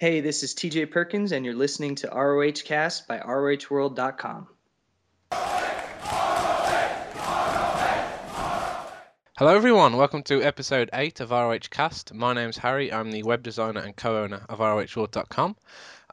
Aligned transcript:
Hey, 0.00 0.22
this 0.22 0.42
is 0.42 0.54
TJ 0.54 0.90
Perkins, 0.90 1.30
and 1.30 1.44
you're 1.44 1.54
listening 1.54 1.96
to 1.96 2.08
ROH 2.08 2.64
Cast 2.64 3.06
by 3.06 3.18
ROHWorld.com. 3.18 4.48
Hello, 9.36 9.54
everyone. 9.54 9.98
Welcome 9.98 10.22
to 10.22 10.42
episode 10.42 10.88
8 10.94 11.20
of 11.20 11.32
ROH 11.32 11.68
Cast. 11.68 12.14
My 12.14 12.32
name's 12.32 12.56
Harry. 12.56 12.90
I'm 12.90 13.10
the 13.10 13.24
web 13.24 13.42
designer 13.42 13.80
and 13.80 13.94
co 13.94 14.24
owner 14.24 14.40
of 14.48 14.60
ROHWorld.com. 14.60 15.56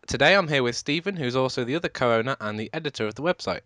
Today 0.05 0.35
I'm 0.35 0.49
here 0.49 0.63
with 0.63 0.75
Stephen, 0.75 1.15
who's 1.15 1.37
also 1.37 1.63
the 1.63 1.75
other 1.75 1.87
co 1.87 2.11
owner 2.11 2.35
and 2.41 2.59
the 2.59 2.69
editor 2.73 3.07
of 3.07 3.15
the 3.15 3.23
website. 3.23 3.61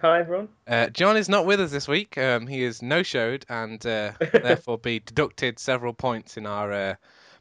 Hi, 0.00 0.18
everyone. 0.18 0.48
Uh, 0.66 0.88
John 0.88 1.16
is 1.16 1.28
not 1.28 1.46
with 1.46 1.60
us 1.60 1.70
this 1.70 1.86
week. 1.86 2.18
Um, 2.18 2.48
he 2.48 2.64
is 2.64 2.82
no 2.82 3.04
showed 3.04 3.46
and 3.48 3.86
uh, 3.86 4.14
therefore 4.32 4.78
be 4.78 4.98
deducted 4.98 5.60
several 5.60 5.92
points 5.92 6.36
in 6.36 6.44
our 6.44 6.72
uh, 6.72 6.94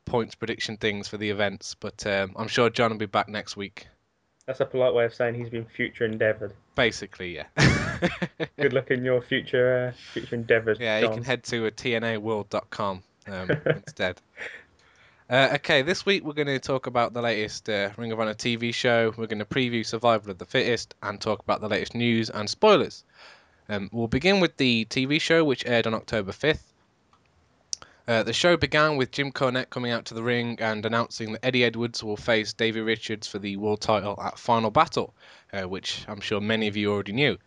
points 0.06 0.36
prediction 0.36 0.78
things 0.78 1.08
for 1.08 1.18
the 1.18 1.30
events. 1.30 1.76
But 1.80 2.06
um, 2.06 2.34
I'm 2.36 2.48
sure 2.48 2.70
John 2.70 2.92
will 2.92 2.98
be 2.98 3.06
back 3.06 3.30
next 3.30 3.58
week. 3.58 3.88
That's 4.46 4.60
a 4.60 4.66
polite 4.66 4.94
way 4.94 5.06
of 5.06 5.14
saying 5.14 5.36
he's 5.36 5.50
been 5.50 5.66
future 5.66 6.06
endeavoured. 6.06 6.54
Basically, 6.76 7.36
yeah. 7.36 7.46
Good 8.60 8.74
luck 8.74 8.92
in 8.92 9.06
your 9.06 9.22
future 9.22 9.94
uh, 9.94 9.98
future 10.12 10.36
endeavours. 10.36 10.80
Yeah, 10.80 11.00
John. 11.00 11.10
you 11.10 11.16
can 11.16 11.24
head 11.24 11.44
to 11.46 11.66
a 11.66 11.72
tnaworld.com 11.72 13.04
um, 13.28 13.50
instead. 13.66 14.22
Uh, 15.30 15.52
okay, 15.56 15.82
this 15.82 16.06
week 16.06 16.26
we're 16.26 16.34
going 16.34 16.48
to 16.48 16.60
talk 16.60 16.88
about 16.88 17.14
the 17.14 17.22
latest 17.22 17.70
uh, 17.70 17.90
Ring 17.96 18.12
of 18.12 18.20
Honor 18.20 18.34
TV 18.34 18.74
show. 18.74 19.14
We're 19.16 19.28
going 19.28 19.40
to 19.40 19.46
preview 19.46 19.86
Survival 19.86 20.32
of 20.32 20.38
the 20.38 20.46
Fittest 20.46 20.94
and 21.02 21.20
talk 21.20 21.40
about 21.40 21.62
the 21.62 21.70
latest 21.70 21.96
news 21.96 22.30
and 22.30 22.50
spoilers. 22.50 23.06
Um, 23.70 23.90
we'll 23.94 24.10
begin 24.10 24.42
with 24.42 24.58
the 24.58 24.86
TV 24.90 25.22
show, 25.22 25.46
which 25.46 25.66
aired 25.66 25.88
on 25.88 25.94
October 25.94 26.34
5th. 26.34 26.73
Uh, 28.08 28.22
the 28.24 28.34
show 28.34 28.58
began 28.58 28.98
with 28.98 29.12
Jim 29.12 29.32
Cornette 29.32 29.70
coming 29.70 29.92
out 29.92 30.06
to 30.06 30.14
the 30.14 30.24
ring 30.24 30.58
and 30.60 30.86
announcing 30.86 31.32
that 31.34 31.46
Eddie 31.46 31.64
Edwards 31.64 32.04
will 32.04 32.18
face 32.18 32.52
Davey 32.52 32.82
Richards 32.82 33.28
for 33.28 33.40
the 33.40 33.56
world 33.56 33.80
title 33.80 34.20
at 34.22 34.38
Final 34.38 34.72
Battle, 34.72 35.14
uh, 35.54 35.64
which 35.64 36.06
I'm 36.10 36.20
sure 36.20 36.42
many 36.42 36.68
of 36.68 36.76
you 36.76 36.92
already 36.92 37.14
knew. 37.14 37.38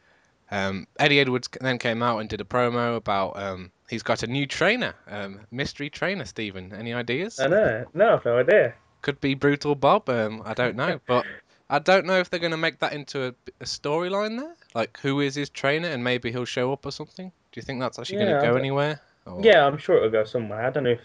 Um, 0.50 0.86
Eddie 0.98 1.20
Edwards 1.20 1.48
then 1.60 1.78
came 1.78 2.02
out 2.02 2.20
and 2.20 2.28
did 2.28 2.40
a 2.40 2.44
promo 2.44 2.96
about 2.96 3.38
um, 3.38 3.70
he's 3.90 4.02
got 4.02 4.22
a 4.22 4.26
new 4.26 4.46
trainer, 4.46 4.94
um, 5.08 5.40
mystery 5.50 5.90
trainer. 5.90 6.24
Stephen, 6.24 6.72
any 6.72 6.94
ideas? 6.94 7.38
I 7.38 7.48
know. 7.48 7.84
No, 7.92 8.14
I've 8.14 8.24
no 8.24 8.38
idea. 8.38 8.74
Could 9.02 9.20
be 9.20 9.34
Brutal 9.34 9.74
Bob. 9.74 10.08
Um, 10.08 10.42
I 10.44 10.54
don't 10.54 10.76
know, 10.76 11.00
but 11.06 11.26
I 11.68 11.80
don't 11.80 12.06
know 12.06 12.18
if 12.18 12.30
they're 12.30 12.40
going 12.40 12.52
to 12.52 12.56
make 12.56 12.78
that 12.78 12.92
into 12.92 13.26
a, 13.26 13.34
a 13.60 13.64
storyline 13.64 14.38
there. 14.38 14.54
Like, 14.74 14.98
who 15.02 15.20
is 15.20 15.34
his 15.34 15.50
trainer, 15.50 15.88
and 15.88 16.02
maybe 16.02 16.30
he'll 16.32 16.44
show 16.44 16.72
up 16.72 16.86
or 16.86 16.92
something. 16.92 17.28
Do 17.28 17.60
you 17.60 17.62
think 17.62 17.80
that's 17.80 17.98
actually 17.98 18.18
Yeah, 18.20 18.26
going 18.26 18.42
to 18.42 18.48
go 18.52 18.56
anywhere? 18.56 19.00
Or- 19.26 19.40
Yeah, 19.42 19.66
I'm 19.66 19.76
sure 19.78 19.96
it'll 19.96 20.10
go 20.10 20.24
somewhere. 20.24 20.64
I 20.64 20.70
don't 20.70 20.84
know 20.84 20.90
if. 20.90 21.00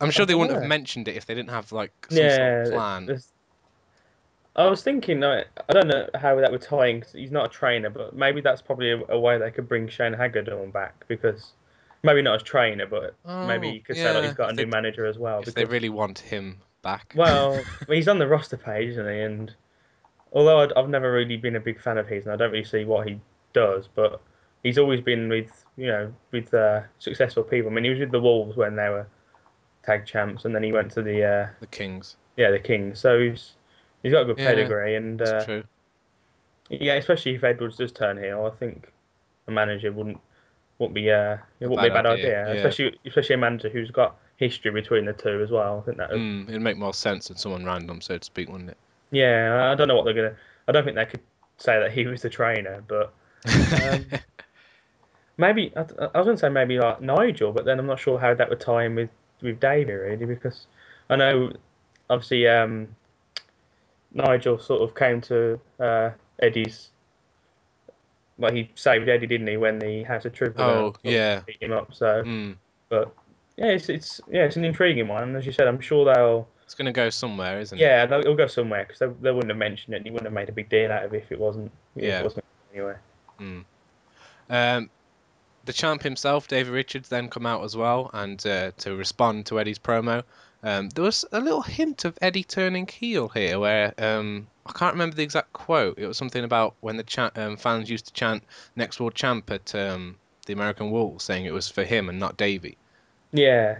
I'm 0.00 0.10
sure 0.10 0.26
they 0.26 0.34
wouldn't 0.34 0.58
have 0.58 0.68
mentioned 0.68 1.06
it 1.08 1.16
if 1.16 1.26
they 1.26 1.34
didn't 1.34 1.50
have 1.50 1.70
like 1.70 1.92
some 2.08 2.18
yeah. 2.18 2.64
sort 2.64 2.66
of 2.66 2.72
plan. 2.72 3.06
there's- 3.06 3.28
I 4.54 4.66
was 4.66 4.82
thinking, 4.82 5.20
like, 5.20 5.46
I 5.68 5.72
don't 5.72 5.88
know 5.88 6.08
how 6.14 6.34
that 6.38 6.52
would 6.52 6.60
tie 6.60 6.88
in 6.88 7.00
'cause 7.00 7.12
he's 7.12 7.30
not 7.30 7.46
a 7.46 7.48
trainer, 7.48 7.88
but 7.88 8.14
maybe 8.14 8.42
that's 8.42 8.60
probably 8.60 8.90
a, 8.90 9.00
a 9.08 9.18
way 9.18 9.38
they 9.38 9.50
could 9.50 9.66
bring 9.66 9.88
Shane 9.88 10.12
Hagadorn 10.12 10.70
back 10.72 11.06
because 11.08 11.52
maybe 12.02 12.20
not 12.20 12.34
as 12.34 12.42
trainer, 12.42 12.84
but 12.86 13.14
oh, 13.24 13.46
maybe 13.46 13.68
Oh, 13.68 13.70
you 13.72 13.80
could 13.80 13.96
say 13.96 14.12
like 14.12 14.24
yeah, 14.24 14.32
got 14.34 14.48
a 14.48 14.50
if 14.50 14.56
new 14.56 14.64
they- 14.64 14.70
manager 14.70 15.06
as 15.06 15.18
well. 15.18 15.38
if 15.38 15.46
because, 15.46 15.54
they 15.54 15.64
really 15.64 15.88
want 15.88 16.18
him 16.18 16.58
back. 16.82 17.14
Well, 17.16 17.62
he's 17.88 18.08
on 18.08 18.18
the 18.18 18.26
roster 18.26 18.58
page, 18.58 18.90
isn't 18.90 19.08
he? 19.08 19.20
And 19.20 19.54
although 20.34 20.60
I'd, 20.60 20.72
I've 20.74 20.90
never 20.90 21.10
really 21.12 21.38
been 21.38 21.56
a 21.56 21.60
big 21.60 21.80
fan 21.80 21.96
of 21.96 22.06
his, 22.06 22.24
and 22.26 22.34
I 22.34 22.36
don't 22.36 22.50
really 22.52 22.64
see 22.64 22.84
what 22.84 23.08
he 23.08 23.20
does, 23.54 23.88
but 23.94 24.20
he's 24.62 24.76
always 24.76 25.00
been 25.00 25.30
with 25.30 25.61
you 25.76 25.86
know 25.88 26.14
with 26.32 26.52
uh, 26.54 26.82
successful 26.98 27.42
people. 27.44 27.70
I 27.70 27.74
mean, 27.74 27.84
he 27.84 27.90
was 27.90 28.00
with 28.00 28.12
the 28.12 28.20
Wolves 28.20 28.56
when 28.56 28.76
they 28.76 28.88
were 28.88 29.06
tag 29.84 30.06
champs, 30.06 30.44
and 30.44 30.54
then 30.54 30.62
he 30.64 30.72
went 30.72 30.92
to 30.92 31.02
the 31.02 31.24
uh, 31.24 31.48
the 31.60 31.66
Kings. 31.66 32.16
yeah 32.36 32.50
the 32.50 32.58
Kings. 32.60 33.00
So 33.00 33.20
he's 33.20 33.54
he's 34.02 34.12
got 34.12 34.22
a 34.22 34.26
good 34.26 34.38
Yeah, 34.38 34.44
pedigree, 34.44 34.96
and 34.96 35.20
uh, 35.22 35.44
true. 35.44 35.64
yeah, 36.68 36.94
especially 36.94 37.34
if 37.34 37.44
Edwards 37.44 37.76
does 37.76 37.92
turn 37.92 38.18
heel, 38.18 38.50
I 38.52 38.56
think 38.56 38.90
a 39.48 39.50
manager 39.52 39.92
wouldn't 39.92 40.20
wouldn't 40.78 40.94
be 40.94 41.10
uh 41.10 41.38
it 41.60 41.66
wouldn't 41.68 41.82
be 41.82 41.88
a 41.88 41.90
bad 41.90 42.04
bad 42.04 42.06
idea, 42.06 42.28
idea, 42.28 42.52
yeah. 42.52 42.54
especially 42.54 42.98
especially 43.06 43.34
a 43.36 43.38
manager 43.38 43.68
who's 43.70 43.90
got 43.90 44.16
history 44.36 44.70
between 44.72 45.06
the 45.06 45.12
two 45.14 45.42
as 45.42 45.50
well. 45.50 45.80
I 45.80 45.82
think 45.86 45.98
that 45.98 46.10
Mm, 46.12 46.48
it'd 46.48 46.62
make 46.62 46.76
more 46.76 46.94
sense 46.94 47.28
than 47.28 47.36
someone 47.36 47.64
random, 47.64 48.00
so 48.00 48.16
to 48.16 48.24
speak, 48.24 48.48
wouldn't 48.48 48.70
it? 48.70 48.78
Yeah, 49.10 49.70
I 49.70 49.74
don't 49.74 49.88
know 49.88 49.96
what 49.96 50.04
they're 50.04 50.14
gonna. 50.14 50.36
I 50.68 50.72
don't 50.72 50.84
think 50.84 50.96
they 50.96 51.06
could 51.06 51.20
say 51.58 51.78
that 51.80 51.92
he 51.92 52.06
was 52.06 52.22
the 52.22 52.30
trainer, 52.30 52.82
but 52.86 53.14
Um, 53.72 54.06
maybe 55.36 55.72
I, 55.76 55.80
I 55.80 56.18
was 56.18 56.26
gonna 56.26 56.36
say 56.36 56.48
maybe 56.48 56.78
like 56.78 57.00
Nigel, 57.00 57.52
but 57.52 57.64
then 57.64 57.78
I'm 57.78 57.86
not 57.86 57.98
sure 58.00 58.18
how 58.18 58.34
that 58.34 58.48
would 58.48 58.60
tie 58.60 58.84
in 58.84 58.94
with 58.94 59.10
with 59.40 59.60
Davey 59.60 59.92
really, 59.92 60.24
because 60.26 60.66
I 61.10 61.16
know 61.16 61.52
obviously 62.10 62.46
um, 62.48 62.88
Nigel 64.12 64.58
sort 64.58 64.82
of 64.82 64.94
came 64.94 65.20
to 65.22 65.58
uh, 65.80 66.10
Eddie's. 66.40 66.90
Well, 68.38 68.52
he 68.52 68.70
saved 68.74 69.08
Eddie, 69.08 69.26
didn't 69.26 69.46
he, 69.46 69.56
when 69.56 69.78
the 69.78 70.02
House 70.04 70.24
of 70.24 70.32
Truth? 70.32 70.56
was 70.56 70.64
Oh, 70.64 70.94
yeah. 71.02 71.40
beat 71.46 71.62
him 71.62 71.72
up. 71.72 71.94
So, 71.94 72.22
mm, 72.24 72.56
but 72.88 73.14
yeah, 73.56 73.66
it's 73.66 73.88
it's 73.88 74.20
yeah, 74.30 74.44
it's 74.44 74.56
an 74.56 74.64
intriguing 74.64 75.08
one, 75.08 75.22
and 75.22 75.36
as 75.36 75.46
you 75.46 75.52
said, 75.52 75.68
I'm 75.68 75.80
sure 75.80 76.12
they'll. 76.12 76.48
it's 76.64 76.74
going 76.74 76.86
to 76.86 76.92
go 76.92 77.10
somewhere, 77.10 77.60
isn't 77.60 77.78
it? 77.78 77.80
Yeah, 77.82 78.04
it'll 78.04 78.34
go 78.34 78.46
somewhere 78.46 78.84
because 78.84 78.98
they, 78.98 79.06
they 79.20 79.30
wouldn't 79.32 79.50
have 79.50 79.58
mentioned 79.58 79.94
it. 79.94 79.98
and 79.98 80.06
He 80.06 80.10
wouldn't 80.10 80.26
have 80.26 80.32
made 80.32 80.48
a 80.48 80.52
big 80.52 80.68
deal 80.70 80.90
out 80.90 81.04
of 81.04 81.14
it 81.14 81.22
if 81.24 81.30
it 81.32 81.38
wasn't. 81.38 81.70
if 81.94 82.04
Yeah. 82.04 82.20
It 82.20 82.24
wasn't 82.24 82.44
anyway. 82.74 82.94
Mm. 83.38 83.64
Um, 84.50 84.90
the 85.64 85.72
champ 85.72 86.02
himself, 86.02 86.48
David 86.48 86.72
Richards, 86.72 87.08
then 87.08 87.28
come 87.28 87.46
out 87.46 87.62
as 87.64 87.76
well 87.76 88.10
and 88.12 88.44
uh, 88.46 88.72
to 88.78 88.96
respond 88.96 89.46
to 89.46 89.60
Eddie's 89.60 89.78
promo. 89.78 90.24
Um, 90.64 90.90
there 90.90 91.04
was 91.04 91.24
a 91.32 91.40
little 91.40 91.62
hint 91.62 92.04
of 92.04 92.16
Eddie 92.22 92.44
turning 92.44 92.86
heel 92.86 93.28
here, 93.28 93.58
where 93.58 93.92
um, 93.98 94.46
I 94.64 94.72
can't 94.72 94.94
remember 94.94 95.16
the 95.16 95.24
exact 95.24 95.52
quote. 95.52 95.98
It 95.98 96.06
was 96.06 96.16
something 96.16 96.44
about 96.44 96.74
when 96.80 96.96
the 96.96 97.02
cha- 97.02 97.32
um, 97.34 97.56
fans 97.56 97.90
used 97.90 98.06
to 98.06 98.12
chant 98.12 98.44
"Next 98.76 99.00
World 99.00 99.14
Champ" 99.16 99.50
at 99.50 99.74
um, 99.74 100.16
the 100.46 100.52
American 100.52 100.92
Wolf, 100.92 101.20
saying 101.20 101.46
it 101.46 101.52
was 101.52 101.68
for 101.68 101.82
him 101.82 102.08
and 102.08 102.20
not 102.20 102.36
Davey. 102.36 102.76
Yeah, 103.32 103.78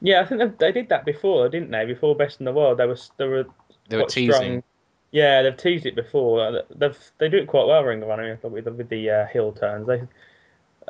yeah. 0.00 0.20
I 0.20 0.26
think 0.26 0.58
they, 0.58 0.70
did 0.70 0.90
that 0.90 1.04
before, 1.04 1.48
didn't 1.48 1.72
they? 1.72 1.84
Before 1.86 2.14
Best 2.14 2.38
in 2.38 2.44
the 2.44 2.52
World, 2.52 2.78
they 2.78 2.86
was 2.86 3.10
they 3.16 3.26
were 3.26 3.46
They 3.88 3.96
were 3.96 4.04
teasing. 4.06 4.32
strong. 4.32 4.62
Yeah, 5.10 5.42
they've 5.42 5.56
teased 5.56 5.86
it 5.86 5.96
before. 5.96 6.62
They've 6.72 6.98
they 7.18 7.28
do 7.28 7.38
it 7.38 7.48
quite 7.48 7.66
well, 7.66 7.82
Ring 7.82 8.00
of 8.00 8.10
Honor, 8.10 8.38
with 8.44 8.64
the, 8.64 8.72
with 8.72 8.88
the 8.90 9.10
uh, 9.10 9.26
heel 9.26 9.50
turns. 9.50 9.88
They, 9.88 10.02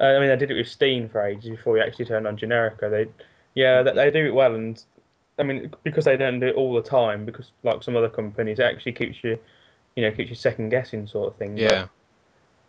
I 0.00 0.18
mean, 0.18 0.28
they 0.28 0.36
did 0.36 0.50
it 0.50 0.54
with 0.54 0.68
Steen 0.68 1.08
for 1.08 1.22
ages 1.24 1.50
before 1.50 1.76
he 1.76 1.82
actually 1.82 2.06
turned 2.06 2.26
on 2.26 2.36
Generico. 2.36 2.90
They, 2.90 3.06
yeah, 3.54 3.82
they, 3.82 3.92
they 3.92 4.10
do 4.10 4.26
it 4.26 4.34
well, 4.34 4.54
and 4.54 4.82
I 5.38 5.42
mean 5.42 5.72
because 5.82 6.04
they 6.04 6.16
don't 6.16 6.40
do 6.40 6.46
it 6.48 6.54
all 6.54 6.74
the 6.74 6.82
time, 6.82 7.24
because 7.24 7.52
like 7.62 7.82
some 7.82 7.96
other 7.96 8.08
companies, 8.08 8.58
it 8.58 8.62
actually 8.64 8.92
keeps 8.92 9.22
you, 9.22 9.38
you 9.96 10.02
know, 10.02 10.10
keeps 10.10 10.30
you 10.30 10.36
second 10.36 10.70
guessing 10.70 11.06
sort 11.06 11.32
of 11.32 11.38
thing. 11.38 11.54
But, 11.54 11.62
Yeah, 11.62 11.86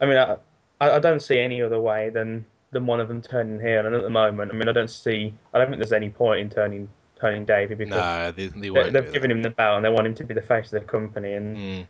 I 0.02 0.06
mean, 0.06 0.18
I, 0.18 0.38
I 0.80 1.00
don't 1.00 1.22
see 1.22 1.40
any 1.40 1.62
other 1.62 1.80
way 1.80 2.10
than 2.10 2.46
than 2.72 2.86
one 2.86 3.00
of 3.00 3.08
them 3.08 3.22
turning 3.22 3.60
heel. 3.60 3.86
And 3.86 3.96
at 3.96 4.04
the 4.04 4.10
moment, 4.10 4.52
I 4.52 4.56
mean, 4.56 4.70
I 4.70 4.74
don't 4.74 4.90
see. 4.90 5.34
I 5.54 5.58
don't 5.60 5.68
think 5.68 5.80
there's 5.80 5.94
any 5.94 6.10
point 6.10 6.42
in 6.42 6.50
turning 6.50 6.90
turning 7.20 7.46
Davey 7.46 7.76
because 7.76 7.92
no, 7.96 8.32
they, 8.32 8.48
they 8.48 8.60
they, 8.60 8.70
won't. 8.72 8.94
they've 8.94 9.06
do 9.06 9.12
given 9.12 9.32
him 9.32 9.42
the 9.42 9.52
belt 9.52 9.78
and 9.78 9.86
they 9.86 9.90
want 9.90 10.08
him 10.08 10.16
to 10.16 10.24
be 10.24 10.34
the 10.34 10.42
face 10.42 10.66
of 10.74 10.82
the 10.82 10.88
company. 10.88 11.34
And. 11.34 11.58
Mm. 11.58 11.88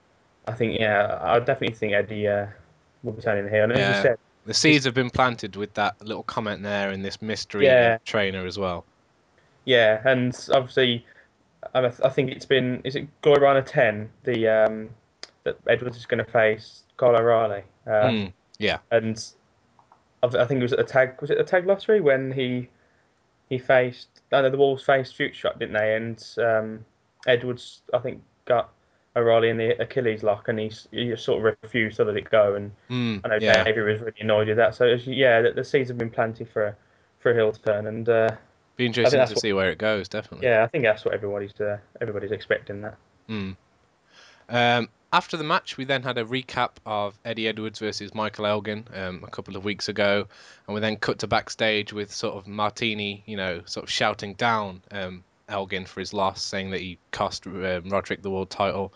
I 0.47 0.53
think, 0.53 0.79
yeah, 0.79 1.19
I 1.22 1.38
definitely 1.38 1.75
think 1.75 1.94
Eddie 1.94 2.28
uh, 2.28 2.47
will 3.03 3.13
be 3.13 3.22
turning 3.22 3.47
heel. 3.47 3.66
And 3.66 3.73
as 3.73 3.78
Yeah. 3.78 3.96
you 3.96 4.02
said, 4.02 4.18
The 4.46 4.53
seeds 4.53 4.85
have 4.85 4.94
been 4.94 5.09
planted 5.09 5.56
with 5.56 5.74
that 5.75 6.02
little 6.03 6.24
comment 6.24 6.63
there 6.63 6.90
and 6.90 7.06
this 7.06 7.22
mystery 7.22 7.66
Yeah. 7.66 7.97
trainer 8.06 8.46
as 8.46 8.57
well. 8.57 8.85
yeah, 9.66 10.02
and 10.06 10.34
obviously, 10.53 11.06
I, 11.75 11.85
I 11.85 12.09
think 12.09 12.31
it's 12.31 12.46
been 12.46 12.81
is 12.84 12.96
it 12.96 13.07
Runner 13.24 13.62
ten 13.62 14.09
the 14.24 14.47
um, 14.47 14.90
that 15.44 15.57
Edwards 15.68 15.97
is 15.97 16.06
going 16.07 16.24
to 16.25 16.31
face 16.31 16.84
Kyle 16.97 17.16
O'Reilly. 17.16 17.63
Uh, 17.85 17.91
Mm, 18.09 18.34
yeah. 18.57 18.79
and 18.91 19.24
I 20.24 20.28
I 20.28 20.46
think 20.46 20.59
it 20.59 20.63
was 20.63 20.73
at 20.73 20.79
the 20.79 20.84
tag 20.85 21.22
was 21.22 21.29
it 21.29 21.38
the 21.38 21.44
tag 21.44 21.68
lottery 21.68 22.02
when 22.02 22.31
he 22.31 22.68
he 23.50 23.58
faced 23.59 24.08
I 24.31 24.41
know 24.41 24.50
the 24.50 24.58
Wolves 24.58 24.84
faced 24.84 25.16
Future 25.16 25.35
Shock 25.35 25.59
didn't 25.59 25.73
they 25.75 25.96
and 25.96 26.23
um, 26.40 26.85
Edwards 27.28 27.81
I 27.93 27.99
think 27.99 28.22
got 28.46 28.72
O'Reilly 29.16 29.49
in 29.49 29.58
the 29.58 29.81
Achilles 29.81 30.23
lock 30.23 30.47
and 30.47 30.58
he's, 30.59 30.87
he 30.91 31.16
sort 31.17 31.46
of 31.46 31.58
refused 31.63 31.97
to 31.97 32.05
let 32.05 32.16
it 32.17 32.29
go 32.29 32.55
and 32.55 32.72
Mm, 32.90 33.22
I 33.23 33.28
know 33.28 33.37
yeah. 33.41 33.63
Davey 33.63 33.81
was 33.81 33.99
really 33.99 34.13
annoyed 34.22 34.47
with 34.47 34.58
that 34.58 34.75
so 34.75 34.85
as 34.85 35.05
you- 35.05 35.16
yeah 35.16 35.41
the, 35.41 35.52
the 35.52 35.63
seeds 35.63 35.90
have 35.90 35.97
been 35.97 36.09
planted 36.09 36.47
for 36.49 36.66
a, 36.67 36.75
for 37.19 37.31
a 37.31 37.35
heel 37.35 37.52
turn 37.52 37.87
and 37.87 38.08
uh, 38.08 38.29
Be 38.78 38.85
interesting 38.85 39.19
to 39.19 39.34
what- 39.34 39.40
see 39.40 39.53
where 39.53 39.69
it 39.69 39.78
goes, 39.78 40.08
definitely. 40.08 40.47
yeah 40.47 40.63
I 40.63 40.67
think 40.67 40.84
that's 40.85 41.03
what 41.05 41.13
everybody's 41.13 41.59
uh, 41.59 41.78
everybody's 41.99 42.31
expecting 42.31 42.81
that 42.81 42.97
Mm. 43.29 43.55
Um, 44.49 44.90
after 45.14 45.37
the 45.37 45.43
match, 45.43 45.78
we 45.78 45.85
then 45.85 46.03
had 46.03 46.17
a 46.17 46.25
recap 46.25 46.72
of 46.85 47.17
Eddie 47.25 47.47
Edwards 47.47 47.79
versus 47.79 48.14
Michael 48.16 48.46
Elgin 48.46 48.85
um, 48.93 49.23
a 49.25 49.29
couple 49.29 49.55
of 49.55 49.64
weeks 49.66 49.87
ago, 49.90 50.28
and 50.67 50.73
we 50.75 50.79
then 50.81 50.96
cut 50.97 51.19
to 51.19 51.28
backstage 51.28 51.91
with 51.93 52.14
sort 52.14 52.35
of 52.35 52.47
Martini, 52.47 53.23
you 53.25 53.37
know, 53.37 53.61
sort 53.66 53.84
of 53.84 53.90
shouting 53.90 54.34
down 54.35 54.81
um, 54.91 55.23
Elgin 55.52 55.86
for 55.86 56.00
his 56.00 56.14
loss, 56.14 56.42
saying 56.42 56.72
that 56.72 56.82
he 56.82 56.98
cost 57.12 57.46
um, 57.46 57.84
Roderick 57.90 58.22
the 58.22 58.32
world 58.32 58.50
title. 58.50 58.94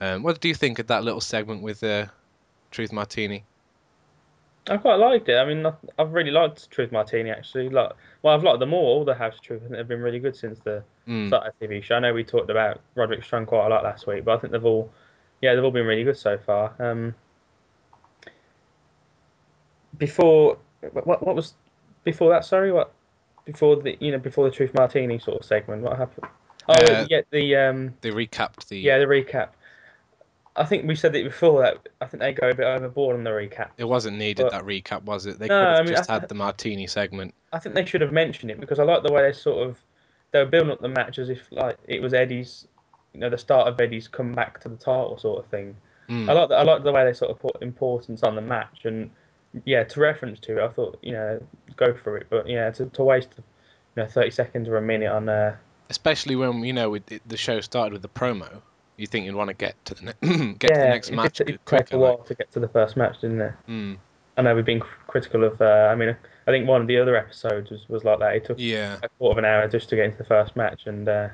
Um, 0.00 0.22
what 0.22 0.40
do 0.40 0.48
you 0.48 0.54
think 0.54 0.78
of 0.78 0.86
that 0.88 1.04
little 1.04 1.20
segment 1.20 1.62
with 1.62 1.82
uh, 1.82 2.06
Truth 2.70 2.92
Martini? 2.92 3.44
I 4.68 4.78
quite 4.78 4.96
liked 4.96 5.28
it. 5.28 5.36
I 5.36 5.44
mean, 5.44 5.66
I've 5.98 6.12
really 6.12 6.30
liked 6.30 6.70
Truth 6.70 6.90
Martini 6.90 7.30
actually. 7.30 7.68
Like, 7.68 7.92
well, 8.22 8.34
I've 8.34 8.42
liked 8.42 8.60
them 8.60 8.72
all. 8.72 8.84
All 8.84 9.04
the 9.04 9.14
House 9.14 9.34
of 9.34 9.42
Truth, 9.42 9.62
I 9.64 9.66
think 9.66 9.76
they've 9.76 9.88
been 9.88 10.00
really 10.00 10.18
good 10.18 10.36
since 10.36 10.58
the 10.60 10.82
Mm. 11.06 11.28
start 11.28 11.52
a 11.60 11.64
TV 11.64 11.82
show. 11.82 11.96
I 11.96 12.00
know 12.00 12.14
we 12.14 12.24
talked 12.24 12.48
about 12.48 12.80
Roderick 12.94 13.22
Strong 13.22 13.44
quite 13.44 13.66
a 13.66 13.68
lot 13.68 13.84
last 13.84 14.06
week, 14.06 14.24
but 14.24 14.38
I 14.38 14.40
think 14.40 14.52
they've 14.52 14.64
all, 14.64 14.90
yeah, 15.42 15.54
they've 15.54 15.62
all 15.62 15.70
been 15.70 15.86
really 15.86 16.02
good 16.02 16.16
so 16.16 16.38
far. 16.38 16.74
Um, 16.78 17.14
before 19.98 20.58
what 20.92 21.24
what 21.24 21.36
was 21.36 21.54
before 22.04 22.30
that? 22.30 22.44
Sorry, 22.44 22.72
what 22.72 22.92
before 23.44 23.76
the 23.76 23.96
you 24.00 24.12
know 24.12 24.18
before 24.18 24.48
the 24.48 24.54
Truth 24.54 24.74
Martini 24.74 25.18
sort 25.18 25.40
of 25.40 25.44
segment? 25.46 25.82
What 25.82 25.96
happened? 25.98 26.26
Oh 26.68 26.72
Uh, 26.72 27.06
yeah, 27.10 27.20
the 27.30 27.56
um 27.56 27.94
They 28.00 28.10
recapped 28.10 28.68
the. 28.68 28.78
yeah 28.78 28.98
the 28.98 29.04
recap. 29.06 29.50
I 30.56 30.64
think 30.64 30.86
we 30.86 30.94
said 30.94 31.16
it 31.16 31.24
before 31.24 31.62
that 31.62 31.88
I 32.00 32.06
think 32.06 32.20
they 32.20 32.32
go 32.32 32.48
a 32.48 32.54
bit 32.54 32.64
overboard 32.64 33.16
on 33.16 33.24
the 33.24 33.30
recap. 33.30 33.70
It 33.76 33.84
wasn't 33.84 34.18
needed 34.18 34.44
But- 34.44 34.52
that 34.52 34.62
recap, 34.64 35.02
was 35.02 35.26
it? 35.26 35.38
They 35.38 35.48
No, 35.48 35.58
could 35.60 35.68
have 35.68 35.78
I 35.78 35.82
mean, 35.82 35.96
just 35.96 36.10
I- 36.10 36.14
had 36.14 36.28
the 36.28 36.34
martini 36.36 36.86
segment. 36.86 37.34
I 37.52 37.58
think 37.58 37.74
they 37.74 37.84
should 37.84 38.00
have 38.00 38.12
mentioned 38.12 38.50
it 38.50 38.60
because 38.60 38.78
I 38.78 38.84
like 38.84 39.02
the 39.02 39.12
way 39.12 39.22
they 39.22 39.32
sort 39.32 39.66
of 39.68 39.78
they 40.30 40.38
were 40.40 40.46
building 40.50 40.70
up 40.72 40.80
the 40.80 40.88
match 40.88 41.18
as 41.18 41.28
if 41.28 41.40
like 41.52 41.76
it 41.86 42.00
was 42.02 42.12
Eddie's, 42.14 42.66
you 43.12 43.20
know, 43.20 43.30
the 43.30 43.38
start 43.38 43.68
of 43.68 43.80
Eddie's 43.80 44.08
comeback 44.08 44.60
to 44.60 44.68
the 44.68 44.76
title 44.76 45.16
sort 45.18 45.44
of 45.44 45.50
thing. 45.50 45.76
Mm. 46.08 46.28
I 46.28 46.32
like 46.32 46.48
the, 46.48 46.54
I 46.56 46.62
like 46.62 46.82
the 46.82 46.92
way 46.92 47.04
they 47.04 47.12
sort 47.12 47.30
of 47.30 47.38
put 47.40 47.62
importance 47.62 48.22
on 48.22 48.34
the 48.34 48.40
match 48.42 48.84
and 48.84 49.10
yeah, 49.64 49.84
to 49.84 50.00
reference 50.00 50.40
to 50.40 50.58
it, 50.58 50.64
I 50.64 50.68
thought 50.68 50.98
you 51.02 51.12
know 51.12 51.40
go 51.76 51.94
for 51.94 52.16
it, 52.16 52.26
but 52.30 52.48
yeah, 52.48 52.70
to, 52.70 52.86
to 52.86 53.04
waste 53.04 53.30
you 53.36 54.02
know 54.02 54.08
thirty 54.08 54.30
seconds 54.30 54.68
or 54.68 54.76
a 54.76 54.82
minute 54.82 55.10
on 55.10 55.28
uh 55.28 55.56
Especially 55.90 56.34
when 56.34 56.64
you 56.64 56.72
know 56.72 56.90
with 56.90 57.04
the- 57.06 57.36
show 57.36 57.60
started 57.60 57.92
with 57.92 58.02
the 58.02 58.08
promo, 58.08 58.62
you 58.96 59.06
think 59.06 59.26
you'd 59.26 59.34
want 59.34 59.48
to 59.48 59.54
get 59.54 59.82
to 59.84 59.94
the 59.94 60.02
ne- 60.02 60.52
get 60.58 60.74
to 60.74 60.80
the 60.80 60.88
next 60.88 61.10
it 61.10 61.14
match 61.14 61.38
did, 61.38 61.50
it 61.50 61.60
took 61.66 61.92
a 61.92 61.98
while 61.98 62.18
to 62.18 62.34
get 62.34 62.50
to 62.52 62.60
the 62.60 62.68
first 62.68 62.96
match, 62.96 63.20
didn't 63.20 63.40
it? 63.40 63.52
mm, 63.68 63.98
I 64.36 64.42
know 64.42 64.54
we've 64.54 64.64
been 64.64 64.82
critical 65.06 65.44
of. 65.44 65.60
Uh, 65.60 65.88
I 65.90 65.94
mean, 65.94 66.16
I 66.46 66.50
think 66.50 66.66
one 66.66 66.80
of 66.80 66.86
the 66.86 66.98
other 66.98 67.16
episodes 67.16 67.70
was, 67.70 67.88
was 67.88 68.02
like 68.02 68.18
that. 68.18 68.34
It 68.34 68.44
took 68.46 68.58
yeah, 68.58 68.98
a 69.02 69.08
quarter 69.10 69.32
of 69.32 69.38
an 69.38 69.44
hour 69.44 69.68
just 69.68 69.88
to 69.90 69.96
get 69.96 70.06
into 70.06 70.18
the 70.18 70.24
first 70.24 70.56
match, 70.56 70.86
and 70.86 71.08
uh, 71.08 71.28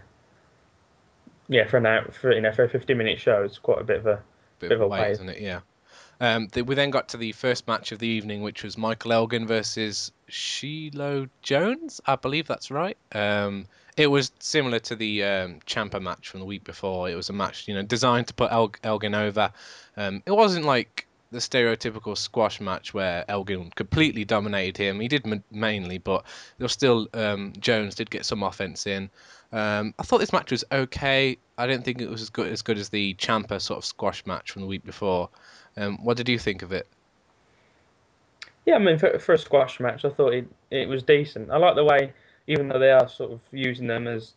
yeah, 1.49 1.67
for 1.67 1.79
an 1.79 1.87
hour, 1.87 2.11
for 2.13 2.33
you 2.33 2.41
know, 2.41 2.53
for 2.53 2.65
a 2.65 2.69
fifty-minute 2.69 3.21
show, 3.21 3.43
it's 3.43 3.59
quite 3.59 3.81
a 3.81 3.85
bit 3.85 3.99
of 3.99 4.07
a 4.07 4.23
bit 4.59 4.73
of 4.73 4.81
a 4.81 4.89
wait, 4.89 5.01
wait. 5.01 5.11
isn't 5.13 5.29
it? 5.29 5.41
Yeah. 5.41 5.61
Um, 6.21 6.49
th- 6.49 6.67
we 6.67 6.75
then 6.75 6.91
got 6.91 7.09
to 7.11 7.17
the 7.17 7.33
first 7.33 7.67
match 7.67 7.93
of 7.93 7.99
the 7.99 8.07
evening, 8.07 8.43
which 8.43 8.63
was 8.63 8.77
Michael 8.77 9.13
Elgin 9.13 9.47
versus 9.47 10.13
Shiloh 10.29 11.29
Jones. 11.43 12.01
I 12.07 12.17
believe 12.17 12.47
that's 12.47 12.71
right. 12.71 12.97
Um, 13.13 13.67
it 13.97 14.07
was 14.07 14.31
similar 14.39 14.79
to 14.81 14.97
the 14.97 15.25
um, 15.25 15.61
Ciampa 15.67 16.01
match 16.01 16.29
from 16.29 16.41
the 16.41 16.47
week 16.47 16.65
before. 16.65 17.09
It 17.09 17.15
was 17.15 17.31
a 17.31 17.33
match, 17.33 17.67
you 17.67 17.75
know, 17.75 17.83
designed 17.83 18.29
to 18.29 18.35
put 18.35 18.53
El- 18.53 18.73
Elgin 18.85 19.15
over. 19.15 19.51
Um, 19.97 20.23
it 20.27 20.33
wasn't 20.33 20.67
like 20.67 21.07
the 21.31 21.39
stereotypical 21.39 22.17
squash 22.17 22.61
match 22.61 22.93
where 22.93 23.25
Elgin 23.29 23.71
completely 23.71 24.25
dominated 24.25 24.77
him. 24.77 25.01
He 25.01 25.09
did 25.09 25.43
mainly, 25.51 25.99
but 25.99 26.25
there 26.59 26.65
was 26.65 26.73
still 26.73 27.09
um, 27.15 27.53
Jones 27.59 27.95
did 27.95 28.11
get 28.11 28.27
some 28.27 28.43
offense 28.43 28.87
in. 28.87 29.11
Um, 29.53 29.95
I 29.99 30.03
thought 30.03 30.19
this 30.19 30.33
match 30.33 30.51
was 30.51 30.65
okay. 30.71 31.39
I 31.57 31.67
didn't 31.67 31.85
think 31.85 32.01
it 32.01 32.11
was 32.11 32.23
as 32.23 32.31
good 32.31 32.53
as 32.53 32.63
good 32.63 32.79
as 32.79 32.89
the 32.89 33.15
Ciampa 33.15 33.61
sort 33.61 33.79
of 33.79 33.85
squash 33.85 34.25
match 34.27 34.51
from 34.51 34.63
the 34.63 34.69
week 34.69 34.85
before. 34.85 35.29
Um, 35.81 35.99
what 36.03 36.17
did 36.17 36.29
you 36.29 36.39
think 36.39 36.63
of 36.63 36.73
it? 36.73 36.87
yeah. 38.67 38.75
I 38.75 38.79
mean, 38.79 38.99
for, 38.99 39.19
for 39.19 39.33
a 39.33 39.39
squash 39.39 39.81
match, 39.81 40.05
I 40.05 40.11
thought 40.11 40.35
it 40.35 40.47
it 40.71 40.89
was 40.89 41.03
decent. 41.03 41.51
I 41.51 41.57
like 41.57 41.75
the 41.75 41.85
way, 41.85 42.13
even 42.47 42.69
though 42.69 42.79
they 42.79 42.91
are 42.91 43.09
sort 43.09 43.33
of 43.33 43.41
using 43.51 43.87
them 43.87 44.07
as 44.07 44.35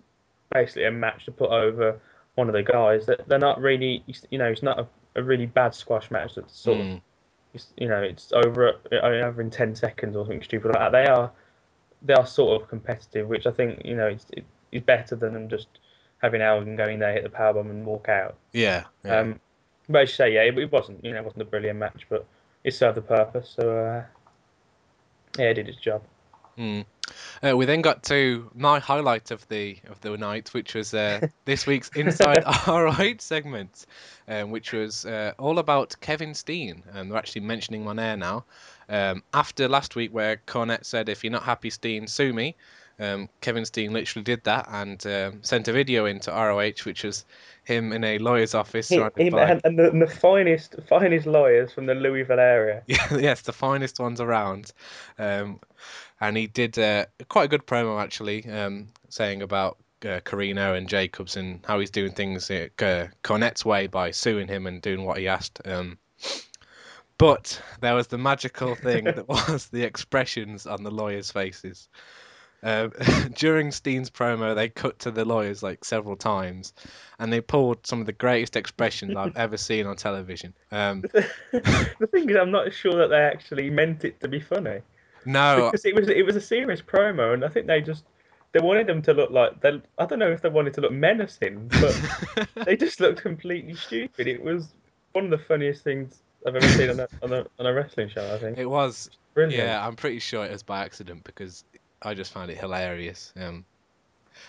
basically 0.54 0.86
a 0.86 0.92
match 0.92 1.26
to 1.26 1.32
put 1.32 1.50
over 1.50 2.00
one 2.36 2.48
of 2.48 2.54
the 2.54 2.64
guys, 2.64 3.06
that 3.06 3.28
they're 3.28 3.40
not 3.40 3.62
really, 3.62 4.04
you 4.30 4.38
know, 4.38 4.46
it's 4.46 4.64
not 4.64 4.80
a, 4.80 4.88
a 5.16 5.24
really 5.24 5.46
bad 5.46 5.76
squash 5.76 6.10
match. 6.10 6.36
That's 6.36 6.58
sort 6.58 6.80
of 6.80 6.86
Mm, 6.86 7.02
it's, 7.54 7.68
you 7.78 7.88
know, 7.88 8.02
it's 8.02 8.32
over 8.34 8.74
over 9.04 9.42
in 9.42 9.50
ten 9.50 9.76
seconds 9.76 10.16
or 10.16 10.26
something 10.26 10.42
stupid 10.42 10.72
like 10.74 10.80
that. 10.80 10.92
They 10.92 11.06
are 11.06 11.32
they 12.02 12.14
are 12.14 12.26
sort 12.26 12.62
of 12.62 12.68
competitive, 12.68 13.28
which 13.28 13.46
I 13.46 13.52
think 13.52 13.82
you 13.86 13.96
know 13.96 14.08
it's 14.08 14.26
it, 14.32 14.46
it's 14.72 14.86
better 14.86 15.16
than 15.16 15.34
them 15.34 15.50
just 15.50 15.68
having 16.22 16.42
Elgin 16.42 16.76
go 16.76 16.86
in 16.86 17.00
there, 17.00 17.14
hit 17.14 17.24
the 17.24 17.30
powerbomb, 17.30 17.70
and 17.70 17.86
walk 17.86 18.10
out. 18.10 18.36
yeah, 18.54 18.86
yeah. 19.04 19.20
Um, 19.20 19.40
but 19.90 20.04
as 20.04 20.10
you 20.10 20.16
say, 20.16 20.34
yeah, 20.34 20.42
it, 20.42 20.58
it 20.58 20.72
wasn't 20.72 21.04
you 21.04 21.12
know 21.12 21.20
it 21.20 21.26
wasn't 21.26 21.42
a 21.42 21.46
brilliant 21.46 21.80
match, 21.80 22.06
but 22.10 22.26
it 22.64 22.74
served 22.74 22.98
the 22.98 23.02
purpose. 23.02 23.54
So 23.56 23.78
uh, 23.78 24.04
yeah, 25.38 25.50
it 25.50 25.56
did 25.56 25.70
its 25.70 25.80
job. 25.80 26.04
Mm. 26.58 26.86
Uh, 27.42 27.58
we 27.58 27.66
then 27.66 27.82
got 27.82 28.04
to 28.04 28.50
my 28.56 28.80
highlight 28.80 29.32
of 29.32 29.48
the 29.50 29.78
of 29.90 30.00
the 30.02 30.16
night, 30.18 30.54
which 30.54 30.74
was 30.74 30.94
uh, 30.94 31.28
this 31.46 31.66
week's 31.66 31.90
Inside 31.90 32.44
ROH 32.68 33.16
segment, 33.20 33.86
um, 34.28 34.52
which 34.52 34.72
was 34.72 35.06
uh, 35.06 35.34
all 35.38 35.60
about 35.60 35.96
Kevin 36.00 36.34
Steen. 36.34 36.84
And 36.94 37.12
they're 37.12 37.18
actually 37.18 37.42
mentioning 37.42 37.82
him 37.82 37.88
on 37.88 38.00
air 38.00 38.16
now. 38.16 38.46
Um, 38.90 39.24
after 39.34 39.68
last 39.68 39.96
week, 39.96 40.14
where 40.14 40.38
Cornette 40.48 40.86
said, 40.86 41.10
"If 41.10 41.24
you're 41.24 41.32
not 41.32 41.44
happy, 41.44 41.70
Steen, 41.70 42.08
sue 42.08 42.34
me," 42.34 42.56
um, 43.00 43.30
Kevin 43.42 43.66
Steen 43.66 43.94
literally 43.94 44.24
did 44.24 44.44
that 44.44 44.68
and 44.70 45.06
um, 45.08 45.44
sent 45.44 45.68
a 45.68 45.74
video 45.74 46.06
into 46.06 46.32
ROH, 46.32 46.84
which 46.86 47.04
was 47.04 47.26
him 47.64 47.92
in 47.92 48.04
a 48.04 48.18
lawyer's 48.20 48.54
office. 48.54 48.90
He, 48.90 49.02
he, 49.18 49.30
by- 49.30 49.50
and, 49.52 49.62
and 49.64 49.80
the, 49.80 49.90
and 49.90 50.02
the 50.02 50.08
finest 50.08 50.76
finest 50.88 51.26
lawyers 51.26 51.72
from 51.72 51.86
the 51.86 51.96
Louisville 51.96 52.40
area. 52.40 52.84
Yes, 52.88 53.42
the 53.42 53.54
finest 53.54 54.00
ones 54.00 54.22
around. 54.22 54.72
Um, 55.18 55.60
and 56.20 56.38
he 56.38 56.48
did 56.48 56.78
uh, 56.78 57.06
quite 57.30 57.46
a 57.46 57.48
good 57.48 57.66
promo 57.66 58.02
actually, 58.02 58.48
um, 58.50 58.90
saying 59.10 59.42
about 59.42 59.78
uh, 60.06 60.20
Carino 60.24 60.74
and 60.74 60.88
Jacobs 60.88 61.38
and 61.38 61.60
how 61.66 61.80
he's 61.80 61.92
doing 61.92 62.12
things 62.12 62.50
uh, 62.52 62.68
Cornette's 62.78 63.66
way 63.66 63.88
by 63.88 64.12
suing 64.12 64.48
him 64.48 64.68
and 64.68 64.82
doing 64.82 65.04
what 65.04 65.18
he 65.18 65.28
asked. 65.28 65.62
Um, 65.66 65.98
but 67.18 67.62
there 67.82 67.96
was 67.96 68.08
the 68.08 68.18
magical 68.18 68.76
thing 68.76 69.04
that 69.06 69.28
was 69.28 69.68
the 69.68 69.84
expressions 69.84 70.68
on 70.68 70.84
the 70.84 70.92
lawyers' 70.92 71.32
faces. 71.32 71.88
Um, 72.64 72.92
during 73.36 73.72
Steen's 73.72 74.10
promo, 74.10 74.56
they 74.56 74.70
cut 74.70 75.00
to 75.00 75.12
the 75.12 75.26
lawyers 75.26 75.62
like 75.62 75.84
several 75.84 76.16
times, 76.16 76.74
and 77.20 77.32
they 77.32 77.42
pulled 77.42 77.86
some 77.86 78.00
of 78.00 78.06
the 78.06 78.14
greatest 78.14 78.56
expressions 78.56 79.16
I've 79.16 79.36
ever 79.36 79.58
seen 79.58 79.86
on 79.86 79.96
television. 79.98 80.54
Um, 80.72 81.02
the 81.52 82.10
thing 82.12 82.30
is, 82.30 82.38
I'm 82.38 82.52
not 82.52 82.74
sure 82.74 82.96
that 82.96 83.08
they 83.10 83.22
actually 83.22 83.70
meant 83.70 84.06
it 84.06 84.20
to 84.22 84.28
be 84.28 84.40
funny. 84.40 84.80
no, 85.26 85.70
because 85.72 85.86
it 85.86 85.94
was 85.94 86.08
it 86.10 86.26
was 86.26 86.36
a 86.36 86.42
serious 86.42 86.82
promo, 86.82 87.34
and 87.34 87.44
I 87.44 87.50
think 87.50 87.68
they 87.68 87.82
just 87.82 88.06
they 88.54 88.60
wanted 88.60 88.88
them 88.88 89.02
to 89.04 89.14
look 89.14 89.32
like 89.32 89.60
they. 89.62 89.82
I 89.98 90.06
don't 90.06 90.20
know 90.20 90.32
if 90.32 90.42
they 90.42 90.50
wanted 90.50 90.74
to 90.76 90.82
look 90.82 90.92
menacing, 90.94 91.70
but 91.82 92.48
they 92.66 92.78
just 92.78 93.00
looked 93.00 93.22
completely 93.22 93.76
stupid. 93.76 94.28
It 94.28 94.42
was 94.42 94.74
one 95.12 95.26
of 95.26 95.32
the 95.32 95.38
funniest 95.38 95.84
things 95.84 96.22
I've 96.48 96.56
ever 96.56 96.68
seen 96.70 96.90
on 96.92 97.00
a 97.02 97.08
on 97.22 97.34
a, 97.34 97.46
on 97.60 97.66
a 97.66 97.74
wrestling 97.74 98.10
show. 98.10 98.34
I 98.34 98.38
think 98.38 98.58
It 98.58 98.66
was, 98.66 99.10
brilliant. 99.34 99.64
yeah. 99.64 99.86
I'm 99.86 99.96
pretty 99.96 100.20
sure 100.20 100.46
it 100.46 100.52
was 100.52 100.64
by 100.64 100.84
accident 100.84 101.24
because 101.24 101.64
I 102.04 102.14
just 102.14 102.32
found 102.32 102.52
it 102.52 102.58
hilarious. 102.58 103.34
Um, 103.36 103.66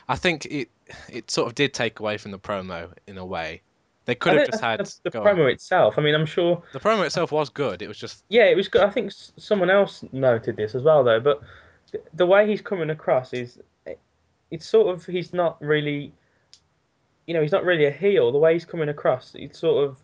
I 0.09 0.17
think 0.17 0.47
it 0.47 0.69
it 1.09 1.31
sort 1.31 1.49
of 1.49 1.55
did 1.55 1.73
take 1.75 2.01
away 2.01 2.17
from 2.17 2.31
the 2.31 2.39
promo 2.39 2.93
in 3.07 3.19
a 3.19 3.25
way. 3.25 3.63
They 4.07 4.15
could 4.15 4.35
have 4.35 4.51
just 4.51 4.63
had 4.63 4.81
the, 4.81 4.95
the 5.05 5.11
go 5.11 5.21
on. 5.21 5.27
promo 5.27 5.51
itself. 5.51 5.95
I 5.97 6.03
mean, 6.03 6.15
I'm 6.15 6.27
sure. 6.27 6.63
The 6.73 6.81
promo 6.81 7.07
itself 7.07 7.33
was 7.33 7.49
good. 7.49 7.81
It 7.81 7.89
was 7.89 7.99
just 7.99 8.25
Yeah, 8.29 8.45
it 8.45 8.57
was 8.57 8.69
good. 8.69 8.83
I 8.83 8.91
think 8.91 9.13
someone 9.39 9.71
else 9.71 10.05
noted 10.13 10.57
this 10.57 10.75
as 10.75 10.83
well, 10.83 11.03
though. 11.05 11.21
But 11.21 11.43
the 12.13 12.27
way 12.27 12.47
he's 12.47 12.61
coming 12.61 12.91
across 12.91 13.33
is, 13.33 13.59
it's 14.51 14.67
sort 14.67 14.95
of 14.95 15.07
he's 15.07 15.33
not 15.33 15.61
really, 15.63 16.13
you 17.27 17.35
know, 17.35 17.41
he's 17.41 17.53
not 17.53 17.65
really 17.65 17.87
a 17.87 17.91
heel. 17.91 18.31
The 18.31 18.39
way 18.39 18.53
he's 18.53 18.67
coming 18.67 18.91
across, 18.91 19.33
it's 19.35 19.59
sort 19.59 19.89
of, 19.89 19.97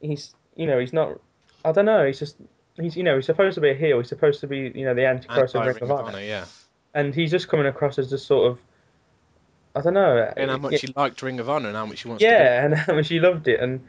he's, 0.00 0.34
you 0.54 0.66
know, 0.66 0.78
he's 0.78 0.92
not. 0.92 1.18
I 1.64 1.72
don't 1.72 1.86
know. 1.86 2.04
He's 2.04 2.18
just, 2.18 2.36
he's, 2.74 2.94
you 2.94 3.02
know, 3.02 3.16
he's 3.16 3.26
supposed 3.26 3.54
to 3.54 3.62
be 3.62 3.70
a 3.70 3.74
heel. 3.74 3.96
He's 3.98 4.10
supposed 4.10 4.40
to 4.40 4.46
be, 4.46 4.70
you 4.74 4.84
know, 4.84 4.92
the 4.92 5.06
antichrist 5.06 5.54
of 5.54 5.64
Ring 5.64 5.74
Ring 5.74 5.82
of 5.82 5.90
of 5.90 5.98
Honor, 5.98 6.08
Honor, 6.08 6.20
yeah. 6.20 6.44
And 6.94 7.14
he's 7.14 7.30
just 7.30 7.48
coming 7.48 7.66
across 7.66 7.98
as 7.98 8.10
just 8.10 8.26
sort 8.26 8.50
of, 8.52 8.58
I 9.74 9.80
don't 9.80 9.94
know. 9.94 10.32
And 10.36 10.50
how 10.50 10.58
much 10.58 10.72
yeah, 10.72 10.78
he 10.78 10.92
liked 10.96 11.22
Ring 11.22 11.40
of 11.40 11.50
Honor 11.50 11.68
and 11.68 11.76
how 11.76 11.86
much 11.86 12.02
he 12.02 12.08
wants 12.08 12.22
to. 12.22 12.28
yeah, 12.28 12.64
and 12.64 12.74
how 12.86 12.94
much 12.94 13.08
he 13.08 13.20
loved 13.20 13.48
it, 13.48 13.60
and 13.60 13.80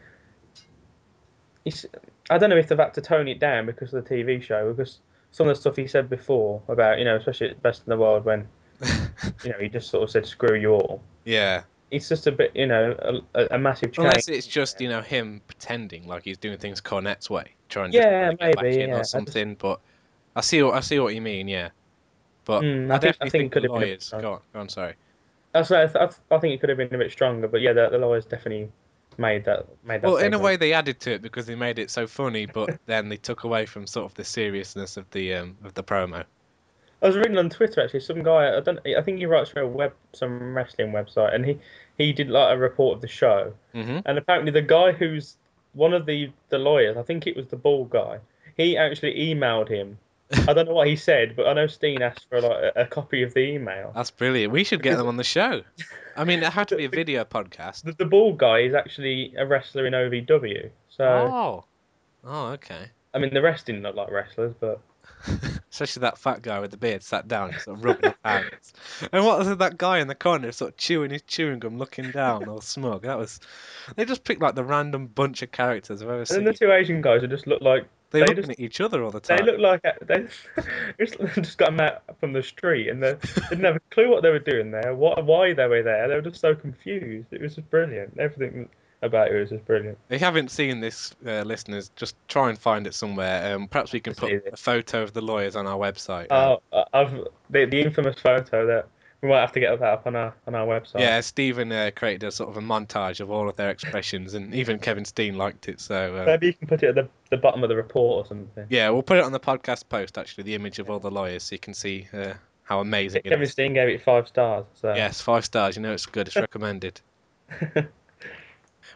he's. 1.63 1.85
I 2.29 2.37
don't 2.39 2.49
know 2.49 2.57
if 2.57 2.67
they've 2.67 2.77
had 2.77 2.93
to 2.95 3.01
tone 3.01 3.27
it 3.27 3.39
down 3.39 3.67
because 3.67 3.93
of 3.93 4.03
the 4.03 4.09
TV 4.15 4.41
show, 4.41 4.73
because 4.73 4.99
some 5.31 5.47
of 5.47 5.55
the 5.55 5.61
stuff 5.61 5.75
he 5.75 5.85
said 5.85 6.09
before 6.09 6.61
about, 6.67 6.97
you 6.97 7.05
know, 7.05 7.15
especially 7.17 7.51
at 7.51 7.61
Best 7.61 7.83
in 7.85 7.91
the 7.91 7.97
World 7.97 8.25
when, 8.25 8.47
you 9.43 9.51
know, 9.51 9.59
he 9.59 9.69
just 9.69 9.89
sort 9.89 10.03
of 10.03 10.09
said 10.09 10.25
"screw 10.25 10.55
you 10.59 10.71
all." 10.73 11.01
yeah. 11.23 11.63
It's 11.91 12.09
just 12.09 12.25
a 12.25 12.31
bit, 12.31 12.51
you 12.55 12.65
know, 12.65 13.21
a, 13.35 13.47
a 13.51 13.59
massive 13.59 13.93
change. 13.93 14.07
Unless 14.07 14.27
it's 14.27 14.47
just 14.47 14.81
you 14.81 14.89
know 14.89 15.01
him 15.01 15.39
pretending 15.45 16.07
like 16.07 16.23
he's 16.23 16.37
doing 16.37 16.57
things 16.57 16.81
Cornette's 16.81 17.29
way, 17.29 17.51
trying 17.69 17.91
to 17.91 17.97
Yeah, 17.97 18.31
just, 18.31 18.41
like, 18.41 18.49
get 18.49 18.55
back 18.55 18.63
maybe, 18.63 18.81
in 18.81 18.89
yeah. 18.89 18.95
Or 18.95 18.99
just- 18.99 19.11
something. 19.11 19.53
But 19.53 19.79
I 20.35 20.41
see 20.41 20.63
what 20.63 20.73
I 20.73 20.79
see 20.79 20.99
what 20.99 21.13
you 21.13 21.21
mean. 21.21 21.47
Yeah. 21.47 21.69
But 22.45 22.61
Mm, 22.61 22.91
I, 22.91 22.95
I 22.95 22.99
think- 22.99 23.15
I 23.21 23.25
definitely 23.25 23.29
think 23.29 23.31
think, 23.31 23.43
it 23.45 23.51
could 23.53 23.63
the 23.63 23.73
have 23.73 23.73
been 23.73 23.77
a 23.77 23.85
bit 23.85 23.89
lawyers. 23.89 24.03
stronger. 24.05 24.27
Go 24.27 24.33
on, 24.33 24.39
go 24.53 24.59
on. 24.61 24.69
Sorry. 24.69 24.93
I, 25.53 25.61
th- 25.63 25.95
I 26.31 26.37
think 26.37 26.53
it 26.53 26.59
could 26.59 26.69
have 26.69 26.77
been 26.77 26.93
a 26.93 26.97
bit 26.97 27.11
stronger, 27.11 27.47
but 27.47 27.61
yeah, 27.61 27.73
the, 27.73 27.89
the 27.89 27.97
lawyers 27.97 28.25
definitely 28.25 28.69
made 29.17 29.45
that 29.45 29.65
made 29.85 30.01
that. 30.01 30.07
Well, 30.07 30.17
in 30.17 30.33
a 30.33 30.39
way, 30.39 30.57
they 30.57 30.73
added 30.73 30.99
to 31.01 31.11
it 31.13 31.21
because 31.21 31.45
they 31.45 31.55
made 31.55 31.79
it 31.79 31.89
so 31.89 32.05
funny, 32.07 32.45
but 32.45 32.77
then 32.87 33.07
they 33.09 33.15
took 33.17 33.45
away 33.45 33.65
from 33.65 33.87
sort 33.87 34.05
of 34.05 34.13
the 34.15 34.25
seriousness 34.25 34.97
of 34.97 35.09
the 35.11 35.33
um, 35.35 35.57
of 35.63 35.73
the 35.73 35.83
promo. 35.83 36.23
I 37.01 37.07
was 37.07 37.15
reading 37.17 37.37
on 37.37 37.49
Twitter 37.49 37.81
actually. 37.81 37.99
Some 38.01 38.21
guy, 38.23 38.57
I 38.57 38.59
don't, 38.59 38.79
I 38.85 39.01
think 39.01 39.19
he 39.19 39.25
writes 39.27 39.49
for 39.49 39.61
a 39.61 39.67
web, 39.67 39.93
some 40.13 40.53
wrestling 40.55 40.91
website, 40.91 41.33
and 41.33 41.45
he 41.45 41.57
he 41.97 42.11
did 42.11 42.29
like 42.29 42.53
a 42.53 42.57
report 42.57 42.95
of 42.95 43.01
the 43.01 43.07
show, 43.07 43.53
hmm 43.73 43.99
and 44.05 44.17
apparently 44.17 44.51
the 44.51 44.61
guy 44.61 44.91
who's 44.91 45.37
one 45.73 45.93
of 45.93 46.05
the 46.05 46.31
the 46.49 46.57
lawyers, 46.57 46.97
I 46.97 47.03
think 47.03 47.27
it 47.27 47.35
was 47.37 47.47
the 47.47 47.55
bald 47.57 47.89
guy, 47.91 48.19
he 48.57 48.75
actually 48.77 49.15
emailed 49.15 49.69
him 49.69 49.97
I 50.47 50.53
don't 50.53 50.65
know 50.67 50.73
what 50.73 50.87
he 50.87 50.95
said, 50.95 51.35
but 51.35 51.47
I 51.47 51.53
know 51.53 51.67
Steen 51.67 52.01
asked 52.01 52.27
for 52.29 52.41
like 52.41 52.73
a, 52.75 52.81
a 52.81 52.85
copy 52.85 53.23
of 53.23 53.33
the 53.33 53.41
email. 53.41 53.91
That's 53.93 54.11
brilliant. 54.11 54.51
We 54.51 54.63
should 54.63 54.81
get 54.81 54.97
them 54.97 55.07
on 55.07 55.17
the 55.17 55.23
show. 55.23 55.61
I 56.17 56.23
mean, 56.23 56.41
it 56.41 56.51
had 56.51 56.67
to 56.69 56.75
be 56.77 56.85
a 56.85 56.89
video 56.89 57.25
podcast. 57.25 57.83
The, 57.83 57.91
the 57.93 58.05
bald 58.05 58.37
guy 58.37 58.59
is 58.59 58.73
actually 58.73 59.33
a 59.37 59.45
wrestler 59.45 59.85
in 59.85 59.93
OVW. 59.93 60.69
So 60.89 61.03
Oh. 61.05 61.65
Oh, 62.23 62.47
okay. 62.53 62.89
I 63.13 63.19
mean, 63.19 63.33
the 63.33 63.41
rest 63.41 63.67
didn't 63.67 63.83
look 63.83 63.95
like 63.95 64.09
wrestlers, 64.09 64.55
but 64.59 64.81
Especially 65.71 66.01
that 66.01 66.17
fat 66.17 66.41
guy 66.41 66.59
with 66.59 66.71
the 66.71 66.77
beard 66.77 67.03
sat 67.03 67.27
down, 67.27 67.53
sort 67.59 67.77
of 67.77 67.83
rubbing 67.83 68.03
his 68.09 68.13
hands. 68.23 68.73
And 69.11 69.25
what 69.25 69.39
was 69.39 69.57
that 69.57 69.77
guy 69.77 69.99
in 69.99 70.07
the 70.07 70.15
corner, 70.15 70.51
sort 70.51 70.71
of 70.71 70.77
chewing 70.77 71.11
his 71.11 71.21
chewing 71.23 71.59
gum, 71.59 71.77
looking 71.77 72.11
down, 72.11 72.47
all 72.47 72.61
smug? 72.61 73.03
That 73.03 73.17
was. 73.17 73.39
They 73.95 74.05
just 74.05 74.23
picked 74.23 74.41
like 74.41 74.55
the 74.55 74.63
random 74.63 75.07
bunch 75.07 75.41
of 75.41 75.51
characters 75.51 76.01
I've 76.01 76.07
ever 76.07 76.19
and 76.19 76.27
seen. 76.27 76.37
then 76.37 76.45
the 76.45 76.53
two 76.53 76.71
Asian 76.71 77.01
guys 77.01 77.21
who 77.21 77.27
just 77.27 77.47
looked 77.47 77.63
like 77.63 77.85
They 78.11 78.19
they 78.21 78.25
looking 78.27 78.35
just- 78.43 78.49
at 78.51 78.59
each 78.59 78.81
other 78.81 79.03
all 79.03 79.11
the 79.11 79.19
time. 79.19 79.37
they 79.37 79.43
look 79.51 79.59
like 79.59 79.81
they 80.07 80.27
just 81.05 81.17
just 81.35 81.57
got 81.57 81.79
out 81.79 82.03
from 82.19 82.33
the 82.33 82.43
street 82.43 82.89
and 82.89 83.01
they 83.03 83.15
didn't 83.49 83.65
have 83.65 83.75
a 83.75 83.81
clue 83.91 84.09
what 84.09 84.23
they 84.23 84.29
were 84.29 84.39
doing 84.39 84.71
there, 84.71 84.93
what 84.95 85.23
why 85.25 85.53
they 85.53 85.67
were 85.67 85.83
there. 85.83 86.07
They 86.07 86.15
were 86.15 86.21
just 86.21 86.39
so 86.41 86.55
confused. 86.55 87.27
It 87.31 87.41
was 87.41 87.55
just 87.55 87.69
brilliant. 87.69 88.17
Everything 88.17 88.69
about 89.01 89.29
it 89.29 89.39
was 89.39 89.49
just 89.49 89.65
brilliant. 89.65 89.97
If 90.09 90.21
you 90.21 90.25
haven't 90.25 90.49
seen 90.49 90.79
this, 90.79 91.13
uh, 91.27 91.41
listeners, 91.41 91.91
just 91.95 92.15
try 92.27 92.49
and 92.49 92.57
find 92.57 92.87
it 92.87 92.93
somewhere. 92.95 93.53
Um, 93.55 93.67
perhaps 93.67 93.91
we 93.93 93.99
can 93.99 94.15
put 94.15 94.31
a 94.31 94.55
photo 94.57 95.03
of 95.03 95.13
the 95.13 95.21
lawyers 95.21 95.55
on 95.55 95.67
our 95.67 95.77
website. 95.77 96.27
Oh, 96.31 96.61
I- 96.73 96.85
I've 96.93 97.11
the, 97.49 97.65
the 97.65 97.81
infamous 97.81 98.19
photo 98.19 98.65
that 98.67 98.87
we 99.25 99.31
might 99.31 99.41
have 99.41 99.51
to 99.53 99.59
get 99.59 99.79
that 99.79 99.87
up 99.89 100.05
on 100.07 100.15
our 100.15 100.35
on 100.45 100.53
our 100.53 100.67
website. 100.67 100.99
yeah, 100.99 101.19
Stephen 101.21 101.71
uh, 101.71 101.89
created 101.95 102.23
a 102.27 102.31
sort 102.31 102.49
of 102.49 102.57
a 102.57 102.61
montage 102.61 103.19
of 103.19 103.31
all 103.31 103.49
of 103.49 103.55
their 103.55 103.71
expressions, 103.71 104.35
and 104.35 104.53
even 104.53 104.77
Kevin 104.77 105.03
Steen 105.03 105.35
liked 105.35 105.67
it. 105.67 105.81
So 105.81 106.15
uh, 106.15 106.25
Maybe 106.25 106.47
you 106.47 106.53
can 106.53 106.67
put 106.67 106.83
it 106.83 106.89
at 106.89 106.95
the, 106.95 107.09
the 107.31 107.37
bottom 107.37 107.63
of 107.63 107.69
the 107.69 107.75
report 107.75 108.25
or 108.25 108.27
something. 108.27 108.67
yeah, 108.69 108.89
we'll 108.91 109.03
put 109.03 109.17
it 109.17 109.23
on 109.23 109.31
the 109.31 109.39
podcast 109.39 109.89
post. 109.89 110.17
Actually, 110.17 110.43
the 110.43 110.55
image 110.55 110.77
of 110.77 110.89
all 110.89 110.99
the 110.99 111.09
lawyers, 111.11 111.43
so 111.43 111.55
you 111.55 111.59
can 111.59 111.73
see 111.73 112.07
uh, 112.13 112.33
how 112.63 112.81
amazing 112.81 113.21
it 113.25 113.29
Kevin 113.29 113.43
is. 113.43 113.51
Steen 113.51 113.73
gave 113.73 113.89
it 113.89 114.03
five 114.03 114.27
stars. 114.27 114.65
So 114.75 114.93
Yes, 114.93 115.21
five 115.21 115.43
stars. 115.43 115.75
You 115.75 115.81
know 115.81 115.93
it's 115.93 116.05
good. 116.05 116.27
It's 116.27 116.35
recommended. 116.35 117.01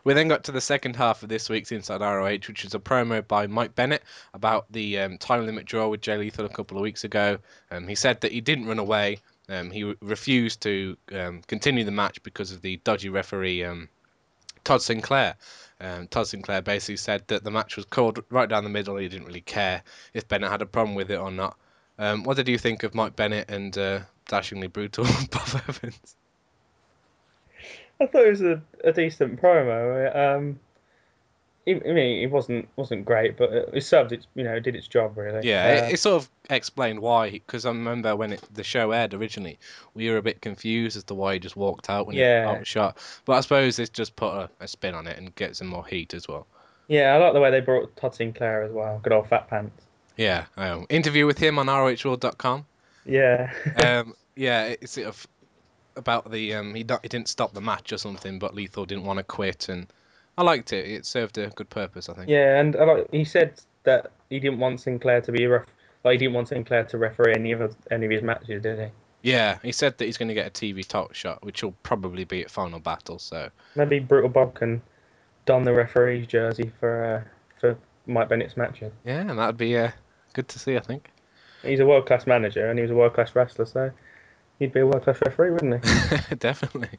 We 0.03 0.13
then 0.13 0.27
got 0.27 0.45
to 0.45 0.51
the 0.51 0.61
second 0.61 0.95
half 0.95 1.23
of 1.23 1.29
this 1.29 1.49
week's 1.49 1.71
Inside 1.71 2.01
ROH, 2.01 2.47
which 2.47 2.63
was 2.63 2.73
a 2.73 2.79
promo 2.79 3.27
by 3.27 3.47
Mike 3.47 3.75
Bennett 3.75 4.03
about 4.33 4.65
the 4.71 4.99
um, 4.99 5.17
time 5.17 5.45
limit 5.45 5.65
draw 5.65 5.87
with 5.87 6.01
Jay 6.01 6.17
Lethal 6.17 6.45
a 6.45 6.49
couple 6.49 6.77
of 6.77 6.83
weeks 6.83 7.03
ago. 7.03 7.37
Um, 7.69 7.87
he 7.87 7.95
said 7.95 8.21
that 8.21 8.31
he 8.31 8.41
didn't 8.41 8.67
run 8.67 8.79
away. 8.79 9.19
Um, 9.49 9.71
he 9.71 9.83
re- 9.83 9.95
refused 10.01 10.61
to 10.61 10.97
um, 11.11 11.41
continue 11.47 11.83
the 11.83 11.91
match 11.91 12.21
because 12.23 12.51
of 12.51 12.61
the 12.61 12.77
dodgy 12.77 13.09
referee 13.09 13.63
um, 13.63 13.89
Todd 14.63 14.81
Sinclair. 14.81 15.35
Um, 15.81 16.07
Todd 16.07 16.27
Sinclair 16.27 16.61
basically 16.61 16.97
said 16.97 17.23
that 17.27 17.43
the 17.43 17.51
match 17.51 17.75
was 17.75 17.85
called 17.85 18.23
right 18.29 18.47
down 18.47 18.63
the 18.63 18.69
middle. 18.69 18.97
He 18.97 19.07
didn't 19.07 19.27
really 19.27 19.41
care 19.41 19.81
if 20.13 20.27
Bennett 20.27 20.51
had 20.51 20.61
a 20.61 20.65
problem 20.65 20.95
with 20.95 21.09
it 21.09 21.19
or 21.19 21.31
not. 21.31 21.57
Um, 21.97 22.23
what 22.23 22.37
did 22.37 22.47
you 22.47 22.57
think 22.57 22.83
of 22.83 22.95
Mike 22.95 23.15
Bennett 23.15 23.49
and 23.49 23.77
uh, 23.77 23.99
dashingly 24.27 24.67
brutal 24.67 25.03
Bob 25.31 25.63
Evans? 25.67 26.15
I 27.99 28.05
thought 28.05 28.25
it 28.25 28.29
was 28.29 28.41
a, 28.41 28.61
a 28.83 28.93
decent 28.93 29.41
promo. 29.41 30.55
Um, 31.75 31.81
I 31.89 31.91
mean, 31.93 32.23
it 32.23 32.31
wasn't 32.31 32.67
wasn't 32.75 33.05
great, 33.05 33.37
but 33.37 33.51
it, 33.51 33.69
it 33.73 33.81
served 33.83 34.11
its 34.11 34.27
you 34.35 34.43
know 34.43 34.55
it 34.55 34.61
did 34.61 34.75
its 34.75 34.87
job 34.87 35.17
really. 35.17 35.47
Yeah, 35.47 35.65
Uh, 35.83 35.87
it, 35.87 35.93
it 35.93 35.99
sort 35.99 36.21
of 36.23 36.29
explained 36.49 36.99
why. 36.99 37.29
Because 37.31 37.65
I 37.65 37.69
remember 37.69 38.15
when 38.15 38.33
it, 38.33 38.41
the 38.53 38.63
show 38.63 38.91
aired 38.91 39.13
originally, 39.13 39.59
we 39.93 40.09
were 40.09 40.17
a 40.17 40.21
bit 40.21 40.41
confused 40.41 40.97
as 40.97 41.03
to 41.05 41.13
why 41.13 41.33
he 41.33 41.39
just 41.39 41.55
walked 41.55 41.89
out 41.89 42.07
when 42.07 42.15
Yeah. 42.15 42.53
he 42.53 42.59
was 42.59 42.67
shot. 42.67 42.97
But 43.25 43.33
I 43.33 43.41
suppose 43.41 43.79
it's 43.79 43.89
just 43.89 44.15
put 44.15 44.33
a, 44.33 44.49
a 44.59 44.67
spin 44.67 44.95
on 44.95 45.07
it 45.07 45.17
and 45.17 45.33
gets 45.35 45.59
some 45.59 45.67
more 45.67 45.85
heat 45.85 46.13
as 46.13 46.27
well. 46.27 46.47
yeah, 46.87 47.13
I 47.13 47.17
like 47.17 47.33
the 47.33 47.39
way 47.39 47.51
they 47.51 47.59
brought 47.61 47.95
Todd 47.95 48.15
Sinclair 48.15 48.63
as 48.63 48.71
well. 48.71 48.99
Good 49.03 49.13
old 49.13 49.27
fat 49.29 49.47
pants. 49.47 49.83
Yeah, 50.17 50.45
um, 50.57 50.85
interview 50.89 51.25
with 51.25 51.37
him 51.37 51.57
on 51.59 51.67
ROHworld.com. 51.67 52.65
Yeah. 53.05 53.51
Um, 53.85 54.13
yeah, 54.35 54.65
it's 54.81 54.93
sort 54.93 55.07
of 55.07 55.27
about 55.95 56.31
the 56.31 56.53
um, 56.55 56.73
he, 56.75 56.79
he 57.01 57.07
didn't 57.09 57.27
stop 57.27 57.53
the 57.53 57.61
match 57.61 57.91
or 57.93 57.97
something, 57.97 58.39
but 58.39 58.53
Lethal 58.55 58.85
didn't 58.85 59.03
want 59.03 59.17
to 59.17 59.23
quit, 59.23 59.67
and 59.69 59.87
I 60.39 60.43
liked 60.43 60.71
it. 60.71 60.89
It 60.89 61.05
served 61.05 61.37
a 61.37 61.47
good 61.49 61.69
purpose, 61.69 62.07
I 62.07 62.13
think. 62.13 62.29
yeah, 62.29 62.61
and 62.61 62.73
I 62.77 62.85
like, 62.85 63.11
he 63.11 63.25
said 63.25 63.59
that 63.83 64.11
he 64.29 64.39
didn't 64.39 64.59
want 64.59 64.79
Sinclair 64.79 65.19
to 65.19 65.33
be 65.33 65.43
a 65.43 65.49
ref. 65.49 65.65
Like 66.05 66.13
he 66.13 66.17
didn't 66.19 66.33
want 66.33 66.47
Sinclair 66.47 66.85
to 66.85 66.97
referee 66.97 67.33
any 67.35 67.51
of 67.51 67.75
any 67.91 68.05
of 68.05 68.11
his 68.11 68.21
matches, 68.21 68.63
did 68.63 68.79
he? 68.79 68.85
Yeah, 69.21 69.59
he 69.61 69.73
said 69.73 69.97
that 69.97 70.05
he's 70.05 70.17
going 70.17 70.29
to 70.29 70.33
get 70.33 70.47
a 70.47 70.49
TV 70.49 70.87
talk 70.87 71.13
shot, 71.13 71.43
which 71.43 71.61
will 71.61 71.73
probably 71.83 72.23
be 72.23 72.41
at 72.41 72.49
Final 72.49 72.79
Battle. 72.79 73.19
So 73.19 73.49
Maybe 73.75 73.99
Brutal 73.99 74.29
Bob 74.29 74.55
can 74.55 74.81
don 75.45 75.63
the 75.65 75.73
referee's 75.73 76.25
jersey 76.25 76.71
for 76.79 77.03
uh, 77.03 77.59
for 77.59 77.77
Mike 78.07 78.29
Bennett's 78.29 78.55
matches. 78.55 78.93
yeah, 79.03 79.19
and 79.19 79.37
that'd 79.37 79.57
be 79.57 79.75
uh, 79.75 79.91
good 80.31 80.47
to 80.47 80.57
see, 80.57 80.77
I 80.77 80.79
think. 80.79 81.11
He's 81.63 81.81
a 81.81 81.85
world 81.85 82.05
class 82.05 82.25
manager 82.25 82.69
and 82.69 82.79
he 82.79 82.83
was 82.83 82.91
a 82.91 82.95
world 82.95 83.13
class 83.13 83.35
wrestler, 83.35 83.65
so 83.65 83.91
he'd 84.57 84.71
be 84.71 84.79
a 84.79 84.85
world 84.87 85.03
class 85.03 85.19
referee, 85.25 85.51
wouldn't 85.51 85.85
he? 85.85 86.35
Definitely. 86.37 86.97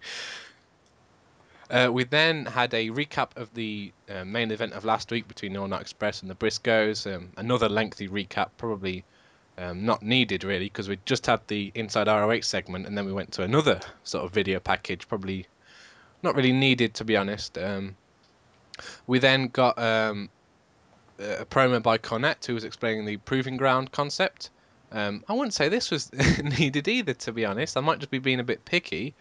Uh, 1.71 1.89
we 1.93 2.03
then 2.03 2.47
had 2.47 2.75
a 2.75 2.89
recap 2.91 3.37
of 3.37 3.55
the 3.55 3.93
uh, 4.09 4.25
main 4.25 4.51
event 4.51 4.73
of 4.73 4.85
last 4.85 5.11
week 5.13 5.29
between 5.29 5.57
All 5.57 5.69
Night 5.69 5.83
Express 5.83 6.21
and 6.21 6.31
the 6.31 6.35
Briscoes. 6.35 7.07
Um, 7.13 7.31
another 7.37 7.69
lengthy 7.69 8.09
recap, 8.09 8.49
probably 8.59 9.05
um, 9.57 9.85
not 9.85 10.03
needed 10.03 10.43
really, 10.43 10.65
because 10.65 10.89
we 10.89 10.99
just 11.05 11.27
had 11.27 11.41
the 11.47 11.71
Inside 11.77 12.09
ROH 12.09 12.41
segment 12.41 12.87
and 12.87 12.99
then 12.99 13.07
we 13.07 13.13
went 13.13 13.31
to 13.33 13.43
another 13.43 13.81
sort 14.03 14.25
of 14.25 14.33
video 14.33 14.59
package, 14.59 15.07
probably 15.07 15.47
not 16.25 16.35
really 16.35 16.53
needed 16.53 16.95
to 16.95 17.05
be 17.05 17.17
honest. 17.17 17.57
Um, 17.57 17.97
we 19.07 19.21
then 19.21 19.47
got 19.47 19.79
um, 19.79 20.29
a 21.21 21.45
promo 21.45 21.81
by 21.81 21.99
Cornette 21.99 22.45
who 22.47 22.55
was 22.55 22.65
explaining 22.65 23.05
the 23.05 23.19
Proving 23.19 23.57
Ground 23.57 23.93
concept. 23.93 24.51
Um, 24.91 25.23
I 25.29 25.35
wouldn't 25.35 25.55
say 25.55 25.69
this 25.69 25.93
was 25.93 26.11
needed 26.43 26.89
either, 26.89 27.15
to 27.15 27.33
be 27.33 27.45
honest. 27.45 27.77
I 27.77 27.81
might 27.81 28.01
just 28.01 28.11
be 28.11 28.19
being 28.19 28.41
a 28.41 28.45
bit 28.45 28.65
picky. 28.65 29.15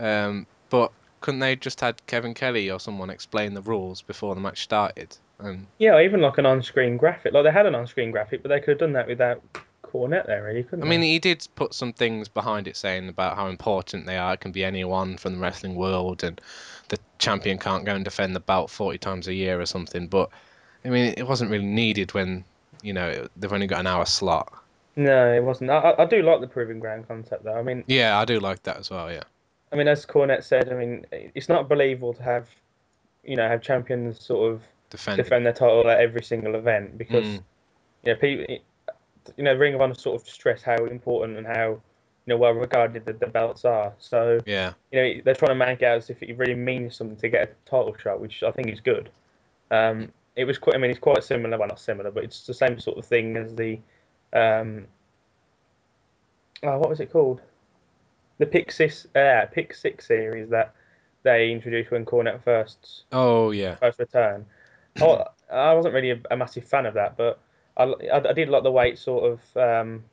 Um, 0.00 0.46
but 0.70 0.90
couldn't 1.22 1.40
they 1.40 1.56
just 1.56 1.80
had 1.80 2.06
Kevin 2.06 2.34
Kelly 2.34 2.70
or 2.70 2.78
someone 2.78 3.10
explain 3.10 3.54
the 3.54 3.62
rules 3.62 4.02
before 4.02 4.34
the 4.34 4.40
match 4.40 4.62
started? 4.62 5.16
And 5.38 5.66
Yeah, 5.78 6.00
even 6.00 6.20
like 6.20 6.38
an 6.38 6.46
on 6.46 6.62
screen 6.62 6.96
graphic. 6.96 7.32
Like 7.32 7.44
they 7.44 7.50
had 7.50 7.66
an 7.66 7.74
on 7.74 7.86
screen 7.86 8.10
graphic, 8.10 8.42
but 8.42 8.50
they 8.50 8.60
could 8.60 8.70
have 8.70 8.78
done 8.78 8.92
that 8.92 9.08
without 9.08 9.42
Cornette 9.82 10.26
there, 10.26 10.42
really, 10.42 10.62
couldn't 10.62 10.84
I 10.84 10.88
mean, 10.88 11.00
they? 11.00 11.08
he 11.08 11.18
did 11.18 11.46
put 11.54 11.74
some 11.74 11.92
things 11.92 12.28
behind 12.28 12.68
it 12.68 12.76
saying 12.76 13.08
about 13.08 13.36
how 13.36 13.48
important 13.48 14.06
they 14.06 14.16
are. 14.16 14.34
It 14.34 14.40
can 14.40 14.52
be 14.52 14.64
anyone 14.64 15.16
from 15.16 15.34
the 15.34 15.40
wrestling 15.40 15.74
world, 15.74 16.24
and 16.24 16.40
the 16.88 16.98
champion 17.18 17.58
can't 17.58 17.84
go 17.84 17.94
and 17.94 18.04
defend 18.04 18.34
the 18.36 18.40
belt 18.40 18.70
40 18.70 18.98
times 18.98 19.28
a 19.28 19.34
year 19.34 19.60
or 19.60 19.66
something. 19.66 20.06
But 20.08 20.30
I 20.84 20.88
mean, 20.88 21.14
it 21.16 21.26
wasn't 21.26 21.50
really 21.50 21.64
needed 21.64 22.14
when 22.14 22.44
you 22.82 22.92
know 22.92 23.28
they've 23.36 23.52
only 23.52 23.66
got 23.66 23.80
an 23.80 23.86
hour 23.86 24.06
slot. 24.06 24.52
No, 24.96 25.32
it 25.32 25.42
wasn't. 25.42 25.70
I- 25.70 25.94
I 25.98 26.04
do 26.04 26.22
like 26.22 26.40
the 26.40 26.46
proving 26.48 26.78
ground 26.80 27.06
concept, 27.08 27.44
though. 27.44 27.54
I 27.54 27.62
mean, 27.62 27.84
Yeah, 27.86 28.18
I 28.18 28.24
do 28.24 28.40
like 28.40 28.62
that 28.64 28.78
as 28.78 28.90
well. 28.90 29.10
Yeah. 29.10 29.22
I 29.72 29.76
mean, 29.76 29.88
as 29.88 30.04
Cornette 30.04 30.44
said, 30.44 30.70
I 30.70 30.74
mean, 30.74 31.06
it's 31.12 31.48
not 31.48 31.68
believable 31.68 32.12
to 32.14 32.22
have, 32.22 32.48
you 33.24 33.36
know, 33.36 33.48
have 33.48 33.62
champions 33.62 34.24
sort 34.24 34.52
of 34.52 34.62
Defend. 34.90 35.16
defend 35.16 35.46
their 35.46 35.54
title 35.54 35.88
at 35.88 36.00
every 36.00 36.22
single 36.22 36.54
event 36.54 36.98
because, 36.98 37.24
Mm. 37.24 37.42
you 38.04 38.12
know, 38.12 38.18
people, 38.18 38.56
you 39.36 39.44
know, 39.44 39.54
Ring 39.54 39.74
of 39.74 39.80
Honor 39.80 39.94
sort 39.94 40.20
of 40.20 40.28
stress 40.28 40.62
how 40.62 40.76
important 40.84 41.38
and 41.38 41.46
how, 41.46 41.70
you 41.70 41.80
know, 42.26 42.36
well 42.36 42.52
regarded 42.52 43.06
the, 43.06 43.14
the 43.14 43.26
belts 43.26 43.64
are. 43.64 43.94
So, 43.98 44.40
Yeah. 44.44 44.74
you 44.90 45.02
know, 45.02 45.20
they're 45.24 45.34
trying 45.34 45.58
to 45.58 45.66
make 45.66 45.80
it 45.80 45.86
out 45.86 45.96
as 45.96 46.10
if 46.10 46.22
it 46.22 46.36
really 46.36 46.54
means 46.54 46.94
something 46.94 47.16
to 47.16 47.28
get 47.30 47.48
a 47.48 47.70
title 47.70 47.96
shot, 47.96 48.20
which 48.20 48.42
I 48.42 48.50
think 48.50 48.68
is 48.68 48.80
good. 48.80 49.08
Um, 49.70 50.12
it 50.36 50.44
was 50.44 50.58
quite. 50.58 50.76
I 50.76 50.78
mean, 50.78 50.90
it's 50.90 51.00
quite 51.00 51.24
similar. 51.24 51.56
Well, 51.58 51.68
not 51.68 51.80
similar, 51.80 52.10
but 52.10 52.24
it's 52.24 52.46
the 52.46 52.54
same 52.54 52.78
sort 52.78 52.98
of 52.98 53.06
thing 53.06 53.36
as 53.36 53.54
the. 53.54 53.78
Um, 54.34 54.86
oh, 56.62 56.78
what 56.78 56.88
was 56.90 57.00
it 57.00 57.10
called? 57.10 57.40
The 58.38 58.46
Pick 58.46 58.72
Six, 58.72 59.06
uh, 59.14 59.46
Pick 59.52 59.74
Six 59.74 60.06
series 60.06 60.48
that 60.50 60.74
they 61.22 61.52
introduced 61.52 61.90
when 61.90 62.04
Cornette 62.04 62.42
first 62.42 63.04
Oh 63.12 63.50
yeah. 63.52 63.76
first 63.76 63.98
return. 63.98 64.44
I, 65.00 65.24
I 65.52 65.72
wasn't 65.74 65.94
really 65.94 66.10
a, 66.10 66.20
a 66.30 66.36
massive 66.36 66.64
fan 66.64 66.86
of 66.86 66.94
that, 66.94 67.16
but 67.16 67.38
I, 67.76 67.84
I, 67.84 68.28
I 68.30 68.32
did 68.32 68.48
like 68.48 68.62
the 68.62 68.70
way 68.72 68.90
it 68.90 68.98
sort 68.98 69.24
of, 69.32 69.56
um, 69.56 70.04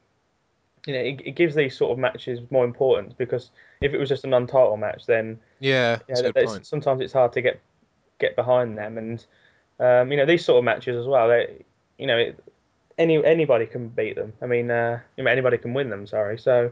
you 0.85 0.93
know, 0.93 0.99
it, 0.99 1.21
it 1.25 1.31
gives 1.35 1.55
these 1.55 1.75
sort 1.75 1.91
of 1.91 1.97
matches 1.97 2.39
more 2.51 2.63
importance 2.63 3.13
because 3.17 3.51
if 3.81 3.93
it 3.93 3.97
was 3.99 4.07
just 4.09 4.23
a 4.23 4.27
non-title 4.27 4.77
match, 4.77 5.05
then 5.05 5.39
Yeah. 5.59 5.93
yeah, 5.93 5.97
That's 6.07 6.19
a 6.19 6.23
good 6.23 6.33
there's- 6.35 6.51
point. 6.51 6.67
sometimes 6.67 7.01
it's 7.01 7.13
hard 7.13 7.33
to 7.33 7.41
get 7.41 7.59
get 8.19 8.35
behind 8.35 8.77
them, 8.77 8.97
and 8.97 9.25
um, 9.79 10.11
you 10.11 10.17
know 10.17 10.25
these 10.25 10.43
sort 10.43 10.57
of 10.59 10.65
matches 10.65 10.97
as 10.97 11.07
well. 11.07 11.29
They, 11.29 11.63
you 11.97 12.05
know, 12.05 12.17
it, 12.17 12.43
any 12.97 13.23
anybody 13.25 13.65
can 13.65 13.87
beat 13.89 14.15
them. 14.17 14.33
I 14.41 14.45
mean, 14.45 14.69
uh, 14.69 14.99
you 15.17 15.23
know, 15.23 15.31
anybody 15.31 15.57
can 15.57 15.73
win 15.73 15.89
them. 15.89 16.05
Sorry, 16.05 16.37
so 16.37 16.71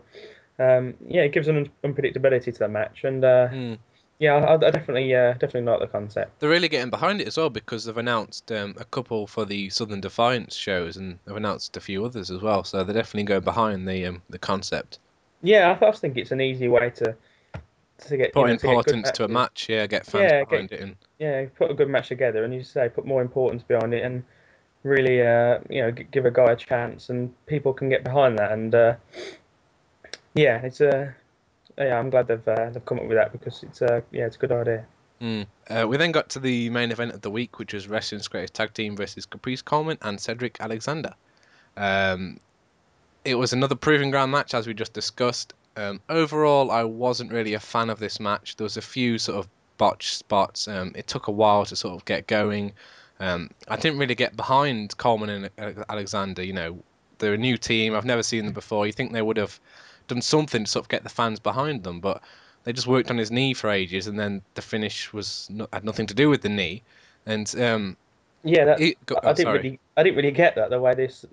um, 0.60 0.94
yeah, 1.08 1.22
it 1.22 1.32
gives 1.32 1.48
an 1.48 1.70
unpredictability 1.84 2.54
to 2.54 2.60
the 2.60 2.68
match, 2.68 3.04
and 3.04 3.24
uh, 3.24 3.48
Mm. 3.50 3.78
yeah, 4.20 4.36
I, 4.36 4.54
I 4.54 4.58
definitely 4.58 5.14
uh, 5.16 5.34
definitely 5.34 5.64
like 5.72 5.80
the 5.80 5.88
concept. 5.88 6.40
They're 6.40 6.50
really 6.50 6.70
getting 6.70 6.90
behind 6.90 7.22
it 7.22 7.28
as 7.28 7.38
well 7.38 7.50
because 7.50 7.86
they've 7.86 7.98
announced 7.98 8.52
um, 8.52 8.76
a 8.78 8.86
couple 8.86 9.28
for 9.28 9.46
the 9.46 9.70
Southern 9.70 10.02
Defiance 10.02 10.56
shows 10.56 10.98
and 10.98 11.20
they've 11.26 11.36
announced 11.36 11.78
a 11.78 11.82
few 11.82 12.06
others 12.06 12.32
as 12.32 12.42
well. 12.42 12.64
So 12.64 12.84
they're 12.84 12.94
definitely 12.94 13.24
going 13.24 13.44
behind 13.44 13.88
the 13.88 14.06
um, 14.06 14.22
the 14.30 14.40
concept. 14.40 15.00
Yeah, 15.44 15.72
I, 15.72 15.76
th- 15.76 15.94
I 15.94 15.98
think 15.98 16.18
it's 16.18 16.32
an 16.32 16.42
easy 16.42 16.68
way 16.68 16.90
to 16.92 17.16
to 18.08 18.18
get 18.18 18.36
you 18.36 18.42
Put 18.42 18.50
know, 18.50 18.56
to 18.56 18.68
get 18.68 18.72
importance 18.74 19.12
to 19.12 19.24
a 19.24 19.28
match, 19.28 19.70
yeah, 19.70 19.88
get 19.88 20.06
fans 20.06 20.32
Yeah, 20.32 20.44
behind 20.46 20.72
it. 20.72 20.82
And 20.82 20.96
Yeah, 21.20 21.46
put 21.58 21.72
a 21.72 21.74
good 21.74 21.90
match 21.90 22.10
together, 22.10 22.44
and 22.44 22.54
you 22.54 22.64
say 22.64 22.90
put 22.90 23.06
more 23.06 23.22
importance 23.22 23.64
behind 23.64 23.94
it, 23.94 24.04
and 24.04 24.24
really, 24.84 25.22
uh, 25.22 25.60
you 25.70 25.82
know, 25.82 25.92
give 25.92 26.26
a 26.26 26.32
guy 26.32 26.52
a 26.52 26.56
chance, 26.56 27.10
and 27.10 27.34
people 27.48 27.74
can 27.74 27.90
get 27.90 28.04
behind 28.04 28.38
that. 28.40 28.52
And 28.52 28.74
uh, 28.76 28.96
yeah, 30.38 30.62
it's 30.62 30.82
a 30.82 31.14
uh, 31.80 31.84
yeah, 31.84 32.00
I'm 32.00 32.10
glad 32.10 32.28
they've 32.28 32.48
uh, 32.48 32.70
they've 32.70 32.86
come 32.86 33.00
up 33.00 33.08
with 33.08 33.18
that 33.18 33.32
because 33.32 33.64
it's 33.64 33.82
a 33.82 34.04
yeah, 34.12 34.26
it's 34.26 34.36
a 34.36 34.40
good 34.40 34.52
idea. 34.52 34.86
Mm. 35.22 35.48
Uh, 35.70 35.88
we 35.88 35.98
then 35.98 36.12
got 36.12 36.30
to 36.30 36.40
the 36.40 36.70
main 36.70 36.92
event 36.92 37.14
of 37.14 37.22
the 37.22 37.32
week, 37.32 37.60
which 37.60 37.74
was 37.74 37.88
Wrestling's 37.88 38.28
Greatest 38.28 38.54
Tag 38.54 38.74
Team 38.74 38.96
versus 38.96 39.26
Caprice 39.26 39.62
Coleman 39.62 39.98
and 40.02 40.20
Cedric 40.20 40.58
Alexander. 40.60 41.14
Um, 41.76 42.40
it 43.26 43.36
was 43.36 43.54
another 43.54 43.76
proving 43.76 44.12
ground 44.12 44.32
match, 44.32 44.54
as 44.54 44.68
we 44.68 44.74
just 44.74 44.94
discussed. 44.94 45.54
Um, 45.76 46.02
overall, 46.10 46.72
I 46.72 46.84
wasn't 46.84 47.32
really 47.32 47.54
a 47.54 47.60
fan 47.60 47.90
of 47.90 48.00
this 48.00 48.20
match. 48.20 48.56
There 48.56 48.66
was 48.66 48.78
a 48.78 48.82
few 48.82 49.18
sort 49.18 49.40
of 49.40 49.48
botched 49.78 50.14
spots. 50.14 50.68
Um, 50.68 50.94
it 50.96 51.08
took 51.08 51.28
a 51.28 51.32
while 51.32 51.66
to 51.66 51.76
sort 51.76 51.96
of 51.96 52.06
get 52.06 52.28
going. 52.28 52.74
Um, 53.20 53.50
I 53.68 53.76
didn't 53.78 54.00
really 54.00 54.16
get 54.16 54.36
behind 54.36 54.96
Coleman 54.98 55.50
and 55.58 55.86
Alexander. 55.90 56.44
You 56.44 56.54
know, 56.54 56.84
they're 57.18 57.34
a 57.34 57.38
new 57.38 57.58
team. 57.58 57.96
I've 57.96 58.06
never 58.06 58.24
seen 58.24 58.46
them 58.46 58.54
before. 58.54 58.86
You 58.86 58.94
think 58.94 59.12
they 59.12 59.22
would 59.22 59.38
have 59.38 59.60
done 60.08 60.22
something 60.22 60.64
to 60.64 60.70
sort 60.70 60.86
of 60.86 60.90
get 60.90 61.04
the 61.04 61.10
fans 61.10 61.40
behind 61.40 61.84
them, 61.84 62.00
but 62.00 62.22
they 62.64 62.74
just 62.74 62.88
worked 62.88 63.10
on 63.10 63.18
his 63.18 63.32
knee 63.32 63.54
for 63.54 63.70
ages, 63.70 64.08
and 64.08 64.20
then 64.20 64.42
the 64.56 64.62
finish 64.62 65.14
was 65.14 65.48
no, 65.50 65.68
had 65.72 65.84
nothing 65.86 66.08
to 66.08 66.14
do 66.14 66.30
with 66.30 66.42
the 66.42 66.50
knee. 66.50 66.84
And 67.26 67.54
um, 67.62 67.98
Yeah, 68.44 68.66
that, 68.66 68.82
it, 68.82 69.06
go, 69.06 69.16
I 69.16 69.20
oh, 69.24 69.34
didn't 69.34 69.38
sorry. 69.40 69.58
really 69.58 69.80
I 69.96 70.04
didn't 70.04 70.18
really 70.18 70.32
get 70.32 70.56
that 70.56 70.70
the 70.70 70.80
way 70.80 70.94
this 70.94 71.26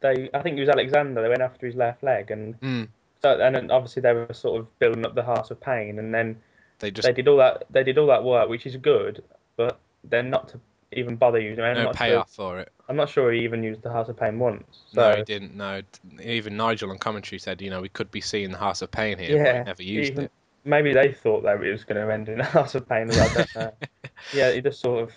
they 0.00 0.28
I 0.34 0.42
think 0.42 0.56
it 0.56 0.60
was 0.60 0.68
Alexander 0.68 1.22
they 1.22 1.28
went 1.28 1.42
after 1.42 1.66
his 1.66 1.76
left 1.76 2.02
leg 2.02 2.30
and 2.30 2.60
Mm, 2.60 2.88
so 3.22 3.40
and 3.40 3.70
obviously 3.70 4.02
they 4.02 4.12
were 4.12 4.32
sort 4.32 4.60
of 4.60 4.78
building 4.78 5.06
up 5.06 5.14
the 5.14 5.22
heart 5.22 5.50
of 5.50 5.60
pain 5.60 5.98
and 5.98 6.12
then 6.12 6.40
they 6.80 6.90
just 6.90 7.06
they 7.06 7.12
did 7.12 7.28
all 7.28 7.36
that 7.38 7.64
they 7.70 7.84
did 7.84 7.98
all 7.98 8.08
that 8.08 8.24
work 8.24 8.48
which 8.48 8.66
is 8.66 8.76
good 8.76 9.22
but 9.56 9.78
then 10.04 10.30
not 10.30 10.48
to 10.48 10.60
even 10.94 11.16
bother 11.16 11.40
using 11.40 11.64
it. 11.64 11.68
I'm 11.68 11.76
no 11.76 11.82
not 11.84 11.96
sure- 11.96 12.06
payoff 12.06 12.30
for 12.30 12.58
it. 12.60 12.72
I'm 12.88 12.96
not 12.96 13.08
sure 13.08 13.32
he 13.32 13.40
even 13.40 13.62
used 13.62 13.82
the 13.82 13.90
heart 13.90 14.08
of 14.08 14.16
pain 14.18 14.38
once. 14.38 14.64
So 14.92 15.10
No, 15.10 15.16
he 15.16 15.22
didn't. 15.22 15.56
No, 15.56 15.80
even 16.22 16.56
Nigel 16.56 16.90
on 16.90 16.98
commentary 16.98 17.38
said, 17.38 17.62
you 17.62 17.70
know, 17.70 17.80
we 17.80 17.88
could 17.88 18.10
be 18.10 18.20
seeing 18.20 18.50
the 18.50 18.58
House 18.58 18.82
of 18.82 18.90
Pain 18.90 19.18
here, 19.18 19.38
but 19.38 19.44
Yeah, 19.44 19.58
he 19.58 19.64
never 19.64 19.82
used 19.82 20.12
even- 20.12 20.24
it. 20.24 20.32
maybe 20.64 20.92
they 20.92 21.12
thought 21.12 21.42
that 21.44 21.62
it 21.62 21.70
was 21.72 21.84
going 21.84 22.04
to 22.06 22.12
end 22.12 22.28
in 22.28 22.40
a 22.40 22.44
heart 22.44 22.74
of 22.74 22.86
pain. 22.88 23.10
I 23.10 23.32
don't 23.34 23.56
know. 23.56 23.72
yeah, 24.34 24.48
it 24.48 24.62
just 24.64 24.80
sort 24.80 25.02
of. 25.04 25.12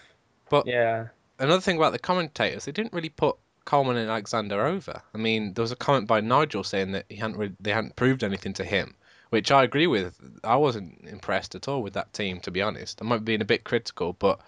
But- 0.49 0.67
yeah, 0.67 1.07
Another 1.37 1.59
thing 1.59 1.75
about 1.75 1.91
the 1.91 1.99
commentators, 1.99 2.63
they 2.63 2.71
didn't 2.71 2.93
really 2.93 3.09
put 3.09 3.35
Coleman 3.65 3.97
and 3.97 4.09
Alexander 4.09 4.65
over. 4.65 5.01
I 5.13 5.17
mean, 5.17 5.53
there 5.53 5.63
was 5.63 5.71
a 5.73 5.75
comment 5.75 6.07
by 6.07 6.21
Nigel 6.21 6.63
saying 6.63 6.91
that 6.93 7.05
he 7.09 7.17
hadn't 7.17 7.35
really, 7.37 7.55
they 7.59 7.71
hadn't 7.73 7.97
proved 7.97 8.23
anything 8.23 8.53
to 8.53 8.63
him, 8.63 8.95
which 9.31 9.51
I 9.51 9.63
agree 9.63 9.87
with. 9.87 10.15
I 10.45 10.55
wasn't 10.55 11.03
impressed 11.05 11.55
at 11.55 11.67
all 11.67 11.81
with 11.83 11.93
that 11.95 12.13
team, 12.13 12.39
to 12.41 12.51
be 12.51 12.61
honest. 12.61 13.01
I 13.01 13.05
might 13.05 13.17
be 13.17 13.31
being 13.31 13.41
a 13.41 13.45
bit 13.45 13.65
critical, 13.65 14.13
but 14.13 14.39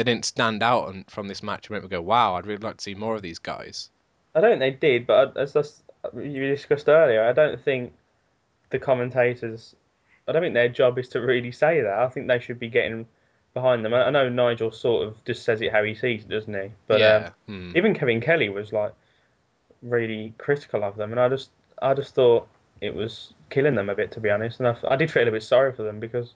they 0.00 0.12
didn't 0.12 0.24
stand 0.24 0.62
out 0.62 0.94
from 1.08 1.28
this 1.28 1.42
match 1.42 1.68
and 1.68 1.90
go, 1.90 2.00
wow, 2.00 2.34
I'd 2.34 2.46
really 2.46 2.62
like 2.62 2.78
to 2.78 2.82
see 2.82 2.94
more 2.94 3.16
of 3.16 3.20
these 3.20 3.38
guys. 3.38 3.90
I 4.34 4.40
don't 4.40 4.58
think 4.58 4.80
they 4.80 4.88
did, 4.88 5.06
but 5.06 5.36
as 5.36 5.54
you 6.16 6.48
discussed 6.48 6.88
earlier, 6.88 7.22
I 7.22 7.34
don't 7.34 7.62
think 7.62 7.92
the 8.70 8.78
commentators. 8.78 9.76
I 10.26 10.32
don't 10.32 10.40
think 10.40 10.54
their 10.54 10.70
job 10.70 10.98
is 10.98 11.08
to 11.10 11.20
really 11.20 11.52
say 11.52 11.82
that. 11.82 11.98
I 11.98 12.08
think 12.08 12.28
they 12.28 12.38
should 12.38 12.58
be 12.58 12.68
getting 12.68 13.06
behind 13.52 13.84
them. 13.84 13.92
I 13.92 14.08
know 14.08 14.30
Nigel 14.30 14.72
sort 14.72 15.06
of 15.06 15.22
just 15.26 15.42
says 15.42 15.60
it 15.60 15.70
how 15.70 15.84
he 15.84 15.94
sees 15.94 16.22
it, 16.22 16.30
doesn't 16.30 16.54
he? 16.54 16.70
But 16.86 16.94
um, 16.94 17.00
yeah. 17.00 17.30
hmm. 17.46 17.72
even 17.76 17.92
Kevin 17.92 18.22
Kelly 18.22 18.48
was 18.48 18.72
like 18.72 18.94
really 19.82 20.32
critical 20.38 20.82
of 20.82 20.96
them, 20.96 21.10
and 21.10 21.20
I 21.20 21.28
just 21.28 21.50
I 21.82 21.92
just 21.92 22.14
thought 22.14 22.48
it 22.80 22.94
was 22.94 23.34
killing 23.50 23.74
them 23.74 23.90
a 23.90 23.94
bit, 23.94 24.12
to 24.12 24.20
be 24.20 24.30
honest. 24.30 24.60
And 24.60 24.68
I, 24.68 24.76
I 24.88 24.96
did 24.96 25.10
feel 25.10 25.28
a 25.28 25.30
bit 25.30 25.42
sorry 25.42 25.74
for 25.74 25.82
them 25.82 26.00
because 26.00 26.32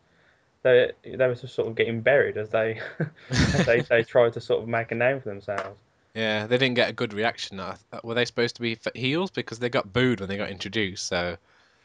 they 0.65 0.91
they 1.05 1.27
were 1.29 1.37
just 1.37 1.55
sort 1.55 1.69
of 1.69 1.77
getting 1.77 2.01
buried 2.01 2.37
as 2.37 2.51
they 2.51 2.81
as 3.31 3.67
they, 3.67 3.81
they 3.83 4.03
tried 4.03 4.33
to 4.33 4.41
sort 4.41 4.63
of 4.63 4.69
make 4.69 4.91
a 4.91 4.97
name 4.97 5.21
for 5.21 5.29
themselves. 5.29 5.79
Yeah, 6.15 6.47
they 6.47 6.59
didn't 6.59 6.75
get 6.75 6.91
a 6.91 6.93
good 6.93 7.13
reaction. 7.13 7.61
Were 8.03 8.15
they 8.15 8.25
supposed 8.25 8.57
to 8.57 8.63
be 8.63 8.79
heels 8.95 9.31
because 9.31 9.59
they 9.59 9.69
got 9.69 9.93
booed 9.93 10.21
when 10.21 10.29
they 10.29 10.37
got 10.37 10.51
introduced? 10.51 11.07
So 11.07 11.37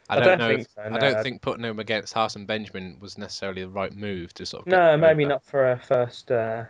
I, 0.08 0.16
I 0.16 0.20
don't, 0.20 0.38
know. 0.38 0.50
if- 0.50 0.68
so, 0.74 0.82
I 0.82 0.98
don't 0.98 1.22
think 1.22 1.42
putting 1.42 1.62
them 1.62 1.78
against 1.78 2.14
Haas 2.14 2.36
and 2.36 2.46
Benjamin 2.46 2.96
was 3.00 3.18
necessarily 3.18 3.62
the 3.62 3.68
right 3.68 3.94
move 3.94 4.32
to 4.34 4.46
sort 4.46 4.62
of. 4.62 4.72
No, 4.72 4.96
maybe 4.96 5.24
over. 5.24 5.30
not 5.34 5.44
for 5.44 5.72
a 5.72 5.78
first, 5.78 6.30
uh, 6.30 6.64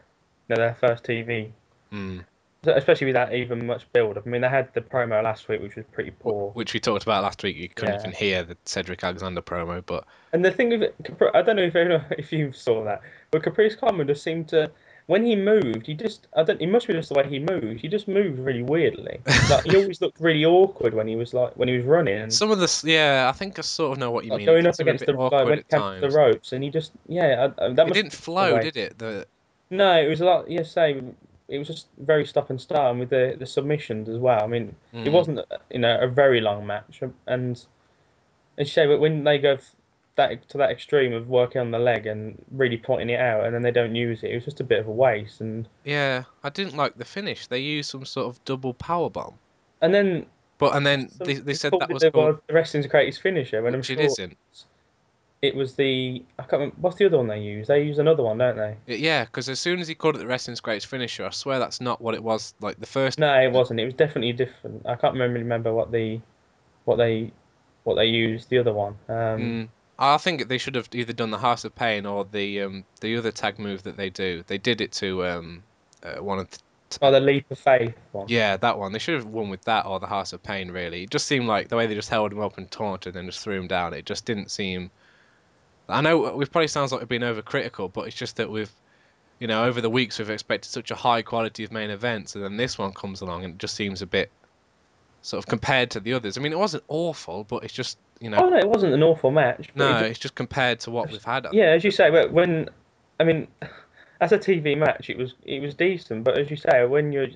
no, 0.48 0.56
their 0.56 0.74
first 0.74 1.04
TV, 1.04 1.52
Mm. 1.92 2.24
Especially 2.66 3.06
without 3.06 3.34
even 3.34 3.66
much 3.66 3.90
build. 3.94 4.18
I 4.18 4.28
mean, 4.28 4.42
they 4.42 4.48
had 4.48 4.72
the 4.74 4.82
promo 4.82 5.22
last 5.22 5.48
week, 5.48 5.62
which 5.62 5.76
was 5.76 5.86
pretty 5.92 6.10
poor. 6.10 6.50
Which 6.50 6.74
we 6.74 6.80
talked 6.80 7.02
about 7.04 7.22
last 7.22 7.42
week. 7.42 7.56
You 7.56 7.70
couldn't 7.70 7.94
Yeah. 7.94 8.00
even 8.00 8.12
hear 8.12 8.42
the 8.42 8.56
Cedric 8.66 9.02
Alexander 9.02 9.40
promo, 9.40 9.82
but 9.84 10.04
And 10.34 10.44
the 10.44 10.50
thing 10.50 10.68
with 10.68 10.82
it, 10.82 10.94
I 11.34 11.40
don't 11.40 11.56
know 11.56 11.62
if 11.62 11.74
you 11.74 12.00
if 12.18 12.32
you 12.32 12.52
saw 12.52 12.84
that, 12.84 13.00
but 13.30 13.42
Caprice 13.42 13.76
Coleman 13.76 14.06
just 14.06 14.22
seemed 14.22 14.48
to, 14.48 14.70
when 15.06 15.24
he 15.24 15.36
moved, 15.36 15.86
he 15.86 15.94
just 15.94 16.26
I 16.36 16.42
don't. 16.42 16.60
It 16.60 16.68
must 16.68 16.86
be 16.86 16.92
just 16.92 17.08
the 17.08 17.14
way 17.14 17.26
he 17.26 17.38
moved. 17.38 17.80
He 17.80 17.88
just 17.88 18.06
moved 18.06 18.38
really 18.38 18.62
weirdly. 18.62 19.20
Like 19.50 19.64
he 19.64 19.74
always 19.76 20.00
looked 20.02 20.20
really 20.20 20.44
awkward 20.44 20.92
when 20.92 21.08
he 21.08 21.16
was 21.16 21.32
like 21.32 21.56
when 21.56 21.66
he 21.66 21.78
was 21.78 21.86
running. 21.86 22.18
And, 22.18 22.32
some 22.32 22.50
of 22.50 22.58
the 22.58 22.82
yeah, 22.84 23.28
I 23.28 23.36
think 23.36 23.58
I 23.58 23.62
sort 23.62 23.92
of 23.92 23.98
know 23.98 24.10
what 24.10 24.24
you 24.26 24.32
like 24.32 24.38
mean. 24.40 24.46
going 24.46 24.66
up 24.66 24.78
against 24.78 25.06
the 25.06 25.12
like, 25.12 25.32
awkward 25.32 25.44
when 25.48 25.58
it 25.60 25.66
at 25.72 25.80
came 25.80 26.00
to 26.02 26.08
the 26.08 26.14
ropes, 26.14 26.52
and 26.52 26.62
he 26.62 26.68
just 26.68 26.92
yeah, 27.08 27.48
I, 27.58 27.68
that 27.72 27.88
It 27.88 27.94
didn't 27.94 28.12
flow, 28.12 28.60
did 28.60 28.76
it? 28.76 28.98
The 28.98 29.26
No, 29.70 29.98
it 29.98 30.08
was 30.08 30.20
a 30.20 30.26
lot. 30.26 30.50
Yeah, 30.50 30.62
say 30.62 31.00
it 31.50 31.58
was 31.58 31.66
just 31.66 31.88
very 31.98 32.24
stop 32.24 32.48
and 32.48 32.60
start, 32.60 32.92
and 32.92 33.00
with 33.00 33.10
the 33.10 33.36
the 33.38 33.46
submissions 33.46 34.08
as 34.08 34.18
well. 34.18 34.42
I 34.42 34.46
mean, 34.46 34.74
it 34.92 35.08
Mm. 35.08 35.12
wasn't 35.12 35.40
you 35.70 35.80
know 35.80 35.98
a 36.00 36.06
very 36.06 36.40
long 36.40 36.66
match, 36.66 37.02
and 37.26 37.62
it's 38.56 38.70
shame 38.70 38.88
but 38.88 39.00
when 39.00 39.24
they 39.24 39.38
go 39.38 39.58
that 40.16 40.48
to 40.48 40.58
that 40.58 40.70
extreme 40.70 41.12
of 41.12 41.28
working 41.28 41.60
on 41.60 41.70
the 41.70 41.78
leg 41.78 42.06
and 42.06 42.42
really 42.52 42.76
pointing 42.78 43.10
it 43.10 43.20
out, 43.20 43.44
and 43.44 43.54
then 43.54 43.62
they 43.62 43.70
don't 43.70 43.94
use 43.94 44.22
it, 44.22 44.30
it 44.30 44.34
was 44.36 44.44
just 44.44 44.60
a 44.60 44.64
bit 44.64 44.78
of 44.78 44.86
a 44.86 44.92
waste. 44.92 45.40
And 45.40 45.68
yeah, 45.84 46.24
I 46.44 46.50
didn't 46.50 46.76
like 46.76 46.96
the 46.96 47.04
finish. 47.04 47.46
They 47.46 47.58
used 47.58 47.90
some 47.90 48.04
sort 48.04 48.26
of 48.28 48.42
double 48.44 48.74
power 48.74 49.10
bomb, 49.10 49.34
and 49.82 49.92
then 49.92 50.26
but 50.58 50.76
and 50.76 50.86
then 50.86 51.10
they, 51.18 51.34
they 51.34 51.54
said 51.54 51.72
that 51.80 51.90
was 51.90 52.02
the, 52.02 52.10
called, 52.10 52.40
the 52.46 52.54
wrestling's 52.54 52.86
greatest 52.86 53.22
finisher. 53.22 53.62
When 53.62 53.74
I'm 53.74 53.82
sure 53.82 53.98
it 53.98 54.04
isn't. 54.04 54.36
It 55.42 55.54
was 55.54 55.74
the 55.74 56.22
I 56.38 56.42
can't 56.42 56.52
remember 56.52 56.76
what's 56.80 56.96
the 56.96 57.06
other 57.06 57.16
one 57.16 57.28
they 57.28 57.40
use. 57.40 57.68
They 57.68 57.82
use 57.82 57.98
another 57.98 58.22
one, 58.22 58.38
don't 58.38 58.56
they? 58.56 58.76
Yeah, 58.86 59.24
because 59.24 59.48
as 59.48 59.58
soon 59.58 59.80
as 59.80 59.88
he 59.88 59.94
called 59.94 60.16
it 60.16 60.18
the 60.18 60.26
wrestling's 60.26 60.60
greatest 60.60 60.86
finisher, 60.86 61.24
I 61.24 61.30
swear 61.30 61.58
that's 61.58 61.80
not 61.80 62.00
what 62.00 62.14
it 62.14 62.22
was. 62.22 62.54
Like 62.60 62.78
the 62.78 62.86
first. 62.86 63.18
No, 63.18 63.32
it 63.40 63.50
wasn't. 63.52 63.80
It 63.80 63.86
was 63.86 63.94
definitely 63.94 64.32
different. 64.34 64.86
I 64.86 64.96
can't 64.96 65.14
remember 65.14 65.38
remember 65.38 65.72
what 65.72 65.90
the 65.92 66.20
what 66.84 66.96
they 66.96 67.32
what 67.84 67.94
they 67.94 68.06
used 68.06 68.50
the 68.50 68.58
other 68.58 68.72
one. 68.72 68.96
Um, 69.08 69.40
Mm, 69.40 69.68
I 69.98 70.18
think 70.18 70.48
they 70.48 70.58
should 70.58 70.74
have 70.74 70.88
either 70.92 71.12
done 71.12 71.30
the 71.30 71.38
House 71.38 71.64
of 71.64 71.74
Pain 71.74 72.04
or 72.04 72.24
the 72.30 72.60
um 72.62 72.84
the 73.00 73.16
other 73.16 73.32
tag 73.32 73.58
move 73.58 73.82
that 73.84 73.96
they 73.96 74.10
do. 74.10 74.44
They 74.46 74.58
did 74.58 74.80
it 74.82 74.92
to 74.92 75.24
um 75.24 75.62
uh, 76.02 76.22
one 76.22 76.38
of 76.38 76.50
the, 76.50 76.58
Oh, 77.02 77.12
the 77.12 77.20
leap 77.20 77.48
of 77.50 77.58
faith 77.58 77.94
one. 78.12 78.26
yeah 78.28 78.56
that 78.58 78.78
one. 78.78 78.92
They 78.92 78.98
should 78.98 79.14
have 79.14 79.24
won 79.26 79.48
with 79.48 79.62
that 79.64 79.86
or 79.86 80.00
the 80.00 80.06
House 80.06 80.34
of 80.34 80.42
Pain. 80.42 80.70
Really, 80.70 81.04
it 81.04 81.10
just 81.10 81.26
seemed 81.26 81.46
like 81.46 81.68
the 81.68 81.76
way 81.76 81.86
they 81.86 81.94
just 81.94 82.10
held 82.10 82.32
him 82.32 82.40
up 82.40 82.58
and 82.58 82.70
taunted 82.70 83.16
and 83.16 83.24
then 83.24 83.30
just 83.30 83.42
threw 83.42 83.58
him 83.58 83.68
down. 83.68 83.94
It 83.94 84.04
just 84.04 84.26
didn't 84.26 84.50
seem. 84.50 84.90
I 85.90 86.00
know 86.00 86.40
it 86.40 86.50
probably 86.52 86.68
sounds 86.68 86.92
like 86.92 87.00
we're 87.00 87.06
being 87.06 87.22
overcritical, 87.22 87.92
but 87.92 88.06
it's 88.06 88.16
just 88.16 88.36
that 88.36 88.50
we've. 88.50 88.70
You 89.38 89.46
know, 89.46 89.64
over 89.64 89.80
the 89.80 89.88
weeks 89.88 90.18
we've 90.18 90.28
expected 90.28 90.68
such 90.70 90.90
a 90.90 90.94
high 90.94 91.22
quality 91.22 91.64
of 91.64 91.72
main 91.72 91.88
events, 91.88 92.34
and 92.34 92.44
then 92.44 92.58
this 92.58 92.76
one 92.76 92.92
comes 92.92 93.22
along 93.22 93.44
and 93.44 93.54
it 93.54 93.58
just 93.58 93.74
seems 93.74 94.02
a 94.02 94.06
bit, 94.06 94.30
sort 95.22 95.42
of 95.42 95.46
compared 95.48 95.90
to 95.92 96.00
the 96.00 96.12
others. 96.12 96.36
I 96.36 96.42
mean, 96.42 96.52
it 96.52 96.58
wasn't 96.58 96.84
awful, 96.88 97.44
but 97.44 97.64
it's 97.64 97.72
just 97.72 97.96
you 98.20 98.28
know, 98.28 98.36
Oh 98.38 98.50
no, 98.50 98.58
it 98.58 98.68
wasn't 98.68 98.92
an 98.92 99.02
awful 99.02 99.30
match. 99.30 99.70
no, 99.74 99.96
it 99.96 100.10
it's 100.10 100.18
just 100.18 100.34
compared 100.34 100.80
to 100.80 100.90
what 100.90 101.10
we've 101.10 101.24
had. 101.24 101.46
Yeah, 101.52 101.70
as 101.70 101.84
you 101.84 101.90
say, 101.90 102.10
when 102.26 102.68
I 103.18 103.24
mean, 103.24 103.48
as 104.20 104.32
a 104.32 104.38
TV 104.38 104.76
match, 104.76 105.08
it 105.08 105.16
was 105.16 105.32
it 105.46 105.62
was 105.62 105.74
decent. 105.74 106.22
But 106.22 106.36
as 106.36 106.50
you 106.50 106.56
say, 106.58 106.84
when 106.84 107.10
you're, 107.10 107.28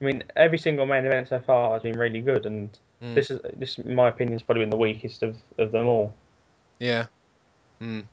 I 0.00 0.04
mean, 0.04 0.24
every 0.36 0.56
single 0.56 0.86
main 0.86 1.04
event 1.04 1.28
so 1.28 1.38
far 1.38 1.74
has 1.74 1.82
been 1.82 1.98
really 1.98 2.22
good, 2.22 2.46
and 2.46 2.70
Mm. 3.02 3.14
this 3.16 3.30
is 3.30 3.40
this, 3.56 3.76
in 3.78 3.94
my 3.94 4.08
opinion, 4.08 4.34
has 4.34 4.42
probably 4.42 4.62
been 4.62 4.70
the 4.70 4.76
weakest 4.78 5.22
of, 5.22 5.36
of 5.58 5.70
them 5.72 5.86
all. 5.86 6.14
Yeah. 6.78 7.06
Mm. 7.82 8.04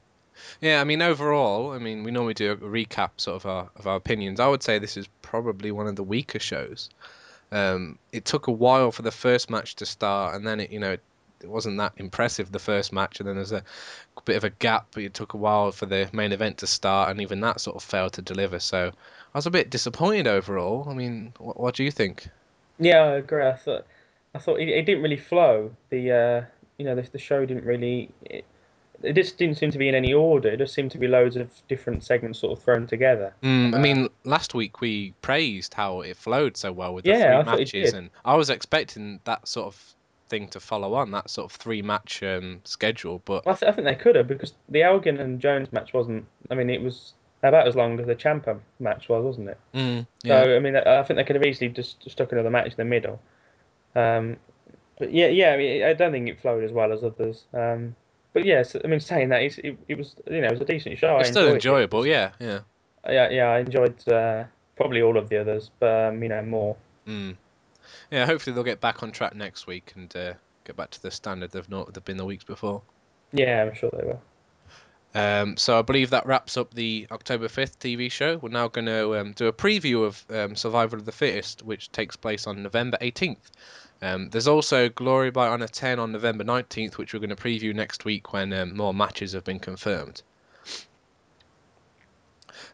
Yeah, 0.60 0.80
I 0.80 0.84
mean 0.84 1.00
overall, 1.00 1.72
I 1.72 1.78
mean 1.78 2.02
we 2.02 2.10
normally 2.10 2.34
do 2.34 2.52
a 2.52 2.56
recap 2.56 3.10
sort 3.18 3.36
of 3.36 3.46
our 3.46 3.70
of 3.76 3.86
our 3.86 3.96
opinions. 3.96 4.40
I 4.40 4.48
would 4.48 4.62
say 4.62 4.78
this 4.78 4.96
is 4.96 5.08
probably 5.22 5.70
one 5.70 5.86
of 5.86 5.96
the 5.96 6.02
weaker 6.02 6.38
shows. 6.40 6.90
Um, 7.52 7.98
it 8.12 8.24
took 8.24 8.46
a 8.46 8.52
while 8.52 8.90
for 8.92 9.02
the 9.02 9.10
first 9.10 9.50
match 9.50 9.76
to 9.76 9.86
start, 9.86 10.34
and 10.34 10.46
then 10.46 10.60
it 10.60 10.70
you 10.70 10.80
know 10.80 10.92
it, 10.92 11.02
it 11.42 11.48
wasn't 11.48 11.78
that 11.78 11.92
impressive 11.96 12.50
the 12.50 12.58
first 12.58 12.92
match, 12.92 13.20
and 13.20 13.28
then 13.28 13.36
there's 13.36 13.52
a 13.52 13.62
bit 14.24 14.36
of 14.36 14.44
a 14.44 14.50
gap. 14.50 14.88
But 14.92 15.04
it 15.04 15.14
took 15.14 15.34
a 15.34 15.36
while 15.36 15.72
for 15.72 15.86
the 15.86 16.08
main 16.12 16.32
event 16.32 16.58
to 16.58 16.66
start, 16.66 17.10
and 17.10 17.20
even 17.20 17.40
that 17.40 17.60
sort 17.60 17.76
of 17.76 17.82
failed 17.82 18.14
to 18.14 18.22
deliver. 18.22 18.58
So 18.58 18.88
I 19.34 19.38
was 19.38 19.46
a 19.46 19.50
bit 19.50 19.70
disappointed 19.70 20.26
overall. 20.26 20.88
I 20.88 20.94
mean, 20.94 21.32
what, 21.38 21.60
what 21.60 21.74
do 21.74 21.84
you 21.84 21.90
think? 21.90 22.28
Yeah, 22.78 23.02
I 23.02 23.12
agree. 23.16 23.46
I 23.46 23.54
thought 23.54 23.86
I 24.34 24.38
thought 24.38 24.60
it, 24.60 24.68
it 24.68 24.86
didn't 24.86 25.02
really 25.02 25.16
flow. 25.16 25.72
The 25.90 26.12
uh, 26.12 26.44
you 26.78 26.84
know 26.86 26.94
the, 26.94 27.02
the 27.02 27.18
show 27.18 27.44
didn't 27.44 27.64
really. 27.64 28.10
It, 28.24 28.44
it 29.02 29.14
just 29.14 29.38
didn't 29.38 29.56
seem 29.56 29.70
to 29.70 29.78
be 29.78 29.88
in 29.88 29.94
any 29.94 30.12
order. 30.12 30.48
It 30.50 30.58
just 30.58 30.74
seemed 30.74 30.90
to 30.92 30.98
be 30.98 31.08
loads 31.08 31.36
of 31.36 31.50
different 31.68 32.04
segments 32.04 32.38
sort 32.38 32.56
of 32.58 32.62
thrown 32.64 32.86
together. 32.86 33.34
Mm, 33.42 33.74
I 33.74 33.78
Uh, 33.78 33.80
mean, 33.82 34.08
last 34.24 34.54
week 34.54 34.80
we 34.80 35.12
praised 35.22 35.74
how 35.74 36.00
it 36.02 36.16
flowed 36.16 36.56
so 36.56 36.72
well 36.72 36.94
with 36.94 37.04
the 37.04 37.10
Yeah, 37.10 37.42
three 37.42 37.44
thought 37.44 37.58
matches, 37.58 37.94
and 37.94 38.10
I 38.24 38.36
was 38.36 38.50
expecting 38.50 39.20
that 39.24 39.48
sort 39.48 39.66
of 39.66 39.94
thing 40.28 40.48
to 40.48 40.60
follow 40.60 40.94
on 40.94 41.10
that 41.12 41.30
sort 41.30 41.50
of 41.50 41.56
three 41.58 41.82
match 41.82 42.22
um, 42.22 42.60
schedule. 42.64 43.20
But 43.24 43.46
I, 43.46 43.54
th- 43.54 43.70
I 43.70 43.72
think 43.74 43.86
they 43.86 43.94
could 43.94 44.16
have 44.16 44.28
because 44.28 44.54
the 44.68 44.82
Elgin 44.82 45.18
and 45.18 45.40
Jones 45.40 45.72
match 45.72 45.92
wasn't. 45.92 46.26
I 46.50 46.54
mean, 46.54 46.70
it 46.70 46.82
was 46.82 47.14
about 47.42 47.66
as 47.66 47.76
long 47.76 47.98
as 47.98 48.06
the 48.06 48.14
Ciampa 48.14 48.60
match 48.78 49.08
was, 49.08 49.24
wasn't 49.24 49.48
it? 49.48 49.58
Mm, 49.74 50.06
yeah. 50.22 50.44
So 50.44 50.56
I 50.56 50.58
mean, 50.60 50.76
I 50.76 51.00
I 51.00 51.02
think 51.04 51.16
they 51.16 51.24
could 51.24 51.36
have 51.36 51.44
easily 51.46 51.70
just 51.70 52.08
stuck 52.10 52.32
another 52.32 52.50
match 52.50 52.68
in 52.72 52.76
the 52.76 52.84
middle. 52.84 53.20
Um, 53.94 54.38
but 54.98 55.12
yeah, 55.12 55.28
yeah, 55.28 55.52
I, 55.52 55.56
mean, 55.56 55.82
I 55.84 55.94
don't 55.94 56.12
think 56.12 56.28
it 56.28 56.40
flowed 56.40 56.64
as 56.64 56.72
well 56.72 56.92
as 56.92 57.02
others. 57.04 57.44
Um, 57.54 57.96
but 58.32 58.44
yes, 58.44 58.76
I 58.82 58.86
mean, 58.86 59.00
saying 59.00 59.30
that, 59.30 59.42
it, 59.42 59.78
it 59.88 59.98
was 59.98 60.14
you 60.30 60.40
know 60.40 60.48
it 60.48 60.52
was 60.52 60.60
a 60.60 60.64
decent 60.64 60.98
show. 60.98 61.18
It's 61.18 61.30
still 61.30 61.42
enjoyed 61.42 61.52
it. 61.52 61.56
enjoyable. 61.56 62.06
Yeah, 62.06 62.30
yeah. 62.38 62.60
Yeah, 63.08 63.30
yeah, 63.30 63.46
I 63.46 63.60
enjoyed 63.60 64.06
uh, 64.08 64.44
probably 64.76 65.02
all 65.02 65.16
of 65.16 65.28
the 65.28 65.38
others, 65.38 65.70
but 65.78 66.08
um, 66.08 66.22
you 66.22 66.28
know 66.28 66.42
more. 66.42 66.76
Mm. 67.06 67.36
Yeah, 68.10 68.26
hopefully 68.26 68.54
they'll 68.54 68.64
get 68.64 68.80
back 68.80 69.02
on 69.02 69.10
track 69.10 69.34
next 69.34 69.66
week 69.66 69.92
and 69.96 70.14
uh, 70.14 70.34
get 70.64 70.76
back 70.76 70.90
to 70.90 71.02
the 71.02 71.10
standard 71.10 71.50
they've 71.50 71.68
not 71.68 71.94
they've 71.94 72.04
been 72.04 72.16
the 72.16 72.24
weeks 72.24 72.44
before. 72.44 72.82
Yeah, 73.32 73.62
I'm 73.62 73.74
sure 73.74 73.90
they 73.92 74.04
will. 74.04 74.22
Um, 75.12 75.56
so 75.56 75.78
I 75.78 75.82
believe 75.82 76.10
that 76.10 76.26
wraps 76.26 76.56
up 76.56 76.72
the 76.72 77.08
October 77.10 77.48
5th 77.48 77.78
TV 77.78 78.10
show. 78.10 78.38
We're 78.38 78.50
now 78.50 78.68
going 78.68 78.86
to 78.86 79.18
um, 79.18 79.32
do 79.32 79.48
a 79.48 79.52
preview 79.52 80.04
of 80.04 80.24
um, 80.30 80.54
Survival 80.54 81.00
of 81.00 81.04
the 81.04 81.12
Fittest, 81.12 81.62
which 81.62 81.90
takes 81.90 82.16
place 82.16 82.46
on 82.46 82.62
November 82.62 82.96
18th. 83.00 83.50
Um, 84.02 84.30
there's 84.30 84.48
also 84.48 84.88
Glory 84.88 85.30
by 85.30 85.48
Honor 85.48 85.68
10 85.68 85.98
on 85.98 86.12
November 86.12 86.44
19th, 86.44 86.96
which 86.96 87.12
we're 87.12 87.20
going 87.20 87.30
to 87.30 87.36
preview 87.36 87.74
next 87.74 88.04
week 88.04 88.32
when 88.32 88.52
um, 88.52 88.76
more 88.76 88.94
matches 88.94 89.32
have 89.32 89.44
been 89.44 89.58
confirmed. 89.58 90.22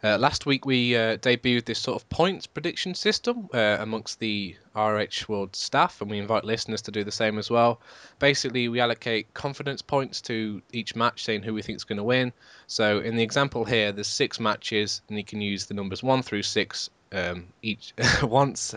Uh, 0.05 0.19
last 0.19 0.47
week 0.47 0.67
we 0.67 0.95
uh, 0.95 1.17
debuted 1.17 1.65
this 1.65 1.79
sort 1.79 2.01
of 2.01 2.09
points 2.09 2.47
prediction 2.47 2.95
system 2.95 3.49
uh, 3.53 3.79
amongst 3.81 4.21
the 4.21 4.55
RH 4.75 5.27
World 5.29 5.57
staff, 5.57 6.01
and 6.01 6.11
we 6.11 6.19
invite 6.19 6.45
listeners 6.45 6.83
to 6.83 6.91
do 6.91 7.03
the 7.03 7.11
same 7.13 7.39
as 7.39 7.51
well. 7.51 7.81
Basically, 8.19 8.69
we 8.69 8.81
allocate 8.81 9.33
confidence 9.33 9.83
points 9.83 10.21
to 10.23 10.63
each 10.73 10.95
match, 10.95 11.25
saying 11.25 11.43
who 11.43 11.55
we 11.55 11.63
think 11.63 11.77
is 11.77 11.85
going 11.85 11.97
to 11.97 12.05
win. 12.05 12.33
So 12.67 13.01
in 13.01 13.17
the 13.17 13.23
example 13.23 13.65
here, 13.65 13.91
there's 13.91 14.07
six 14.07 14.39
matches, 14.39 15.03
and 15.09 15.17
you 15.17 15.25
can 15.25 15.41
use 15.41 15.67
the 15.67 15.75
numbers 15.75 16.03
one 16.03 16.23
through 16.23 16.43
six 16.43 16.91
um, 17.13 17.47
each 17.63 17.95
once. 18.23 18.75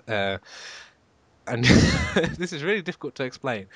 And 1.49 1.63
this 2.37 2.53
is 2.53 2.63
really 2.63 2.81
difficult 2.81 3.15
to 3.15 3.23
explain. 3.23 3.67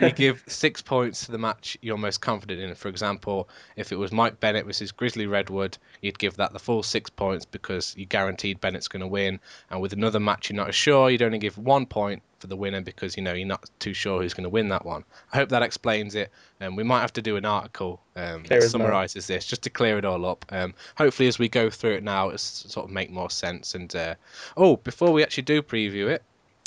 You 0.00 0.10
give 0.14 0.44
six 0.46 0.82
points 0.82 1.26
to 1.26 1.32
the 1.32 1.38
match 1.38 1.78
you're 1.80 1.96
most 1.96 2.20
confident 2.20 2.60
in. 2.60 2.74
For 2.74 2.88
example, 2.88 3.48
if 3.76 3.92
it 3.92 3.96
was 3.96 4.12
Mike 4.12 4.38
Bennett 4.38 4.66
versus 4.66 4.92
Grizzly 4.92 5.26
Redwood, 5.26 5.78
you'd 6.00 6.18
give 6.18 6.36
that 6.36 6.52
the 6.52 6.58
full 6.58 6.82
six 6.82 7.10
points 7.10 7.44
because 7.44 7.94
you 7.96 8.06
guaranteed 8.06 8.60
Bennett's 8.60 8.88
going 8.88 9.00
to 9.00 9.06
win. 9.06 9.40
And 9.70 9.80
with 9.80 9.92
another 9.92 10.20
match 10.20 10.50
you're 10.50 10.56
not 10.56 10.68
as 10.68 10.74
sure, 10.74 11.10
you'd 11.10 11.22
only 11.22 11.38
give 11.38 11.56
one 11.56 11.86
point 11.86 12.22
for 12.42 12.48
the 12.48 12.56
winner 12.56 12.82
because 12.82 13.16
you 13.16 13.22
know 13.22 13.32
you're 13.32 13.46
not 13.46 13.70
too 13.78 13.94
sure 13.94 14.20
who's 14.20 14.34
going 14.34 14.44
to 14.44 14.50
win 14.50 14.68
that 14.68 14.84
one. 14.84 15.04
I 15.32 15.36
hope 15.36 15.50
that 15.50 15.62
explains 15.62 16.14
it. 16.16 16.30
Um, 16.60 16.76
we 16.76 16.82
might 16.82 17.00
have 17.00 17.12
to 17.14 17.22
do 17.22 17.36
an 17.36 17.44
article 17.44 18.02
um, 18.16 18.42
that 18.48 18.64
summarises 18.64 19.26
this 19.28 19.46
just 19.46 19.62
to 19.62 19.70
clear 19.70 19.96
it 19.96 20.04
all 20.04 20.26
up. 20.26 20.44
Um, 20.50 20.74
hopefully, 20.96 21.28
as 21.28 21.38
we 21.38 21.48
go 21.48 21.70
through 21.70 21.94
it 21.94 22.02
now, 22.02 22.30
it's 22.30 22.42
sort 22.42 22.84
of 22.84 22.90
make 22.90 23.10
more 23.10 23.30
sense. 23.30 23.74
And 23.74 23.94
uh, 23.94 24.16
oh, 24.56 24.76
before 24.76 25.12
we 25.12 25.22
actually 25.22 25.44
do 25.44 25.62
preview 25.62 26.08
it, 26.08 26.22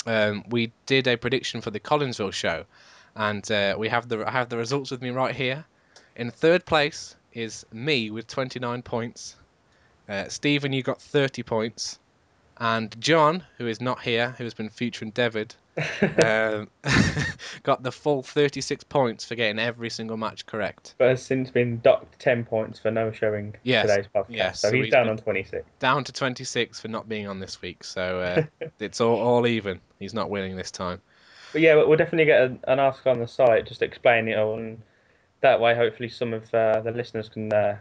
um, 0.06 0.44
we 0.48 0.72
did 0.86 1.06
a 1.06 1.16
prediction 1.16 1.60
for 1.60 1.70
the 1.70 1.80
Collinsville 1.80 2.32
show, 2.32 2.64
and 3.14 3.48
uh, 3.50 3.74
we 3.78 3.88
have 3.88 4.08
the 4.08 4.26
I 4.26 4.30
have 4.30 4.48
the 4.48 4.56
results 4.56 4.90
with 4.90 5.02
me 5.02 5.10
right 5.10 5.34
here. 5.34 5.64
In 6.14 6.30
third 6.30 6.64
place 6.64 7.16
is 7.32 7.66
me 7.72 8.10
with 8.10 8.26
29 8.26 8.82
points. 8.82 9.36
Uh, 10.08 10.28
Stephen, 10.28 10.72
you 10.72 10.82
got 10.82 11.02
30 11.02 11.42
points, 11.42 11.98
and 12.58 12.98
John, 13.00 13.44
who 13.58 13.66
is 13.66 13.80
not 13.80 14.00
here, 14.02 14.34
who 14.38 14.44
has 14.44 14.54
been 14.54 14.70
feature 14.70 15.04
endeavoured, 15.04 15.54
um, 16.24 16.68
got 17.62 17.82
the 17.82 17.92
full 17.92 18.22
36 18.22 18.84
points 18.84 19.24
for 19.24 19.34
getting 19.34 19.58
every 19.58 19.90
single 19.90 20.16
match 20.16 20.46
correct. 20.46 20.94
But 20.98 21.10
has 21.10 21.22
since 21.22 21.50
been 21.50 21.80
docked 21.80 22.18
ten 22.18 22.44
points 22.44 22.78
for 22.78 22.90
no 22.90 23.12
showing 23.12 23.54
Yes, 23.62 23.86
today's 23.86 24.06
podcast. 24.14 24.26
yes, 24.28 24.60
so 24.60 24.72
he's 24.72 24.86
he's 24.86 24.92
down 24.92 25.08
on 25.08 25.16
twenty 25.18 25.44
six. 25.44 25.66
Down 25.78 26.04
to 26.04 26.12
26 26.12 26.80
for 26.80 26.88
not 26.88 27.08
being 27.08 27.26
on 27.28 27.40
this 27.40 27.60
week, 27.60 27.84
so 27.84 28.20
uh, 28.20 28.66
it's 28.80 29.00
all, 29.00 29.18
all 29.20 29.46
even. 29.46 29.80
He's 29.98 30.14
not 30.14 30.30
winning 30.30 30.56
this 30.56 30.70
time. 30.70 31.00
But 31.52 31.60
yeah, 31.60 31.74
we'll 31.74 31.96
definitely 31.96 32.26
get 32.26 32.40
a, 32.40 32.58
an 32.72 32.80
article 32.80 33.12
on 33.12 33.20
the 33.20 33.28
site 33.28 33.66
just 33.66 33.82
explaining 33.82 34.34
it 34.34 34.38
all, 34.38 34.58
and 34.58 34.80
that 35.40 35.60
way, 35.60 35.74
hopefully, 35.74 36.08
some 36.08 36.32
of 36.32 36.52
uh, 36.54 36.80
the 36.80 36.92
listeners 36.92 37.28
can. 37.28 37.52
Uh, 37.52 37.76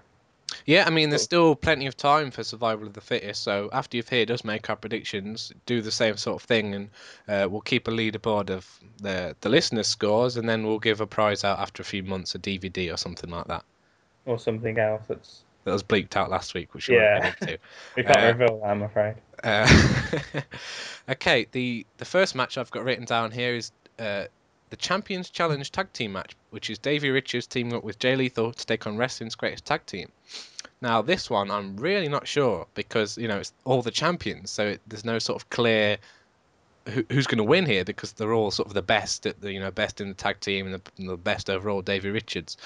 Yeah, 0.66 0.86
I 0.86 0.90
mean, 0.90 1.10
there's 1.10 1.24
still 1.24 1.56
plenty 1.56 1.88
of 1.88 1.98
time 1.98 2.32
for 2.32 2.44
survival 2.44 2.88
of 2.88 2.94
the 2.94 3.02
fittest. 3.02 3.44
So 3.44 3.70
after 3.74 3.98
you've 3.98 4.10
heard 4.10 4.32
us 4.32 4.44
make 4.44 4.70
our 4.70 4.76
predictions, 4.76 5.52
do 5.66 5.82
the 5.82 5.92
same 5.92 6.18
sort 6.18 6.42
of 6.42 6.48
thing, 6.48 6.74
and 6.76 6.90
uh, 7.28 7.48
we'll 7.50 7.62
keep 7.62 7.88
a 7.88 7.92
leaderboard 7.92 8.50
of 8.50 8.68
the 9.02 9.36
the 9.42 9.50
listeners' 9.50 9.88
scores, 9.88 10.38
and 10.38 10.48
then 10.48 10.66
we'll 10.66 10.80
give 10.80 11.02
a 11.02 11.08
prize 11.08 11.44
out 11.44 11.60
after 11.60 11.82
a 11.82 11.86
few 11.86 12.04
months, 12.04 12.36
a 12.36 12.40
DVD 12.40 12.94
or 12.94 12.98
something 12.98 13.30
like 13.30 13.48
that. 13.48 13.64
or 14.26 14.40
something 14.40 14.78
else 14.80 15.04
that's 15.08 15.44
That 15.66 15.74
was 15.74 15.84
bleeped 15.84 16.16
out 16.16 16.30
last 16.30 16.54
week, 16.54 16.74
which 16.74 16.90
we 16.90 16.96
Yeah. 16.96 17.28
into. 17.28 17.58
we 17.96 18.04
can't 18.04 18.20
Uh, 18.20 18.34
reveal 18.34 18.60
that, 18.60 18.68
I'm 18.68 18.84
afraid. 18.84 19.16
Uh, 19.44 20.42
okay, 21.10 21.48
the 21.52 21.86
the 21.98 22.06
first 22.06 22.36
match 22.36 22.58
I've 22.58 22.72
got 22.72 22.84
written 22.84 23.06
down 23.06 23.32
here 23.32 23.56
is 23.56 23.72
uh, 24.00 24.26
the 24.70 24.76
Champions 24.76 25.30
Challenge 25.30 25.72
Tag 25.72 25.92
Team 25.94 26.14
match, 26.14 26.36
which 26.50 26.70
is 26.70 26.80
Davey 26.80 27.10
Richards 27.10 27.48
teaming 27.48 27.74
up 27.74 27.84
with 27.84 28.00
Jay 28.00 28.16
Lethal 28.16 28.52
to 28.52 28.66
take 28.66 28.88
on 28.88 28.98
Wrestling's 28.98 29.36
Greatest 29.36 29.66
Tag 29.66 29.86
Team. 29.86 30.12
Now, 30.82 31.02
this 31.02 31.30
one 31.30 31.52
I'm 31.52 31.78
really 31.78 32.10
not 32.10 32.28
sure 32.28 32.68
because 32.74 33.18
you 33.18 33.28
know 33.28 33.38
it's 33.38 33.54
all 33.64 33.82
the 33.82 33.92
champions, 33.92 34.52
so 34.52 34.68
it, 34.68 34.82
there's 34.88 35.06
no 35.06 35.20
sort 35.20 35.42
of 35.42 35.50
clear 35.50 35.98
who, 36.88 37.04
who's 37.12 37.28
going 37.28 37.38
to 37.38 37.44
win 37.44 37.66
here 37.66 37.84
because 37.84 38.14
they're 38.14 38.34
all 38.34 38.52
sort 38.52 38.68
of 38.68 38.74
the 38.74 38.82
best 38.82 39.26
at 39.26 39.42
the 39.42 39.52
you 39.52 39.60
know 39.60 39.72
best 39.72 40.02
in 40.02 40.10
the 40.10 40.14
tag 40.14 40.40
team 40.40 40.66
and 40.66 40.76
the, 40.76 40.82
and 40.98 41.10
the 41.10 41.18
best 41.18 41.50
overall, 41.50 41.82
Davey 41.82 42.10
Richards. 42.10 42.58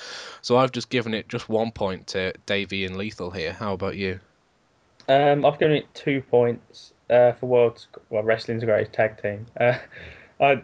So 0.42 0.58
I've 0.58 0.72
just 0.72 0.90
given 0.90 1.14
it 1.14 1.28
just 1.30 1.50
one 1.50 1.72
point 1.72 2.08
to 2.08 2.34
Davey 2.46 2.86
and 2.86 2.98
Lethal 2.98 3.32
here. 3.32 3.54
How 3.54 3.74
about 3.74 3.96
you? 3.96 4.20
Um, 5.08 5.46
I've 5.46 5.60
given 5.60 5.76
it 5.76 5.94
two 5.94 6.22
points 6.22 6.94
uh, 7.10 7.34
for 7.34 7.48
World's 7.48 7.88
well 8.10 8.24
Wrestling's 8.24 8.64
Greatest 8.64 8.94
Tag 8.94 9.22
Team. 9.22 9.46
Uh, 9.60 9.78
I, 10.40 10.62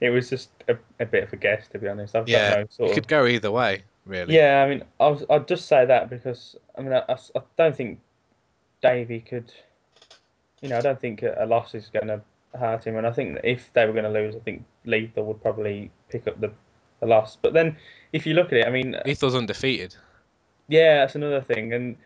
it 0.00 0.10
was 0.10 0.30
just 0.30 0.50
a, 0.68 0.76
a 0.98 1.06
bit 1.06 1.24
of 1.24 1.32
a 1.32 1.36
guess, 1.36 1.68
to 1.68 1.78
be 1.78 1.88
honest. 1.88 2.16
I've 2.16 2.28
Yeah, 2.28 2.50
got 2.50 2.56
no 2.58 2.62
It 2.62 2.72
sort 2.72 2.90
of 2.90 2.94
could 2.94 3.08
go 3.08 3.26
either 3.26 3.50
way, 3.50 3.82
really. 4.06 4.34
Yeah, 4.34 4.62
I 4.62 4.68
mean, 4.68 4.84
I 4.98 5.08
was, 5.08 5.24
I'd 5.30 5.48
just 5.48 5.66
say 5.66 5.84
that 5.86 6.08
because 6.10 6.56
I 6.76 6.82
mean, 6.82 6.92
I 6.92 7.16
don't 7.56 7.76
think 7.76 8.00
Davey 8.82 9.20
could. 9.20 9.52
You 10.62 10.68
know, 10.68 10.78
I 10.78 10.82
don't 10.82 11.00
think 11.00 11.22
a, 11.22 11.36
a 11.38 11.46
loss 11.46 11.74
is 11.74 11.88
going 11.88 12.08
to 12.08 12.20
hurt 12.58 12.84
him, 12.86 12.96
and 12.96 13.06
I 13.06 13.12
think 13.12 13.34
that 13.34 13.44
if 13.48 13.72
they 13.72 13.86
were 13.86 13.92
going 13.92 14.04
to 14.04 14.10
lose, 14.10 14.36
I 14.36 14.40
think 14.40 14.64
Lethal 14.84 15.24
would 15.26 15.42
probably 15.42 15.90
pick 16.08 16.26
up 16.26 16.40
the, 16.40 16.50
the 17.00 17.06
loss. 17.06 17.36
But 17.36 17.52
then, 17.54 17.76
if 18.12 18.26
you 18.26 18.34
look 18.34 18.46
at 18.52 18.58
it, 18.58 18.66
I 18.66 18.70
mean, 18.70 18.96
Lethal's 19.06 19.34
undefeated. 19.34 19.96
yeah, 20.68 20.98
that's 20.98 21.14
another 21.14 21.40
thing, 21.40 21.72
and 21.72 21.96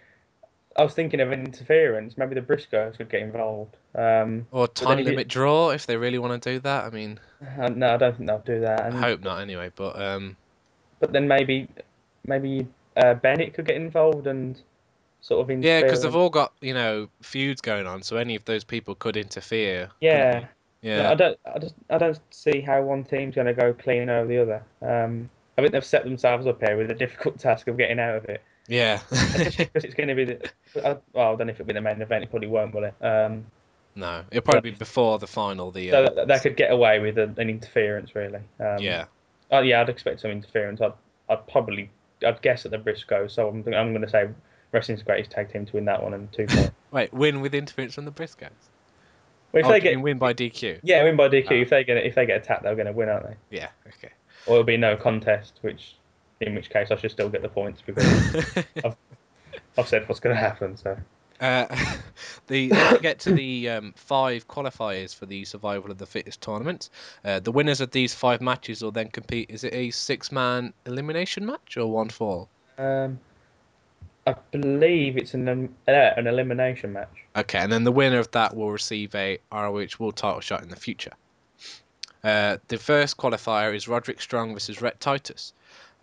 I 0.76 0.82
was 0.82 0.94
thinking 0.94 1.20
of 1.20 1.32
interference. 1.32 2.18
Maybe 2.18 2.34
the 2.34 2.40
Briscoes 2.40 2.96
could 2.96 3.08
get 3.08 3.22
involved. 3.22 3.76
Um, 3.94 4.46
Or 4.50 4.66
time 4.66 5.04
limit 5.04 5.28
draw 5.28 5.70
if 5.70 5.86
they 5.86 5.96
really 5.96 6.18
want 6.18 6.42
to 6.42 6.52
do 6.52 6.60
that. 6.60 6.84
I 6.84 6.90
mean, 6.90 7.20
uh, 7.58 7.68
no, 7.68 7.94
I 7.94 7.96
don't 7.96 8.16
think 8.16 8.28
they'll 8.28 8.38
do 8.40 8.60
that. 8.60 8.80
I 8.80 8.90
hope 8.90 9.22
not 9.22 9.40
anyway. 9.40 9.70
But 9.74 10.00
um, 10.00 10.36
But 11.00 11.12
then 11.12 11.28
maybe, 11.28 11.68
maybe 12.26 12.66
uh, 12.96 13.14
Bennett 13.14 13.54
could 13.54 13.66
get 13.66 13.76
involved 13.76 14.26
and 14.26 14.60
sort 15.20 15.40
of 15.42 15.50
interfere. 15.50 15.78
yeah, 15.78 15.82
because 15.82 16.02
they've 16.02 16.14
all 16.14 16.30
got 16.30 16.52
you 16.60 16.74
know 16.74 17.08
feuds 17.22 17.60
going 17.60 17.86
on, 17.86 18.02
so 18.02 18.16
any 18.16 18.34
of 18.34 18.44
those 18.44 18.64
people 18.64 18.94
could 18.94 19.16
interfere. 19.16 19.90
Yeah. 20.00 20.46
Yeah, 20.82 21.10
I 21.10 21.14
don't, 21.14 21.38
I 21.46 21.58
just, 21.58 21.74
I 21.88 21.96
don't 21.96 22.20
see 22.28 22.60
how 22.60 22.82
one 22.82 23.04
team's 23.04 23.34
going 23.34 23.46
to 23.46 23.54
go 23.54 23.72
clean 23.72 24.10
over 24.10 24.28
the 24.28 24.36
other. 24.42 24.62
Um, 24.82 25.30
I 25.56 25.62
think 25.62 25.72
they've 25.72 25.82
set 25.82 26.04
themselves 26.04 26.46
up 26.46 26.60
here 26.60 26.76
with 26.76 26.90
a 26.90 26.94
difficult 26.94 27.38
task 27.46 27.68
of 27.68 27.78
getting 27.78 27.98
out 27.98 28.16
of 28.16 28.26
it, 28.26 28.42
Yeah. 28.68 29.00
because 29.10 29.84
it's 29.84 29.94
going 29.94 30.08
to 30.08 30.14
be 30.14 30.24
the. 30.24 30.50
I, 30.76 30.96
well, 31.12 31.34
I 31.34 31.36
don't 31.36 31.46
know 31.46 31.52
if 31.52 31.60
it'll 31.60 31.66
be 31.66 31.74
the 31.74 31.80
main 31.80 32.00
event. 32.00 32.24
It 32.24 32.30
probably 32.30 32.48
won't, 32.48 32.74
will 32.74 32.84
it? 32.84 32.94
Um, 33.04 33.46
no, 33.96 34.24
it'll 34.30 34.42
probably 34.42 34.70
be 34.72 34.76
before 34.76 35.18
the 35.18 35.26
final. 35.26 35.70
The 35.70 35.90
so 35.90 36.04
uh, 36.04 36.14
that, 36.14 36.28
they 36.28 36.38
could 36.40 36.56
get 36.56 36.72
away 36.72 36.98
with 36.98 37.18
a, 37.18 37.32
an 37.36 37.48
interference, 37.48 38.14
really. 38.14 38.40
Um, 38.58 38.78
yeah. 38.78 39.04
Oh, 39.50 39.60
yeah, 39.60 39.80
I'd 39.80 39.88
expect 39.88 40.20
some 40.20 40.30
interference. 40.30 40.80
I'd, 40.80 40.94
I'd 41.28 41.46
probably, 41.46 41.90
I'd 42.26 42.42
guess 42.42 42.64
at 42.64 42.72
the 42.72 42.78
Briscoe. 42.78 43.28
So 43.28 43.48
I'm, 43.48 43.58
I'm 43.72 43.92
going 43.92 44.02
to 44.02 44.08
say 44.08 44.28
Wrestling's 44.72 45.02
greatest 45.02 45.30
tag 45.30 45.52
team 45.52 45.66
to 45.66 45.72
win 45.74 45.84
that 45.84 46.02
one 46.02 46.14
and 46.14 46.32
two. 46.32 46.46
Wait, 46.90 47.12
win 47.12 47.40
with 47.40 47.54
interference 47.54 47.94
from 47.94 48.04
the 48.04 48.10
Briscoes. 48.10 48.50
Well, 49.52 49.60
if 49.60 49.66
oh, 49.66 49.70
they 49.70 49.80
get, 49.80 50.00
win 50.00 50.18
by 50.18 50.34
DQ. 50.34 50.80
yeah, 50.82 51.04
win 51.04 51.14
by 51.14 51.28
DQ. 51.28 51.46
Ah. 51.50 51.54
If 51.54 51.70
they 51.70 51.84
get, 51.84 51.96
if 51.98 52.16
they 52.16 52.26
get 52.26 52.38
attacked, 52.38 52.64
they're 52.64 52.74
going 52.74 52.86
to 52.86 52.92
win, 52.92 53.08
aren't 53.08 53.28
they? 53.28 53.36
Yeah. 53.56 53.68
Okay. 53.86 54.12
Or 54.46 54.54
it'll 54.54 54.64
be 54.64 54.76
no 54.76 54.96
contest, 54.96 55.58
which, 55.60 55.94
in 56.40 56.54
which 56.54 56.70
case, 56.70 56.90
I 56.90 56.96
should 56.96 57.10
still 57.10 57.28
get 57.28 57.42
the 57.42 57.48
points 57.48 57.82
because. 57.84 58.54
I've 59.76 59.88
said 59.88 60.08
what's 60.08 60.20
going 60.20 60.36
to 60.36 60.40
happen. 60.40 60.76
So 60.76 60.96
Uh, 61.40 61.66
the 62.46 62.68
let's 62.70 63.00
get 63.00 63.18
to 63.20 63.32
the 63.32 63.68
um, 63.70 63.92
five 63.96 64.46
qualifiers 64.48 65.14
for 65.14 65.26
the 65.26 65.44
survival 65.44 65.90
of 65.90 65.98
the 65.98 66.06
fittest 66.06 66.40
tournament. 66.40 66.90
Uh, 67.24 67.40
the 67.40 67.52
winners 67.52 67.80
of 67.80 67.90
these 67.90 68.14
five 68.14 68.40
matches 68.40 68.82
will 68.82 68.92
then 68.92 69.08
compete. 69.08 69.50
Is 69.50 69.64
it 69.64 69.74
a 69.74 69.90
six-man 69.90 70.72
elimination 70.86 71.44
match 71.46 71.76
or 71.76 71.90
one 71.90 72.08
fall? 72.08 72.48
um, 72.78 73.18
I 74.26 74.34
believe 74.52 75.18
it's 75.18 75.34
an 75.34 75.48
um, 75.48 75.74
uh, 75.86 75.90
an 76.16 76.26
elimination 76.26 76.92
match. 76.92 77.24
Okay, 77.36 77.58
and 77.58 77.70
then 77.70 77.84
the 77.84 77.92
winner 77.92 78.18
of 78.18 78.30
that 78.30 78.56
will 78.56 78.70
receive 78.70 79.14
a 79.14 79.38
ROH 79.52 79.98
World 79.98 80.16
Title 80.16 80.40
shot 80.40 80.62
in 80.62 80.70
the 80.70 80.76
future. 80.76 81.12
Uh, 82.22 82.56
the 82.68 82.78
first 82.78 83.18
qualifier 83.18 83.76
is 83.76 83.86
Roderick 83.86 84.22
Strong 84.22 84.54
versus 84.54 84.80
Rhett 84.80 84.98
Titus. 84.98 85.52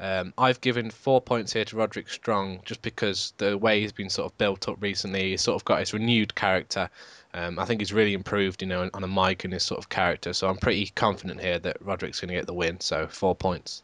Um, 0.01 0.33
I've 0.35 0.59
given 0.61 0.89
four 0.89 1.21
points 1.21 1.53
here 1.53 1.63
to 1.63 1.75
Roderick 1.75 2.09
Strong 2.09 2.61
just 2.65 2.81
because 2.81 3.33
the 3.37 3.55
way 3.55 3.81
he's 3.81 3.91
been 3.91 4.09
sort 4.09 4.31
of 4.31 4.37
built 4.39 4.67
up 4.67 4.81
recently, 4.81 5.29
he's 5.29 5.43
sort 5.43 5.61
of 5.61 5.63
got 5.63 5.79
his 5.79 5.93
renewed 5.93 6.33
character. 6.33 6.89
Um, 7.35 7.59
I 7.59 7.65
think 7.65 7.81
he's 7.81 7.93
really 7.93 8.15
improved, 8.15 8.63
you 8.63 8.67
know, 8.67 8.89
on 8.95 9.03
a 9.03 9.07
mic 9.07 9.43
and 9.43 9.53
his 9.53 9.61
sort 9.61 9.77
of 9.77 9.89
character. 9.89 10.33
So 10.33 10.49
I'm 10.49 10.57
pretty 10.57 10.87
confident 10.95 11.39
here 11.39 11.59
that 11.59 11.77
Roderick's 11.85 12.19
going 12.19 12.29
to 12.29 12.33
get 12.33 12.47
the 12.47 12.53
win. 12.53 12.79
So 12.79 13.05
four 13.07 13.35
points. 13.35 13.83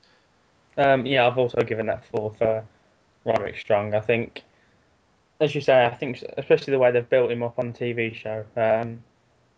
Um, 0.76 1.06
yeah, 1.06 1.28
I've 1.28 1.38
also 1.38 1.62
given 1.62 1.86
that 1.86 2.04
four 2.08 2.34
for 2.40 2.66
Roderick 3.24 3.60
Strong. 3.60 3.94
I 3.94 4.00
think, 4.00 4.42
as 5.40 5.54
you 5.54 5.62
say, 5.62 5.86
I 5.86 5.94
think 5.94 6.24
especially 6.36 6.72
the 6.72 6.80
way 6.80 6.90
they've 6.90 7.08
built 7.08 7.30
him 7.30 7.44
up 7.44 7.60
on 7.60 7.74
the 7.74 7.78
TV 7.78 8.16
show. 8.16 8.44
Um, 8.56 9.04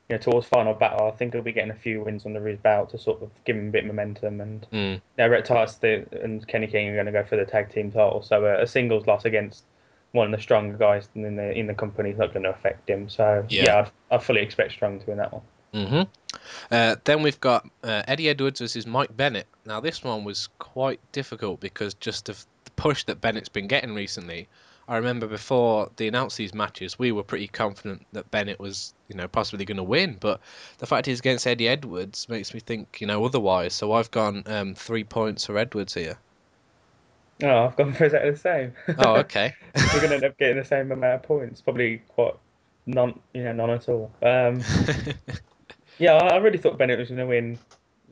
you 0.10 0.16
know, 0.16 0.22
towards 0.22 0.48
final 0.48 0.74
battle, 0.74 1.08
I 1.08 1.12
think 1.12 1.34
he'll 1.34 1.44
be 1.44 1.52
getting 1.52 1.72
a 1.72 1.76
few 1.76 2.04
wins 2.04 2.26
under 2.26 2.46
his 2.48 2.58
belt 2.60 2.90
to 2.90 2.98
sort 2.98 3.22
of 3.22 3.30
give 3.46 3.56
him 3.56 3.70
a 3.70 3.72
bit 3.72 3.84
of 3.84 3.88
momentum. 3.88 4.42
And 4.42 4.68
Mm. 4.72 5.02
now 5.18 5.28
Rhett 5.28 5.50
and 5.84 6.48
Kenny 6.48 6.68
King 6.68 6.90
are 6.90 6.96
going 6.96 7.06
to 7.06 7.12
go 7.12 7.24
for 7.24 7.36
the 7.36 7.46
tag 7.46 7.72
team 7.72 7.92
title, 7.92 8.24
so 8.24 8.44
a, 8.46 8.64
a 8.64 8.68
singles 8.68 9.06
loss 9.06 9.26
against 9.26 9.64
one 10.12 10.26
of 10.34 10.38
the 10.38 10.42
stronger 10.42 10.76
guys 10.76 11.08
in 11.14 11.36
the 11.36 11.52
in 11.52 11.68
the 11.68 11.74
company 11.76 12.10
is 12.10 12.18
not 12.18 12.34
going 12.34 12.44
to 12.44 12.50
affect 12.50 12.90
him. 12.90 13.08
So 13.10 13.46
Yeah. 13.50 13.64
yeah, 13.66 13.90
I, 14.10 14.16
I 14.16 14.18
fully 14.18 14.42
expect 14.42 14.72
Strong 14.72 15.02
to 15.02 15.06
win 15.06 15.18
that 15.18 15.32
one. 15.32 15.42
hmm 15.74 16.02
Uh, 16.72 16.96
then 17.04 17.22
we've 17.22 17.40
got 17.40 17.68
uh, 17.84 18.04
Eddie 18.08 18.30
Edwards 18.30 18.60
versus 18.60 18.88
Mike 18.88 19.16
Bennett. 19.16 19.48
Now 19.66 19.80
this 19.80 20.04
one 20.04 20.24
was 20.24 20.50
quite 20.58 21.00
difficult 21.12 21.60
because 21.60 21.94
just 21.94 22.30
of 22.30 22.44
the 22.66 22.72
push 22.72 23.04
that 23.06 23.22
Bennett's 23.22 23.50
been 23.50 23.68
getting 23.68 23.94
recently. 23.94 24.48
I 24.90 24.98
remember 24.98 25.28
before 25.28 25.92
they 25.98 26.08
announced 26.08 26.36
these 26.36 26.56
matches, 26.56 26.98
we 26.98 27.12
were 27.12 27.22
pretty 27.22 27.48
confident 27.48 28.08
that 28.14 28.30
Bennett 28.32 28.60
was, 28.60 28.96
you 29.08 29.16
know, 29.16 29.28
possibly 29.28 29.64
going 29.64 29.78
to 29.78 29.84
win. 29.84 30.18
But 30.20 30.42
the 30.80 30.88
fact 30.88 31.06
he's 31.06 31.20
against 31.20 31.46
Eddie 31.46 31.68
Edwards 31.68 32.28
makes 32.28 32.56
me 32.56 32.60
think, 32.60 33.00
you 33.00 33.06
know, 33.06 33.24
otherwise. 33.24 33.76
So 33.76 33.92
I've 33.92 34.10
gone 34.10 34.42
um, 34.48 34.74
three 34.74 35.04
points 35.04 35.46
for 35.46 35.60
Edwards 35.60 35.94
here. 35.94 36.18
Oh, 37.44 37.66
I've 37.66 37.76
gone 37.76 37.94
for 37.94 38.06
exactly 38.06 38.32
the 38.32 38.38
same. 38.38 38.74
Oh, 38.98 39.18
okay. 39.18 39.54
We're 39.76 40.00
going 40.00 40.10
to 40.10 40.16
end 40.16 40.24
up 40.24 40.38
getting 40.40 40.58
the 40.58 40.66
same 40.66 40.92
amount 40.92 41.14
of 41.14 41.24
points, 41.24 41.62
probably 41.62 42.02
quite 42.08 42.34
none, 42.88 43.20
you 43.36 43.44
know, 43.44 43.54
none 43.54 43.70
at 43.70 43.88
all. 43.90 44.12
Um, 44.24 44.64
yeah, 46.00 46.16
I 46.16 46.38
really 46.38 46.58
thought 46.58 46.80
Bennett 46.80 46.98
was 46.98 47.10
going 47.10 47.20
to 47.20 47.28
win 47.28 47.60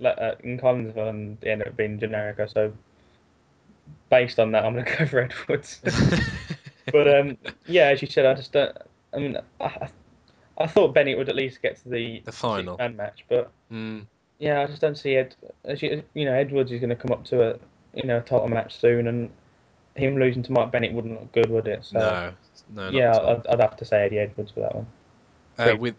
uh, 0.05 0.35
in 0.43 0.59
Collinsville, 0.59 1.09
and 1.09 1.37
it 1.41 1.49
ended 1.49 1.69
up 1.69 1.75
being 1.75 1.99
Generico. 1.99 2.53
So 2.53 2.71
based 4.09 4.39
on 4.39 4.51
that, 4.51 4.63
I'm 4.63 4.73
going 4.73 4.85
to 4.85 4.95
go 4.95 5.05
for 5.07 5.19
Edwards. 5.21 5.81
But 6.91 7.07
um, 7.19 7.37
yeah, 7.65 7.85
as 7.87 8.01
you 8.01 8.07
said, 8.07 8.25
I 8.25 8.33
just 8.33 8.51
don't. 8.51 8.75
I 9.13 9.17
mean, 9.17 9.37
I, 9.61 9.89
I- 10.57 10.67
thought 10.67 10.93
Bennett 10.93 11.17
would 11.17 11.29
at 11.29 11.35
least 11.35 11.61
get 11.61 11.77
to 11.83 11.89
the 11.89 12.21
The 12.25 12.31
final. 12.31 12.77
man 12.77 12.95
match, 12.95 13.25
but 13.29 13.51
mm, 13.71 14.05
yeah, 14.39 14.61
I 14.61 14.65
just 14.67 14.81
don't 14.81 14.97
see 14.97 15.15
Ed. 15.15 15.35
As 15.65 15.81
you, 15.81 16.03
you 16.13 16.25
know, 16.25 16.33
Edwards 16.33 16.71
is 16.71 16.79
going 16.79 16.89
to 16.89 16.95
come 16.95 17.11
up 17.11 17.23
to 17.25 17.51
a 17.53 17.59
you 17.93 18.03
know 18.05 18.17
a 18.17 18.21
title 18.21 18.47
match 18.47 18.79
soon, 18.79 19.07
and 19.07 19.29
him 19.95 20.17
losing 20.17 20.43
to 20.43 20.51
Mike 20.51 20.71
Bennett 20.71 20.93
wouldn't 20.93 21.13
look 21.19 21.31
good, 21.31 21.49
would 21.49 21.67
it? 21.67 21.85
So 21.85 21.99
no, 21.99 22.33
no, 22.75 22.89
yeah. 22.89 23.17
I'd, 23.17 23.47
I'd 23.47 23.59
have 23.61 23.77
to 23.77 23.85
say 23.85 24.03
Eddie 24.05 24.19
Edwards 24.19 24.51
for 24.51 24.61
that 24.61 24.75
one. 24.75 24.87
Uh, 25.59 25.75
with 25.77 25.95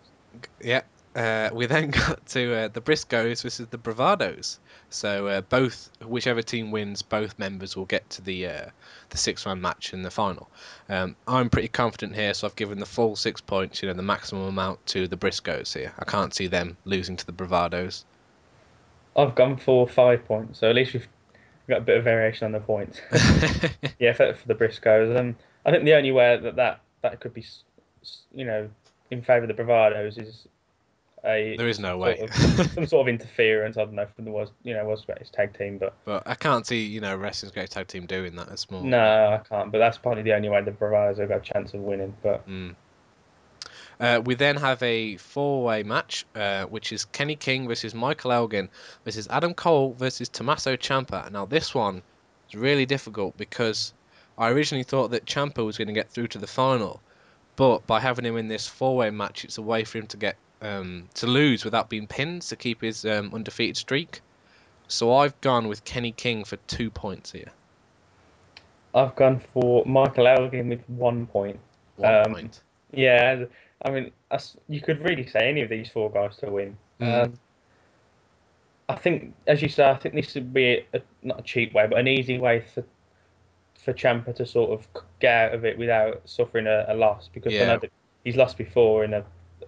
yeah, 0.63 0.83
uh, 1.19 1.51
we 1.53 1.67
then 1.67 1.91
got 2.07 2.25
to 2.27 2.55
uh, 2.55 2.69
the 2.69 2.81
Briscoes 2.81 3.43
versus 3.43 3.67
the 3.69 3.79
Bravados. 3.79 4.59
So 4.91 5.27
uh, 5.27 5.41
both, 5.43 5.91
whichever 6.05 6.43
team 6.43 6.71
wins, 6.71 7.03
both 7.03 7.39
members 7.39 7.77
will 7.77 7.85
get 7.85 8.09
to 8.11 8.23
the 8.23 8.47
uh, 8.47 8.67
the 9.11 9.19
six 9.19 9.45
man 9.45 9.61
match 9.61 9.93
in 9.93 10.03
the 10.03 10.11
final. 10.11 10.49
Um, 10.89 11.17
I'm 11.27 11.51
pretty 11.51 11.69
confident 11.69 12.15
here, 12.15 12.33
so 12.35 12.47
I've 12.47 12.57
given 12.57 12.79
the 12.79 12.87
full 12.87 13.17
six 13.17 13.41
points, 13.41 13.83
you 13.83 13.89
know, 13.89 13.95
the 13.95 14.03
maximum 14.03 14.47
amount 14.47 14.87
to 14.87 15.09
the 15.09 15.17
Briscoes 15.17 15.75
here. 15.75 15.93
I 15.99 16.05
can't 16.05 16.33
see 16.33 16.47
them 16.47 16.77
losing 16.85 17.17
to 17.17 17.27
the 17.27 17.33
Bravados. 17.33 18.05
I've 19.17 19.35
gone 19.35 19.57
for 19.57 19.89
five 19.89 20.25
points, 20.25 20.61
so 20.61 20.71
at 20.71 20.77
least 20.77 20.95
we've 20.95 21.09
got 21.69 21.79
a 21.79 21.85
bit 21.85 21.99
of 21.99 22.05
variation 22.05 22.47
on 22.47 22.53
the 22.53 22.61
points. 22.61 23.01
yeah, 23.99 24.13
for, 24.13 24.35
for 24.35 24.49
the 24.49 24.55
Briscoes. 24.55 25.19
Um, 25.19 25.37
I 25.67 25.73
think 25.73 25.85
the 25.85 25.95
only 25.95 26.13
way 26.13 26.39
that 26.39 26.57
that, 26.57 26.81
that 27.03 27.21
could 27.21 27.35
be, 27.35 27.45
you 28.33 28.45
know, 28.45 28.71
in 29.11 29.23
favour 29.23 29.45
of 29.45 29.57
the 29.57 29.63
Bravados 29.63 30.19
is 30.23 30.47
a 31.25 31.57
there 31.57 31.69
is 31.69 31.79
no 31.79 31.97
way. 31.99 32.19
of- 32.19 32.35
some 32.35 32.87
sort 32.87 33.09
of 33.09 33.09
interference. 33.09 33.77
I 33.77 33.85
don't 33.85 33.95
know 33.95 34.03
if 34.03 34.09
there 34.17 34.33
was, 34.33 34.51
you 34.63 34.75
know, 34.75 34.85
was 34.85 35.05
his 35.19 35.31
tag 35.31 35.57
team, 35.57 35.79
but 35.79 35.95
but 36.05 36.23
I 36.27 36.35
can't 36.35 36.67
see, 36.67 36.85
you 36.85 37.01
know, 37.01 37.17
Wrestling's 37.17 37.53
Great 37.53 37.71
Tag 37.71 37.87
Team 37.89 38.07
doing 38.07 38.37
that. 38.37 38.49
It's 38.49 38.71
more. 38.71 38.83
no, 38.83 38.99
I 38.99 39.49
can't. 39.49 39.73
But 39.73 39.79
that's 39.79 39.99
probably 39.99 40.23
the 40.23 40.35
only 40.35 40.49
way 40.49 40.63
the 40.63 40.71
Bravados 40.71 41.19
have 41.19 41.29
got 41.29 41.39
a 41.39 41.53
chance 41.53 41.75
of 41.75 41.81
winning. 41.81 42.15
But 42.23 42.47
Mm. 42.49 42.75
Uh, 44.01 44.21
we 44.25 44.37
then 44.37 44.57
have 44.57 44.81
a 44.85 45.17
four-way 45.17 45.83
match, 45.83 46.25
uh, 46.37 46.65
which 46.67 46.93
is 46.93 47.05
Kenny 47.07 47.35
King 47.35 47.67
versus 47.67 47.95
Michael 47.95 48.31
Elgin 48.31 48.69
versus 49.05 49.27
Adam 49.29 49.55
Cole 49.55 49.93
versus 49.93 50.29
Tommaso 50.29 50.77
Ciampa. 50.77 51.31
Now 51.33 51.47
this 51.47 51.75
one 51.75 52.03
is 52.49 52.55
really 52.55 52.87
difficult 52.87 53.37
because 53.37 53.93
I 54.39 54.51
originally 54.51 54.85
thought 54.85 55.11
that 55.11 55.27
Ciampa 55.27 55.65
was 55.65 55.77
going 55.79 55.89
to 55.89 55.95
get 55.95 56.11
through 56.11 56.29
to 56.29 56.39
the 56.39 56.47
final, 56.47 57.01
but 57.57 57.89
by 57.89 57.99
having 57.99 58.25
him 58.25 58.37
in 58.37 58.47
this 58.47 58.69
four-way 58.69 59.11
match, 59.11 59.45
it's 59.45 59.59
a 59.59 59.63
way 59.63 59.83
for 59.83 59.99
him 59.99 60.07
to 60.09 60.17
get 60.17 60.37
um, 60.63 61.09
to 61.15 61.27
lose 61.27 61.65
without 61.65 61.89
being 61.89 62.07
pinned 62.07 62.43
to 62.43 62.57
keep 62.57 62.83
his 62.83 63.05
um, 63.05 63.31
undefeated 63.35 63.77
streak. 63.77 64.21
So 64.89 65.15
I've 65.15 65.39
gone 65.41 65.69
with 65.69 65.85
Kenny 65.85 66.13
King 66.13 66.45
for 66.45 66.57
two 66.67 66.91
points 66.91 67.31
here. 67.33 67.51
I've 68.95 69.15
gone 69.17 69.41
for 69.53 69.85
Michael 69.85 70.27
Elgin 70.27 70.69
with 70.71 70.81
one 70.89 71.27
point. 71.27 71.59
One 71.97 72.15
Um, 72.15 72.33
point. 72.33 72.61
Yeah, 72.93 73.45
I 73.85 73.91
mean, 73.91 74.11
you 74.69 74.81
could 74.81 75.05
really 75.05 75.27
say 75.27 75.49
any 75.49 75.61
of 75.61 75.69
these 75.69 75.91
four 75.91 76.11
guys 76.11 76.37
to 76.39 76.51
win. 76.51 76.77
Mm. 77.01 77.25
Um, 77.25 77.35
I 78.89 78.97
think, 78.97 79.35
as 79.47 79.61
you 79.61 79.69
say, 79.69 79.89
I 79.89 79.95
think 79.97 80.15
this 80.15 80.35
would 80.35 80.55
be 80.55 80.87
a, 80.95 81.03
not 81.23 81.41
a 81.41 81.43
cheap 81.43 81.75
way, 81.75 81.87
but 81.87 81.99
an 81.99 82.09
easy 82.09 82.39
way 82.39 82.65
for 82.75 82.83
for 83.85 83.93
Ciampa 83.93 84.35
to 84.35 84.45
sort 84.45 84.71
of 84.71 84.87
get 85.21 85.33
out 85.33 85.55
of 85.55 85.65
it 85.65 85.79
without 85.79 86.21
suffering 86.25 86.67
a, 86.67 86.85
a 86.89 86.95
loss 86.95 87.29
because 87.33 87.55
I 87.55 87.57
Yeah. 87.57 87.67
know 87.67 87.79
that 87.79 87.91
he's 88.25 88.37
lost 88.37 88.59
before 88.59 89.05
in 89.05 89.15
a 89.15 89.25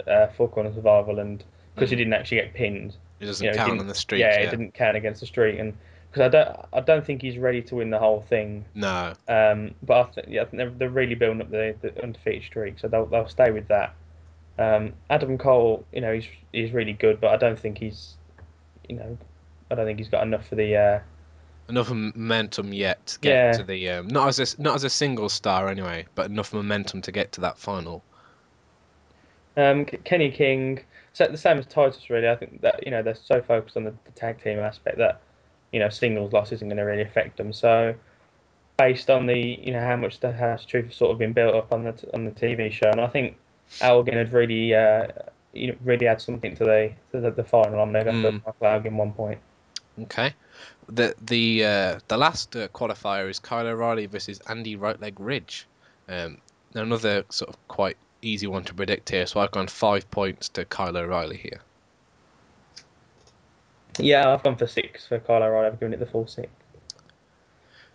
uh, 0.06 0.28
four 0.36 0.48
corner 0.48 0.72
survival 0.72 1.18
and 1.18 1.42
because 1.74 1.90
he 1.90 1.96
Mm. 1.96 2.00
didn't 2.00 2.12
actually 2.14 2.38
get 2.38 2.54
pinned. 2.54 2.96
It 3.20 3.26
doesn't 3.26 3.44
you 3.44 3.50
know, 3.52 3.56
count 3.56 3.80
on 3.80 3.86
the 3.86 3.94
streak. 3.94 4.20
yeah, 4.20 4.38
Yeah, 4.40 4.46
it 4.46 4.50
didn't 4.50 4.74
count 4.74 4.96
against 4.96 5.20
the 5.20 5.26
street, 5.26 5.58
and 5.58 5.74
because 6.10 6.22
I 6.22 6.28
don't, 6.28 6.58
I 6.72 6.80
don't 6.80 7.04
think 7.06 7.22
he's 7.22 7.38
ready 7.38 7.62
to 7.62 7.76
win 7.76 7.90
the 7.90 7.98
whole 7.98 8.22
thing. 8.28 8.64
No. 8.74 9.12
Um, 9.28 9.74
but 9.82 10.00
I 10.00 10.10
think, 10.10 10.26
yeah, 10.30 10.42
I 10.42 10.44
think 10.46 10.56
they're, 10.58 10.70
they're 10.70 10.90
really 10.90 11.14
building 11.14 11.40
up 11.40 11.50
the, 11.50 11.74
the 11.80 12.02
undefeated 12.02 12.42
streak, 12.44 12.78
so 12.78 12.88
they'll, 12.88 13.06
they'll 13.06 13.28
stay 13.28 13.50
with 13.50 13.68
that. 13.68 13.94
Um, 14.58 14.92
Adam 15.08 15.38
Cole, 15.38 15.84
you 15.92 16.00
know, 16.00 16.12
he's 16.14 16.24
he's 16.52 16.72
really 16.72 16.92
good, 16.92 17.20
but 17.20 17.30
I 17.30 17.36
don't 17.36 17.58
think 17.58 17.78
he's, 17.78 18.16
you 18.88 18.96
know, 18.96 19.16
I 19.70 19.74
don't 19.74 19.86
think 19.86 19.98
he's 19.98 20.08
got 20.08 20.22
enough 20.22 20.46
for 20.48 20.56
the. 20.56 20.76
Uh, 20.76 21.00
enough 21.68 21.88
momentum 21.90 22.72
yet 22.72 23.06
to 23.06 23.20
get 23.20 23.30
Yeah. 23.30 23.52
to 23.52 23.62
the 23.62 23.88
um, 23.90 24.08
not 24.08 24.26
as 24.28 24.40
a, 24.40 24.60
not 24.60 24.74
as 24.74 24.82
a 24.84 24.90
single 24.90 25.28
star 25.28 25.68
anyway, 25.68 26.04
but 26.16 26.26
enough 26.26 26.52
momentum 26.52 27.00
to 27.02 27.12
get 27.12 27.30
to 27.32 27.42
that 27.42 27.58
final. 27.58 28.02
Um, 29.56 29.84
Kenny 29.84 30.30
King, 30.30 30.80
so 31.12 31.26
the 31.26 31.36
same 31.36 31.58
as 31.58 31.66
Titus, 31.66 32.10
really. 32.10 32.28
I 32.28 32.36
think 32.36 32.60
that 32.62 32.84
you 32.84 32.90
know 32.90 33.02
they're 33.02 33.14
so 33.14 33.40
focused 33.42 33.76
on 33.76 33.84
the, 33.84 33.94
the 34.04 34.12
tag 34.12 34.42
team 34.42 34.58
aspect 34.58 34.98
that 34.98 35.20
you 35.72 35.80
know 35.80 35.88
singles 35.88 36.32
loss 36.32 36.52
isn't 36.52 36.68
going 36.68 36.76
to 36.76 36.84
really 36.84 37.02
affect 37.02 37.36
them. 37.36 37.52
So, 37.52 37.94
based 38.78 39.10
on 39.10 39.26
the 39.26 39.36
you 39.36 39.72
know 39.72 39.80
how 39.80 39.96
much 39.96 40.20
the 40.20 40.32
House 40.32 40.64
Truth 40.64 40.86
has 40.86 40.94
sort 40.94 41.12
of 41.12 41.18
been 41.18 41.32
built 41.32 41.54
up 41.54 41.72
on 41.72 41.84
the 41.84 42.10
on 42.14 42.24
the 42.24 42.30
TV 42.30 42.70
show, 42.70 42.90
and 42.90 43.00
I 43.00 43.08
think 43.08 43.36
Elgin 43.80 44.14
had 44.14 44.32
really 44.32 44.74
uh, 44.74 45.08
you 45.52 45.68
know 45.68 45.76
really 45.84 46.06
add 46.06 46.20
something 46.20 46.54
to 46.56 46.64
the 46.64 46.92
to 47.12 47.20
the, 47.20 47.30
the 47.30 47.44
final. 47.44 47.84
To 47.84 48.04
go 48.04 48.10
Mm. 48.10 48.42
Michael 48.46 48.66
Elgin 48.66 48.96
one 48.96 49.12
point. 49.12 49.38
Okay, 50.02 50.34
the 50.88 51.14
the 51.20 51.64
uh, 51.64 51.98
the 52.08 52.16
last 52.16 52.54
uh, 52.56 52.68
qualifier 52.68 53.28
is 53.28 53.38
Kyle 53.38 53.66
O'Reilly 53.66 54.06
versus 54.06 54.40
Andy 54.48 54.76
Rightleg 54.76 55.14
Ridge. 55.18 55.66
Um, 56.08 56.38
another 56.74 57.24
sort 57.30 57.50
of 57.50 57.68
quite 57.68 57.96
easy 58.22 58.46
one 58.46 58.64
to 58.64 58.74
predict 58.74 59.10
here, 59.10 59.26
so 59.26 59.40
I've 59.40 59.50
gone 59.50 59.66
five 59.68 60.10
points 60.10 60.48
to 60.50 60.64
Kyle 60.64 60.96
O'Reilly 60.96 61.36
here. 61.36 61.60
Yeah, 63.98 64.32
I've 64.32 64.42
gone 64.42 64.56
for 64.56 64.66
six 64.66 65.06
for 65.06 65.18
Kyle 65.18 65.42
O'Reilly. 65.42 65.66
I've 65.66 65.80
given 65.80 65.92
it 65.92 65.98
the 66.00 66.06
full 66.06 66.26
six. 66.26 66.48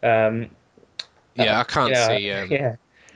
Um, 0.03 0.49
Yeah, 1.35 1.59
I 1.59 1.63
can't 1.63 1.91
yeah, 1.91 2.07
see 2.07 2.31
um, 2.31 2.51
yeah. 2.51 2.75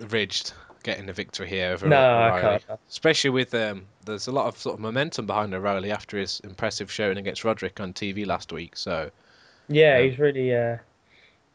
Ridge 0.09 0.43
getting 0.83 1.05
the 1.05 1.13
victory 1.13 1.47
here 1.47 1.71
over 1.73 1.87
No, 1.87 1.97
I 1.99 2.39
can't. 2.39 2.79
Especially 2.89 3.29
with 3.29 3.53
um, 3.53 3.85
there's 4.05 4.27
a 4.27 4.31
lot 4.31 4.47
of 4.47 4.57
sort 4.57 4.75
of 4.75 4.79
momentum 4.79 5.25
behind 5.25 5.53
O'Reilly 5.53 5.91
after 5.91 6.17
his 6.17 6.39
impressive 6.41 6.91
showing 6.91 7.17
against 7.17 7.43
Roderick 7.43 7.79
on 7.79 7.93
TV 7.93 8.25
last 8.25 8.51
week. 8.51 8.75
So 8.77 9.11
Yeah, 9.67 9.99
Yeah. 9.99 10.09
he's 10.09 10.19
really, 10.19 10.55
uh, 10.55 10.77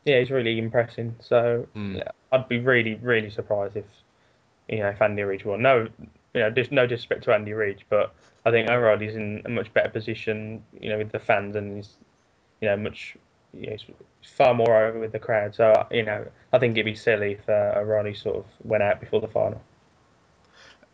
yeah, 0.05 0.21
he's 0.21 0.31
really 0.31 0.59
impressing. 0.59 1.17
So 1.21 1.67
Mm. 1.75 2.07
I'd 2.33 2.49
be 2.49 2.59
really, 2.61 2.95
really 2.97 3.31
surprised 3.31 3.77
if, 3.77 3.85
you 4.69 4.79
know, 4.79 4.89
if 4.89 5.01
Andy 5.03 5.23
Reid 5.23 5.45
won. 5.45 5.63
No, 5.63 5.89
you 6.35 6.41
know, 6.41 6.51
just 6.51 6.73
no 6.73 6.87
disrespect 6.87 7.25
to 7.25 7.35
Andy 7.35 7.53
Reid, 7.53 7.85
but 7.89 8.15
I 8.45 8.51
think 8.51 8.69
O'Reilly's 8.69 9.17
in 9.17 9.43
a 9.45 9.49
much 9.49 9.73
better 9.73 9.89
position, 9.89 10.63
you 10.81 10.91
know, 10.91 10.99
with 10.99 11.13
the 11.13 11.19
fans 11.19 11.57
and 11.57 11.77
he's, 11.77 11.97
you 12.61 12.69
know, 12.69 12.77
much, 12.77 13.17
you 13.53 13.67
know, 13.69 13.73
he's 13.73 13.85
far 14.31 14.55
more 14.55 14.85
over 14.87 14.99
with 14.99 15.13
the 15.13 15.19
crowd. 15.19 15.55
So 15.55 15.87
you 15.91 16.03
know, 16.03 16.27
I 16.53 16.59
think 16.59 16.73
it'd 16.73 16.85
be 16.85 16.95
silly 16.95 17.33
if 17.33 17.49
uh, 17.49 17.79
O'Reilly 17.79 18.15
sort 18.15 18.37
of 18.37 18.47
went 18.63 18.83
out 18.83 19.01
before 19.01 19.21
the 19.21 19.29
final. 19.29 19.61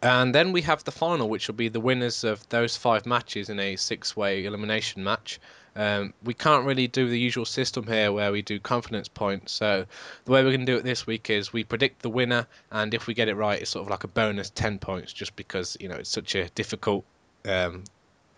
And 0.02 0.34
then 0.34 0.52
we 0.52 0.62
have 0.62 0.82
the 0.84 0.92
final, 0.92 1.28
which 1.28 1.46
will 1.46 1.54
be 1.54 1.68
the 1.68 1.80
winners 1.80 2.24
of 2.24 2.48
those 2.48 2.74
five 2.74 3.04
matches 3.04 3.50
in 3.50 3.60
a 3.60 3.76
six-way 3.76 4.46
elimination 4.46 5.04
match. 5.04 5.38
Um, 5.76 6.12
we 6.24 6.34
can't 6.34 6.66
really 6.66 6.88
do 6.88 7.08
the 7.08 7.18
usual 7.18 7.44
system 7.44 7.86
here 7.86 8.12
where 8.12 8.32
we 8.32 8.42
do 8.42 8.58
confidence 8.58 9.08
points. 9.08 9.52
So 9.52 9.86
the 10.24 10.32
way 10.32 10.42
we're 10.42 10.50
going 10.50 10.66
to 10.66 10.72
do 10.72 10.76
it 10.76 10.84
this 10.84 11.06
week 11.06 11.30
is 11.30 11.52
we 11.52 11.64
predict 11.64 12.02
the 12.02 12.10
winner, 12.10 12.46
and 12.70 12.92
if 12.92 13.06
we 13.06 13.14
get 13.14 13.28
it 13.28 13.34
right, 13.34 13.60
it's 13.60 13.70
sort 13.70 13.84
of 13.84 13.90
like 13.90 14.04
a 14.04 14.08
bonus 14.08 14.50
10 14.50 14.78
points, 14.78 15.12
just 15.12 15.36
because 15.36 15.76
you 15.80 15.88
know 15.88 15.96
it's 15.96 16.10
such 16.10 16.34
a 16.34 16.48
difficult 16.50 17.04
um, 17.44 17.84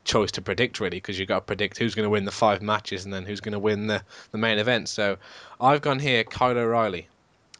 choice 0.04 0.32
to 0.32 0.42
predict 0.42 0.80
really, 0.80 0.98
because 0.98 1.18
you've 1.18 1.28
got 1.28 1.36
to 1.36 1.40
predict 1.42 1.78
who's 1.78 1.94
going 1.94 2.04
to 2.04 2.10
win 2.10 2.24
the 2.24 2.30
five 2.30 2.60
matches 2.60 3.04
and 3.04 3.14
then 3.14 3.24
who's 3.24 3.40
going 3.40 3.52
to 3.52 3.58
win 3.58 3.86
the 3.86 4.02
the 4.32 4.38
main 4.38 4.58
event. 4.58 4.88
So 4.88 5.16
I've 5.60 5.80
gone 5.80 5.98
here 5.98 6.24
Kyle 6.24 6.56
O'Reilly, 6.58 7.08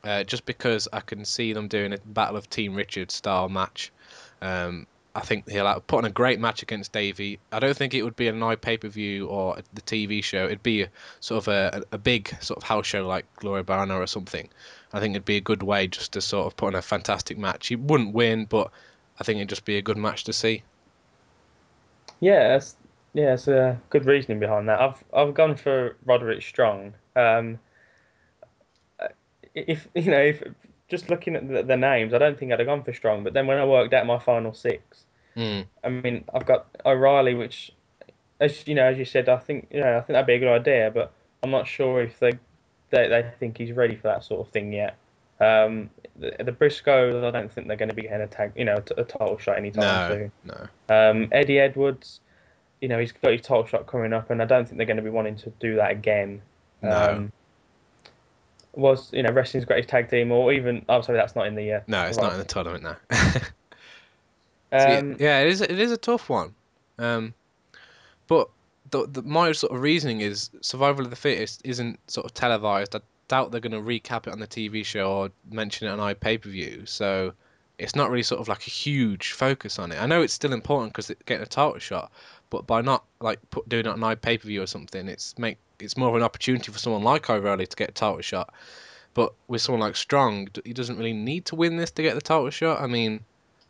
uh, 0.05 0.25
just 0.25 0.45
because 0.45 0.87
I 0.93 1.01
can 1.01 1.25
see 1.25 1.53
them 1.55 1.69
doing 1.69 1.93
a 1.95 1.99
Battle 1.99 2.37
of 2.37 2.51
Team 2.51 2.75
Richard 2.75 3.11
style 3.11 3.49
match. 3.49 3.91
Um, 4.43 4.87
I 5.15 5.21
think 5.21 5.49
he'll 5.49 5.81
put 5.81 5.99
on 5.99 6.05
a 6.07 6.11
great 6.11 6.41
match 6.41 6.63
against 6.63 6.93
Davey. 6.93 7.39
I 7.51 7.59
don't 7.59 7.77
think 7.77 7.93
it 7.93 8.03
would 8.03 8.17
be 8.17 8.29
a 8.29 8.33
live 8.33 8.61
pay 8.61 8.79
per 8.79 8.89
view 8.89 9.27
or 9.27 9.59
the 9.75 9.83
TV 9.83 10.25
show. 10.25 10.47
It'd 10.47 10.63
be 10.63 10.83
a, 10.83 10.89
sort 11.21 11.47
of 11.47 11.49
a, 11.49 11.85
a 11.93 11.99
big 11.99 12.35
sort 12.41 12.57
of 12.57 12.63
house 12.63 12.87
show 12.87 13.07
like 13.07 13.27
Glory 13.37 13.63
By 13.63 13.77
Honor 13.77 14.01
or 14.01 14.07
something. 14.07 14.49
I 14.93 15.01
think 15.01 15.13
it'd 15.13 15.25
be 15.25 15.37
a 15.37 15.43
good 15.43 15.63
way 15.63 15.87
just 15.87 16.13
to 16.13 16.21
sort 16.23 16.47
of 16.47 16.57
put 16.57 16.69
on 16.69 16.75
a 16.75 16.83
fantastic 16.83 17.37
match. 17.37 17.69
He 17.69 17.77
wouldn't 17.77 18.15
win, 18.15 18.47
but 18.47 18.71
I 19.21 19.25
think 19.25 19.37
it'd 19.37 19.51
just 19.51 19.67
be 19.67 19.77
a 19.77 19.83
good 19.83 19.99
match 19.99 20.25
to 20.25 20.33
see. 20.33 20.63
Yeah, 22.21 22.49
that's, 22.49 22.77
yeah, 23.13 23.35
it's 23.35 23.49
a 23.49 23.81
good 23.91 24.07
reasoning 24.07 24.41
behind 24.41 24.69
that. 24.69 24.81
I've 24.81 25.05
I've 25.13 25.35
gone 25.35 25.57
for 25.57 25.97
Roderick 26.07 26.43
Strong. 26.43 26.95
Um, 27.17 27.59
if 29.55 29.87
you 29.95 30.11
know, 30.11 30.21
if 30.21 30.43
just 30.93 31.11
looking 31.11 31.35
at 31.35 31.49
the, 31.49 31.63
the 31.65 31.77
names, 31.77 32.15
I 32.15 32.19
don't 32.19 32.39
think 32.39 32.53
I'd 32.53 32.61
have 32.61 32.69
gone 32.69 32.85
for 32.85 32.93
Strong. 32.93 33.25
But 33.25 33.33
then 33.33 33.49
when 33.49 33.59
I 33.59 33.65
worked 33.65 33.93
out 33.95 34.07
my 34.07 34.19
final 34.21 34.55
six, 34.55 35.05
Mm. 35.35 35.65
I 35.83 35.89
mean, 35.89 36.25
I've 36.35 36.45
got 36.45 36.67
O'Reilly, 36.85 37.35
which, 37.35 37.73
as 38.39 38.69
you 38.69 38.75
know, 38.75 38.85
as 38.85 38.99
you 38.99 39.07
said, 39.07 39.31
I 39.31 39.39
think 39.39 39.67
you 39.71 39.81
know, 39.81 39.97
I 39.97 40.01
think 40.03 40.09
that'd 40.09 40.27
be 40.27 40.35
a 40.35 40.39
good 40.39 40.53
idea. 40.61 40.91
But 40.93 41.11
I'm 41.43 41.51
not 41.51 41.67
sure 41.67 42.03
if 42.03 42.19
they 42.19 42.33
they, 42.91 43.09
they 43.09 43.25
think 43.41 43.57
he's 43.57 43.73
ready 43.73 43.97
for 43.97 44.09
that 44.09 44.25
sort 44.25 44.47
of 44.47 44.53
thing 44.53 44.75
yet. 44.75 44.95
Um, 45.41 45.89
the, 46.17 46.37
the 46.39 46.53
Briscoes, 46.53 47.25
I 47.25 47.31
don't 47.31 47.51
think 47.51 47.67
they're 47.67 47.79
going 47.79 47.89
to 47.89 47.95
be 47.95 48.03
getting 48.03 48.21
a 48.21 48.27
tag, 48.27 48.53
you 48.55 48.67
know, 48.67 48.75
a, 48.75 49.01
a 49.01 49.05
title 49.05 49.39
shot 49.39 49.57
anytime 49.57 50.11
No, 50.11 50.15
soon. 50.15 50.33
no. 50.45 50.69
Um, 50.95 51.29
Eddie 51.33 51.59
Edwards, 51.59 52.21
you 52.83 52.89
know, 52.89 52.99
he's 52.99 53.13
got 53.13 53.33
his 53.33 53.41
title 53.41 53.65
shot 53.67 53.87
coming 53.87 54.13
up, 54.13 54.29
and 54.29 54.43
I 54.43 54.45
don't 54.45 54.67
think 54.67 54.77
they're 54.77 54.87
going 54.87 54.99
to 54.99 55.03
be 55.03 55.09
wanting 55.09 55.37
to 55.37 55.51
do 55.61 55.77
that 55.77 55.91
again. 55.93 56.43
No. 56.83 56.91
Um, 56.91 57.33
was 58.75 59.13
you 59.13 59.23
know 59.23 59.31
wrestling's 59.33 59.65
greatest 59.65 59.89
tag 59.89 60.11
team, 60.11 60.33
or 60.33 60.53
even 60.53 60.85
oh 60.89 61.01
sorry, 61.03 61.19
that's 61.19 61.35
not 61.37 61.47
in 61.47 61.55
the 61.55 61.73
uh, 61.73 61.81
No, 61.87 62.05
it's 62.05 62.17
right. 62.17 62.25
not 62.25 62.33
in 62.33 62.39
the 62.39 62.45
tournament 62.45 62.83
now. 62.85 62.97
So, 64.73 64.79
yeah- 64.79 64.99
Um, 65.01 65.17
it 65.19 65.47
is. 65.49 65.61
It 65.61 65.79
is 65.79 65.93
a 65.93 65.99
tough 65.99 66.31
one. 66.31 66.55
Um, 66.99 67.35
but 68.27 68.49
the, 68.91 69.07
the 69.07 69.23
my 69.23 69.53
sort 69.53 69.73
of 69.73 69.83
reasoning 69.83 70.23
is 70.23 70.49
survival 70.63 71.05
of 71.05 71.11
the 71.11 71.17
fittest 71.17 71.61
isn't 71.65 71.99
sort 72.11 72.25
of 72.25 72.33
televised. 72.33 72.97
I 72.97 73.01
doubt 73.29 73.51
they're 73.51 73.61
going 73.61 73.73
to 73.73 73.81
recap 73.81 74.27
it 74.27 74.33
on 74.33 74.39
the 74.41 74.47
TV 74.47 74.83
show 74.85 75.13
or 75.13 75.31
mention 75.51 75.89
it 75.89 75.91
on 75.91 76.01
i 76.01 76.15
pay 76.15 76.39
per 76.39 76.49
view. 76.49 76.85
So 76.87 77.35
it's 77.79 77.95
not 77.95 78.11
really 78.11 78.23
sort 78.23 78.41
of 78.41 78.49
like 78.49 78.67
a 78.67 78.71
huge 78.71 79.33
focus 79.33 79.79
on 79.79 79.93
it. 79.93 80.01
I 80.01 80.07
know 80.07 80.23
it's 80.23 80.33
still 80.33 80.53
important 80.55 80.93
because 80.95 81.11
it's 81.11 81.23
getting 81.25 81.43
a 81.43 81.47
title 81.47 81.79
shot, 81.79 82.11
but 82.49 82.67
by 82.67 82.81
not 82.81 83.05
like 83.21 83.41
put, 83.51 83.69
doing 83.69 83.85
it 83.85 83.91
on 83.91 84.01
iPay 84.01 84.41
per 84.41 84.47
view 84.49 84.63
or 84.63 84.67
something, 84.67 85.07
it's 85.09 85.39
make 85.39 85.59
it's 85.83 85.97
more 85.97 86.09
of 86.09 86.15
an 86.15 86.23
opportunity 86.23 86.71
for 86.73 86.79
someone 86.79 87.03
like 87.03 87.29
O'Reilly 87.29 87.67
to 87.67 87.77
get 87.77 87.89
a 87.91 87.93
title 87.93 88.21
shot. 88.21 88.53
But 89.15 89.35
with 89.49 89.61
someone 89.61 89.81
like 89.81 89.97
Strong, 89.97 90.49
he 90.65 90.73
doesn't 90.73 90.97
really 90.97 91.13
need 91.13 91.45
to 91.47 91.55
win 91.57 91.77
this 91.77 91.91
to 91.93 92.03
get 92.03 92.15
the 92.15 92.21
title 92.23 92.49
shot. 92.51 92.81
I 92.81 92.87
mean, 92.87 93.21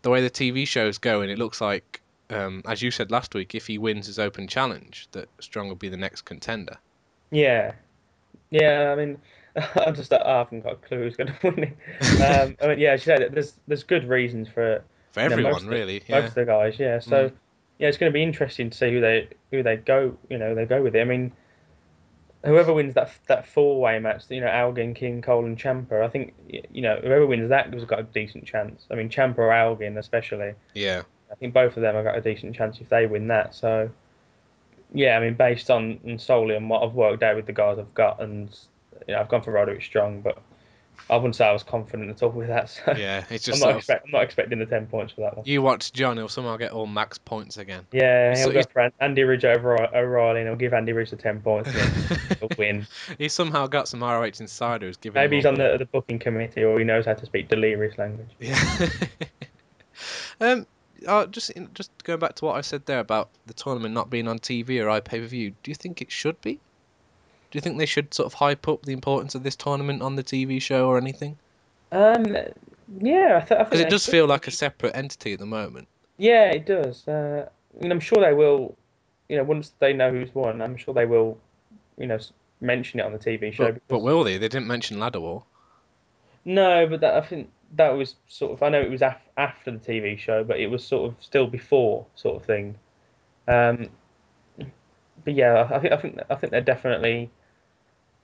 the 0.03 0.11
way 0.11 0.21
the 0.21 0.31
TV 0.31 0.67
show's 0.67 0.99
going, 0.99 1.31
it 1.31 1.39
looks 1.39 1.61
like, 1.61 2.01
um, 2.31 2.63
as 2.69 2.81
you 2.81 2.91
said 2.93 3.11
last 3.11 3.35
week, 3.35 3.55
if 3.55 3.67
he 3.67 3.77
wins 3.79 4.07
his 4.07 4.19
open 4.19 4.47
challenge, 4.47 5.09
that 5.13 5.29
Strong 5.41 5.69
will 5.69 5.75
be 5.75 5.89
the 5.89 5.97
next 5.97 6.23
contender. 6.23 6.77
Yeah, 7.31 7.73
yeah. 8.51 8.93
I 8.93 8.95
mean, 8.95 9.19
I 9.57 9.91
just 9.91 10.13
I 10.13 10.39
haven't 10.39 10.61
got 10.63 10.73
a 10.75 10.77
clue 10.77 10.99
who's 11.03 11.17
going 11.17 11.33
to 11.41 11.51
win 11.51 11.65
it. 11.65 12.21
Um, 12.21 12.57
I 12.63 12.69
mean, 12.69 12.79
yeah, 12.79 12.93
as 12.93 13.01
you 13.07 13.17
said, 13.17 13.33
there's 13.33 13.55
there's 13.67 13.83
good 13.83 14.09
reasons 14.09 14.49
for 14.49 14.75
it. 14.75 14.85
For 15.13 15.21
you 15.23 15.29
know, 15.29 15.33
everyone, 15.35 15.55
of 15.57 15.63
the- 15.65 15.71
really. 15.71 16.03
most 16.09 16.29
of 16.29 16.35
the 16.35 16.45
guys. 16.45 16.79
Yeah, 16.79 17.01
so 17.01 17.29
Mm. 17.29 17.33
yeah, 17.79 17.89
it's 17.89 17.99
going 17.99 18.11
to 18.11 18.15
be 18.15 18.23
interesting 18.23 18.71
to 18.71 18.77
see 18.79 18.93
who 18.93 19.01
they 19.01 19.29
who 19.51 19.63
they 19.63 19.77
go. 19.77 20.17
You 20.31 20.39
know, 20.39 20.55
they 20.55 20.65
go 20.67 20.83
with 20.83 20.95
it. 20.95 21.01
I 21.01 21.05
mean, 21.05 21.33
whoever 22.45 22.73
wins 22.73 22.95
that 22.95 23.11
that 23.29 23.47
four 23.47 23.81
way 23.81 23.99
match, 23.99 24.25
you 24.29 24.41
know, 24.41 24.49
Elgin, 24.49 24.95
King, 24.95 25.23
Cole, 25.23 25.45
and 25.45 25.59
Ciampa. 25.59 26.03
I 26.03 26.09
think 26.09 26.35
you 26.49 26.83
know 26.83 26.99
whoever 27.03 27.27
wins 27.27 27.49
that 27.49 27.73
has 27.73 27.85
got 27.85 28.01
a 28.01 28.05
decent 28.05 28.45
chance. 28.45 28.87
I 28.91 28.95
mean, 28.95 29.09
Ciampa 29.09 29.39
or 29.39 29.53
Elgin, 29.53 29.99
especially. 29.99 30.55
Yeah. 30.75 31.03
I 31.31 31.35
think 31.37 31.55
both 31.55 31.77
of 31.77 31.83
them 31.83 31.95
have 31.95 32.05
got 32.05 32.17
a 32.17 32.21
decent 32.21 32.55
chance 32.55 32.79
if 32.81 32.91
they 32.91 33.07
win 33.07 33.29
that. 33.29 33.55
So, 33.55 33.91
yeah, 34.93 35.17
I 35.17 35.21
mean, 35.21 35.35
based 35.35 35.71
on 35.71 35.99
and 36.05 36.21
solely 36.21 36.55
on 36.55 36.69
what 36.69 36.83
I've 36.83 36.93
worked 36.93 37.23
out 37.23 37.37
with 37.37 37.47
the 37.47 37.55
guys 37.55 37.79
I've 37.79 37.95
got, 37.95 38.21
and 38.21 38.55
you 39.09 39.15
know, 39.15 39.21
I've 39.21 39.29
gone 39.29 39.43
for 39.43 39.53
Roderick 39.53 39.83
Strong, 39.83 40.21
but 40.21 40.39
I 41.11 41.17
wouldn't 41.17 41.37
say 41.37 41.47
I 41.47 41.53
was 41.53 41.63
confident 41.63 42.11
at 42.11 42.23
all 42.23 42.31
with 42.31 42.49
that. 42.49 42.71
So 42.71 42.93
Yeah. 42.97 43.25
It's 43.31 43.49
I'm 43.49 43.53
just 43.53 43.61
not 43.61 43.67
sort 43.67 43.71
of, 43.71 43.77
expect, 43.79 44.05
I'm 44.07 44.11
not 44.13 44.23
expecting 44.23 44.59
the 44.59 44.67
ten 44.67 44.87
points 44.87 45.13
for 45.13 45.23
that 45.23 45.37
one. 45.37 45.47
you 45.47 45.63
watch 45.63 45.93
John, 45.93 46.17
he'll 46.17 46.29
somehow 46.29 46.57
get 46.57 46.73
all 46.73 46.87
max 46.87 47.19
points 47.19 47.57
again. 47.59 47.87
Yeah, 47.93 48.37
he'll 48.37 48.53
go 48.53 48.63
for 48.63 48.91
Andy 49.01 49.23
Ridge 49.23 49.45
over 49.45 49.81
O- 49.81 49.99
O'Reilly, 49.99 50.41
and 50.41 50.49
he'll 50.49 50.57
give 50.57 50.73
Andy 50.73 50.93
Ridge 50.93 51.11
the 51.11 51.17
ten 51.17 51.41
points, 51.41 51.71
and 51.75 52.19
he'll 52.39 52.49
win. 52.59 52.87
He's 53.19 53.33
somehow 53.33 53.67
got 53.67 53.89
some 53.89 54.03
ROH 54.03 54.25
insiders 54.41 54.97
giving. 54.97 55.21
Maybe 55.21 55.37
he's 55.37 55.47
on 55.47 55.55
the, 55.55 55.77
the 55.79 55.87
booking 55.87 56.19
committee, 56.19 56.65
or 56.65 56.79
he 56.79 56.85
knows 56.85 57.07
how 57.07 57.15
to 57.15 57.27
speak 57.27 57.49
delirious 57.49 57.99
language. 57.99 58.31
Yeah. 58.39 58.89
um. 60.41 60.67
Uh, 61.07 61.27
just 61.27 61.51
just 61.75 61.91
going 62.05 62.21
back 62.21 62.37
to 62.37 62.45
what 62.45 62.57
I 62.57 62.61
said 62.61 62.87
there 62.87 63.01
about 63.01 63.29
the 63.47 63.55
tournament 63.55 63.93
not 63.93 64.09
being 64.09 64.29
on 64.29 64.39
TV 64.39 64.81
or 64.81 64.87
iPay 64.87 65.21
per 65.21 65.27
view. 65.27 65.53
Do 65.65 65.73
you 65.73 65.75
think 65.75 66.01
it 66.01 66.13
should 66.13 66.41
be? 66.43 66.61
Do 67.53 67.59
you 67.59 67.61
think 67.61 67.77
they 67.77 67.87
should 67.87 68.15
sort 68.15 68.27
of 68.27 68.33
hype 68.33 68.67
up 68.67 68.83
the 68.83 68.93
importance 68.95 69.35
of 69.35 69.43
this 69.43 69.55
tournament 69.57 70.01
on 70.01 70.17
the 70.17 70.25
TV 70.25 70.61
show 70.61 70.89
or 70.89 70.97
anything? 70.97 71.37
Um, 71.93 72.35
yeah, 72.99 73.41
I, 73.43 73.47
th- 73.47 73.49
think 73.49 73.71
Because 73.71 73.81
it 73.81 73.91
does 73.91 74.05
should. 74.05 74.11
feel 74.11 74.27
like 74.27 74.47
a 74.47 74.51
separate 74.51 74.97
entity 74.97 75.35
at 75.35 75.39
the 75.39 75.45
moment. 75.47 75.87
Yeah, 76.17 76.51
it 76.51 76.65
does. 76.65 77.07
Uh, 77.07 77.47
I 77.79 77.83
mean, 77.83 77.93
I'm 77.93 78.01
sure 78.01 78.25
they 78.25 78.33
will. 78.33 78.75
You 79.29 79.37
know, 79.37 79.45
once 79.45 79.73
they 79.81 79.93
know 79.93 80.11
who's 80.11 80.35
won, 80.35 80.63
I'm 80.63 80.79
sure 80.79 80.95
they 80.95 81.05
will. 81.05 81.39
You 81.99 82.07
know, 82.07 82.19
mention 82.63 83.01
it 83.01 83.03
on 83.05 83.13
the 83.13 83.19
TV 83.19 83.53
show. 83.53 83.73
But, 83.73 83.83
but 83.87 83.99
will 83.99 84.25
they? 84.25 84.39
They 84.39 84.49
didn't 84.49 84.67
mention 84.67 84.99
Ladder 84.99 85.21
War. 85.21 85.45
No, 86.47 86.87
but 86.87 87.01
that, 87.03 87.15
I 87.15 87.21
think 87.21 87.51
that 87.77 87.91
was 87.91 88.15
sort 88.29 88.53
of. 88.53 88.63
I 88.63 88.71
know 88.71 88.81
it 88.81 88.91
was 88.91 89.03
af- 89.03 89.29
after 89.37 89.71
the 89.73 89.79
TV 89.79 90.19
show, 90.19 90.43
but 90.43 90.59
it 90.59 90.69
was 90.69 90.83
sort 90.83 91.11
of 91.11 91.23
still 91.23 91.47
before, 91.47 92.07
sort 92.15 92.37
of 92.37 92.47
thing. 92.47 92.77
Um, 93.47 93.91
but 95.25 95.35
yeah, 95.35 95.69
I 95.71 95.79
think 95.81 95.93
I 95.93 95.97
think 95.99 96.19
I 96.31 96.35
think 96.37 96.51
they're 96.51 96.63
definitely. 96.63 97.31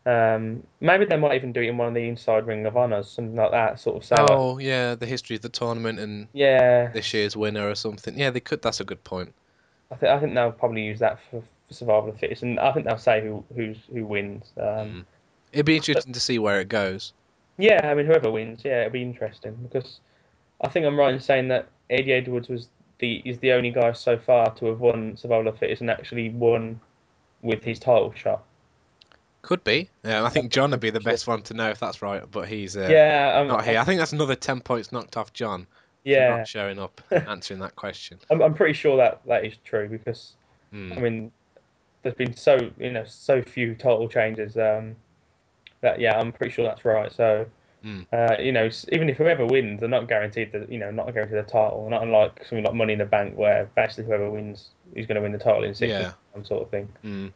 Um, 0.09 0.63
maybe 0.81 1.05
they 1.05 1.19
might 1.19 1.35
even 1.35 1.53
do 1.53 1.61
it 1.61 1.69
in 1.69 1.77
one 1.77 1.89
of 1.89 1.95
the 1.95 2.09
inside 2.09 2.47
Ring 2.47 2.65
of 2.65 2.79
Honors, 2.79 3.11
something 3.11 3.37
like 3.37 3.51
that, 3.51 3.79
sort 3.79 3.99
of. 3.99 4.05
Say, 4.07 4.17
Oh 4.19 4.57
yeah, 4.57 4.95
the 4.95 5.05
history 5.05 5.37
of 5.37 5.43
the 5.43 5.51
tournament 5.51 5.99
and 5.99 6.29
yeah, 6.33 6.91
this 6.93 7.13
year's 7.13 7.37
winner 7.37 7.69
or 7.69 7.75
something. 7.75 8.19
Yeah, 8.19 8.31
they 8.31 8.41
could. 8.41 8.63
That's 8.63 8.81
a 8.81 8.85
good 8.85 9.05
point. 9.05 9.35
I 9.91 9.97
think 9.97 10.11
I 10.11 10.19
think 10.19 10.35
they'll 10.35 10.53
probably 10.53 10.83
use 10.85 10.99
that 11.01 11.19
for, 11.31 11.43
for 11.67 11.75
survival 11.75 12.09
of 12.09 12.15
the 12.15 12.21
fittest, 12.21 12.43
and 12.43 12.59
I 12.59 12.73
think 12.73 12.87
they'll 12.87 12.97
say 12.97 13.21
who 13.21 13.45
who's 13.55 13.77
who 13.93 14.07
wins. 14.07 14.51
Um, 14.57 14.65
Mm. 14.65 15.05
It'd 15.53 15.67
be 15.67 15.77
interesting 15.77 16.13
to 16.13 16.21
see 16.21 16.39
where 16.39 16.61
it 16.61 16.69
goes. 16.69 17.13
Yeah, 17.59 17.81
I 17.91 17.95
mean, 17.95 18.07
whoever 18.07 18.31
wins, 18.31 18.63
yeah, 18.65 18.83
it'll 18.83 18.93
be 18.93 19.03
interesting 19.03 19.57
because 19.63 20.01
I 20.61 20.69
think 20.69 20.87
I'm 20.87 20.99
right 20.99 21.13
in 21.13 21.21
saying 21.21 21.49
that 21.49 21.69
Eddie 21.91 22.13
Edwards 22.13 22.49
was 22.49 22.69
the 22.99 23.23
is 23.27 23.39
the 23.41 23.53
only 23.53 23.71
guy 23.71 23.93
so 23.93 24.17
far 24.19 24.55
to 24.55 24.67
have 24.67 24.81
won 24.81 25.17
Survival 25.17 25.49
of 25.49 25.55
the 25.55 25.59
Fittest 25.61 25.83
and 25.83 25.91
actually 25.91 26.31
won 26.31 26.81
with 27.43 27.63
his 27.63 27.79
title 27.79 28.13
shot. 28.13 28.45
Could 29.43 29.63
be. 29.65 29.89
Yeah, 30.05 30.25
I 30.25 30.29
think 30.31 30.51
John 30.53 30.73
would 30.73 30.81
be 30.81 30.91
the 30.91 31.01
best 31.01 31.27
one 31.27 31.43
to 31.43 31.55
know 31.55 31.71
if 31.71 31.79
that's 31.79 32.03
right, 32.03 32.29
but 32.31 32.49
he's 32.49 32.77
uh, 32.77 32.89
yeah, 32.91 33.39
I'm, 33.41 33.49
not 33.49 33.65
here. 33.65 33.79
I 33.79 33.85
think 33.85 33.99
that's 33.99 34.13
another 34.13 34.35
ten 34.35 34.61
points 34.61 34.91
knocked 34.93 35.17
off 35.17 35.33
John 35.33 35.65
for 35.65 36.09
yeah, 36.11 36.39
not 36.39 36.49
showing 36.49 36.79
up 36.79 37.01
answering 37.11 37.61
that 37.61 37.77
question. 37.77 38.19
I'm, 38.31 38.43
I'm 38.43 38.55
pretty 38.55 38.75
sure 38.75 38.97
that 38.97 39.21
that 39.27 39.45
is 39.45 39.55
true 39.65 39.89
because 39.89 40.35
Hmm. 40.71 40.93
I 40.93 41.01
mean, 41.01 41.33
there's 42.03 42.15
been 42.15 42.37
so 42.37 42.59
you 42.79 42.91
know 42.93 43.05
so 43.07 43.43
few 43.43 43.75
total 43.75 44.09
changes 44.09 44.57
um, 44.57 44.97
that 45.81 46.01
yeah, 46.01 46.19
I'm 46.19 46.33
pretty 46.33 46.53
sure 46.53 46.65
that's 46.65 46.85
right. 46.85 47.13
So. 47.13 47.47
Mm. 47.85 48.07
Uh, 48.13 48.37
you 48.43 48.51
know, 48.51 48.69
even 48.91 49.09
if 49.09 49.19
whoever 49.19 49.47
wins, 49.47 49.79
they're 49.79 49.89
not 49.89 50.09
guaranteed 50.09 50.51
the, 50.51 50.67
you 50.69 50.79
know, 50.79 50.91
not 50.91 51.15
guaranteed 51.15 51.39
the 51.39 51.45
title. 51.45 51.87
Not 51.89 52.03
unlike 52.03 52.41
something 52.41 52.65
like 52.65 52.75
Money 52.75 52.95
in 52.95 52.99
the 52.99 53.05
Bank, 53.05 53.39
where 53.39 53.71
basically 53.77 54.07
whoever 54.07 54.29
wins 54.29 54.71
is 54.97 55.07
going 55.07 55.15
to 55.15 55.21
win 55.21 55.31
the 55.31 55.39
title 55.39 55.63
in 55.63 55.73
six 55.75 55.91
Yeah. 55.91 56.13
months, 56.35 56.49
sort 56.49 56.65
of 56.65 56.71
thing. 56.71 56.89
Mm. 57.05 57.33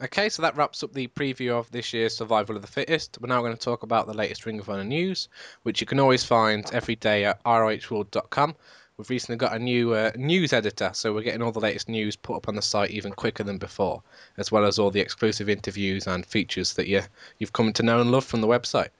Okay, 0.00 0.28
so 0.28 0.42
that 0.42 0.56
wraps 0.56 0.84
up 0.84 0.92
the 0.92 1.08
preview 1.08 1.58
of 1.58 1.68
this 1.72 1.92
year's 1.92 2.16
Survival 2.16 2.54
of 2.54 2.62
the 2.62 2.68
Fittest. 2.68 3.18
We're 3.20 3.26
now 3.26 3.40
going 3.40 3.56
to 3.56 3.58
talk 3.58 3.82
about 3.82 4.06
the 4.06 4.14
latest 4.14 4.46
Ring 4.46 4.60
of 4.60 4.70
Honor 4.70 4.84
news, 4.84 5.28
which 5.64 5.80
you 5.80 5.88
can 5.88 5.98
always 5.98 6.22
find 6.22 6.64
every 6.72 6.94
day 6.94 7.24
at 7.24 7.42
rohworld.com. 7.42 8.54
We've 8.96 9.10
recently 9.10 9.38
got 9.38 9.56
a 9.56 9.58
new 9.58 9.94
uh, 9.94 10.12
news 10.14 10.52
editor, 10.52 10.92
so 10.92 11.12
we're 11.12 11.22
getting 11.22 11.42
all 11.42 11.50
the 11.50 11.58
latest 11.58 11.88
news 11.88 12.14
put 12.14 12.36
up 12.36 12.46
on 12.46 12.54
the 12.54 12.62
site 12.62 12.92
even 12.92 13.10
quicker 13.10 13.42
than 13.42 13.58
before, 13.58 14.00
as 14.36 14.52
well 14.52 14.64
as 14.64 14.78
all 14.78 14.92
the 14.92 15.00
exclusive 15.00 15.48
interviews 15.48 16.06
and 16.06 16.24
features 16.24 16.74
that 16.74 16.86
you, 16.86 17.02
you've 17.38 17.52
come 17.52 17.72
to 17.72 17.82
know 17.82 18.00
and 18.00 18.12
love 18.12 18.24
from 18.24 18.40
the 18.40 18.46
website. 18.46 18.90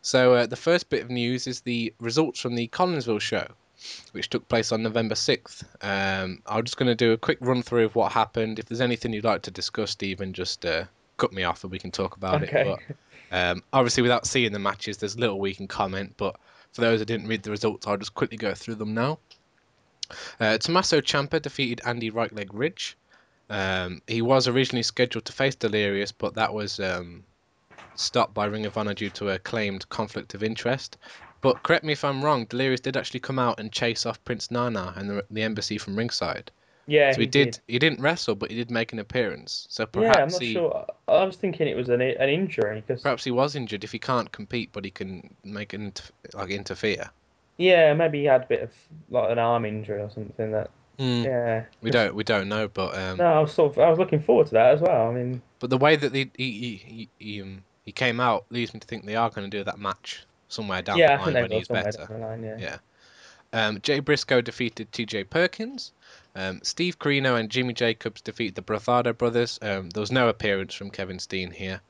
So 0.00 0.32
uh, 0.32 0.46
the 0.46 0.56
first 0.56 0.88
bit 0.88 1.02
of 1.02 1.10
news 1.10 1.46
is 1.46 1.60
the 1.60 1.92
results 2.00 2.40
from 2.40 2.54
the 2.54 2.68
Collinsville 2.68 3.20
show. 3.20 3.46
Which 4.12 4.30
took 4.30 4.48
place 4.48 4.72
on 4.72 4.82
November 4.82 5.14
6th. 5.14 5.64
Um, 5.82 6.42
I'm 6.46 6.64
just 6.64 6.76
going 6.76 6.88
to 6.88 6.94
do 6.94 7.12
a 7.12 7.18
quick 7.18 7.38
run 7.40 7.62
through 7.62 7.86
of 7.86 7.94
what 7.94 8.12
happened. 8.12 8.58
If 8.58 8.66
there's 8.66 8.80
anything 8.80 9.12
you'd 9.12 9.24
like 9.24 9.42
to 9.42 9.50
discuss, 9.50 9.90
Stephen, 9.92 10.32
just 10.32 10.64
uh, 10.64 10.84
cut 11.16 11.32
me 11.32 11.44
off 11.44 11.64
and 11.64 11.70
we 11.70 11.78
can 11.78 11.90
talk 11.90 12.16
about 12.16 12.42
Okay. 12.42 12.60
it. 12.62 12.78
But 13.30 13.36
um, 13.36 13.62
obviously, 13.72 14.02
without 14.02 14.26
seeing 14.26 14.52
the 14.52 14.58
matches, 14.58 14.98
there's 14.98 15.18
little 15.18 15.38
we 15.40 15.54
can 15.54 15.68
comment. 15.68 16.14
But 16.16 16.36
for 16.72 16.80
those 16.80 17.00
who 17.00 17.04
didn't 17.04 17.28
read 17.28 17.42
the 17.42 17.50
results, 17.50 17.86
I'll 17.86 17.96
just 17.96 18.14
quickly 18.14 18.36
go 18.38 18.54
through 18.54 18.76
them 18.76 18.94
now. 18.94 19.18
Uh, 20.38 20.56
Tommaso 20.58 21.00
Ciampa 21.00 21.42
defeated 21.42 21.80
Andy 21.84 22.10
Right 22.10 22.32
Leg 22.32 22.54
Ridge. 22.54 22.96
Um, 23.50 24.02
he 24.06 24.22
was 24.22 24.48
originally 24.48 24.82
scheduled 24.82 25.24
to 25.26 25.32
face 25.32 25.54
Delirious, 25.54 26.12
but 26.12 26.34
that 26.34 26.52
was 26.52 26.80
um, 26.80 27.24
stopped 27.94 28.34
by 28.34 28.46
Ring 28.46 28.66
of 28.66 28.76
Honor 28.76 28.94
due 28.94 29.10
to 29.10 29.30
a 29.30 29.38
claimed 29.38 29.88
conflict 29.88 30.34
of 30.34 30.42
interest. 30.42 30.96
But 31.46 31.62
correct 31.62 31.84
me 31.84 31.92
if 31.92 32.02
I'm 32.02 32.24
wrong, 32.24 32.44
Delirious 32.46 32.80
did 32.80 32.96
actually 32.96 33.20
come 33.20 33.38
out 33.38 33.60
and 33.60 33.70
chase 33.70 34.04
off 34.04 34.24
Prince 34.24 34.50
Nana 34.50 34.92
and 34.96 35.08
the, 35.08 35.24
the 35.30 35.44
embassy 35.44 35.78
from 35.78 35.94
ringside. 35.94 36.50
Yeah, 36.88 37.12
so 37.12 37.20
he, 37.20 37.26
did, 37.26 37.60
He 37.68 37.78
didn't 37.78 38.00
wrestle, 38.00 38.34
but 38.34 38.50
he 38.50 38.56
did 38.56 38.68
make 38.68 38.92
an 38.92 38.98
appearance. 38.98 39.68
So 39.70 39.86
perhaps 39.86 40.16
Yeah, 40.16 40.22
I'm 40.24 40.28
not 40.28 40.42
he 40.42 40.52
sure. 40.54 40.86
I 41.06 41.24
was 41.24 41.36
thinking 41.36 41.68
it 41.68 41.76
was 41.76 41.88
an 41.88 42.00
an 42.00 42.28
injury 42.28 42.82
because 42.84 43.00
perhaps 43.02 43.22
he 43.22 43.30
was 43.30 43.54
injured. 43.54 43.84
If 43.84 43.92
he 43.92 44.00
can't 44.00 44.32
compete, 44.32 44.70
but 44.72 44.84
he 44.84 44.90
can 44.90 45.36
make 45.44 45.72
an 45.72 45.92
like 46.34 46.50
interfere. 46.50 47.10
yeah, 47.58 47.94
maybe 47.94 48.22
he 48.22 48.24
had 48.24 48.42
a 48.42 48.46
bit 48.46 48.62
of 48.62 48.72
like 49.10 49.30
an 49.30 49.38
arm 49.38 49.64
injury 49.64 50.00
or 50.00 50.10
something. 50.10 50.50
That 50.50 50.68
Hmm, 50.98 51.22
yeah, 51.22 51.64
We 51.80 51.92
don't 51.92 52.16
we 52.16 52.24
don't 52.24 52.48
know, 52.48 52.66
but 52.66 52.98
um, 52.98 53.18
No, 53.18 53.26
I 53.26 53.38
was 53.38 53.52
sort 53.52 53.70
of 53.70 53.78
I 53.78 53.88
was 53.88 54.00
looking 54.00 54.20
forward 54.20 54.48
to 54.48 54.54
that 54.54 54.74
as 54.74 54.80
well. 54.80 55.10
I 55.10 55.12
mean, 55.12 55.40
but 55.60 55.70
the 55.70 55.78
way 55.78 55.94
that 55.94 56.12
he 56.12 56.28
he 56.36 56.50
he, 56.50 56.76
he, 56.76 57.08
he, 57.20 57.42
um, 57.42 57.62
he 57.84 57.92
came 57.92 58.18
out 58.18 58.46
leads 58.50 58.74
me 58.74 58.80
to 58.80 58.86
think 58.88 59.04
they 59.04 59.14
are 59.14 59.30
going 59.30 59.48
to 59.48 59.56
do 59.56 59.62
that 59.62 59.78
match 59.78 60.26
somewhere 60.48 60.82
down 60.82 60.98
yeah, 60.98 61.16
the 61.16 61.32
line 61.32 61.34
when 61.34 61.50
he's 61.50 61.68
better. 61.68 62.06
line. 62.18 62.42
Yeah. 62.42 62.56
Yeah. 62.58 62.78
Um, 63.52 63.80
Jay 63.80 64.00
Briscoe 64.00 64.40
defeated 64.40 64.90
TJ 64.92 65.30
Perkins. 65.30 65.92
Um, 66.34 66.60
Steve 66.62 66.98
Corino 66.98 67.38
and 67.38 67.50
Jimmy 67.50 67.72
Jacobs 67.72 68.20
defeated 68.20 68.54
the 68.54 68.62
Bravado 68.62 69.12
brothers. 69.12 69.58
Um, 69.62 69.88
there 69.90 70.00
was 70.00 70.12
no 70.12 70.28
appearance 70.28 70.74
from 70.74 70.90
Kevin 70.90 71.18
Steen 71.18 71.50
here. 71.50 71.80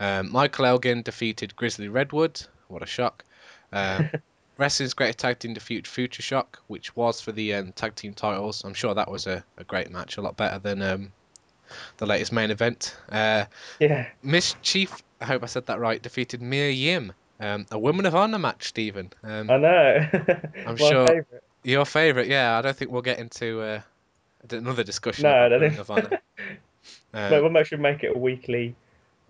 Um, 0.00 0.32
Michael 0.32 0.66
Elgin 0.66 1.02
defeated 1.02 1.54
Grizzly 1.54 1.88
Redwood. 1.88 2.40
What 2.68 2.82
a 2.82 2.86
shock. 2.86 3.24
Um, 3.72 4.10
Wrestling's 4.58 4.94
greatest 4.94 5.18
tag 5.18 5.38
team 5.38 5.54
defeated 5.54 5.86
Future 5.86 6.22
Shock, 6.22 6.60
which 6.66 6.94
was 6.94 7.20
for 7.20 7.32
the 7.32 7.54
um, 7.54 7.72
tag 7.72 7.94
team 7.94 8.14
titles. 8.14 8.64
I'm 8.64 8.74
sure 8.74 8.94
that 8.94 9.10
was 9.10 9.26
a, 9.26 9.44
a 9.56 9.64
great 9.64 9.90
match, 9.90 10.16
a 10.16 10.22
lot 10.22 10.36
better 10.36 10.58
than 10.58 10.82
um, 10.82 11.12
the 11.96 12.06
latest 12.06 12.32
main 12.32 12.50
event. 12.50 12.96
Uh, 13.10 13.46
yeah. 13.80 14.06
MsChif, 14.24 15.00
I 15.20 15.24
hope 15.24 15.42
I 15.42 15.46
said 15.46 15.66
that 15.66 15.80
right, 15.80 16.02
defeated 16.02 16.42
Mia 16.42 16.70
Yim. 16.70 17.12
Um, 17.42 17.66
a 17.72 17.78
Women 17.78 18.06
of 18.06 18.14
Honor 18.14 18.38
match, 18.38 18.68
Stephen. 18.68 19.12
Um, 19.24 19.50
I 19.50 19.56
know. 19.56 20.08
I'm 20.66 20.76
sure- 20.76 21.06
favourite. 21.06 21.42
your 21.64 21.84
favourite, 21.84 22.28
yeah. 22.28 22.56
I 22.58 22.62
don't 22.62 22.76
think 22.76 22.90
we'll 22.92 23.02
get 23.02 23.18
into 23.18 23.60
uh, 23.60 23.80
another 24.50 24.84
discussion. 24.84 25.24
No, 25.24 25.34
I 25.46 25.48
don't 25.48 25.60
think. 25.60 25.78
of 25.78 25.90
Honor. 25.90 26.20
Uh, 27.14 27.28
But 27.30 27.42
we'll 27.42 27.50
make 27.52 27.70
make 27.78 28.02
it 28.02 28.16
a 28.16 28.18
weekly, 28.18 28.74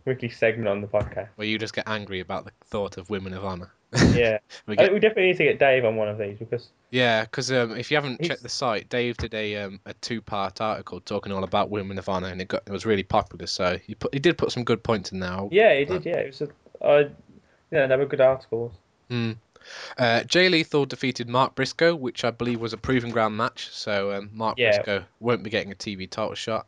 weekly 0.07 0.29
segment 0.31 0.69
on 0.69 0.81
the 0.81 0.87
podcast. 0.87 1.29
where 1.37 1.47
you 1.49 1.59
just 1.59 1.75
get 1.75 1.87
angry 1.89 2.21
about 2.21 2.45
the 2.45 2.53
thought 2.65 2.97
of 2.97 3.11
Women 3.11 3.35
of 3.35 3.45
Honor. 3.45 3.71
Yeah, 4.15 4.39
we 4.67 4.77
get, 4.77 4.91
we 4.93 5.01
definitely 5.01 5.27
need 5.33 5.37
to 5.39 5.45
get 5.45 5.59
Dave 5.59 5.85
on 5.85 5.97
one 5.97 6.09
of 6.09 6.17
these 6.17 6.39
because 6.39 6.71
yeah, 6.91 7.23
because 7.23 7.51
um, 7.53 7.77
if 7.77 7.91
you 7.91 7.97
haven't 7.97 8.21
He's- 8.21 8.29
checked 8.29 8.43
the 8.43 8.49
site, 8.49 8.89
Dave 8.89 9.17
did 9.19 9.35
a 9.35 9.57
um, 9.57 9.81
a 9.85 9.93
two 9.95 10.23
part 10.23 10.61
article 10.63 11.01
talking 11.01 11.31
all 11.33 11.45
about 11.45 11.71
Women 11.71 11.99
of 11.99 12.09
Honor, 12.09 12.29
and 12.29 12.41
it 12.41 12.49
got 12.49 12.63
it 12.67 12.73
was 12.73 12.87
really 12.87 13.03
popular. 13.03 13.47
So 13.47 13.77
he 13.85 13.97
put 13.97 14.15
he 14.15 14.21
did 14.21 14.39
put 14.39 14.51
some 14.53 14.65
good 14.65 14.83
points 14.83 15.13
in 15.13 15.19
there. 15.21 15.31
I'll- 15.33 15.49
yeah, 15.53 15.75
he 15.77 15.85
did. 15.85 16.07
Yeah, 16.07 16.19
it 16.19 16.27
was. 16.29 16.43
A, 16.43 16.49
I, 16.87 17.11
yeah, 17.73 17.87
they 17.89 17.97
were 17.97 18.07
good 18.07 18.21
articles. 18.21 18.73
Mm. 19.11 19.37
Uh, 19.99 20.23
Jay 20.25 20.49
Lethal 20.49 20.87
defeated 20.87 21.29
Mark 21.29 21.55
Briscoe, 21.55 21.95
which 21.95 22.25
I 22.25 22.31
believe 22.31 22.61
was 22.61 22.73
a 22.73 22.77
proving 22.77 23.11
ground 23.11 23.37
match. 23.37 23.69
So 23.71 24.13
um, 24.13 24.31
Mark 24.33 24.59
Yeah. 24.59 24.71
Briscoe 24.83 25.05
won't 25.21 25.43
be 25.43 25.51
getting 25.51 25.73
a 25.73 25.77
TV 25.77 26.09
title 26.11 26.35
shot. 26.35 26.67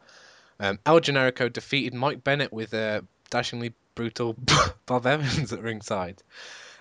Um, 0.60 0.78
El 0.86 1.00
Generico 1.00 1.52
defeated 1.52 1.94
Mike 1.94 2.22
Bennett 2.22 2.52
with 2.52 2.72
a 2.74 3.04
dashingly 3.30 3.74
brutal 3.96 4.36
Bob 4.86 5.06
Evans 5.06 5.52
at 5.52 5.60
ringside, 5.60 6.22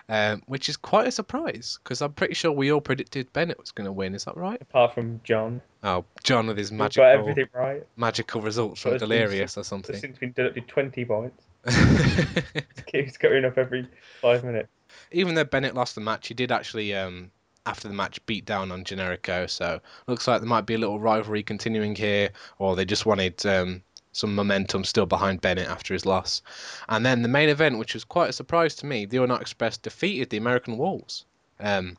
um, 0.07 0.43
which 0.45 0.69
is 0.69 0.77
quite 0.77 1.07
a 1.07 1.11
surprise 1.11 1.79
because 1.83 2.01
I'm 2.03 2.13
pretty 2.13 2.35
sure 2.35 2.51
we 2.51 2.71
all 2.71 2.81
predicted 2.81 3.33
Bennett 3.33 3.59
was 3.59 3.71
going 3.71 3.85
to 3.85 3.91
win. 3.91 4.13
Is 4.13 4.25
that 4.25 4.37
right? 4.37 4.61
Apart 4.61 4.93
from 4.93 5.21
John, 5.23 5.61
Oh, 5.83 6.05
John 6.23 6.45
with 6.47 6.57
his 6.57 6.71
magical 6.71 7.05
everything 7.09 7.47
right. 7.53 7.83
magical 7.97 8.41
results 8.41 8.81
from 8.81 8.97
Delirious 8.99 9.57
or 9.57 9.61
It's 9.61 9.69
something. 9.69 9.95
since 9.95 10.19
been 10.19 10.31
deducted 10.33 10.67
twenty 10.67 11.03
points. 11.05 11.43
Keeps 12.87 13.17
going 13.17 13.45
up 13.45 13.57
every 13.57 13.87
five 14.21 14.43
minutes. 14.43 14.69
even 15.11 15.35
though 15.35 15.43
Bennett 15.43 15.75
lost 15.75 15.95
the 15.95 16.01
match, 16.01 16.27
he 16.27 16.33
did 16.33 16.51
actually, 16.51 16.93
um, 16.93 17.31
after 17.65 17.87
the 17.87 17.93
match, 17.93 18.23
beat 18.25 18.45
down 18.45 18.71
on 18.71 18.83
Generico. 18.83 19.49
So 19.49 19.79
looks 20.07 20.27
like 20.27 20.41
there 20.41 20.49
might 20.49 20.65
be 20.65 20.73
a 20.73 20.77
little 20.77 20.99
rivalry 20.99 21.43
continuing 21.43 21.95
here, 21.95 22.29
or 22.59 22.75
they 22.75 22.85
just 22.85 23.05
wanted 23.05 23.45
um, 23.45 23.81
some 24.11 24.35
momentum 24.35 24.83
still 24.83 25.05
behind 25.05 25.41
Bennett 25.41 25.67
after 25.67 25.93
his 25.93 26.05
loss. 26.05 26.41
And 26.89 27.05
then 27.05 27.21
the 27.21 27.27
main 27.27 27.49
event, 27.49 27.79
which 27.79 27.93
was 27.93 28.03
quite 28.03 28.29
a 28.29 28.33
surprise 28.33 28.75
to 28.75 28.85
me, 28.85 29.05
the 29.05 29.19
All 29.19 29.27
Night 29.27 29.41
Express 29.41 29.77
defeated 29.77 30.29
the 30.29 30.37
American 30.37 30.77
Wolves. 30.77 31.25
Um, 31.59 31.97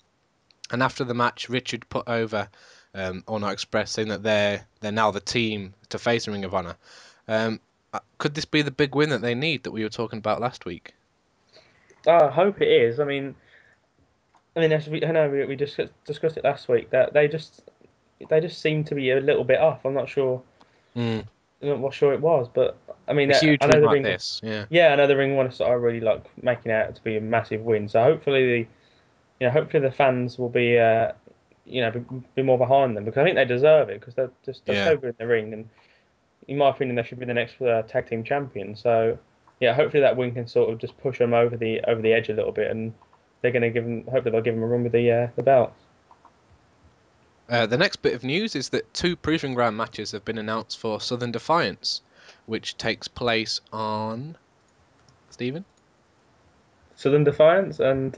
and 0.71 0.83
after 0.83 1.05
the 1.05 1.15
match, 1.15 1.49
Richard 1.49 1.89
put 1.89 2.09
over 2.09 2.49
um, 2.95 3.25
All 3.27 3.39
Night 3.39 3.53
Express, 3.53 3.91
saying 3.91 4.09
that 4.09 4.23
they're 4.23 4.67
they're 4.81 4.93
now 4.93 5.11
the 5.11 5.21
team 5.21 5.75
to 5.91 5.99
face 5.99 6.25
the 6.25 6.33
Ring 6.33 6.45
of 6.45 6.55
Honor. 6.55 6.77
Um, 7.29 7.61
could 8.19 8.35
this 8.35 8.45
be 8.45 8.63
the 8.63 8.71
big 8.71 8.95
win 8.95 9.11
that 9.11 9.23
they 9.23 9.35
need 9.35 9.63
that 9.65 9.71
we 9.73 9.83
were 9.83 9.89
talking 9.89 10.19
about 10.19 10.41
last 10.41 10.65
week? 10.65 10.95
Oh, 12.07 12.27
I 12.27 12.31
hope 12.31 12.61
it 12.61 12.69
is. 12.69 13.01
I 13.01 13.05
mean, 13.05 13.35
I 14.57 14.61
mean, 14.61 14.73
as 14.73 14.89
we, 14.89 15.05
I 15.05 15.11
know 15.13 15.29
we, 15.29 15.45
we 15.47 15.57
discussed 15.57 15.93
discussed 16.05 16.37
it 16.37 16.45
last 16.45 16.69
week 16.69 16.91
that 16.91 17.13
they 17.13 17.29
just 17.29 17.63
they 18.29 18.41
just 18.41 18.61
seem 18.61 18.85
to 18.85 18.95
be 18.95 19.11
a 19.11 19.21
little 19.21 19.45
bit 19.45 19.59
off. 19.61 19.85
I'm 19.85 19.95
not 19.95 20.09
sure. 20.09 20.43
Mm. 20.97 21.25
I'm 21.63 21.81
not 21.81 21.95
sure 21.95 22.13
it 22.13 22.21
was, 22.21 22.47
but 22.53 22.77
I 23.09 23.15
mean, 23.15 23.31
A 23.31 23.37
I- 23.37 23.41
huge 23.41 23.59
I 23.63 23.67
know 23.67 23.73
win 23.73 23.81
the 23.81 23.87
like 23.87 23.95
ring. 23.95 24.03
this, 24.03 24.41
yeah. 24.45 24.67
Yeah, 24.69 24.89
I 24.93 24.97
know 24.97 25.07
the 25.07 25.17
ring 25.17 25.35
ones 25.35 25.61
are 25.61 25.79
really 25.81 26.01
like 26.01 26.25
making 26.43 26.73
out 26.73 26.95
to 26.95 27.03
be 27.03 27.17
a 27.17 27.21
massive 27.21 27.63
win. 27.63 27.89
So 27.89 28.03
hopefully 28.03 28.47
the, 28.47 28.59
you 29.41 29.47
know, 29.47 29.51
hopefully 29.51 29.83
the 29.83 29.91
fans 29.91 30.39
will 30.39 30.51
be, 30.51 30.79
uh, 30.79 31.13
you 31.65 31.81
know, 31.81 31.91
be, 31.91 32.01
be 32.37 32.43
more 32.43 32.59
behind 32.59 32.97
them 32.97 33.05
because 33.07 33.19
I 33.19 33.25
think 33.25 33.37
they 33.37 33.47
deserve 33.47 33.89
it 33.89 33.99
because 34.01 34.15
they're 34.15 34.31
just 34.45 34.67
they're 34.67 34.77
Yeah. 34.77 34.85
so 34.85 34.97
good 34.99 35.11
in 35.11 35.15
the 35.19 35.27
ring 35.27 35.53
and, 35.55 35.69
in 36.49 36.59
my 36.59 36.71
opinion, 36.71 36.97
they 36.97 37.03
should 37.03 37.19
be 37.19 37.27
the 37.27 37.35
next 37.35 37.61
uh, 37.61 37.83
tag 37.83 38.09
team 38.09 38.25
champion. 38.25 38.77
So 38.77 39.19
yeah, 39.61 39.75
hopefully 39.75 40.01
that 40.03 40.17
win 40.17 40.33
can 40.35 40.47
sort 40.47 40.71
of 40.71 40.79
just 40.79 40.97
push 40.99 41.19
them 41.19 41.35
over 41.35 41.57
the 41.57 41.81
over 41.83 42.03
the 42.03 42.13
edge 42.13 42.29
a 42.29 42.35
little 42.35 42.53
bit 42.53 42.71
and 42.71 42.93
they're 43.41 43.53
going 43.53 43.63
to 43.63 43.71
give 43.71 43.85
them. 43.85 44.05
Hopefully 44.05 44.31
they'll 44.31 44.41
give 44.41 44.55
them 44.55 44.63
a 44.63 44.67
run 44.67 44.83
with 44.83 44.93
the 44.93 45.11
uh, 45.11 45.29
the 45.37 45.43
belt. 45.43 45.73
Uh, 47.49 47.67
the 47.67 47.77
next 47.77 47.97
bit 47.97 48.15
of 48.15 48.25
news 48.25 48.57
is 48.57 48.71
that 48.71 48.93
two 48.95 49.17
Proving 49.17 49.55
Ground 49.55 49.77
matches 49.77 50.13
have 50.13 50.25
been 50.25 50.39
announced 50.39 50.79
for 50.79 50.99
Southern 51.01 51.31
Defiance, 51.31 52.01
which 52.47 52.77
takes 52.79 53.07
place 53.07 53.61
on. 53.73 54.37
Stephen? 55.31 55.65
Southern 56.97 57.25
Defiance 57.25 57.81
and 57.81 58.17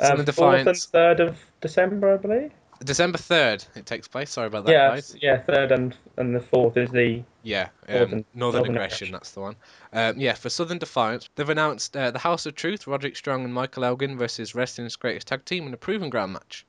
um, 0.00 0.18
Southern 0.18 0.34
fourth 0.34 0.66
and 0.66 0.76
third 0.76 1.20
of 1.20 1.38
December, 1.60 2.12
I 2.12 2.16
believe. 2.18 2.52
December 2.84 3.18
3rd, 3.18 3.66
it 3.76 3.86
takes 3.86 4.06
place. 4.08 4.30
Sorry 4.30 4.46
about 4.46 4.64
that, 4.66 4.72
yeah, 4.72 4.88
guys. 4.90 5.16
yeah, 5.20 5.38
third 5.42 5.72
and 5.72 5.96
and 6.16 6.34
the 6.34 6.40
fourth 6.40 6.76
is 6.76 6.90
the 6.90 7.22
Yeah, 7.42 7.68
um, 7.88 7.94
Northern- 7.96 8.08
Northern, 8.08 8.24
Northern 8.34 8.60
Aggression, 8.76 8.76
Aggression. 9.08 9.12
that's 9.12 9.30
the 9.32 9.40
one. 9.40 9.56
Um, 9.92 10.18
yeah, 10.20 10.34
for 10.34 10.48
Southern 10.48 10.78
Defiance, 10.78 11.28
they've 11.34 11.48
announced 11.48 11.96
uh, 11.96 12.10
the 12.10 12.18
House 12.20 12.46
of 12.46 12.54
Truth, 12.54 12.86
Roderick 12.86 13.16
Strong 13.16 13.44
and 13.44 13.52
Michael 13.52 13.84
Elgin 13.84 14.16
versus 14.18 14.54
Wrestling's 14.54 14.96
Greatest 14.96 15.26
Tag 15.28 15.44
Team 15.44 15.66
in 15.66 15.74
a 15.74 15.76
Proving 15.76 16.10
Ground 16.10 16.32
match. 16.34 16.64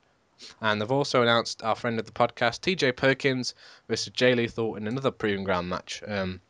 And 0.62 0.80
they've 0.80 0.90
also 0.90 1.20
announced 1.22 1.62
our 1.62 1.76
friend 1.76 1.98
of 2.00 2.06
the 2.06 2.12
podcast, 2.12 2.60
TJ 2.60 2.96
Perkins 2.96 3.54
versus 3.88 4.12
Jay 4.12 4.34
Lethal 4.34 4.76
in 4.76 4.86
another 4.88 5.10
Proving 5.10 5.44
Ground 5.44 5.68
match. 5.68 6.02
Um, 6.06 6.40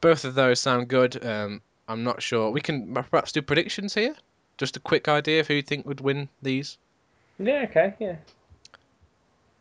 both 0.00 0.24
of 0.24 0.34
those 0.34 0.60
sound 0.60 0.88
good. 0.88 1.24
Um, 1.24 1.62
I'm 1.88 2.02
not 2.04 2.20
sure. 2.20 2.50
We 2.50 2.60
can 2.60 2.92
perhaps 2.92 3.32
do 3.32 3.40
predictions 3.42 3.94
here. 3.94 4.14
Just 4.58 4.76
a 4.76 4.80
quick 4.80 5.06
idea 5.08 5.40
of 5.40 5.46
who 5.46 5.54
you 5.54 5.62
think 5.62 5.86
would 5.86 6.00
win 6.00 6.28
these. 6.42 6.78
yeah 7.38 7.64
okay 7.70 7.94
yeah. 8.00 8.16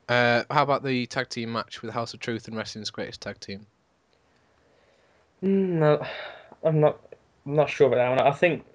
Uh, 0.09 0.43
how 0.49 0.63
about 0.63 0.83
the 0.83 1.05
tag 1.07 1.29
team 1.29 1.51
match 1.51 1.81
with 1.81 1.91
House 1.93 2.13
of 2.13 2.19
Truth 2.19 2.47
and 2.47 2.55
Wrestling's 2.55 2.89
Greatest 2.89 3.21
Tag 3.21 3.39
Team? 3.39 3.65
Mm, 5.43 5.67
No, 5.79 6.05
I'm 6.63 6.79
not. 6.79 6.99
I'm 7.45 7.55
not 7.55 7.69
sure 7.69 7.87
about 7.87 7.97
that 7.97 8.09
one. 8.09 8.19
I 8.19 8.31
think 8.35 8.65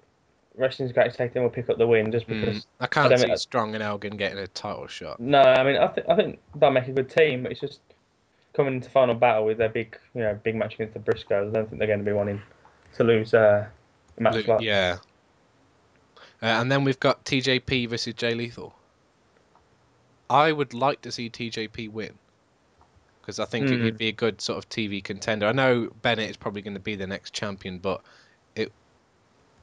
Wrestling's 0.55 0.91
Greatest 0.91 1.17
Tag 1.17 1.33
Team 1.33 1.43
will 1.43 1.49
pick 1.49 1.69
up 1.69 1.77
the 1.77 1.87
win 1.87 2.11
just 2.11 2.27
Mm, 2.27 2.39
because. 2.39 2.67
I 2.79 2.87
can't 2.87 3.09
don't 3.09 3.19
see 3.19 3.27
mean- 3.27 3.37
Strong 3.37 3.73
and 3.75 3.83
Elgin 3.83 4.15
getting 4.17 4.37
a 4.37 4.47
title 4.47 4.87
shot. 4.87 5.19
No, 5.19 5.41
I 5.41 5.63
mean 5.63 5.77
I 5.77 5.87
think 5.87 6.07
I 6.09 6.15
think 6.15 6.39
they'll 6.55 6.71
make 6.71 6.87
a 6.87 6.91
good 6.91 7.09
team, 7.09 7.43
but 7.43 7.51
it's 7.51 7.61
just 7.61 7.79
coming 8.53 8.75
into 8.75 8.89
final 8.89 9.15
battle 9.15 9.45
with 9.45 9.57
their 9.57 9.69
big, 9.69 9.97
you 10.13 10.21
know, 10.21 10.39
big 10.43 10.55
match 10.55 10.75
against 10.75 10.93
the 10.93 10.99
Briscoes. 10.99 11.49
I 11.49 11.53
don't 11.53 11.67
think 11.67 11.79
they're 11.79 11.87
going 11.87 11.99
to 11.99 12.05
be 12.05 12.13
wanting 12.13 12.39
to 12.95 13.03
lose 13.03 13.33
uh, 13.33 13.65
a 14.17 14.21
match 14.21 14.35
Lu- 14.35 14.43
like. 14.53 14.61
yeah. 14.61 14.97
Uh, 16.41 16.45
and 16.61 16.71
then 16.71 16.83
we've 16.83 16.99
got 16.99 17.25
TJP 17.25 17.89
versus 17.89 18.13
Jay 18.13 18.35
Lethal. 18.35 18.75
I 20.33 20.51
would 20.51 20.73
like 20.73 21.01
to 21.01 21.11
see 21.11 21.29
TJP 21.29 21.91
win 21.91 22.13
because 23.21 23.39
I 23.39 23.45
think 23.45 23.67
Hmm. 23.67 23.73
it'd 23.75 23.97
be 23.97 24.07
a 24.09 24.13
good 24.13 24.41
sort 24.41 24.57
of 24.57 24.67
TV 24.69 25.01
contender. 25.03 25.45
I 25.45 25.51
know 25.51 25.89
Bennett 26.01 26.29
is 26.29 26.37
probably 26.37 26.61
going 26.61 26.73
to 26.73 26.79
be 26.79 26.95
the 26.95 27.07
next 27.07 27.33
champion, 27.33 27.77
but 27.79 28.01
it 28.55 28.71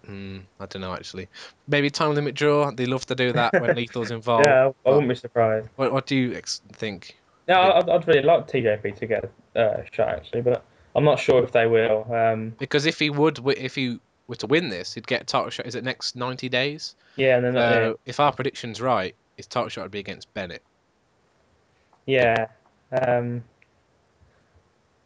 Mm, 0.09 0.43
I 0.59 0.67
don't 0.67 0.81
know 0.81 0.95
actually. 0.95 1.29
Maybe 1.69 1.91
time 1.91 2.15
limit 2.15 2.35
draw. 2.35 2.71
They 2.71 2.87
love 2.87 3.05
to 3.07 3.15
do 3.15 3.33
that 3.33 3.53
when 3.61 3.71
Lethal's 3.77 4.11
involved. 4.11 4.47
yeah, 4.47 4.71
I, 4.87 4.91
wouldn't 4.91 5.09
be 5.09 5.15
surprised. 5.15 5.69
What, 5.77 5.93
what 5.93 6.07
do 6.07 6.17
you 6.17 6.35
ex- 6.35 6.63
think? 6.73 7.17
Yeah, 7.47 7.73
I'd, 7.73 7.89
I'd 7.89 8.09
really 8.09 8.23
like 8.23 8.49
TJP 8.49 8.97
to 8.97 9.07
get 9.07 9.31
a 9.57 9.61
uh, 9.61 9.83
shot 9.93 10.09
actually, 10.09 10.43
but 10.43 10.65
I'm 10.95 11.05
not 11.05 11.19
sure 11.19 11.43
if 11.43 11.53
they 11.53 11.67
will. 11.67 12.07
Um, 12.13 12.55
Because 12.59 12.87
if 12.87 12.99
he 12.99 13.11
would, 13.11 13.41
if 13.59 13.75
he 13.75 13.99
were 14.27 14.37
to 14.37 14.47
win 14.47 14.71
this, 14.71 14.95
he'd 14.95 15.07
get 15.07 15.23
a 15.23 15.25
title 15.25 15.51
shot. 15.51 15.67
Is 15.67 15.75
it 15.75 15.85
next 15.85 16.17
ninety 16.17 16.49
days? 16.49 16.95
yeah, 17.17 17.37
and 17.37 17.45
then 17.45 17.57
uh, 17.57 17.93
if 18.07 18.21
our 18.21 18.33
prediction's 18.33 18.81
right, 18.81 19.15
his 19.41 19.47
title 19.47 19.69
shot 19.69 19.83
would 19.83 19.91
be 19.91 19.99
against 19.99 20.33
Bennett. 20.35 20.63
yeah, 22.07 22.47
um, 22.93 23.43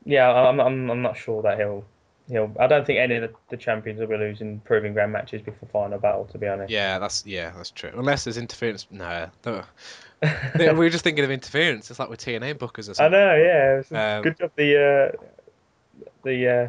yeah, 0.05 0.31
I'm, 0.31 0.61
I'm 0.61 0.91
I'm 0.91 1.03
not 1.03 1.17
sure 1.17 1.43
that 1.43 1.59
he'll 1.59 1.85
he'll. 2.29 2.53
I 2.59 2.67
don't 2.67 2.87
think 2.87 2.99
any 2.99 3.17
of 3.17 3.23
the, 3.23 3.31
the 3.51 3.57
champions 3.57 4.01
will 4.01 4.07
be 4.07 4.17
losing 4.17 4.61
proving 4.61 4.93
ground 4.93 5.13
matches 5.13 5.43
before 5.43 5.69
final 5.73 5.99
battle. 5.99 6.27
To 6.27 6.39
be 6.39 6.47
honest. 6.47 6.71
Yeah, 6.71 6.99
that's 6.99 7.25
yeah, 7.27 7.53
that's 7.57 7.71
true. 7.71 7.91
Unless 7.95 8.25
there's 8.25 8.37
interference. 8.37 8.87
No, 8.91 9.31
we 10.59 10.69
were 10.73 10.91
just 10.91 11.05
thinking 11.05 11.25
of 11.25 11.31
interference. 11.31 11.91
It's 11.91 11.99
like 11.99 12.11
with 12.11 12.21
TNA 12.21 12.55
bookers 12.55 12.91
or 12.91 12.95
something. 12.95 13.07
I 13.07 13.09
know, 13.09 13.83
yeah. 13.91 14.17
Um, 14.17 14.23
good 14.23 14.39
job 14.39 14.51
the 14.57 15.13
uh, 15.15 16.05
the 16.23 16.49
uh, 16.49 16.69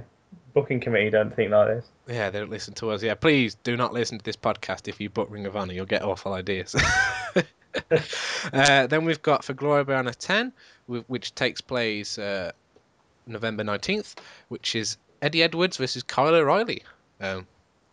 booking 0.55 0.79
committee 0.79 1.11
don't 1.11 1.35
think 1.35 1.51
like 1.51 1.67
this. 1.67 1.85
Yeah, 2.07 2.31
they 2.31 2.39
don't 2.39 2.49
listen 2.49 2.73
to 2.75 2.89
us. 2.89 3.03
Yeah, 3.03 3.13
please 3.13 3.55
do 3.55 3.77
not 3.77 3.93
listen 3.93 4.17
to 4.17 4.23
this 4.23 4.37
podcast 4.37 4.87
if 4.87 4.99
you 4.99 5.09
book 5.09 5.27
Ring 5.29 5.45
of 5.45 5.55
Honor. 5.55 5.73
You'll 5.73 5.85
get 5.85 6.01
awful 6.01 6.33
ideas. 6.33 6.73
uh, 8.53 8.87
then 8.87 9.05
we've 9.05 9.21
got 9.21 9.43
for 9.43 9.53
Glory 9.53 9.83
By 9.83 9.95
Honor 9.95 10.13
10, 10.13 10.53
which 10.87 11.35
takes 11.35 11.61
place 11.61 12.17
uh, 12.17 12.53
November 13.27 13.63
19th, 13.63 14.15
which 14.47 14.75
is 14.75 14.97
Eddie 15.21 15.43
Edwards 15.43 15.77
versus 15.77 16.03
Kyle 16.03 16.33
O'Reilly, 16.33 16.83
um, 17.19 17.45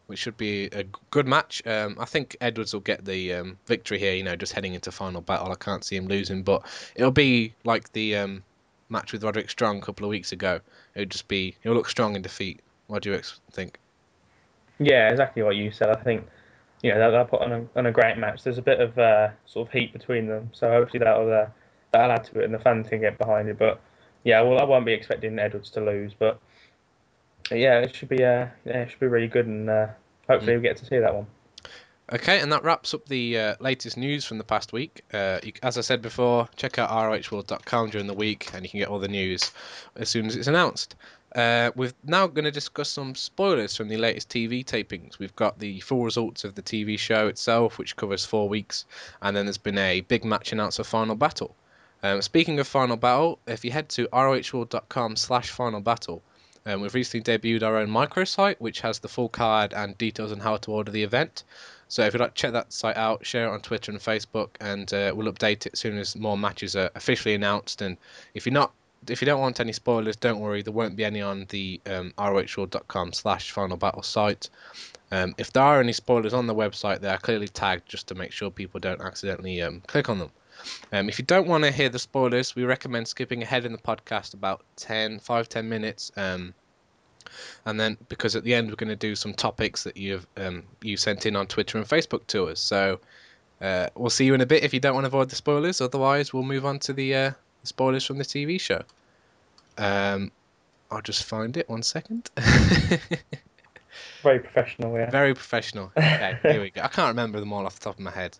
which 0.06 0.20
should 0.20 0.36
be 0.36 0.66
a 0.66 0.84
good 1.10 1.26
match. 1.26 1.66
Um, 1.66 1.96
I 1.98 2.04
think 2.04 2.36
Edwards 2.40 2.72
will 2.72 2.80
get 2.80 3.04
the 3.04 3.34
um, 3.34 3.58
victory 3.66 3.98
here, 3.98 4.14
you 4.14 4.22
know, 4.22 4.36
just 4.36 4.52
heading 4.52 4.74
into 4.74 4.92
final 4.92 5.20
battle. 5.20 5.50
I 5.50 5.56
can't 5.56 5.84
see 5.84 5.96
him 5.96 6.06
losing, 6.06 6.44
but 6.44 6.64
it'll 6.94 7.10
be 7.10 7.54
like 7.64 7.92
the 7.92 8.16
um, 8.16 8.44
match 8.88 9.12
with 9.12 9.24
Roderick 9.24 9.50
Strong 9.50 9.78
a 9.78 9.82
couple 9.82 10.04
of 10.04 10.10
weeks 10.10 10.32
ago. 10.32 10.60
it 10.94 11.00
would 11.00 11.10
just 11.10 11.28
be, 11.28 11.56
he'll 11.62 11.74
look 11.74 11.88
strong 11.88 12.16
in 12.16 12.22
defeat. 12.22 12.60
What 12.86 13.02
do 13.02 13.10
you 13.10 13.16
ex- 13.16 13.40
think? 13.50 13.78
Yeah, 14.78 15.08
exactly 15.08 15.42
what 15.42 15.56
you 15.56 15.70
said. 15.70 15.88
I 15.88 16.02
think 16.02 16.26
you 16.82 16.90
know 16.90 16.98
they'll, 16.98 17.12
they'll 17.12 17.24
put 17.24 17.42
on 17.42 17.52
a, 17.52 17.78
on 17.78 17.86
a 17.86 17.92
great 17.92 18.18
match. 18.18 18.42
There's 18.42 18.58
a 18.58 18.62
bit 18.62 18.80
of 18.80 18.98
uh, 18.98 19.28
sort 19.46 19.68
of 19.68 19.72
heat 19.72 19.92
between 19.92 20.26
them, 20.26 20.50
so 20.52 20.70
hopefully 20.70 20.98
that'll 20.98 21.32
uh, 21.32 21.46
that'll 21.92 22.12
add 22.12 22.24
to 22.24 22.40
it, 22.40 22.44
and 22.44 22.54
the 22.54 22.58
fans 22.58 22.88
can 22.88 23.00
get 23.00 23.18
behind 23.18 23.48
it. 23.48 23.58
But 23.58 23.80
yeah, 24.24 24.40
well, 24.42 24.60
I 24.60 24.64
won't 24.64 24.84
be 24.84 24.92
expecting 24.92 25.38
Edwards 25.38 25.70
to 25.70 25.80
lose, 25.80 26.12
but 26.18 26.40
yeah, 27.50 27.80
it 27.80 27.94
should 27.94 28.08
be 28.08 28.24
uh, 28.24 28.46
yeah, 28.64 28.82
it 28.82 28.90
should 28.90 29.00
be 29.00 29.06
really 29.06 29.28
good, 29.28 29.46
and 29.46 29.70
uh, 29.70 29.86
hopefully 30.28 30.56
we 30.56 30.62
get 30.62 30.76
to 30.78 30.86
see 30.86 30.98
that 30.98 31.14
one. 31.14 31.26
Okay, 32.12 32.40
and 32.40 32.52
that 32.52 32.62
wraps 32.62 32.92
up 32.92 33.06
the 33.06 33.38
uh, 33.38 33.54
latest 33.58 33.96
news 33.96 34.26
from 34.26 34.36
the 34.36 34.44
past 34.44 34.70
week. 34.70 35.00
Uh, 35.14 35.38
you, 35.42 35.54
as 35.62 35.78
I 35.78 35.80
said 35.80 36.02
before, 36.02 36.46
check 36.56 36.78
out 36.78 36.90
rohworld.com 36.90 37.88
during 37.88 38.06
the 38.06 38.12
week, 38.12 38.50
and 38.52 38.62
you 38.62 38.68
can 38.68 38.80
get 38.80 38.88
all 38.88 38.98
the 38.98 39.08
news 39.08 39.50
as 39.96 40.10
soon 40.10 40.26
as 40.26 40.36
it's 40.36 40.46
announced. 40.46 40.94
Uh, 41.34 41.70
we're 41.74 41.94
now 42.04 42.26
going 42.26 42.44
to 42.44 42.50
discuss 42.50 42.90
some 42.90 43.14
spoilers 43.14 43.74
from 43.74 43.88
the 43.88 43.96
latest 43.96 44.28
TV 44.28 44.62
tapings. 44.62 45.18
We've 45.18 45.34
got 45.36 45.58
the 45.58 45.80
full 45.80 46.04
results 46.04 46.44
of 46.44 46.54
the 46.54 46.60
TV 46.60 46.98
show 46.98 47.28
itself, 47.28 47.78
which 47.78 47.96
covers 47.96 48.26
four 48.26 48.46
weeks, 48.46 48.84
and 49.22 49.34
then 49.34 49.46
there's 49.46 49.56
been 49.56 49.78
a 49.78 50.02
big 50.02 50.22
match 50.22 50.52
announced 50.52 50.76
for 50.76 50.84
Final 50.84 51.14
Battle. 51.14 51.56
Um, 52.02 52.20
speaking 52.20 52.60
of 52.60 52.66
Final 52.66 52.98
Battle, 52.98 53.38
if 53.46 53.64
you 53.64 53.70
head 53.70 53.88
to 53.90 54.06
rohworld.com 54.08 55.16
slash 55.16 55.48
Final 55.48 55.80
Battle, 55.80 56.22
um, 56.66 56.82
we've 56.82 56.94
recently 56.94 57.38
debuted 57.38 57.62
our 57.62 57.78
own 57.78 57.88
microsite, 57.88 58.56
which 58.58 58.82
has 58.82 58.98
the 58.98 59.08
full 59.08 59.30
card 59.30 59.72
and 59.72 59.96
details 59.96 60.30
on 60.30 60.40
how 60.40 60.58
to 60.58 60.72
order 60.72 60.92
the 60.92 61.02
event. 61.02 61.44
So 61.92 62.02
if 62.04 62.14
you'd 62.14 62.20
like 62.20 62.34
check 62.34 62.52
that 62.52 62.72
site 62.72 62.96
out, 62.96 63.26
share 63.26 63.44
it 63.44 63.50
on 63.50 63.60
Twitter 63.60 63.92
and 63.92 64.00
Facebook, 64.00 64.48
and 64.62 64.90
uh, 64.94 65.12
we'll 65.14 65.30
update 65.30 65.66
it 65.66 65.74
as 65.74 65.80
soon 65.80 65.98
as 65.98 66.16
more 66.16 66.38
matches 66.38 66.74
are 66.74 66.88
officially 66.94 67.34
announced. 67.34 67.82
And 67.82 67.98
if 68.32 68.46
you're 68.46 68.54
not, 68.54 68.72
if 69.08 69.20
you 69.20 69.26
don't 69.26 69.42
want 69.42 69.60
any 69.60 69.72
spoilers, 69.72 70.16
don't 70.16 70.40
worry, 70.40 70.62
there 70.62 70.72
won't 70.72 70.96
be 70.96 71.04
any 71.04 71.20
on 71.20 71.44
the 71.50 71.82
um, 71.84 72.14
slash 73.12 73.50
Final 73.50 73.76
Battle 73.76 74.02
site. 74.02 74.48
Um, 75.10 75.34
if 75.36 75.52
there 75.52 75.62
are 75.62 75.80
any 75.80 75.92
spoilers 75.92 76.32
on 76.32 76.46
the 76.46 76.54
website, 76.54 77.00
they 77.00 77.10
are 77.10 77.18
clearly 77.18 77.48
tagged 77.48 77.86
just 77.90 78.06
to 78.06 78.14
make 78.14 78.32
sure 78.32 78.50
people 78.50 78.80
don't 78.80 79.02
accidentally 79.02 79.60
um, 79.60 79.82
click 79.86 80.08
on 80.08 80.18
them. 80.18 80.30
Um, 80.94 81.10
if 81.10 81.18
you 81.18 81.26
don't 81.26 81.46
want 81.46 81.64
to 81.64 81.70
hear 81.70 81.90
the 81.90 81.98
spoilers, 81.98 82.56
we 82.56 82.64
recommend 82.64 83.06
skipping 83.06 83.42
ahead 83.42 83.66
in 83.66 83.72
the 83.72 83.76
podcast 83.76 84.32
about 84.32 84.62
10, 84.76 85.18
5, 85.18 85.46
10 85.46 85.68
minutes. 85.68 86.10
Um, 86.16 86.54
and 87.64 87.78
then 87.78 87.96
because 88.08 88.36
at 88.36 88.44
the 88.44 88.54
end 88.54 88.68
we're 88.68 88.76
going 88.76 88.88
to 88.88 88.96
do 88.96 89.14
some 89.14 89.34
topics 89.34 89.84
that 89.84 89.96
you've 89.96 90.26
um, 90.36 90.64
you 90.82 90.96
sent 90.96 91.26
in 91.26 91.36
on 91.36 91.46
Twitter 91.46 91.78
and 91.78 91.86
Facebook 91.86 92.26
to 92.28 92.48
us. 92.48 92.60
So 92.60 93.00
uh, 93.60 93.88
we'll 93.94 94.10
see 94.10 94.24
you 94.24 94.34
in 94.34 94.40
a 94.40 94.46
bit 94.46 94.64
if 94.64 94.74
you 94.74 94.80
don't 94.80 94.94
want 94.94 95.04
to 95.04 95.08
avoid 95.08 95.30
the 95.30 95.36
spoilers. 95.36 95.80
Otherwise, 95.80 96.32
we'll 96.32 96.42
move 96.42 96.66
on 96.66 96.78
to 96.80 96.92
the 96.92 97.14
uh, 97.14 97.30
spoilers 97.62 98.04
from 98.04 98.18
the 98.18 98.24
TV 98.24 98.60
show. 98.60 98.82
Um, 99.78 100.30
I'll 100.90 101.02
just 101.02 101.24
find 101.24 101.56
it 101.56 101.68
one 101.68 101.82
second. 101.82 102.30
Very 104.22 104.40
professional, 104.40 104.96
yeah. 104.96 105.10
Very 105.10 105.34
professional. 105.34 105.92
Okay, 105.96 106.38
here 106.42 106.60
we 106.60 106.70
go. 106.70 106.82
I 106.82 106.88
can't 106.88 107.08
remember 107.08 107.40
them 107.40 107.52
all 107.52 107.66
off 107.66 107.78
the 107.78 107.84
top 107.84 107.94
of 107.94 108.00
my 108.00 108.10
head. 108.10 108.36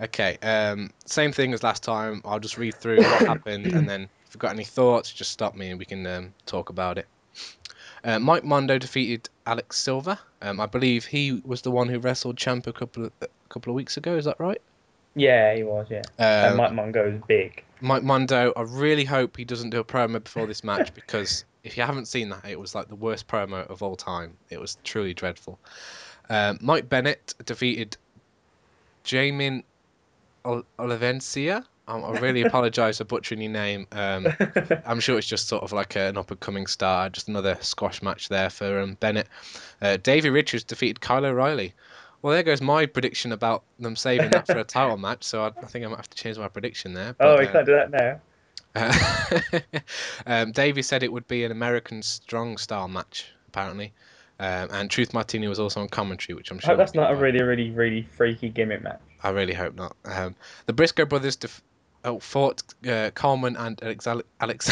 Okay, 0.00 0.38
um, 0.42 0.90
same 1.06 1.32
thing 1.32 1.52
as 1.52 1.62
last 1.62 1.82
time. 1.82 2.22
I'll 2.24 2.38
just 2.38 2.56
read 2.56 2.74
through 2.74 2.98
what 2.98 3.26
happened, 3.26 3.66
and 3.66 3.88
then 3.88 4.08
if 4.26 4.34
you've 4.34 4.40
got 4.40 4.52
any 4.52 4.64
thoughts, 4.64 5.12
just 5.12 5.30
stop 5.30 5.54
me 5.54 5.70
and 5.70 5.78
we 5.78 5.84
can 5.84 6.06
um, 6.06 6.34
talk 6.46 6.70
about 6.70 6.98
it. 6.98 7.06
Uh, 8.04 8.18
Mike 8.18 8.44
Mondo 8.44 8.78
defeated 8.78 9.28
Alex 9.46 9.78
Silva. 9.78 10.18
Um, 10.42 10.60
I 10.60 10.66
believe 10.66 11.04
he 11.04 11.42
was 11.44 11.62
the 11.62 11.70
one 11.70 11.88
who 11.88 11.98
wrestled 11.98 12.36
Champ 12.36 12.66
a 12.66 12.72
couple 12.72 13.06
of, 13.06 13.12
a 13.20 13.28
couple 13.48 13.70
of 13.70 13.74
weeks 13.74 13.96
ago. 13.96 14.16
Is 14.16 14.24
that 14.24 14.38
right? 14.38 14.60
Yeah, 15.14 15.54
he 15.54 15.62
was, 15.64 15.88
yeah. 15.90 16.02
and 16.18 16.52
Um, 16.52 16.56
Mike 16.58 16.72
Mondo's 16.72 17.20
big. 17.26 17.64
Mike 17.80 18.02
Mondo, 18.02 18.52
I 18.56 18.62
really 18.62 19.04
hope 19.04 19.36
he 19.36 19.44
doesn't 19.44 19.70
do 19.70 19.80
a 19.80 19.84
promo 19.84 20.22
before 20.22 20.46
this 20.46 20.62
match 20.62 20.94
because 20.94 21.44
if 21.64 21.76
you 21.76 21.82
haven't 21.82 22.06
seen 22.06 22.28
that, 22.30 22.44
it 22.48 22.58
was 22.58 22.74
like 22.74 22.88
the 22.88 22.96
worst 22.96 23.26
promo 23.26 23.68
of 23.68 23.82
all 23.82 23.96
time. 23.96 24.36
It 24.50 24.60
was 24.60 24.78
truly 24.84 25.14
dreadful. 25.14 25.58
Um, 26.30 26.58
Mike 26.60 26.88
Bennett 26.88 27.34
defeated 27.44 27.96
Jamin 29.04 29.64
Olivencia. 30.44 31.64
I 31.88 32.18
really 32.18 32.42
apologise 32.42 32.98
for 32.98 33.04
butchering 33.04 33.40
your 33.40 33.50
name. 33.50 33.86
Um, 33.92 34.26
I'm 34.86 35.00
sure 35.00 35.18
it's 35.18 35.26
just 35.26 35.48
sort 35.48 35.62
of 35.62 35.72
like 35.72 35.96
an 35.96 36.18
up 36.18 36.30
and 36.30 36.38
coming 36.38 36.66
star. 36.66 37.08
Just 37.08 37.28
another 37.28 37.56
squash 37.60 38.02
match 38.02 38.28
there 38.28 38.50
for 38.50 38.80
um, 38.80 38.94
Bennett. 39.00 39.28
Uh, 39.80 39.96
Davey 39.96 40.30
Richards 40.30 40.64
defeated 40.64 41.00
Kyle 41.00 41.24
O'Reilly. 41.24 41.74
Well, 42.20 42.34
there 42.34 42.42
goes 42.42 42.60
my 42.60 42.86
prediction 42.86 43.32
about 43.32 43.62
them 43.78 43.96
saving 43.96 44.30
that 44.30 44.46
for 44.46 44.58
a 44.58 44.64
title 44.64 44.96
match. 44.98 45.24
So 45.24 45.44
I, 45.44 45.46
I 45.48 45.66
think 45.66 45.84
I 45.84 45.88
might 45.88 45.96
have 45.96 46.10
to 46.10 46.16
change 46.16 46.38
my 46.38 46.48
prediction 46.48 46.92
there. 46.92 47.16
oh, 47.20 47.36
but, 47.36 47.42
you 47.42 47.48
uh, 47.48 47.52
can't 47.52 47.66
do 47.66 47.72
that 47.72 47.90
now. 47.90 48.20
uh, 48.74 49.80
um, 50.26 50.52
Davey 50.52 50.82
said 50.82 51.02
it 51.02 51.12
would 51.12 51.26
be 51.26 51.44
an 51.44 51.52
American 51.52 52.02
strong 52.02 52.58
style 52.58 52.88
match, 52.88 53.32
apparently. 53.48 53.92
Um, 54.40 54.68
and 54.70 54.90
Truth 54.90 55.14
Martini 55.14 55.48
was 55.48 55.58
also 55.58 55.80
on 55.80 55.88
commentary, 55.88 56.36
which 56.36 56.50
I'm 56.50 56.58
I 56.58 56.60
sure. 56.60 56.68
hope 56.70 56.78
that's 56.78 56.94
not 56.94 57.10
a 57.10 57.16
really, 57.16 57.42
really, 57.42 57.70
really 57.70 58.02
freaky 58.02 58.48
gimmick 58.48 58.82
match. 58.82 59.00
I 59.22 59.30
really 59.30 59.54
hope 59.54 59.74
not. 59.74 59.96
Um, 60.04 60.36
the 60.66 60.72
Briscoe 60.72 61.06
brothers 61.06 61.34
def- 61.36 61.62
oh, 62.04 62.18
fought 62.18 62.62
uh, 62.88 63.10
Coleman 63.14 63.56
and 63.56 63.78
Alex- 63.82 64.06
Alex- 64.40 64.70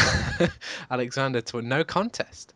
Alexander 0.91 1.41
to 1.41 1.57
a 1.59 1.61
no 1.61 1.83
contest. 1.83 2.53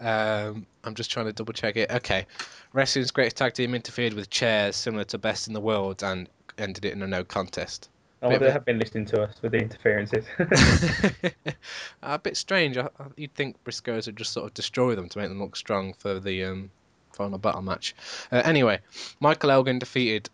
Um, 0.00 0.66
I'm 0.84 0.94
just 0.94 1.10
trying 1.10 1.26
to 1.26 1.32
double 1.32 1.52
check 1.52 1.76
it. 1.76 1.90
Okay. 1.90 2.26
Wrestling's 2.72 3.10
greatest 3.10 3.36
tag 3.36 3.54
team 3.54 3.74
interfered 3.74 4.14
with 4.14 4.30
chairs 4.30 4.74
similar 4.76 5.04
to 5.04 5.18
Best 5.18 5.46
in 5.46 5.54
the 5.54 5.60
World 5.60 6.02
and 6.02 6.28
ended 6.58 6.84
it 6.84 6.92
in 6.92 7.02
a 7.02 7.06
no 7.06 7.22
contest. 7.24 7.88
Oh, 8.24 8.28
Bit 8.30 8.40
they 8.40 8.50
have 8.50 8.64
been 8.64 8.78
listening 8.78 9.04
to 9.06 9.22
us 9.22 9.34
with 9.42 9.52
the 9.52 9.58
interferences. 9.58 10.24
a 12.02 12.18
bit 12.18 12.36
strange. 12.36 12.76
I, 12.76 12.82
I- 12.98 13.06
you'd 13.16 13.34
think 13.34 13.62
Briscoes 13.64 14.06
would 14.06 14.16
just 14.16 14.32
sort 14.32 14.46
of 14.46 14.54
destroy 14.54 14.94
them 14.94 15.08
to 15.08 15.18
make 15.18 15.28
them 15.28 15.40
look 15.40 15.56
strong 15.56 15.94
for 15.94 16.18
the 16.18 16.44
um, 16.44 16.70
final 17.12 17.38
battle 17.38 17.62
match. 17.62 17.94
Uh, 18.30 18.42
anyway, 18.44 18.80
Michael 19.20 19.50
Elgin 19.50 19.78
defeated 19.78 20.30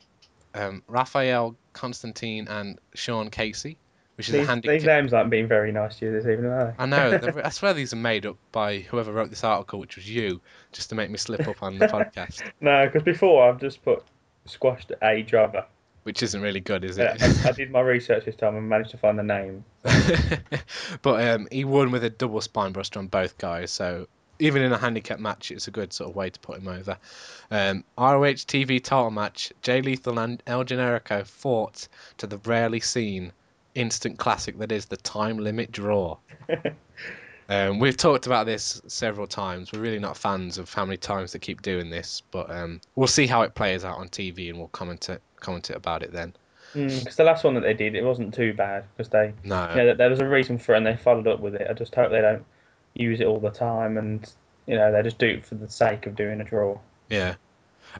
um, 0.55 0.82
Raphael 0.89 1.57
Constantine 1.79 2.49
and 2.49 2.79
Sean 2.95 3.31
Casey, 3.31 3.76
which 4.16 4.29
is 4.29 4.35
a 4.35 4.39
these, 4.39 4.47
handicap. 4.49 4.72
these 4.79 4.85
names 4.87 5.12
aren't 5.12 5.31
being 5.31 5.47
very 5.47 5.70
nice 5.70 5.99
to 6.01 6.07
you 6.07 6.12
this 6.12 6.26
evening, 6.26 6.51
are 6.51 6.66
they? 6.76 6.83
I 6.83 6.87
know. 6.87 7.20
I 7.45 7.51
swear 7.51 7.72
these 7.72 7.93
are 7.93 7.97
made 7.97 8.26
up 8.26 8.37
by 8.51 8.81
whoever 8.81 9.12
wrote 9.12 9.31
this 9.31 9.45
article, 9.45 9.79
which 9.79 9.95
was 9.97 10.11
you, 10.11 10.41
just 10.72 10.89
to 10.89 10.95
make 10.97 11.09
me 11.11 11.16
slip 11.18 11.47
up 11.47 11.62
on 11.62 11.79
the 11.79 11.87
podcast, 11.89 12.43
No, 12.61 12.85
because 12.87 13.03
before 13.05 13.49
I've 13.49 13.61
just 13.61 13.83
put 13.85 14.03
squashed 14.47 14.91
a 15.03 15.22
driver. 15.22 15.64
which 16.03 16.22
isn't 16.22 16.41
really 16.43 16.61
good, 16.61 16.83
is 16.85 16.99
Yeah, 16.99 17.14
it? 17.14 17.47
I, 17.47 17.51
I 17.51 17.53
did 17.53 17.70
my 17.70 17.81
research 17.81 18.24
this 18.24 18.35
time 18.35 18.57
and 18.57 18.68
managed 18.68 18.91
to 18.91 18.97
find 18.99 19.18
the 19.18 19.22
name. 19.22 19.64
but 21.03 21.29
um, 21.29 21.47
he 21.53 21.64
won 21.64 21.91
with 21.91 22.03
a 22.05 22.11
double 22.11 22.41
spine 22.41 22.72
buster 22.72 22.99
on 22.99 23.07
both 23.09 23.39
guys, 23.39 23.70
so 23.70 24.09
even 24.39 24.62
in 24.62 24.72
a 24.72 24.78
handicap 24.78 25.18
match, 25.18 25.51
it's 25.51 25.68
a 25.68 25.70
good 25.70 25.93
sort 25.93 26.11
of 26.11 26.16
way 26.16 26.30
to 26.30 26.41
put 26.41 26.59
him 26.59 26.68
over. 26.68 26.97
Um, 27.51 27.84
ROH 27.97 28.45
TV 28.47 28.82
title 28.82 29.11
match: 29.11 29.53
Jay 29.62 29.82
Lethal 29.82 30.18
and 30.18 30.43
El 30.47 30.64
Generico 30.64 31.26
fought 31.26 31.89
to 32.18 32.26
the 32.26 32.39
rarely 32.39 32.80
seen 32.80 33.32
instant 33.74 34.18
classic 34.18 34.59
that 34.59 34.72
is 34.72 34.86
the 34.86 34.97
time 34.97 35.39
limit 35.39 35.72
draw. 35.72 36.16
Um, 37.51 37.78
we've 37.78 37.97
talked 37.97 38.26
about 38.26 38.45
this 38.45 38.82
several 38.89 39.26
times. 39.26 39.72
We're 39.72 39.80
really 39.80 39.99
not 39.99 40.18
fans 40.18 40.59
of 40.59 40.70
how 40.72 40.84
many 40.84 40.99
times 40.99 41.32
they 41.32 41.39
keep 41.39 41.62
doing 41.62 41.89
this, 41.89 42.22
but 42.30 42.51
um, 42.51 42.80
we'll 42.95 43.07
see 43.07 43.26
how 43.26 43.41
it 43.41 43.55
plays 43.55 43.86
out 43.86 43.97
on 43.97 44.11
TV, 44.11 44.51
and 44.51 44.59
we'll 44.59 44.68
comment 44.68 45.09
it, 45.09 45.22
comment 45.41 45.70
it 45.70 45.76
about 45.76 46.03
it 46.03 46.12
then. 46.12 46.34
Because 46.74 47.16
the 47.16 47.24
last 47.24 47.45
one 47.45 47.55
that 47.55 47.62
they 47.62 47.72
did, 47.72 47.95
it 47.95 48.05
wasn't 48.05 48.34
too 48.34 48.53
bad 48.53 48.84
because 48.95 49.09
they, 49.09 49.32
No, 49.45 49.70
you 49.70 49.76
know, 49.76 49.95
there 49.95 50.11
was 50.11 50.20
a 50.20 50.28
reason 50.28 50.59
for 50.59 50.74
it 50.74 50.78
and 50.78 50.86
they 50.86 50.97
followed 50.97 51.26
up 51.26 51.41
with 51.41 51.55
it. 51.55 51.66
I 51.68 51.72
just 51.72 51.95
hope 51.95 52.11
they 52.11 52.20
don't 52.20 52.45
use 52.99 53.20
it 53.20 53.26
all 53.26 53.38
the 53.40 53.51
time 53.51 53.96
and 53.96 54.30
you 54.66 54.74
know 54.76 54.92
they 54.92 55.03
just 55.03 55.18
do 55.18 55.26
it 55.28 55.46
for 55.46 55.55
the 55.55 55.68
sake 55.68 56.07
of 56.07 56.14
doing 56.16 56.40
a 56.40 56.44
draw. 56.44 56.78
yeah. 57.09 57.36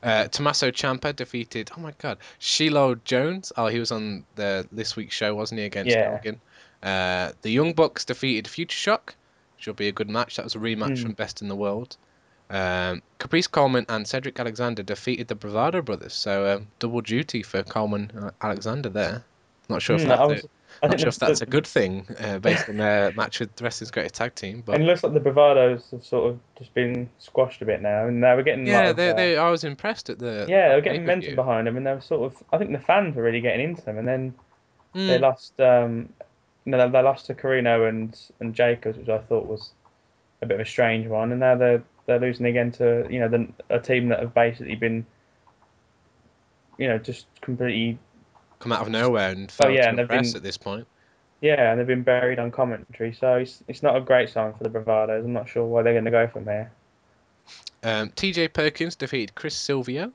Uh, 0.03 0.29
Tommaso 0.29 0.71
Ciampa 0.71 1.17
defeated. 1.17 1.71
Oh 1.77 1.81
my 1.81 1.93
God, 1.99 2.19
Shiloh 2.39 2.97
Jones. 2.97 3.53
Oh, 3.57 3.69
he 3.69 3.79
was 3.79 3.91
on 3.91 4.25
the 4.35 4.69
this 4.71 4.95
week's 4.97 5.15
show, 5.15 5.35
wasn't 5.35 5.61
he, 5.61 5.65
against 5.67 5.91
Yeah. 5.97 6.13
Elgin? 6.13 6.41
Uh, 6.83 7.33
the 7.41 7.51
Young 7.51 7.73
Bucks 7.73 8.05
defeated 8.05 8.47
Future 8.47 8.77
Shock, 8.77 9.15
which 9.57 9.67
will 9.67 9.75
be 9.75 9.89
a 9.89 9.93
good 9.93 10.11
match. 10.11 10.37
That 10.37 10.45
was 10.45 10.55
a 10.55 10.59
rematch 10.59 10.99
Hmm. 10.99 11.05
from 11.05 11.13
Best 11.13 11.41
in 11.41 11.49
the 11.49 11.57
World. 11.57 11.97
Um, 12.51 13.03
Caprice 13.19 13.47
Coleman 13.47 13.87
and 13.89 14.07
Cedric 14.07 14.39
Alexander 14.39 14.83
defeated 14.83 15.29
the 15.29 15.35
Bravado 15.35 15.81
Brothers, 15.81 16.13
so 16.15 16.55
um, 16.57 16.69
double 16.79 17.01
duty 17.01 17.43
for 17.43 17.63
Coleman 17.63 18.11
and 18.15 18.31
Alexander 18.43 18.91
there. 18.91 19.25
Not 19.71 19.81
sure 19.83 19.97
if 19.97 20.03
Hmm, 20.05 20.11
a, 20.11 20.29
was- 20.29 20.47
I 20.83 20.89
not 20.89 20.91
think 20.91 21.01
sure 21.01 21.09
if 21.09 21.19
that's 21.19 21.41
the- 21.41 21.45
a 21.47 21.49
good 21.49 21.67
thing 21.67 22.07
uh, 22.21 22.39
based 22.39 22.69
on 22.69 22.77
their 22.77 23.13
match 23.13 23.41
with 23.41 23.55
the 23.57 23.65
rest 23.65 23.81
of 23.83 23.87
Wrestling's 23.87 23.91
Greatest 23.93 24.15
Tag 24.17 24.35
Team, 24.35 24.63
but 24.65 24.75
And 24.75 24.85
it 24.85 24.87
looks 24.87 25.03
like 25.03 25.15
the 25.15 25.21
bravados 25.21 25.91
have 25.91 26.05
sort 26.05 26.31
of 26.33 26.41
just 26.59 26.75
been 26.75 27.11
squashed 27.19 27.63
a 27.63 27.65
bit 27.67 27.83
now, 27.83 28.07
and 28.07 28.23
they 28.23 28.35
were 28.35 28.43
getting 28.43 28.67
yeah, 28.67 28.93
they, 28.93 29.11
uh, 29.11 29.15
they, 29.15 29.37
I 29.37 29.51
was 29.51 29.65
impressed 29.65 30.11
at 30.11 30.19
the 30.19 30.47
yeah, 30.49 30.69
they 30.71 30.75
were 30.77 30.81
getting 30.81 31.03
momentum 31.03 31.35
behind 31.37 31.67
them, 31.67 31.77
and 31.77 31.87
they 31.87 31.95
were 31.95 32.01
sort 32.01 32.33
of. 32.33 32.43
I 32.53 32.59
think 32.59 32.73
the 32.73 32.79
fans 32.79 33.17
were 33.17 33.23
really 33.23 33.41
getting 33.41 33.69
into 33.71 33.83
them, 33.83 33.99
and 33.99 34.09
then 34.09 34.35
Mm. 34.95 35.07
they 35.09 35.19
lost. 35.19 35.61
Um, 35.61 36.15
you 36.65 36.73
know, 36.73 36.79
they, 36.79 36.91
they 36.91 37.03
lost 37.03 37.27
to 37.27 37.35
Corino 37.35 37.89
and 37.89 38.19
and 38.41 38.55
Jacobs, 38.55 38.99
which 38.99 39.09
I 39.09 39.19
thought 39.19 39.47
was 39.47 39.73
a 40.43 40.47
bit 40.47 40.55
of 40.55 40.61
a 40.67 40.69
strange 40.71 41.07
one, 41.07 41.31
and 41.31 41.41
now 41.41 41.57
they're 41.57 41.83
they're 42.07 42.21
losing 42.21 42.47
again 42.47 42.73
to 42.73 43.07
you 43.11 43.21
know 43.21 43.29
the, 43.29 43.49
a 43.71 43.79
team 43.81 44.09
that 44.09 44.21
have 44.21 44.35
basically 44.35 44.77
been, 44.77 45.07
you 46.79 46.89
know, 46.89 46.99
just 46.99 47.27
completely 47.43 47.99
come 48.59 48.73
out 48.73 48.83
of 48.83 48.89
nowhere 48.89 49.31
and 49.31 49.51
failed 49.51 49.71
Oh, 49.73 49.75
yeah, 49.75 49.83
to 49.83 49.89
and 49.91 50.01
impress 50.01 50.33
been- 50.33 50.37
at 50.39 50.43
this 50.43 50.57
point. 50.57 50.87
yeah, 51.41 51.71
and 51.71 51.79
they've 51.81 51.87
been 51.87 52.03
buried 52.03 52.39
on 52.39 52.51
commentary, 52.51 53.13
so 53.13 53.35
it's 53.37 53.63
it's 53.69 53.83
not 53.83 53.97
a 53.97 54.01
great 54.01 54.29
sign 54.31 54.53
for 54.55 54.65
the 54.65 54.71
bravados. 54.71 55.25
I'm 55.25 55.33
not 55.33 55.49
sure 55.49 55.65
where 55.67 55.83
they're 55.85 55.93
going 55.95 56.05
to 56.05 56.11
go 56.11 56.27
from 56.27 56.45
here. 56.45 56.71
Um, 57.83 58.11
TJ 58.11 58.53
Perkins 58.53 58.97
defeated 58.97 59.35
Chris 59.35 59.55
Silvio. 59.55 60.13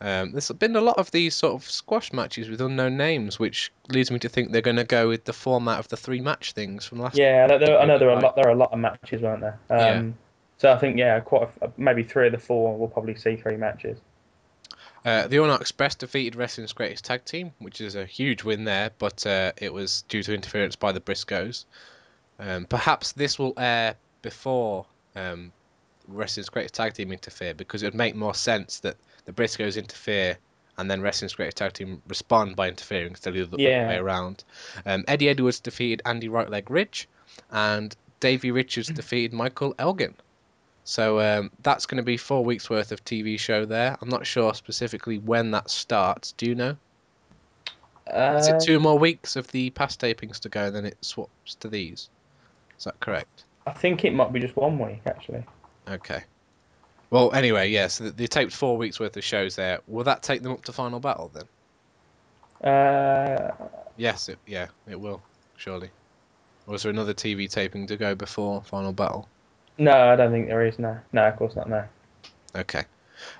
Um, 0.00 0.32
there's 0.32 0.50
been 0.50 0.74
a 0.76 0.80
lot 0.80 0.98
of 0.98 1.10
these 1.12 1.34
sort 1.34 1.54
of 1.54 1.68
squash 1.70 2.12
matches 2.12 2.48
with 2.48 2.60
unknown 2.60 2.96
names, 2.96 3.38
which 3.38 3.72
leads 3.88 4.10
me 4.10 4.18
to 4.18 4.28
think 4.28 4.50
they're 4.52 4.60
going 4.60 4.76
to 4.76 4.84
go 4.84 5.08
with 5.08 5.24
the 5.24 5.32
format 5.32 5.78
of 5.78 5.88
the 5.88 5.96
three 5.96 6.20
match 6.20 6.52
things 6.52 6.84
from 6.84 6.98
last. 6.98 7.16
Yeah, 7.16 7.46
there, 7.46 7.78
I 7.78 7.84
know 7.86 7.98
there 7.98 8.10
are 8.10 8.18
a 8.18 8.20
lot. 8.20 8.34
There 8.36 8.46
are 8.46 8.50
a 8.52 8.56
lot 8.56 8.72
of 8.72 8.78
matches, 8.80 9.22
weren't 9.22 9.40
there? 9.40 9.58
Um, 9.70 9.78
Yeah. 9.78 10.12
So 10.56 10.72
I 10.72 10.78
think 10.78 10.96
yeah, 10.98 11.20
quite 11.20 11.48
a, 11.62 11.70
maybe 11.76 12.02
three 12.04 12.26
of 12.26 12.32
the 12.32 12.38
four 12.38 12.76
we'll 12.76 12.88
probably 12.88 13.14
see 13.16 13.36
three 13.36 13.56
matches. 13.56 13.98
Uh, 15.04 15.26
the 15.28 15.38
All 15.38 15.50
Out 15.50 15.60
Express 15.60 15.94
defeated 15.94 16.34
Wrestling's 16.34 16.72
Greatest 16.72 17.04
Tag 17.04 17.24
Team, 17.24 17.52
which 17.58 17.80
is 17.80 17.94
a 17.94 18.06
huge 18.06 18.42
win 18.42 18.64
there, 18.64 18.90
but 18.98 19.26
uh, 19.26 19.52
it 19.58 19.72
was 19.72 20.02
due 20.08 20.22
to 20.22 20.32
interference 20.34 20.76
by 20.76 20.92
the 20.92 21.00
Briscoes. 21.00 21.66
Um, 22.38 22.64
perhaps 22.64 23.12
this 23.12 23.38
will 23.38 23.52
air 23.58 23.96
before 24.22 24.86
um, 25.14 25.52
Wrestling's 26.08 26.48
Greatest 26.48 26.74
Tag 26.74 26.94
Team 26.94 27.12
interfere, 27.12 27.52
because 27.54 27.82
it 27.82 27.86
would 27.86 27.94
make 27.94 28.14
more 28.14 28.34
sense 28.34 28.80
that 28.80 28.96
the 29.26 29.32
Briscoes 29.32 29.76
interfere 29.76 30.38
and 30.78 30.90
then 30.90 31.02
Wrestling's 31.02 31.34
Greatest 31.34 31.58
Tag 31.58 31.74
Team 31.74 32.00
respond 32.08 32.56
by 32.56 32.68
interfering 32.68 33.10
instead 33.10 33.36
of 33.36 33.50
the 33.50 33.56
other 33.56 33.62
Yeah. 33.62 33.88
way 33.88 33.96
around. 33.96 34.42
Um, 34.86 35.04
Eddie 35.06 35.28
Edwards 35.28 35.60
defeated 35.60 36.00
Andy 36.06 36.28
Right 36.28 36.48
Leg 36.48 36.70
Ridge, 36.70 37.08
and 37.50 37.94
Davey 38.20 38.50
Richards 38.52 38.88
defeated 38.94 39.34
Michael 39.34 39.74
Elgin. 39.78 40.14
So 40.84 41.18
um, 41.18 41.50
that's 41.62 41.86
going 41.86 41.96
to 41.96 42.02
be 42.04 42.16
four 42.18 42.44
weeks 42.44 42.68
worth 42.68 42.92
of 42.92 43.04
TV 43.04 43.38
show 43.38 43.64
there. 43.64 43.96
I'm 44.00 44.08
not 44.10 44.26
sure 44.26 44.52
specifically 44.54 45.18
when 45.18 45.50
that 45.52 45.70
starts. 45.70 46.32
Do 46.32 46.46
you 46.46 46.54
know? 46.54 46.76
Is 48.06 48.48
Uh, 48.48 48.54
it 48.54 48.62
two 48.62 48.78
more 48.78 48.98
weeks 48.98 49.34
of 49.36 49.46
the 49.48 49.70
past 49.70 49.98
tapings 50.00 50.38
to 50.40 50.50
go, 50.50 50.66
and 50.66 50.76
then 50.76 50.84
it 50.84 50.98
swaps 51.02 51.54
to 51.56 51.68
these? 51.68 52.10
Is 52.78 52.84
that 52.84 53.00
correct? 53.00 53.44
I 53.66 53.72
think 53.72 54.04
it 54.04 54.12
might 54.12 54.30
be 54.30 54.40
just 54.40 54.56
one 54.56 54.78
week 54.78 55.00
actually. 55.06 55.42
Okay. 55.88 56.22
Well, 57.10 57.32
anyway, 57.32 57.70
yeah. 57.70 57.86
So 57.86 58.10
they 58.10 58.26
taped 58.26 58.52
four 58.52 58.76
weeks 58.76 59.00
worth 59.00 59.16
of 59.16 59.24
shows 59.24 59.56
there. 59.56 59.80
Will 59.86 60.04
that 60.04 60.22
take 60.22 60.42
them 60.42 60.52
up 60.52 60.64
to 60.64 60.72
Final 60.72 61.00
Battle 61.00 61.30
then? 61.32 62.70
Uh, 62.70 63.52
Yes. 63.96 64.28
It, 64.28 64.38
yeah, 64.46 64.66
it 64.88 65.00
will. 65.00 65.22
Surely. 65.56 65.90
Or 66.66 66.74
is 66.74 66.82
there 66.82 66.90
another 66.90 67.14
TV 67.14 67.48
taping 67.50 67.86
to 67.86 67.96
go 67.96 68.14
before 68.14 68.62
Final 68.64 68.92
Battle? 68.92 69.28
No, 69.78 69.92
I 69.92 70.16
don't 70.16 70.30
think 70.30 70.48
there 70.48 70.64
is. 70.64 70.78
No, 70.78 70.98
no, 71.12 71.24
of 71.24 71.36
course 71.36 71.56
not. 71.56 71.68
No. 71.68 71.84
Okay. 72.54 72.84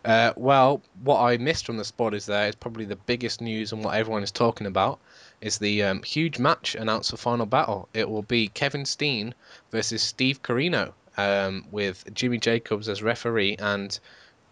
Uh, 0.04 0.32
well, 0.36 0.82
what 1.02 1.20
I 1.20 1.36
missed 1.36 1.66
from 1.66 1.76
the 1.76 1.84
spot 1.84 2.14
is 2.14 2.26
there 2.26 2.48
is 2.48 2.54
probably 2.54 2.84
the 2.84 2.96
biggest 2.96 3.40
news 3.40 3.72
and 3.72 3.84
what 3.84 3.94
everyone 3.94 4.22
is 4.22 4.30
talking 4.30 4.66
about 4.66 4.98
is 5.40 5.58
the 5.58 5.82
um, 5.82 6.02
huge 6.02 6.38
match 6.38 6.74
announced 6.74 7.10
for 7.10 7.16
Final 7.16 7.46
Battle. 7.46 7.88
It 7.92 8.08
will 8.08 8.22
be 8.22 8.48
Kevin 8.48 8.84
Steen 8.84 9.34
versus 9.70 10.02
Steve 10.02 10.42
Corino 10.42 10.92
um, 11.16 11.66
with 11.70 12.04
Jimmy 12.14 12.38
Jacobs 12.38 12.88
as 12.88 13.02
referee 13.02 13.56
and 13.58 13.98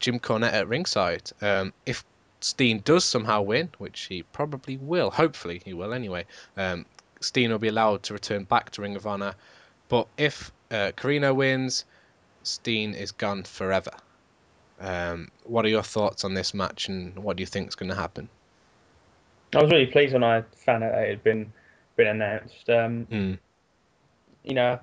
Jim 0.00 0.18
Cornette 0.20 0.52
at 0.52 0.68
ringside. 0.68 1.30
Um, 1.40 1.72
if 1.86 2.04
Steen 2.40 2.82
does 2.84 3.04
somehow 3.04 3.42
win, 3.42 3.70
which 3.78 4.02
he 4.02 4.22
probably 4.22 4.76
will, 4.76 5.10
hopefully 5.10 5.62
he 5.64 5.72
will 5.72 5.94
anyway, 5.94 6.26
um, 6.56 6.84
Steen 7.20 7.50
will 7.50 7.58
be 7.58 7.68
allowed 7.68 8.02
to 8.04 8.12
return 8.12 8.44
back 8.44 8.70
to 8.70 8.82
Ring 8.82 8.96
of 8.96 9.06
Honor. 9.06 9.34
But 9.88 10.08
if 10.16 10.50
uh, 10.72 10.92
Corino 10.92 11.34
wins, 11.34 11.84
Steen 12.42 12.94
is 12.94 13.12
gone 13.12 13.44
forever. 13.44 13.92
Um, 14.80 15.30
what 15.44 15.64
are 15.64 15.68
your 15.68 15.82
thoughts 15.82 16.24
on 16.24 16.34
this 16.34 16.54
match, 16.54 16.88
and 16.88 17.16
what 17.16 17.36
do 17.36 17.42
you 17.42 17.46
think 17.46 17.68
is 17.68 17.76
going 17.76 17.90
to 17.90 17.94
happen? 17.94 18.28
I 19.54 19.62
was 19.62 19.70
really 19.70 19.86
pleased 19.86 20.12
when 20.12 20.24
I 20.24 20.42
found 20.56 20.82
out 20.82 20.94
it 20.98 21.08
had 21.08 21.22
been 21.22 21.52
been 21.96 22.08
announced. 22.08 22.68
Um, 22.70 23.06
Mm. 23.10 23.38
you 24.42 24.54
know, 24.54 24.80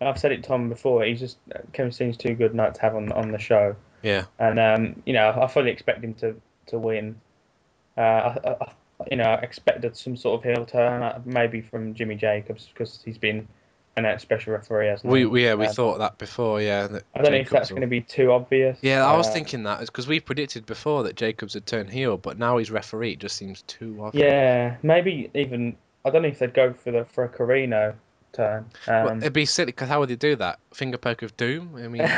I've, 0.00 0.18
said 0.18 0.32
it 0.32 0.42
to 0.42 0.48
Tom 0.48 0.68
before. 0.68 1.04
He's 1.04 1.20
just 1.20 1.38
Kevin 1.72 1.92
Steen's 1.92 2.16
too 2.16 2.34
good 2.34 2.54
not 2.54 2.74
to 2.74 2.80
have 2.82 2.96
on 2.96 3.12
on 3.12 3.30
the 3.30 3.38
show. 3.38 3.76
Yeah, 4.02 4.24
and 4.38 4.58
um, 4.58 5.02
you 5.06 5.12
know, 5.12 5.30
I 5.40 5.46
fully 5.46 5.70
expect 5.70 6.04
him 6.04 6.14
to 6.14 6.34
to 6.66 6.78
win. 6.78 7.20
Uh, 7.96 8.00
I, 8.00 8.56
I, 8.60 8.72
you 9.10 9.16
know, 9.16 9.24
I 9.24 9.36
expected 9.36 9.96
some 9.96 10.16
sort 10.16 10.38
of 10.40 10.44
heel 10.44 10.66
turn, 10.66 11.02
uh, 11.02 11.20
maybe 11.24 11.62
from 11.62 11.94
Jimmy 11.94 12.16
Jacobs 12.16 12.68
because 12.72 13.00
he's 13.04 13.16
been 13.18 13.46
special 14.18 14.52
referee. 14.52 14.88
Hasn't 14.88 15.10
we, 15.10 15.24
we 15.26 15.44
yeah 15.44 15.54
we 15.54 15.66
Um, 15.66 15.72
thought 15.72 15.98
that 15.98 16.18
before. 16.18 16.60
Yeah, 16.60 16.86
that 16.86 17.04
I 17.14 17.22
don't 17.22 17.32
know 17.32 17.38
if 17.38 17.50
that's 17.50 17.70
will- 17.70 17.76
going 17.76 17.88
to 17.88 17.90
be 17.90 18.00
too 18.00 18.32
obvious. 18.32 18.78
Yeah, 18.82 19.04
I 19.06 19.16
was 19.16 19.28
Uh, 19.28 19.32
thinking 19.32 19.62
that 19.64 19.80
because 19.80 20.06
we 20.06 20.20
predicted 20.20 20.66
before 20.66 21.02
that 21.04 21.16
Jacobs 21.16 21.54
had 21.54 21.66
turned 21.66 21.90
heel, 21.90 22.16
but 22.16 22.38
now 22.38 22.58
he's 22.58 22.70
referee. 22.70 23.12
It 23.12 23.18
just 23.18 23.36
seems 23.36 23.62
too 23.62 23.96
obvious. 24.02 24.22
Yeah, 24.24 24.76
maybe 24.82 25.30
even 25.34 25.76
I 26.04 26.10
don't 26.10 26.22
know 26.22 26.28
if 26.28 26.38
they'd 26.38 26.54
go 26.54 26.72
for 26.72 26.90
the 26.92 27.04
for 27.06 27.24
a 27.24 27.28
Corino 27.28 27.94
turn. 28.32 28.66
Well, 28.86 29.08
Um, 29.10 29.18
it'd 29.18 29.32
be 29.32 29.44
silly 29.46 29.66
because 29.66 29.88
how 29.88 30.00
would 30.00 30.08
they 30.10 30.16
do 30.16 30.36
that? 30.36 30.58
Finger 30.74 30.98
poke 30.98 31.22
of 31.22 31.36
doom. 31.36 31.74
I 31.76 31.88
mean, 31.88 32.08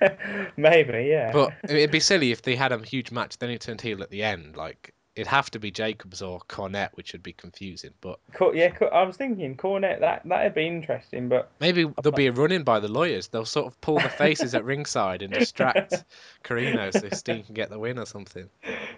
maybe, 0.56 1.04
yeah. 1.08 1.32
but 1.32 1.52
it'd 1.64 1.90
be 1.90 2.00
silly 2.00 2.32
if 2.32 2.42
they 2.42 2.56
had 2.56 2.72
a 2.72 2.78
huge 2.78 3.10
match, 3.10 3.38
then 3.38 3.50
he 3.50 3.58
turned 3.58 3.80
heel 3.80 4.02
at 4.02 4.10
the 4.10 4.22
end. 4.22 4.56
Like 4.56 4.92
it'd 5.16 5.26
have 5.28 5.50
to 5.52 5.58
be 5.58 5.70
Jacobs 5.70 6.22
or 6.22 6.40
Cornette, 6.48 6.90
which 6.94 7.12
would 7.12 7.22
be 7.22 7.32
confusing. 7.32 7.90
But 8.00 8.18
yeah, 8.54 8.72
I 8.92 9.02
was 9.02 9.16
thinking 9.16 9.56
Cornette. 9.56 10.00
That 10.00 10.22
that'd 10.28 10.54
be 10.54 10.66
interesting, 10.66 11.28
but 11.28 11.50
maybe 11.60 11.84
there'll 12.02 12.16
be 12.16 12.26
a 12.26 12.32
run 12.32 12.50
in 12.52 12.62
by 12.64 12.80
the 12.80 12.88
lawyers. 12.88 13.28
They'll 13.28 13.44
sort 13.44 13.66
of 13.66 13.80
pull 13.80 13.96
the 14.00 14.08
faces 14.08 14.54
at 14.54 14.64
ringside 14.64 15.22
and 15.22 15.32
distract 15.32 16.04
Corino 16.44 16.92
so 16.92 17.08
Steen 17.10 17.44
can 17.44 17.54
get 17.54 17.70
the 17.70 17.78
win 17.78 17.98
or 17.98 18.06
something. 18.06 18.48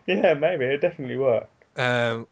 yeah, 0.07 0.35
maybe 0.35 0.65
it'd 0.65 0.81
definitely 0.81 1.19
work. 1.19 1.49
Um, 1.77 2.27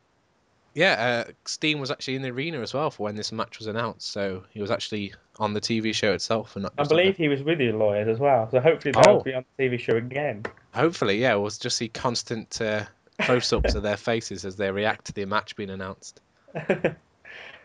yeah, 0.72 1.24
uh, 1.28 1.32
Steen 1.44 1.78
was 1.78 1.90
actually 1.92 2.16
in 2.16 2.22
the 2.22 2.30
arena 2.30 2.60
as 2.60 2.74
well 2.74 2.90
for 2.90 3.04
when 3.04 3.14
this 3.14 3.30
match 3.30 3.58
was 3.58 3.68
announced, 3.68 4.10
so 4.10 4.42
he 4.50 4.60
was 4.60 4.72
actually 4.72 5.14
on 5.38 5.52
the 5.52 5.60
TV 5.60 5.94
show 5.94 6.12
itself, 6.14 6.56
and 6.56 6.64
not 6.64 6.72
I 6.78 6.84
believe 6.84 7.16
he 7.16 7.28
was 7.28 7.42
with 7.44 7.58
the 7.58 7.70
lawyers 7.70 8.08
as 8.08 8.18
well, 8.18 8.50
so 8.50 8.58
hopefully 8.60 8.90
they'll 8.92 9.18
Oh. 9.18 9.20
be 9.22 9.34
on 9.34 9.44
the 9.56 9.64
TV 9.68 9.78
show 9.78 9.96
again. 9.96 10.44
hopefully, 10.74 11.20
yeah, 11.20 11.34
we'll 11.36 11.50
just 11.50 11.76
see 11.76 11.88
constant 11.88 12.60
uh, 12.60 12.84
close-ups 13.20 13.74
of 13.74 13.82
their 13.82 13.96
faces 13.96 14.44
as 14.44 14.56
they 14.56 14.70
react 14.70 15.06
to 15.06 15.12
the 15.12 15.24
match 15.24 15.56
being 15.56 15.70
announced. 15.70 16.20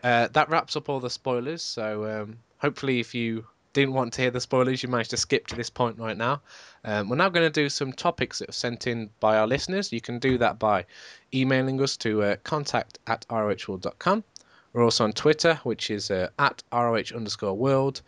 Uh, 0.02 0.28
that 0.28 0.48
wraps 0.48 0.76
up 0.76 0.88
all 0.88 1.00
the 1.00 1.10
spoilers. 1.10 1.62
So 1.62 2.22
um, 2.22 2.38
hopefully, 2.58 3.00
if 3.00 3.14
you 3.14 3.46
didn't 3.72 3.94
want 3.94 4.14
to 4.14 4.22
hear 4.22 4.30
the 4.30 4.40
spoilers, 4.40 4.82
you 4.82 4.88
managed 4.88 5.10
to 5.10 5.16
skip 5.16 5.46
to 5.48 5.56
this 5.56 5.70
point 5.70 5.98
right 5.98 6.16
now. 6.16 6.40
Um, 6.84 7.08
we're 7.08 7.16
now 7.16 7.28
going 7.28 7.46
to 7.46 7.50
do 7.50 7.68
some 7.68 7.92
topics 7.92 8.38
that 8.38 8.48
are 8.48 8.52
sent 8.52 8.86
in 8.86 9.10
by 9.20 9.36
our 9.36 9.46
listeners. 9.46 9.92
You 9.92 10.00
can 10.00 10.18
do 10.18 10.38
that 10.38 10.58
by 10.58 10.86
emailing 11.34 11.80
us 11.82 11.96
to 11.98 12.22
uh, 12.22 12.36
contact 12.44 12.98
at 13.06 13.26
rohworld.com. 13.28 14.24
We're 14.72 14.84
also 14.84 15.04
on 15.04 15.12
Twitter, 15.12 15.60
which 15.64 15.90
is 15.90 16.10
uh, 16.10 16.30
at 16.38 16.62
roh 16.72 17.02
underscore 17.14 17.54
world. 17.54 18.02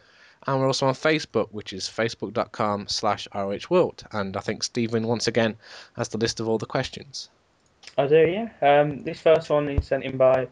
And 0.47 0.61
we're 0.61 0.67
also 0.67 0.87
on 0.87 0.95
Facebook, 0.95 1.49
which 1.53 1.73
is 1.73 1.85
facebook.com 1.85 2.89
slash 2.89 3.29
rohworld. 3.35 4.05
And 4.13 4.37
I 4.37 4.41
think 4.41 4.63
Stephen, 4.63 5.07
once 5.07 5.29
again, 5.29 5.57
has 5.97 6.09
the 6.09 6.19
list 6.19 6.41
of 6.41 6.49
all 6.49 6.59
the 6.59 6.67
questions. 6.67 7.29
I 7.97 8.07
do, 8.07 8.27
yeah. 8.27 8.81
Um, 8.81 9.03
this 9.05 9.21
first 9.21 9.51
one 9.51 9.69
is 9.69 9.87
sent 9.87 10.05
in 10.05 10.17
by 10.17 10.49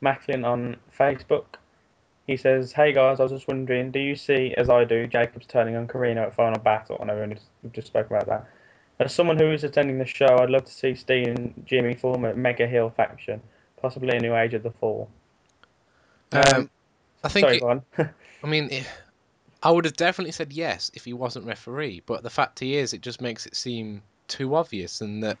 Macklin 0.00 0.44
on 0.44 0.76
Facebook. 0.98 1.44
He 2.26 2.36
says, 2.36 2.72
"Hey 2.72 2.92
guys, 2.92 3.20
I 3.20 3.24
was 3.24 3.32
just 3.32 3.48
wondering, 3.48 3.90
do 3.90 3.98
you 3.98 4.16
see, 4.16 4.54
as 4.56 4.70
I 4.70 4.84
do, 4.84 5.06
Jacobs 5.06 5.46
turning 5.46 5.76
on 5.76 5.86
Corino 5.86 6.22
at 6.22 6.34
Final 6.34 6.60
Battle? 6.60 6.96
I 7.00 7.04
know 7.04 7.16
we 7.16 7.22
only 7.22 7.34
just, 7.34 7.48
we've 7.62 7.72
just 7.72 7.88
spoke 7.88 8.06
about 8.06 8.26
that. 8.26 8.46
As 9.00 9.12
someone 9.12 9.38
who 9.38 9.50
is 9.50 9.64
attending 9.64 9.98
the 9.98 10.06
show, 10.06 10.38
I'd 10.40 10.50
love 10.50 10.64
to 10.64 10.72
see 10.72 10.94
Steen 10.94 11.28
and 11.28 11.64
Jimmy 11.66 11.94
form 11.94 12.24
a 12.24 12.34
mega 12.34 12.66
Hill 12.66 12.90
faction, 12.96 13.42
possibly 13.82 14.16
a 14.16 14.20
new 14.20 14.34
Age 14.34 14.54
of 14.54 14.62
the 14.62 14.70
Fall. 14.70 15.10
Um, 16.32 16.70
I 17.22 17.28
think. 17.28 17.60
Sorry, 17.60 17.80
it-. 17.98 18.08
I 18.42 18.46
mean, 18.46 18.70
I 19.64 19.70
would 19.70 19.86
have 19.86 19.96
definitely 19.96 20.32
said 20.32 20.52
yes 20.52 20.90
if 20.94 21.06
he 21.06 21.14
wasn't 21.14 21.46
referee. 21.46 22.02
But 22.04 22.22
the 22.22 22.30
fact 22.30 22.60
he 22.60 22.76
is, 22.76 22.92
it 22.92 23.00
just 23.00 23.22
makes 23.22 23.46
it 23.46 23.56
seem 23.56 24.02
too 24.28 24.54
obvious, 24.54 25.00
and 25.00 25.24
that 25.24 25.38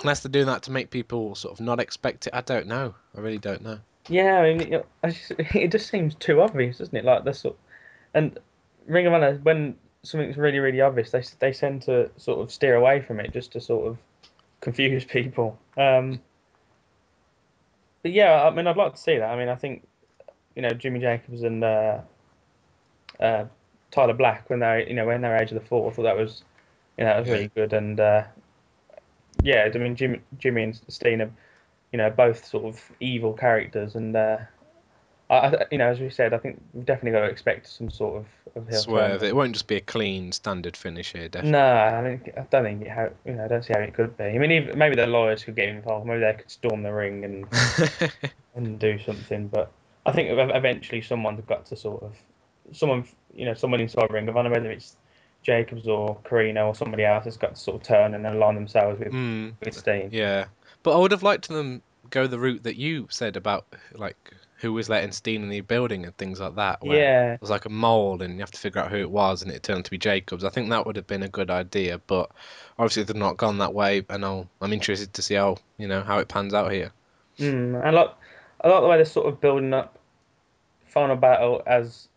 unless 0.00 0.20
they're 0.20 0.32
doing 0.32 0.46
that 0.46 0.62
to 0.64 0.72
make 0.72 0.90
people 0.90 1.34
sort 1.34 1.52
of 1.52 1.64
not 1.64 1.80
expect 1.80 2.26
it, 2.26 2.34
I 2.34 2.40
don't 2.40 2.66
know. 2.66 2.94
I 3.16 3.20
really 3.20 3.38
don't 3.38 3.62
know. 3.62 3.78
Yeah, 4.08 4.38
I 4.38 4.54
mean, 4.54 4.72
it, 4.72 5.70
just, 5.70 5.88
seems 5.88 6.14
too 6.14 6.40
obvious, 6.40 6.78
doesn't 6.78 6.96
it? 6.96 7.04
Like 7.04 7.24
the 7.24 7.34
sort, 7.34 7.56
and 8.14 8.38
Ring 8.86 9.06
of 9.06 9.12
Honor, 9.12 9.38
when 9.42 9.76
something's 10.02 10.38
really, 10.38 10.58
really 10.58 10.80
obvious, 10.80 11.10
they 11.10 11.22
they 11.40 11.52
tend 11.52 11.82
to 11.82 12.10
sort 12.16 12.40
of 12.40 12.50
steer 12.50 12.74
away 12.74 13.02
from 13.02 13.20
it 13.20 13.32
just 13.32 13.52
to 13.52 13.60
sort 13.60 13.86
of 13.86 13.98
confuse 14.62 15.04
people. 15.16 15.58
Um, 15.76 16.20
but 18.02 18.12
yeah, 18.12 18.44
I 18.44 18.50
mean, 18.50 18.66
I'd 18.66 18.78
like 18.78 18.94
to 18.94 19.00
see 19.00 19.18
that. 19.18 19.30
I 19.30 19.36
mean, 19.36 19.48
I 19.48 19.56
think 19.56 19.86
you 20.56 20.62
know 20.62 20.70
Jimmy 20.70 21.00
Jacobs 21.00 21.42
and 21.42 21.62
uh, 21.62 22.00
uh, 23.20 23.44
Tyler 23.90 24.14
Black 24.14 24.50
when 24.50 24.60
they 24.60 24.86
you 24.88 24.94
know 24.94 25.06
when 25.06 25.20
they're 25.20 25.36
Age 25.36 25.52
of 25.52 25.60
the 25.60 25.66
Fall. 25.66 25.88
I 25.88 25.92
thought 25.92 26.02
that 26.02 26.16
was 26.16 26.42
you 26.98 27.04
know 27.04 27.10
that 27.10 27.20
was 27.20 27.28
really 27.28 27.50
good. 27.54 27.72
And 27.72 27.98
uh, 28.00 28.24
yeah, 29.42 29.68
I 29.72 29.78
mean 29.78 29.96
Jimmy 29.96 30.20
Jimmy 30.38 30.64
and 30.64 30.80
Steen 30.88 31.22
are 31.22 31.30
you 31.92 31.98
know 31.98 32.10
both 32.10 32.44
sort 32.44 32.64
of 32.64 32.80
evil 33.00 33.32
characters, 33.32 33.94
and 33.94 34.16
uh, 34.16 34.38
I, 35.30 35.64
you 35.70 35.78
know 35.78 35.88
as 35.88 36.00
we 36.00 36.10
said, 36.10 36.34
I 36.34 36.38
think 36.38 36.60
we've 36.72 36.84
definitely 36.84 37.12
got 37.12 37.26
to 37.26 37.30
expect 37.30 37.68
some 37.68 37.88
sort 37.88 38.16
of, 38.16 38.56
of 38.56 38.68
heel 38.68 38.80
Swerve. 38.80 39.20
turn. 39.20 39.28
It 39.28 39.36
won't 39.36 39.52
just 39.52 39.68
be 39.68 39.76
a 39.76 39.80
clean 39.80 40.32
standard 40.32 40.76
finish 40.76 41.12
here, 41.12 41.28
definitely. 41.28 41.52
No, 41.52 41.64
I 41.64 42.02
mean 42.02 42.32
I 42.36 42.40
don't 42.50 42.64
think 42.64 42.82
it 42.82 42.88
how 42.88 43.10
you 43.24 43.34
know 43.34 43.44
I 43.44 43.48
don't 43.48 43.64
see 43.64 43.72
how 43.74 43.80
it 43.80 43.94
could 43.94 44.16
be. 44.16 44.24
I 44.24 44.38
mean 44.38 44.50
even, 44.50 44.78
maybe 44.78 44.96
the 44.96 45.06
lawyers 45.06 45.44
could 45.44 45.56
get 45.56 45.68
involved. 45.68 46.06
Maybe 46.06 46.20
they 46.20 46.34
could 46.34 46.50
storm 46.50 46.82
the 46.82 46.92
ring 46.92 47.24
and 47.24 47.46
and 48.56 48.78
do 48.78 48.98
something. 48.98 49.48
But 49.48 49.70
I 50.04 50.12
think 50.12 50.28
eventually 50.30 51.00
someone's 51.00 51.44
got 51.46 51.66
to 51.66 51.76
sort 51.76 52.02
of 52.02 52.12
someone 52.72 53.04
you 53.34 53.44
know 53.44 53.54
someone 53.54 53.80
inside 53.80 54.10
Ring 54.10 54.28
of 54.28 54.36
Honor, 54.36 54.50
whether 54.50 54.70
it's 54.70 54.96
Jacobs 55.42 55.86
or 55.86 56.18
Corino 56.24 56.66
or 56.68 56.74
somebody 56.74 57.04
else, 57.04 57.24
has 57.24 57.36
got 57.36 57.54
to 57.54 57.60
sort 57.60 57.76
of 57.80 57.86
turn 57.86 58.14
and 58.14 58.26
align 58.26 58.54
themselves 58.54 58.98
with 58.98 59.12
Hmm. 59.12 59.50
with 59.64 59.74
Steen. 59.74 60.08
Yeah, 60.12 60.46
but 60.82 60.94
I 60.94 60.98
would 60.98 61.10
have 61.12 61.22
liked 61.22 61.48
them 61.48 61.82
go 62.10 62.26
the 62.26 62.38
route 62.38 62.62
that 62.64 62.76
you 62.76 63.06
said 63.10 63.36
about 63.36 63.66
like 63.94 64.16
who 64.58 64.72
was 64.72 64.88
letting 64.88 65.12
Steen 65.12 65.42
in 65.42 65.48
the 65.50 65.60
building 65.60 66.04
and 66.04 66.16
things 66.16 66.40
like 66.40 66.54
that. 66.56 66.82
Where 66.82 66.98
Yeah, 66.98 67.34
It 67.34 67.40
was 67.40 67.50
like 67.50 67.66
a 67.66 67.70
mold, 67.70 68.22
and 68.22 68.34
you 68.34 68.40
have 68.40 68.50
to 68.52 68.58
figure 68.58 68.80
out 68.80 68.90
who 68.90 68.98
it 68.98 69.10
was, 69.10 69.42
and 69.42 69.50
it 69.50 69.62
turned 69.62 69.84
to 69.84 69.90
be 69.90 69.98
Jacobs. 69.98 70.44
I 70.44 70.48
think 70.48 70.70
that 70.70 70.86
would 70.86 70.96
have 70.96 71.06
been 71.06 71.22
a 71.22 71.28
good 71.28 71.50
idea, 71.50 72.00
but 72.06 72.30
obviously 72.78 73.02
they've 73.02 73.16
not 73.16 73.36
gone 73.36 73.58
that 73.58 73.74
way, 73.74 74.04
and 74.08 74.24
I'll, 74.24 74.48
I'm 74.62 74.72
interested 74.72 75.12
to 75.14 75.22
see 75.22 75.34
how 75.34 75.56
you 75.76 75.88
know 75.88 76.02
how 76.02 76.18
it 76.18 76.28
pans 76.28 76.54
out 76.54 76.72
here. 76.72 76.92
mm. 77.38 77.84
and 77.84 77.96
like 77.96 78.10
I 78.60 78.68
like 78.68 78.80
the 78.80 78.88
way 78.88 78.96
they're 78.96 79.04
sort 79.04 79.26
of 79.26 79.40
building 79.40 79.74
up 79.74 79.98
Final 80.86 81.16
Battle 81.16 81.62
as 81.66 82.08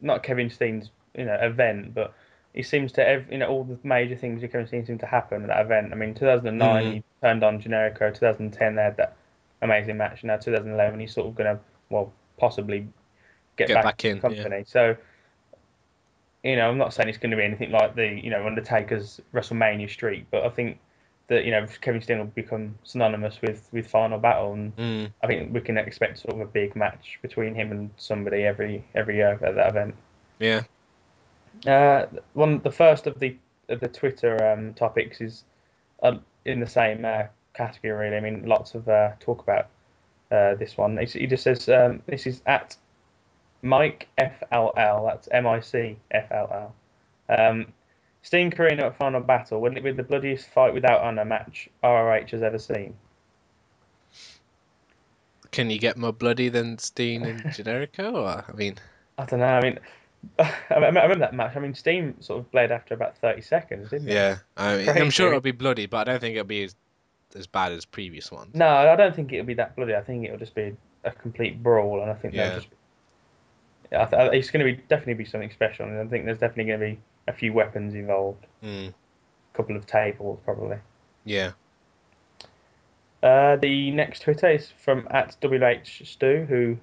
not 0.00 0.22
Kevin 0.22 0.50
Steen's 0.50 0.90
you 1.16 1.24
know 1.24 1.34
event, 1.34 1.94
but 1.94 2.14
he 2.54 2.62
seems 2.62 2.92
to 2.92 3.06
ev- 3.06 3.30
you 3.30 3.38
know 3.38 3.48
all 3.48 3.64
the 3.64 3.78
major 3.82 4.16
things 4.16 4.42
with 4.42 4.52
Kevin 4.52 4.66
Steen 4.66 4.86
seem 4.86 4.98
to 4.98 5.06
happen 5.06 5.42
at 5.42 5.48
that 5.48 5.60
event. 5.66 5.92
I 5.92 5.96
mean, 5.96 6.14
2009 6.14 6.84
Mhm. 6.84 6.92
he 6.94 7.04
turned 7.22 7.44
on 7.44 7.60
Generico. 7.60 8.12
2010 8.14 8.74
they 8.74 8.82
had 8.82 8.96
that 8.96 9.16
amazing 9.62 9.96
match. 9.96 10.24
Now 10.24 10.36
2011 10.36 11.00
he's 11.00 11.12
sort 11.12 11.26
of 11.28 11.34
gonna 11.34 11.58
well 11.90 12.12
possibly 12.38 12.86
get, 13.56 13.68
Get 13.68 13.74
back, 13.74 13.84
back 13.84 14.04
in 14.04 14.20
the 14.20 14.28
yeah. 14.30 14.42
company. 14.42 14.64
So. 14.66 14.96
You 16.44 16.54
know, 16.54 16.68
I'm 16.70 16.78
not 16.78 16.94
saying 16.94 17.08
it's 17.08 17.18
going 17.18 17.32
to 17.32 17.36
be 17.36 17.42
anything 17.42 17.72
like 17.72 17.96
the 17.96 18.06
you 18.06 18.30
know 18.30 18.46
Undertaker's 18.46 19.20
WrestleMania 19.34 19.90
streak, 19.90 20.24
but 20.30 20.44
I 20.44 20.48
think 20.48 20.78
that 21.28 21.44
you 21.44 21.50
know 21.50 21.66
Kevin 21.80 22.00
Steen 22.02 22.18
will 22.18 22.26
become 22.26 22.74
synonymous 22.84 23.40
with 23.42 23.68
with 23.72 23.86
Final 23.86 24.18
Battle, 24.18 24.52
and 24.54 24.76
Mm, 24.76 25.12
I 25.22 25.26
think 25.26 25.54
we 25.54 25.60
can 25.60 25.78
expect 25.78 26.18
sort 26.18 26.34
of 26.34 26.40
a 26.40 26.46
big 26.46 26.74
match 26.74 27.18
between 27.22 27.54
him 27.54 27.70
and 27.70 27.90
somebody 27.96 28.44
every 28.44 28.84
every 28.94 29.16
year 29.16 29.38
at 29.42 29.54
that 29.54 29.68
event. 29.68 29.94
yeah, 30.38 30.62
Uh, 31.66 32.06
one, 32.34 32.60
the 32.60 32.70
first 32.70 33.06
of 33.06 33.18
the 33.20 33.36
of 33.68 33.80
the 33.80 33.88
Twitter 33.88 34.52
um, 34.52 34.74
topics 34.74 35.20
is 35.20 35.44
uh, 36.02 36.16
in 36.44 36.60
the 36.60 36.66
same 36.66 37.04
uh, 37.04 37.24
category. 37.54 38.08
Really, 38.10 38.16
I 38.16 38.20
mean, 38.20 38.46
lots 38.46 38.74
of 38.74 38.88
uh, 38.88 39.12
talk 39.20 39.42
about 39.42 39.66
uh, 40.30 40.54
this 40.54 40.76
one. 40.76 40.98
It's, 40.98 41.12
he 41.12 41.26
just 41.26 41.42
says 41.42 41.68
um, 41.68 42.02
this 42.06 42.26
is 42.26 42.42
at 42.46 42.76
Mike 43.62 44.08
FLL. 44.18 45.06
That's 45.06 45.28
M 45.32 45.46
I 45.46 45.60
C 45.60 45.96
F 46.10 46.30
L 46.30 46.72
L. 47.28 47.66
Steen 48.28 48.50
Corino 48.50 48.82
at 48.82 48.96
Final 48.98 49.22
Battle. 49.22 49.58
Wouldn't 49.58 49.78
it 49.78 49.82
be 49.84 49.90
the 49.90 50.02
bloodiest 50.02 50.50
fight 50.50 50.74
without 50.74 51.00
honor 51.00 51.24
match 51.24 51.66
ROH 51.82 52.26
has 52.30 52.42
ever 52.42 52.58
seen? 52.58 52.92
can 55.50 55.70
you 55.70 55.78
get 55.78 55.96
more 55.96 56.12
bloody 56.12 56.50
than 56.50 56.76
Steen 56.76 57.22
and 57.24 57.40
Generico? 57.44 58.12
Or 58.12 58.44
I 58.46 58.52
mean, 58.54 58.76
I 59.16 59.24
don't 59.24 59.40
know. 59.40 59.46
I 59.46 59.62
mean, 59.62 59.78
I 60.38 60.74
remember 60.74 61.18
that 61.20 61.32
match. 61.32 61.56
I 61.56 61.60
mean, 61.60 61.72
Steen 61.72 62.20
sort 62.20 62.40
of 62.40 62.50
bled 62.50 62.70
after 62.70 62.92
about 62.92 63.16
thirty 63.16 63.40
seconds, 63.40 63.88
didn't 63.88 64.10
it? 64.10 64.12
yeah, 64.12 64.36
I 64.58 64.76
mean, 64.76 64.90
I'm 64.90 65.08
sure 65.08 65.28
it'll 65.28 65.40
be 65.40 65.52
bloody, 65.52 65.86
but 65.86 66.06
I 66.06 66.12
don't 66.12 66.20
think 66.20 66.34
it'll 66.34 66.46
be 66.46 66.64
as, 66.64 66.76
as 67.34 67.46
bad 67.46 67.72
as 67.72 67.86
previous 67.86 68.30
ones. 68.30 68.54
No, 68.54 68.68
I 68.68 68.94
don't 68.94 69.16
think 69.16 69.32
it'll 69.32 69.46
be 69.46 69.54
that 69.54 69.74
bloody. 69.74 69.94
I 69.94 70.02
think 70.02 70.26
it'll 70.26 70.36
just 70.36 70.54
be 70.54 70.76
a 71.02 71.12
complete 71.12 71.62
brawl, 71.62 72.02
and 72.02 72.10
I 72.10 72.14
think 72.14 72.34
Yeah. 72.34 72.56
just. 72.56 72.68
I 73.90 74.04
th- 74.04 74.32
it's 74.34 74.50
going 74.50 74.66
to 74.66 74.70
be 74.70 74.82
definitely 74.86 75.14
be 75.14 75.24
something 75.24 75.50
special, 75.50 75.86
and 75.86 75.98
I 75.98 76.04
think 76.08 76.26
there's 76.26 76.36
definitely 76.40 76.64
going 76.64 76.80
to 76.80 76.86
be 76.88 77.00
a 77.28 77.32
few 77.32 77.52
weapons 77.52 77.94
involved, 77.94 78.44
Mm, 78.62 78.88
a 78.88 79.56
couple 79.56 79.76
of 79.76 79.86
tables 79.86 80.38
probably. 80.44 80.78
yeah, 81.24 81.52
Uh, 83.22 83.56
the 83.56 83.90
next 83.90 84.22
Twitter 84.22 84.48
is 84.48 84.70
from 84.84 85.06
at 85.10 85.36
WH 85.42 86.04
Stu, 86.04 86.44
who 86.48 86.76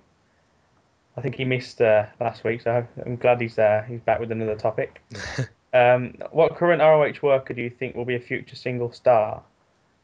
I 1.18 1.22
think 1.22 1.36
he 1.36 1.46
missed 1.46 1.82
uh, 1.82 2.06
last 2.20 2.43
week, 2.43 2.62
so 2.62 2.86
I'm 3.06 3.16
glad 3.16 3.39
he's 3.39 3.56
there. 3.56 3.84
He's 3.84 4.02
back 4.02 4.20
with 4.20 4.32
another 4.32 4.56
topic. 4.56 5.02
Um, 5.74 6.14
what 6.32 6.56
current 6.56 6.82
ROH 6.82 7.20
worker 7.22 7.54
do 7.54 7.62
you 7.62 7.70
think 7.70 7.98
will 7.98 8.06
be 8.06 8.16
a 8.16 8.20
future 8.22 8.56
single 8.56 8.93
star? 8.93 9.43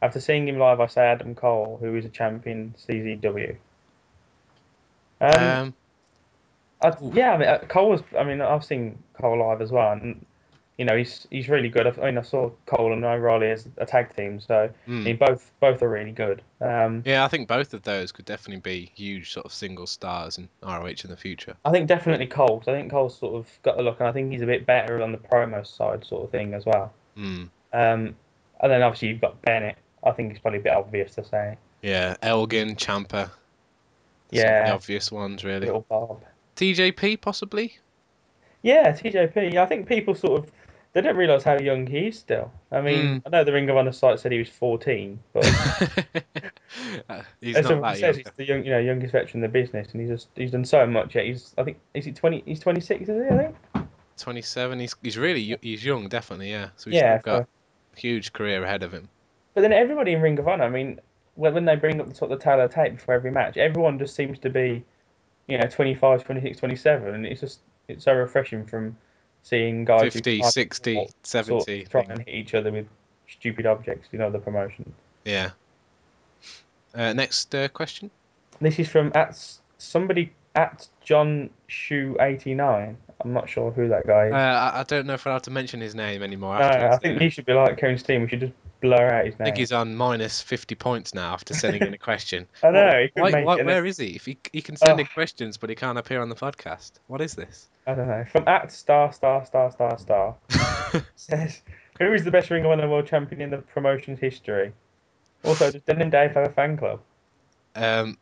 After 0.01 0.19
seeing 0.19 0.45
him 0.45 0.57
live, 0.57 0.81
I 0.81 0.87
say 0.87 0.99
Adam 1.07 1.33
Cole, 1.33 1.77
who 1.79 1.95
is 1.95 2.03
a 2.03 2.09
champion 2.09 2.75
CZW. 2.77 3.55
Um, 5.21 5.43
um, 5.43 5.73
I, 6.81 6.93
yeah, 7.13 7.31
I 7.31 7.37
mean, 7.37 7.47
uh, 7.47 7.59
Cole 7.69 7.89
was. 7.89 8.01
I 8.19 8.25
mean, 8.25 8.41
I've 8.41 8.65
seen 8.65 9.01
Cole 9.13 9.39
live 9.39 9.61
as 9.61 9.71
well, 9.71 9.93
and 9.93 10.25
you 10.81 10.85
know 10.85 10.97
he's 10.97 11.27
he's 11.29 11.47
really 11.47 11.69
good. 11.69 11.85
I, 11.85 11.91
I 12.01 12.05
mean, 12.07 12.17
I 12.17 12.23
saw 12.23 12.49
Cole 12.65 12.91
and 12.91 13.05
O'Reilly 13.05 13.51
as 13.51 13.67
a 13.77 13.85
tag 13.85 14.15
team, 14.15 14.39
so 14.39 14.67
I 14.87 14.89
mm. 14.89 15.03
mean, 15.03 15.15
both 15.15 15.51
both 15.59 15.83
are 15.83 15.89
really 15.89 16.11
good. 16.11 16.41
Um, 16.59 17.03
Yeah, 17.05 17.23
I 17.23 17.27
think 17.27 17.47
both 17.47 17.75
of 17.75 17.83
those 17.83 18.11
could 18.11 18.25
definitely 18.25 18.61
be 18.61 18.91
huge 18.95 19.31
sort 19.31 19.45
of 19.45 19.53
single 19.53 19.85
stars 19.85 20.39
in 20.39 20.49
ROH 20.63 21.03
in 21.03 21.11
the 21.11 21.17
future. 21.17 21.55
I 21.65 21.69
think 21.69 21.87
definitely 21.87 22.25
Cole. 22.25 22.57
'cause 22.57 22.67
I 22.67 22.73
think 22.73 22.89
Cole's 22.89 23.15
sort 23.15 23.35
of 23.35 23.47
got 23.61 23.77
the 23.77 23.83
look, 23.83 23.99
and 23.99 24.09
I 24.09 24.11
think 24.11 24.31
he's 24.31 24.41
a 24.41 24.47
bit 24.47 24.65
better 24.65 25.03
on 25.03 25.11
the 25.11 25.19
promo 25.19 25.63
side, 25.63 26.03
sort 26.03 26.23
of 26.23 26.31
thing 26.31 26.55
as 26.55 26.65
well. 26.65 26.91
Mm. 27.15 27.49
Um, 27.73 28.15
and 28.61 28.71
then 28.71 28.81
obviously 28.81 29.09
you've 29.09 29.21
got 29.21 29.39
Bennett. 29.43 29.77
I 30.03 30.09
think 30.13 30.31
it's 30.31 30.39
probably 30.39 30.61
a 30.61 30.63
bit 30.63 30.73
obvious 30.73 31.13
to 31.13 31.23
say. 31.23 31.59
Yeah, 31.83 32.15
Elgin, 32.23 32.75
Ciampa. 32.75 33.29
Yeah. 34.31 34.71
obvious 34.73 35.11
ones 35.11 35.43
really. 35.43 35.67
Little 35.67 35.85
Bob. 35.87 36.23
TJP 36.55 37.21
possibly. 37.21 37.77
Yeah, 38.63 38.91
TJP. 38.91 39.57
I 39.57 39.65
think 39.65 39.87
people 39.87 40.13
sort 40.15 40.43
of 40.43 40.51
they 40.93 41.01
don't 41.01 41.15
realise 41.15 41.43
how 41.43 41.57
young 41.57 41.87
he 41.87 42.07
is 42.07 42.19
still. 42.19 42.51
I 42.71 42.81
mean, 42.81 43.05
Mm. 43.05 43.21
I 43.25 43.29
know 43.29 43.43
the 43.43 43.53
Ring 43.53 43.69
of 43.69 43.77
Honor 43.77 43.91
site 43.91 44.19
said 44.19 44.31
he 44.31 44.39
was 44.39 44.49
14, 44.49 45.19
but 45.33 45.45
he's 47.41 47.55
as 47.55 47.65
not 47.69 47.81
that 47.81 47.97
says, 47.97 48.17
young. 48.17 48.25
he's 48.25 48.33
the 48.37 48.45
young, 48.45 48.63
you 48.65 48.71
know, 48.71 48.79
youngest 48.79 49.11
veteran 49.11 49.35
in 49.35 49.41
the 49.41 49.47
business, 49.47 49.91
and 49.91 50.01
he's 50.01 50.09
just 50.09 50.29
he's 50.35 50.51
done 50.51 50.65
so 50.65 50.85
much. 50.85 51.15
Yet 51.15 51.25
he's 51.25 51.53
I 51.57 51.63
think 51.63 51.79
is 51.93 52.05
he 52.05 52.11
20? 52.11 52.43
He's 52.45 52.59
26, 52.59 53.01
is 53.01 53.07
he? 53.07 53.13
I 53.35 53.37
think. 53.37 53.55
27. 54.17 54.79
He's 54.79 54.95
he's 55.01 55.17
really 55.17 55.57
he's 55.61 55.83
young, 55.83 56.07
definitely. 56.09 56.51
Yeah. 56.51 56.69
So 56.75 56.89
he's 56.89 56.99
Yeah. 56.99 57.19
got 57.19 57.41
a 57.43 57.47
huge 57.99 58.33
career 58.33 58.63
ahead 58.63 58.83
of 58.83 58.91
him. 58.91 59.09
But 59.53 59.61
then 59.61 59.73
everybody 59.73 60.13
in 60.13 60.21
Ring 60.21 60.39
of 60.39 60.47
Honor, 60.47 60.63
I 60.65 60.69
mean, 60.69 60.99
when, 61.35 61.53
when 61.53 61.65
they 61.65 61.75
bring 61.75 61.99
up 61.99 62.07
the 62.09 62.15
sort 62.15 62.31
of 62.31 62.39
the 62.39 62.57
the 62.57 62.67
tape 62.73 62.95
before 62.95 63.15
every 63.15 63.31
match, 63.31 63.57
everyone 63.57 63.99
just 63.99 64.15
seems 64.15 64.39
to 64.39 64.49
be, 64.49 64.83
you 65.47 65.57
know, 65.57 65.67
25, 65.67 66.23
26, 66.23 66.57
27, 66.57 67.13
and 67.15 67.25
it's 67.25 67.41
just 67.41 67.59
it's 67.87 68.05
so 68.05 68.13
refreshing 68.13 68.65
from 68.65 68.95
seeing 69.43 69.85
guys 69.85 70.13
50, 70.13 70.39
can't 70.39 70.53
60, 70.53 70.93
sort 70.95 71.07
of 71.07 71.63
70. 71.63 71.85
try 71.85 72.01
and 72.01 72.19
hit 72.19 72.29
each 72.29 72.53
other 72.53 72.71
with 72.71 72.87
stupid 73.27 73.65
objects, 73.65 74.09
you 74.11 74.19
know, 74.19 74.29
the 74.29 74.39
promotion. 74.39 74.93
Yeah. 75.25 75.51
Uh, 76.93 77.13
next 77.13 77.53
uh, 77.55 77.67
question. 77.69 78.11
This 78.59 78.79
is 78.79 78.87
from 78.87 79.11
at 79.15 79.39
somebody 79.77 80.33
at 80.55 80.87
John 81.03 81.49
Shoe 81.67 82.17
eighty 82.19 82.53
nine. 82.53 82.97
I'm 83.23 83.33
not 83.33 83.49
sure 83.49 83.71
who 83.71 83.87
that 83.89 84.05
guy 84.05 84.27
is. 84.27 84.33
Uh, 84.33 84.35
I, 84.35 84.79
I 84.81 84.83
don't 84.83 85.05
know 85.05 85.13
if 85.13 85.25
we're 85.25 85.31
allowed 85.31 85.43
to 85.43 85.51
mention 85.51 85.79
his 85.79 85.95
name 85.95 86.21
anymore. 86.23 86.57
no, 86.59 86.65
I 86.65 86.97
think 86.97 87.21
he 87.21 87.29
should 87.29 87.45
be 87.45 87.53
like 87.53 87.77
Karen 87.77 87.97
Steen. 87.97 88.21
We 88.21 88.27
should 88.27 88.41
just 88.41 88.53
blur 88.81 89.09
out 89.13 89.25
his 89.25 89.35
I 89.39 89.45
think 89.45 89.57
he's 89.57 89.71
on 89.71 89.95
minus 89.95 90.41
50 90.41 90.75
points 90.75 91.13
now 91.13 91.33
after 91.33 91.53
sending 91.53 91.81
in 91.83 91.93
a 91.93 91.97
question. 91.97 92.47
I 92.63 92.71
know. 92.71 93.05
Why, 93.13 93.43
why, 93.43 93.61
where 93.63 93.85
is 93.85 93.97
he? 93.97 94.07
If 94.15 94.25
he, 94.25 94.37
he 94.51 94.61
can 94.61 94.75
send 94.75 94.99
in 94.99 95.05
Oh. 95.05 95.13
questions, 95.13 95.57
but 95.57 95.69
he 95.69 95.75
can't 95.75 95.97
appear 95.97 96.21
on 96.21 96.29
the 96.29 96.35
podcast. 96.35 96.91
What 97.07 97.21
is 97.21 97.33
this? 97.35 97.69
I 97.87 97.93
don't 97.93 98.07
know. 98.07 98.25
From 98.31 98.47
at 98.47 98.71
star 98.71 99.11
star 99.13 99.45
star 99.45 99.71
star 99.71 99.97
star 99.97 100.35
says, 101.15 101.61
"Who 101.99 102.13
is 102.13 102.23
the 102.23 102.31
best 102.31 102.49
Ring 102.49 102.65
of 102.65 102.71
Honor 102.71 102.89
World 102.89 103.07
Champion 103.07 103.41
in 103.41 103.49
the 103.51 103.57
promotion's 103.59 104.19
history?" 104.19 104.73
Also, 105.43 105.71
does 105.71 105.81
Denim 105.83 106.09
Dave 106.09 106.31
have 106.33 106.45
a 106.47 106.51
fan 106.51 106.77
club? 106.77 106.99
um, 107.75 108.17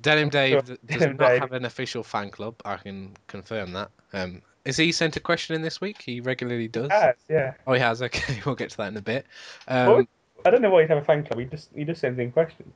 Denim 0.00 0.28
Dave 0.30 0.50
Sure. 0.52 0.62
does 0.62 0.78
Denim 0.98 1.16
not 1.16 1.28
Dave. 1.28 1.40
have 1.40 1.52
an 1.52 1.64
official 1.64 2.02
fan 2.02 2.30
club. 2.30 2.56
I 2.64 2.76
can 2.78 3.16
confirm 3.28 3.72
that. 3.74 3.90
Um, 4.12 4.42
is 4.64 4.76
he 4.76 4.92
sent 4.92 5.16
a 5.16 5.20
question 5.20 5.54
in 5.54 5.62
this 5.62 5.80
week? 5.80 6.00
He 6.02 6.20
regularly 6.20 6.68
does. 6.68 6.90
Has, 6.90 7.16
yeah. 7.28 7.54
Oh, 7.66 7.72
he 7.74 7.80
has. 7.80 8.02
Okay, 8.02 8.40
we'll 8.46 8.54
get 8.54 8.70
to 8.70 8.76
that 8.78 8.88
in 8.88 8.96
a 8.96 9.02
bit. 9.02 9.26
Um, 9.68 10.08
I 10.46 10.50
don't 10.50 10.62
know 10.62 10.70
why 10.70 10.82
he'd 10.82 10.90
have 10.90 10.98
a 10.98 11.04
fan 11.04 11.24
club. 11.24 11.38
He 11.38 11.44
just 11.46 11.68
he 11.74 11.84
just 11.84 12.00
sends 12.00 12.18
in 12.18 12.32
questions. 12.32 12.72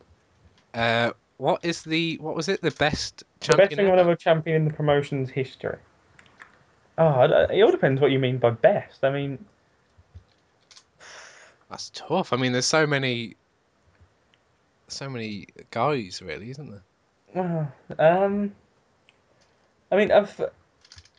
uh, 0.74 1.12
what 1.38 1.64
is 1.64 1.82
the 1.82 2.16
what 2.18 2.34
was 2.34 2.48
it? 2.48 2.60
The 2.62 2.72
best 2.72 3.24
champion. 3.40 3.56
The 3.56 3.56
best 3.56 3.70
champion? 3.70 3.90
Ring 3.90 4.00
of 4.00 4.06
ever? 4.06 4.16
Champion 4.16 4.56
in 4.56 4.64
the 4.66 4.74
promotion's 4.74 5.30
history. 5.30 5.78
Oh, 6.98 7.22
it 7.22 7.62
all 7.62 7.70
depends 7.70 8.00
what 8.00 8.10
you 8.10 8.18
mean 8.18 8.38
by 8.38 8.50
best. 8.50 9.04
I 9.04 9.10
mean, 9.10 9.44
That's 11.70 11.90
tough. 11.94 12.32
I 12.32 12.36
mean, 12.36 12.50
there's 12.50 12.66
so 12.66 12.88
many, 12.88 13.36
so 14.88 15.08
many 15.08 15.46
guys, 15.70 16.20
really, 16.24 16.50
isn't 16.50 16.70
there? 16.70 16.82
well, 17.34 17.72
um, 18.00 18.52
I 19.92 19.96
mean, 19.96 20.10
I've 20.10 20.40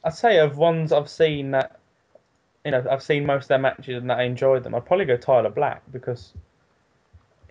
I'd 0.04 0.14
say 0.14 0.39
of 0.39 0.58
ones 0.58 0.91
I've 0.91 1.10
seen 1.10 1.52
that, 1.52 1.80
you 2.64 2.72
know, 2.72 2.86
I've 2.89 3.04
seen 3.04 3.26
most 3.26 3.45
of 3.45 3.47
their 3.50 3.60
matches 3.60 4.02
and 4.02 4.10
that 4.10 4.20
I 4.20 4.24
enjoyed 4.24 4.64
them. 4.64 4.76
I'd 4.76 4.86
probably 4.86 5.06
go 5.06 5.18
Tyler 5.18 5.50
Black 5.50 5.84
because 5.91 6.34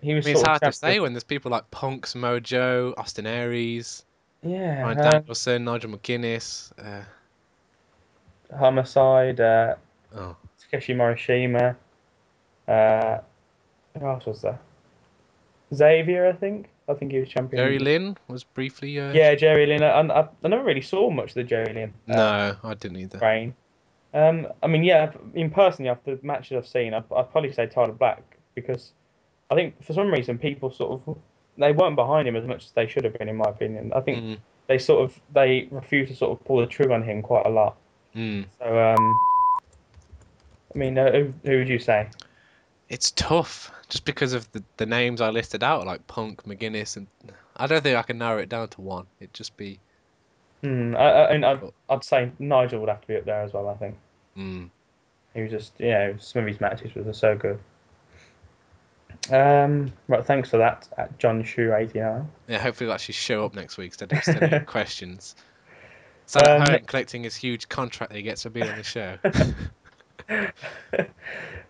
he 0.01 0.13
I 0.13 0.15
was 0.15 0.25
mean, 0.25 0.35
it's 0.35 0.43
hard 0.43 0.61
to 0.61 0.71
say 0.71 0.99
when 0.99 1.13
there's 1.13 1.23
people 1.23 1.51
like 1.51 1.69
Punk, 1.71 2.07
Samoa 2.07 2.39
Joe, 2.39 2.93
Austin 2.97 3.27
Aries, 3.27 4.03
Yeah, 4.41 4.81
Ryan 4.81 4.97
um, 4.97 5.03
Danielson, 5.03 5.63
Nigel 5.65 5.91
McGuinness. 5.91 6.71
Uh, 6.77 7.03
Homicide, 8.55 9.39
uh, 9.39 9.75
oh, 10.15 10.35
Takeshi 10.59 10.93
Morishima. 10.93 11.75
Uh, 12.67 13.19
who 13.97 14.05
else 14.05 14.25
was 14.25 14.41
there? 14.41 14.59
Xavier, 15.73 16.27
I 16.27 16.33
think. 16.33 16.69
I 16.89 16.93
think 16.95 17.11
he 17.11 17.19
was 17.19 17.29
champion. 17.29 17.61
Jerry 17.61 17.79
Lynn 17.79 18.17
was 18.27 18.43
briefly. 18.43 18.99
Uh... 18.99 19.11
Yeah, 19.13 19.35
Jerry 19.35 19.65
Lynn. 19.67 19.83
I, 19.83 19.99
I, 20.01 20.27
I 20.43 20.47
never 20.47 20.63
really 20.63 20.81
saw 20.81 21.09
much 21.09 21.29
of 21.29 21.33
the 21.35 21.43
Jerry 21.43 21.73
Lynn. 21.73 21.93
uh, 22.09 22.13
No, 22.15 22.55
I 22.63 22.73
didn't 22.73 22.97
either. 22.97 23.19
reign. 23.19 23.53
Um, 24.13 24.47
I 24.63 24.67
mean, 24.67 24.83
yeah. 24.83 25.11
In 25.35 25.51
personally, 25.51 25.89
after 25.89 26.15
the 26.15 26.25
matches 26.25 26.57
I've 26.57 26.67
seen, 26.67 26.93
I'd, 26.95 27.03
I'd 27.15 27.31
probably 27.31 27.53
say 27.53 27.67
Tyler 27.67 27.91
Black 27.93 28.23
because 28.55 28.93
I 29.51 29.55
think 29.55 29.81
for 29.83 29.93
some 29.93 30.11
reason 30.11 30.37
people 30.39 30.71
sort 30.71 31.01
of 31.07 31.17
they 31.57 31.71
weren't 31.73 31.95
behind 31.95 32.27
him 32.27 32.35
as 32.35 32.45
much 32.45 32.65
as 32.65 32.71
they 32.71 32.87
should 32.87 33.03
have 33.03 33.13
been, 33.19 33.29
in 33.29 33.35
my 33.37 33.49
opinion. 33.49 33.91
I 33.93 33.99
think 34.01 34.17
Mm, 34.23 34.37
they 34.67 34.79
sort 34.79 35.03
of 35.03 35.19
they 35.33 35.67
refused 35.71 36.11
to 36.11 36.17
sort 36.17 36.31
of 36.39 36.43
pull 36.45 36.57
the 36.57 36.65
trigger 36.65 36.93
on 36.93 37.03
him 37.03 37.21
quite 37.21 37.45
a 37.45 37.49
lot. 37.49 37.77
mm. 38.15 38.45
So, 38.59 38.65
um, 38.79 39.19
I 40.73 40.77
mean, 40.77 40.97
uh, 40.97 41.11
who, 41.11 41.33
who 41.45 41.57
would 41.59 41.69
you 41.69 41.79
say? 41.79 42.07
It's 42.89 43.11
tough 43.11 43.71
just 43.87 44.03
because 44.05 44.33
of 44.33 44.51
the, 44.51 44.63
the 44.77 44.85
names 44.85 45.21
I 45.21 45.29
listed 45.29 45.63
out, 45.63 45.85
like 45.85 46.07
Punk, 46.07 46.43
McGuinness, 46.43 46.97
and 46.97 47.07
I 47.55 47.67
don't 47.67 47.81
think 47.83 47.95
I 47.97 48.01
can 48.01 48.17
narrow 48.17 48.39
it 48.39 48.49
down 48.49 48.67
to 48.69 48.81
one. 48.81 49.05
It'd 49.19 49.33
just 49.33 49.55
be. 49.57 49.79
Hmm, 50.63 50.95
I, 50.95 50.99
I, 50.99 51.31
and 51.33 51.45
I'd, 51.45 51.61
I'd 51.89 52.03
say 52.03 52.31
Nigel 52.39 52.79
would 52.81 52.89
have 52.89 53.01
to 53.01 53.07
be 53.07 53.15
up 53.15 53.25
there 53.25 53.41
as 53.43 53.53
well. 53.53 53.69
I 53.69 53.75
think 53.75 53.95
Mm. 54.37 54.69
he 55.33 55.41
was 55.41 55.51
just 55.51 55.73
you 55.79 55.89
know, 55.89 56.15
some 56.19 56.41
of 56.43 56.47
his 56.47 56.59
matches 56.61 56.93
were 56.95 57.11
so 57.13 57.35
good. 57.35 57.59
Um, 59.31 59.91
right, 60.07 60.25
thanks 60.25 60.49
for 60.49 60.57
that, 60.57 60.87
at 60.97 61.17
John 61.19 61.43
Shoe 61.43 61.73
eighty 61.75 61.99
nine. 61.99 62.27
Yeah, 62.47 62.59
hopefully 62.59 62.87
he'll 62.87 62.93
actually 62.95 63.13
show 63.13 63.45
up 63.45 63.53
next 63.53 63.77
week 63.77 63.87
instead 63.91 64.11
of 64.13 64.23
sending 64.23 64.65
questions. 64.65 65.35
So 66.25 66.39
Um, 66.41 66.79
collecting 66.85 67.23
his 67.23 67.35
huge 67.35 67.69
contract 67.69 68.11
that 68.11 68.17
he 68.17 68.23
gets 68.23 68.43
to 68.43 68.49
be 68.49 68.61
on 68.61 68.77
the 68.77 68.83
show. 68.83 69.17
uh, 70.99 71.03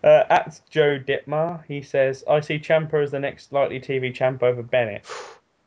at 0.04 0.60
Joe 0.70 0.98
Ditmar, 0.98 1.64
he 1.66 1.82
says, 1.82 2.24
"I 2.28 2.40
see 2.40 2.58
Ciampa 2.58 3.02
as 3.02 3.10
the 3.10 3.20
next 3.20 3.52
likely 3.52 3.80
TV 3.80 4.14
champ 4.14 4.42
over 4.42 4.62
Bennett. 4.62 5.06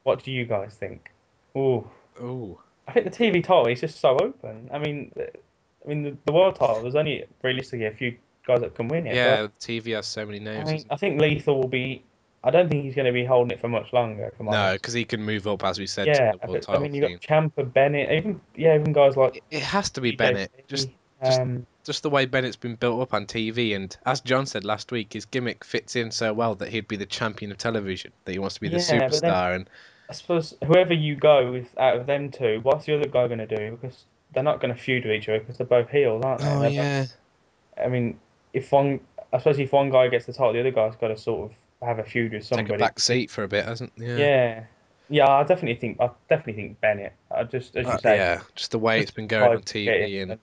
What 0.04 0.24
do 0.24 0.32
you 0.32 0.46
guys 0.46 0.76
think?" 0.76 1.12
Ooh, 1.56 1.88
Ooh. 2.22 2.58
I 2.88 2.92
think 2.94 3.06
the 3.06 3.12
TV 3.12 3.44
title 3.44 3.68
is 3.68 3.80
just 3.82 4.00
so 4.00 4.18
open. 4.18 4.70
I 4.74 4.78
mean, 4.80 5.12
the- 5.16 5.32
I 5.86 5.90
mean 5.90 6.04
the, 6.04 6.18
the 6.26 6.32
world 6.32 6.56
title. 6.56 6.82
There's 6.82 6.96
only 6.96 7.26
realistically 7.42 7.88
a 7.88 7.92
few 7.92 8.16
guys 8.48 8.62
that 8.62 8.74
can 8.76 8.88
win 8.88 9.06
it. 9.06 9.16
Yeah, 9.16 9.48
TV 9.60 9.96
has 9.96 10.08
so 10.08 10.26
many 10.26 10.40
names. 10.40 10.70
I 10.70 10.74
mean, 10.74 10.86
I 10.90 10.96
think 10.96 11.20
Lethal 11.20 11.60
will 11.60 11.68
be. 11.68 12.04
I 12.46 12.52
don't 12.52 12.70
think 12.70 12.84
he's 12.84 12.96
going 12.96 13.06
to 13.06 13.14
be 13.14 13.24
holding 13.24 13.52
it 13.52 13.62
for 13.62 13.70
much 13.70 13.94
longer. 13.94 14.34
No, 14.40 14.74
because 14.74 14.94
he 14.94 15.06
can 15.06 15.22
move 15.24 15.48
up, 15.48 15.64
as 15.64 15.80
we 15.80 15.88
said, 15.88 16.08
yeah, 16.08 16.34
to 16.34 16.40
the 16.42 16.48
world 16.52 16.66
but, 16.68 16.76
I 16.76 16.80
mean 16.80 16.94
you 16.94 17.02
got 17.02 17.12
Ciampa, 17.22 17.72
Bennett, 17.72 18.12
even 18.12 18.42
yeah, 18.56 18.76
even 18.76 18.92
guys 18.92 19.16
like 19.16 19.42
It- 19.50 19.64
has 19.64 19.90
to 19.92 20.02
be 20.02 20.12
Bennett. 20.12 20.52
Just- 20.68 20.90
um, 21.22 21.60
just 21.60 21.68
the 21.84 22.10
way 22.10 22.26
Bennett's 22.26 22.56
been 22.56 22.76
built 22.76 23.02
up 23.02 23.14
on 23.14 23.26
TV, 23.26 23.76
and 23.76 23.96
as 24.06 24.22
John 24.22 24.46
said 24.46 24.64
last 24.64 24.92
week, 24.92 25.14
his 25.14 25.26
gimmick 25.26 25.64
fits 25.64 25.96
in 25.96 26.12
so 26.12 26.34
well 26.34 26.56
that 26.56 26.70
he'd 26.70 26.88
be 26.88 26.96
the 26.96 27.06
champion 27.06 27.52
of 27.52 27.58
television. 27.58 28.12
That 28.26 28.32
he 28.34 28.40
wants 28.40 28.56
to 28.56 28.62
be 28.62 28.70
the 28.70 28.78
Yeah, 28.78 29.00
but 29.10 29.22
then- 29.22 29.32
superstar, 29.32 29.56
and 29.56 29.70
I 30.10 30.14
suppose 30.14 30.54
whoever 30.66 30.94
you 30.94 31.16
go 31.16 31.52
with 31.52 31.68
out 31.78 31.98
of 31.98 32.06
them 32.06 32.30
two, 32.32 32.60
what's 32.64 32.86
the 32.86 32.96
other 32.96 33.08
guy 33.08 33.28
going 33.28 33.40
to 33.40 33.48
do? 33.48 33.72
Because 33.80 34.04
they're 34.34 34.44
not 34.44 34.60
going 34.62 34.74
to 34.74 34.80
feud 34.80 35.06
with 35.06 35.14
each 35.14 35.30
other 35.30 35.40
because 35.40 35.58
they're 35.58 35.68
both 35.68 35.90
heels, 35.90 36.24
aren't 36.24 36.42
they? 36.42 36.48
oh 36.48 36.60
They're 36.60 36.70
yeah, 36.72 37.02
both- 37.02 37.18
I 37.86 37.88
mean, 37.90 38.20
if 38.54 38.72
one, 38.72 39.00
I 39.32 39.38
suppose 39.40 39.58
if 39.60 39.72
one 39.72 39.90
guy 39.90 40.08
gets 40.10 40.26
the 40.26 40.34
title, 40.34 40.54
the 40.54 40.60
other 40.60 40.72
guy's 40.72 40.96
got 40.96 41.08
to 41.10 41.18
sort 41.18 41.52
of 41.52 41.88
have 41.88 42.00
a 42.00 42.04
feud 42.04 42.34
with 42.34 42.46
somebody. 42.46 42.68
take 42.70 42.76
a 42.76 42.80
back 42.80 43.00
seat 43.00 43.32
for 43.32 43.44
a 43.44 43.48
bit, 43.48 43.66
hasn't? 43.66 43.92
Yeah. 43.98 44.18
yeah. 44.18 44.64
yeah, 45.10 45.28
I 45.30 45.44
definitely 45.44 45.76
think 45.76 46.00
I 46.00 46.10
definitely 46.30 46.54
think 46.62 46.82
Bennett. 46.82 47.14
I 47.32 47.44
just 47.44 47.76
as 47.76 47.86
you 47.88 47.92
Uh, 47.94 47.98
say, 47.98 48.16
yeah, 48.18 48.42
just 48.56 48.72
the 48.72 48.80
way 48.80 49.00
it's 49.00 49.12
been 49.12 49.28
going 49.28 49.44
on 49.44 49.50
tried 49.58 49.66
to 49.68 49.84
get 49.84 50.02
TV, 50.10 50.22
and 50.22 50.40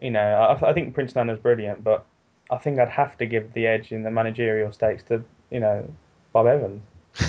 you 0.00 0.10
know, 0.10 0.20
I, 0.20 0.70
I 0.70 0.72
think 0.72 0.94
Prince 0.94 1.14
Nana's 1.14 1.38
brilliant, 1.38 1.82
but 1.82 2.04
I 2.50 2.56
think 2.56 2.78
I'd 2.78 2.88
have 2.88 3.16
to 3.18 3.26
give 3.26 3.52
the 3.52 3.66
edge 3.66 3.92
in 3.92 4.02
the 4.02 4.10
managerial 4.10 4.72
stakes 4.72 5.02
to 5.04 5.22
you 5.50 5.60
know 5.60 5.88
Bob 6.32 6.46
Evans. 6.46 6.82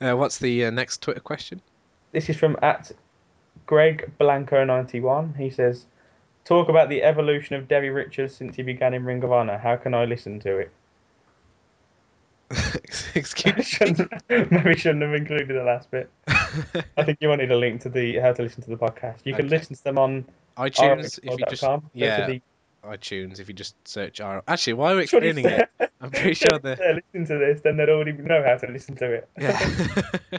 uh, 0.00 0.16
what's 0.16 0.38
the 0.38 0.66
uh, 0.66 0.70
next 0.70 1.02
Twitter 1.02 1.20
question? 1.20 1.60
This 2.12 2.28
is 2.28 2.36
from 2.36 2.56
at 2.62 2.92
Greg 3.66 4.10
Blanco 4.18 4.64
ninety 4.64 5.00
one. 5.00 5.34
He 5.34 5.50
says, 5.50 5.86
"Talk 6.44 6.68
about 6.68 6.88
the 6.88 7.02
evolution 7.02 7.56
of 7.56 7.68
Davey 7.68 7.90
Richards 7.90 8.34
since 8.34 8.56
he 8.56 8.62
began 8.62 8.94
in 8.94 9.04
Ring 9.04 9.22
of 9.22 9.32
Honor. 9.32 9.58
How 9.58 9.76
can 9.76 9.94
I 9.94 10.04
listen 10.04 10.40
to 10.40 10.58
it?" 10.58 10.70
Excuse 13.14 13.56
me. 13.56 13.62
shouldn't, 13.62 14.12
maybe 14.28 14.76
shouldn't 14.76 15.02
have 15.02 15.14
included 15.14 15.48
the 15.48 15.62
last 15.64 15.90
bit. 15.90 16.10
I 16.96 17.04
think 17.04 17.18
you 17.20 17.28
wanted 17.28 17.50
a 17.50 17.56
link 17.56 17.80
to 17.82 17.88
the 17.88 18.18
how 18.18 18.32
to 18.32 18.42
listen 18.42 18.62
to 18.64 18.70
the 18.70 18.76
podcast. 18.76 19.20
You 19.24 19.34
can 19.34 19.46
Okay. 19.46 19.56
listen 19.56 19.76
to 19.76 19.84
them 19.84 19.98
on 19.98 20.24
iTunes, 20.56 21.18
if 21.22 21.38
you 21.38 21.46
just 21.48 21.62
rohworld.com. 21.62 21.80
Go 21.80 21.86
to 21.86 21.90
yeah, 21.94 22.26
the- 22.26 22.42
iTunes, 22.84 23.38
if 23.40 23.48
you 23.48 23.54
just 23.54 23.76
search 23.86 24.20
R. 24.20 24.42
Actually, 24.48 24.72
why 24.74 24.92
are 24.92 24.96
we 24.96 25.02
explaining 25.04 25.46
it? 25.46 25.68
I'm 26.00 26.10
pretty 26.10 26.34
Sure 26.34 26.48
sure 26.50 26.56
it's 26.56 26.62
the 26.62 26.74
there, 26.76 26.94
listen 26.94 27.26
to 27.26 27.38
this, 27.38 27.60
then 27.62 27.76
they'd 27.76 27.88
already 27.88 28.12
know 28.12 28.42
how 28.44 28.56
to 28.56 28.66
listen 28.66 28.96
to 28.96 29.12
it. 29.12 29.28
yeah. 29.38 30.38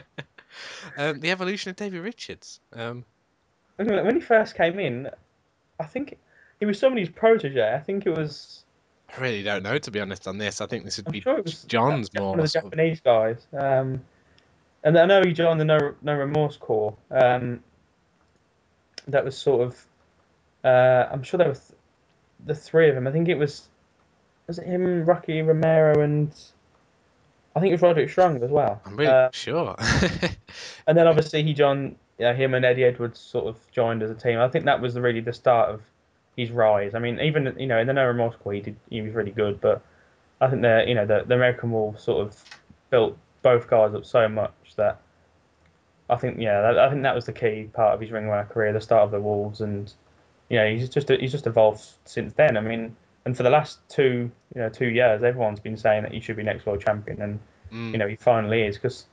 um, 0.98 1.20
the 1.20 1.30
evolution 1.30 1.70
of 1.70 1.76
Davey 1.76 1.98
Richards. 1.98 2.60
Um, 2.72 3.04
when 3.76 4.14
he 4.14 4.20
first 4.20 4.54
came 4.56 4.78
in, 4.78 5.08
I 5.80 5.84
think 5.84 6.16
he 6.60 6.66
was 6.66 6.78
somebody's 6.78 7.08
protege. 7.08 7.74
I 7.74 7.80
think 7.80 8.06
it 8.06 8.16
was. 8.16 8.63
I 9.16 9.20
really 9.20 9.42
don't 9.42 9.62
know 9.62 9.78
to 9.78 9.90
be 9.90 10.00
honest 10.00 10.26
on 10.26 10.38
this. 10.38 10.60
I 10.60 10.66
think 10.66 10.84
this 10.84 10.96
would 10.96 11.06
I'm 11.06 11.12
be 11.12 11.20
sure 11.20 11.40
was 11.42 11.62
John's 11.64 12.08
one 12.14 12.24
more. 12.24 12.38
of 12.40 12.52
the 12.52 12.60
Japanese 12.60 13.00
guys. 13.00 13.46
Um, 13.56 14.02
and 14.82 14.98
I 14.98 15.06
know 15.06 15.22
he 15.24 15.32
joined 15.32 15.60
the 15.60 15.64
No 15.64 15.94
No 16.02 16.14
Remorse 16.14 16.56
Corps. 16.56 16.94
Um, 17.10 17.62
that 19.08 19.24
was 19.24 19.36
sort 19.36 19.62
of. 19.62 19.86
Uh, 20.64 21.08
I'm 21.12 21.22
sure 21.22 21.38
there 21.38 21.48
were 21.48 21.54
th- 21.54 21.78
the 22.46 22.54
three 22.54 22.88
of 22.88 22.94
them. 22.94 23.06
I 23.06 23.12
think 23.12 23.28
it 23.28 23.36
was. 23.38 23.68
Was 24.46 24.58
it 24.58 24.66
him, 24.66 25.04
Rocky 25.06 25.40
Romero, 25.40 26.02
and 26.02 26.30
I 27.56 27.60
think 27.60 27.70
it 27.70 27.74
was 27.74 27.82
Roderick 27.82 28.10
Strong 28.10 28.42
as 28.42 28.50
well. 28.50 28.80
I'm 28.84 28.96
really 28.96 29.10
Uh, 29.12 29.30
sure. 29.32 29.74
and 30.86 30.98
then 30.98 31.06
obviously 31.06 31.42
he 31.42 31.54
joined. 31.54 31.96
Yeah, 32.18 32.32
him 32.32 32.54
and 32.54 32.64
Eddie 32.64 32.84
Edwards 32.84 33.18
sort 33.18 33.46
of 33.46 33.56
joined 33.72 34.02
as 34.02 34.10
a 34.10 34.14
team. 34.14 34.38
I 34.38 34.48
think 34.48 34.66
that 34.66 34.80
was 34.80 34.96
really 34.98 35.20
the 35.20 35.32
start 35.32 35.70
of 35.70 35.80
his 36.36 36.50
rise. 36.50 36.94
I 36.94 36.98
mean, 36.98 37.20
even 37.20 37.54
you 37.58 37.66
know 37.66 37.78
in 37.78 37.86
the 37.86 37.92
No 37.92 38.06
Remorse 38.06 38.34
he 38.50 38.60
did 38.60 38.76
he 38.90 39.00
was 39.02 39.12
really 39.14 39.30
good, 39.30 39.60
but 39.60 39.82
I 40.40 40.48
think 40.48 40.62
the 40.62 40.84
you 40.86 40.94
know 40.94 41.06
the, 41.06 41.24
the 41.26 41.34
American 41.34 41.70
Wolves 41.70 42.02
sort 42.02 42.26
of 42.26 42.42
built 42.90 43.16
both 43.42 43.68
guys 43.68 43.94
up 43.94 44.04
so 44.04 44.28
much 44.28 44.52
that 44.76 45.00
I 46.10 46.16
think 46.16 46.38
yeah 46.38 46.60
that, 46.60 46.78
I 46.78 46.90
think 46.90 47.02
that 47.02 47.14
was 47.14 47.26
the 47.26 47.32
key 47.32 47.68
part 47.72 47.94
of 47.94 48.00
his 48.00 48.10
Ring 48.10 48.24
of 48.26 48.30
Honor 48.30 48.44
career, 48.44 48.72
the 48.72 48.80
start 48.80 49.02
of 49.02 49.10
the 49.10 49.20
Wolves, 49.20 49.60
and 49.60 49.92
you 50.48 50.58
know 50.58 50.68
he's 50.68 50.88
just 50.88 51.08
he's 51.08 51.32
just 51.32 51.46
evolved 51.46 51.82
since 52.04 52.32
then. 52.34 52.56
I 52.56 52.60
mean, 52.60 52.96
and 53.24 53.36
for 53.36 53.42
the 53.42 53.50
last 53.50 53.78
two 53.88 54.30
you 54.54 54.60
know 54.60 54.68
two 54.68 54.88
years, 54.88 55.22
everyone's 55.22 55.60
been 55.60 55.76
saying 55.76 56.02
that 56.02 56.12
he 56.12 56.20
should 56.20 56.36
be 56.36 56.42
next 56.42 56.66
world 56.66 56.80
champion, 56.80 57.22
and 57.22 57.40
Mm. 57.72 57.92
you 57.92 57.98
know 57.98 58.06
he 58.06 58.14
finally 58.14 58.62
is 58.62 58.76
because 58.76 59.06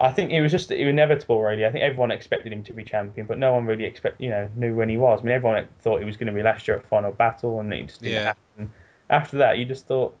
I 0.00 0.10
think 0.10 0.32
it 0.32 0.40
was 0.40 0.50
just 0.52 0.70
inevitable 0.70 1.40
really. 1.42 1.66
I 1.66 1.70
think 1.70 1.84
everyone 1.84 2.10
expected 2.10 2.52
him 2.52 2.64
to 2.64 2.72
be 2.72 2.84
champion, 2.84 3.26
but 3.26 3.38
no 3.38 3.52
one 3.52 3.66
really 3.66 3.84
expect 3.84 4.20
you 4.20 4.30
know 4.30 4.48
knew 4.56 4.74
when 4.74 4.88
he 4.88 4.96
was. 4.96 5.20
I 5.20 5.24
mean, 5.24 5.34
everyone 5.34 5.68
thought 5.80 6.00
he 6.00 6.04
was 6.06 6.16
going 6.16 6.26
to 6.28 6.32
be 6.32 6.42
last 6.42 6.66
year 6.66 6.76
at 6.78 6.86
Final 6.86 7.12
Battle, 7.12 7.60
and 7.60 7.72
it 7.72 7.86
just 7.86 8.02
didn't 8.02 8.14
Yeah. 8.14 8.24
happen. 8.24 8.72
after 9.10 9.36
that, 9.38 9.58
you 9.58 9.64
just 9.64 9.86
thought, 9.86 10.16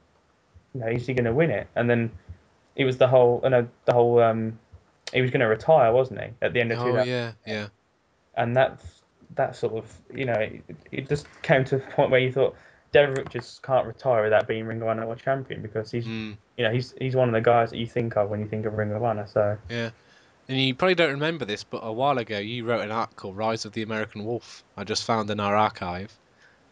you 0.74 0.80
know, 0.80 0.88
is 0.88 1.06
he 1.06 1.14
going 1.14 1.24
to 1.24 1.32
win 1.32 1.50
it? 1.50 1.66
And 1.76 1.88
then 1.88 2.10
it 2.76 2.84
was 2.84 2.98
the 2.98 3.08
whole, 3.08 3.40
uh, 3.44 3.48
no, 3.48 3.68
the 3.86 3.92
whole, 3.92 4.20
um, 4.20 4.58
he 5.12 5.20
was 5.22 5.30
going 5.30 5.40
to 5.40 5.46
retire, 5.46 5.92
wasn't 5.92 6.20
he, 6.20 6.28
at 6.42 6.52
the 6.52 6.60
end 6.60 6.72
of 6.72 6.78
Oh 6.78 6.86
2000? 6.86 7.08
yeah, 7.08 7.32
yeah. 7.46 7.68
And 8.34 8.56
that, 8.56 8.82
that 9.34 9.56
sort 9.56 9.74
of, 9.74 9.98
you 10.14 10.24
know, 10.26 10.34
it, 10.34 10.62
it 10.90 11.08
just 11.08 11.26
came 11.42 11.64
to 11.66 11.76
a 11.76 11.80
point 11.80 12.10
where 12.10 12.20
you 12.20 12.32
thought, 12.32 12.56
Davey 12.92 13.12
Richards 13.12 13.60
can't 13.62 13.86
retire 13.86 14.22
without 14.22 14.46
being 14.46 14.66
Ring 14.66 14.82
of 14.82 14.88
Honor 14.88 15.06
World 15.06 15.18
Champion 15.18 15.62
because 15.62 15.90
he's, 15.90 16.06
Mm, 16.06 16.36
you 16.56 16.64
know, 16.64 16.70
he's 16.70 16.94
he's 16.98 17.16
one 17.16 17.28
of 17.28 17.34
the 17.34 17.40
guys 17.40 17.70
that 17.70 17.78
you 17.78 17.86
think 17.86 18.16
of 18.16 18.28
when 18.28 18.40
you 18.40 18.46
think 18.46 18.66
of 18.66 18.74
Ring 18.74 18.92
of 18.92 19.02
Honor. 19.02 19.26
So 19.26 19.56
yeah. 19.68 19.90
And 20.48 20.60
you 20.60 20.74
probably 20.74 20.94
don't 20.94 21.12
remember 21.12 21.44
this, 21.44 21.64
but 21.64 21.78
a 21.78 21.92
while 21.92 22.18
ago 22.18 22.38
you 22.38 22.64
wrote 22.64 22.82
an 22.82 22.90
article, 22.90 23.32
"Rise 23.32 23.64
of 23.64 23.72
the 23.72 23.82
American 23.82 24.24
Wolf." 24.24 24.62
I 24.76 24.84
just 24.84 25.04
found 25.04 25.30
in 25.30 25.40
our 25.40 25.56
archive. 25.56 26.12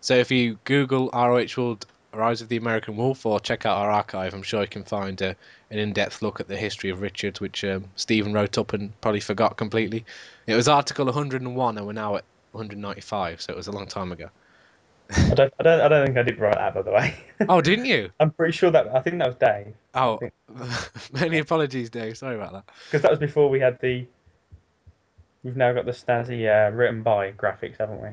So 0.00 0.14
if 0.14 0.30
you 0.30 0.58
Google 0.64 1.10
ROH 1.12 1.56
World 1.56 1.86
Rise 2.12 2.42
of 2.42 2.48
the 2.48 2.56
American 2.56 2.96
Wolf 2.96 3.24
or 3.24 3.38
check 3.38 3.64
out 3.64 3.78
our 3.78 3.90
archive, 3.90 4.34
I'm 4.34 4.42
sure 4.42 4.62
you 4.62 4.68
can 4.68 4.82
find 4.82 5.20
a, 5.22 5.36
an 5.70 5.78
in-depth 5.78 6.22
look 6.22 6.40
at 6.40 6.48
the 6.48 6.56
history 6.56 6.90
of 6.90 7.00
Richards, 7.00 7.40
which 7.40 7.62
um, 7.64 7.84
Stephen 7.94 8.32
wrote 8.32 8.58
up 8.58 8.72
and 8.72 8.98
probably 9.00 9.20
forgot 9.20 9.56
completely. 9.56 10.04
It 10.46 10.56
was 10.56 10.66
article 10.66 11.04
101, 11.04 11.78
and 11.78 11.86
we're 11.86 11.92
now 11.92 12.16
at 12.16 12.24
195, 12.52 13.40
so 13.40 13.52
it 13.52 13.56
was 13.56 13.68
a 13.68 13.72
long 13.72 13.86
time 13.86 14.10
ago. 14.10 14.28
I 15.16 15.34
don't, 15.34 15.54
I 15.58 15.62
don't, 15.62 15.80
I 15.80 15.88
don't 15.88 16.06
think 16.06 16.18
I 16.18 16.22
did 16.22 16.38
write 16.38 16.54
that 16.56 16.74
by 16.74 16.82
the 16.82 16.90
way. 16.92 17.14
Oh, 17.48 17.60
didn't 17.60 17.86
you? 17.86 18.10
I'm 18.20 18.30
pretty 18.30 18.52
sure 18.52 18.70
that 18.70 18.94
I 18.94 19.00
think 19.00 19.18
that 19.18 19.26
was 19.28 19.36
Dave 19.36 19.74
Oh, 19.94 20.18
many 21.12 21.38
apologies, 21.38 21.90
Dave. 21.90 22.16
Sorry 22.16 22.36
about 22.36 22.52
that. 22.52 22.64
because 22.86 23.02
that 23.02 23.10
was 23.10 23.18
before 23.20 23.48
we 23.50 23.60
had 23.60 23.78
the. 23.80 24.06
We've 25.42 25.56
now 25.56 25.72
got 25.72 25.86
the 25.86 25.92
snazzy 25.92 26.46
uh, 26.46 26.70
written 26.74 27.02
by 27.02 27.32
graphics, 27.32 27.78
haven't 27.78 28.02
we? 28.02 28.08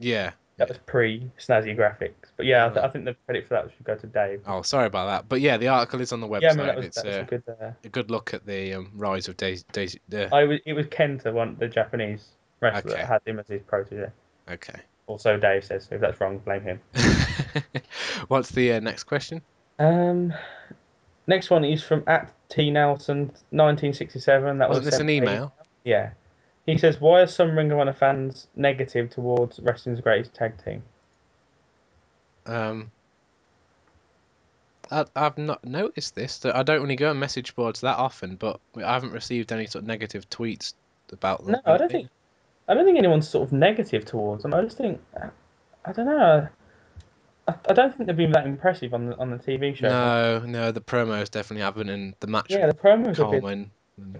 Yeah. 0.00 0.32
That 0.56 0.68
was 0.68 0.78
pre 0.86 1.30
snazzy 1.38 1.76
graphics, 1.76 2.30
but 2.36 2.46
yeah, 2.46 2.66
I, 2.66 2.68
th- 2.68 2.84
I 2.84 2.88
think 2.88 3.04
the 3.06 3.14
credit 3.26 3.48
for 3.48 3.54
that 3.54 3.70
should 3.76 3.84
go 3.84 3.96
to 3.96 4.06
Dave. 4.06 4.40
Oh, 4.46 4.62
sorry 4.62 4.86
about 4.86 5.06
that. 5.06 5.28
But 5.28 5.40
yeah, 5.40 5.56
the 5.56 5.66
article 5.68 6.00
is 6.00 6.12
on 6.12 6.20
the 6.20 6.28
website. 6.28 6.42
yeah, 6.42 6.50
I 6.50 6.54
mean 6.56 6.66
that 6.66 6.76
was, 6.76 6.86
it's 6.86 6.96
that 7.02 7.06
was 7.06 7.16
uh, 7.16 7.20
a 7.20 7.24
good. 7.24 7.42
Uh, 7.48 7.70
a 7.84 7.88
good 7.88 8.10
look 8.10 8.34
at 8.34 8.46
the 8.46 8.74
um, 8.74 8.90
rise 8.94 9.26
of 9.28 9.36
Davey. 9.36 9.62
Davey 9.72 9.98
uh, 10.14 10.28
I 10.32 10.44
was, 10.44 10.60
it 10.64 10.74
was 10.74 10.86
Kenta, 10.86 11.32
one 11.32 11.56
the 11.58 11.66
Japanese 11.68 12.24
wrestler 12.60 12.92
Okay. 12.92 13.00
that 13.00 13.08
had 13.08 13.20
him 13.26 13.38
as 13.40 13.48
his 13.48 13.62
protege. 13.62 14.10
okay. 14.48 14.80
Also, 15.06 15.36
Dave 15.36 15.64
says 15.64 15.88
if 15.90 16.00
that's 16.00 16.20
wrong, 16.20 16.38
blame 16.38 16.62
him. 16.62 16.80
What's 18.28 18.50
the 18.50 18.74
uh, 18.74 18.80
next 18.80 19.04
question? 19.04 19.42
Um, 19.78 20.32
next 21.26 21.50
one 21.50 21.64
is 21.64 21.82
from 21.82 22.02
at 22.06 22.32
T 22.48 22.70
Nelson, 22.70 23.26
1967. 23.50 24.58
That 24.58 24.68
Wasn't 24.68 24.84
was 24.84 24.90
this 24.92 25.00
an 25.00 25.06
sent 25.06 25.08
to 25.08 25.12
me. 25.12 25.16
email? 25.16 25.52
Yeah. 25.84 26.10
He 26.66 26.78
says, 26.78 27.00
"Why 27.00 27.20
are 27.20 27.26
some 27.26 27.56
Ring 27.56 27.70
of 27.70 27.78
Honor 27.78 27.92
fans 27.92 28.48
negative 28.56 29.10
towards 29.10 29.60
wrestling's 29.60 30.00
greatest 30.00 30.34
tag 30.34 30.54
team?" 30.64 30.82
Um, 32.46 32.90
I, 34.90 35.04
I've 35.14 35.36
not 35.36 35.64
noticed 35.64 36.14
this. 36.14 36.38
That 36.38 36.56
I 36.56 36.62
don't 36.62 36.80
really 36.80 36.96
go 36.96 37.10
on 37.10 37.18
message 37.18 37.54
boards 37.54 37.82
that 37.82 37.98
often, 37.98 38.36
but 38.36 38.60
I 38.76 38.92
haven't 38.94 39.12
received 39.12 39.52
any 39.52 39.66
sort 39.66 39.82
of 39.82 39.88
negative 39.88 40.28
tweets 40.30 40.72
about 41.12 41.44
them. 41.44 41.52
No, 41.52 41.60
I 41.66 41.76
don't 41.76 41.90
think. 41.90 42.08
I 42.68 42.74
don't 42.74 42.84
think 42.84 42.98
anyone's 42.98 43.28
sort 43.28 43.48
of 43.48 43.52
negative 43.52 44.04
towards 44.04 44.42
them. 44.42 44.54
I 44.54 44.62
just 44.62 44.78
think, 44.78 45.00
I 45.84 45.92
don't 45.92 46.06
know. 46.06 46.48
I, 47.46 47.54
I 47.68 47.72
don't 47.74 47.94
think 47.94 48.06
they've 48.06 48.16
been 48.16 48.32
that 48.32 48.46
impressive 48.46 48.94
on 48.94 49.06
the 49.06 49.18
on 49.18 49.30
the 49.30 49.36
TV 49.36 49.76
show. 49.76 49.88
No, 49.88 50.46
no, 50.46 50.72
the 50.72 50.80
promos 50.80 51.30
definitely 51.30 51.62
haven't, 51.62 51.90
and 51.90 52.14
the 52.20 52.26
match 52.26 52.46
Yeah, 52.48 52.66
the 52.66 52.74
promos 52.74 53.16
have 53.16 53.42
been 53.42 53.70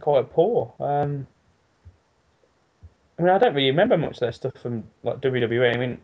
quite 0.00 0.30
poor. 0.30 0.74
Um, 0.78 1.26
I 3.18 3.22
mean, 3.22 3.30
I 3.30 3.38
don't 3.38 3.54
really 3.54 3.70
remember 3.70 3.96
much 3.96 4.14
of 4.14 4.20
their 4.20 4.32
stuff 4.32 4.54
from 4.60 4.84
like 5.02 5.20
WWE. 5.20 5.74
I 5.74 5.78
mean, 5.78 5.98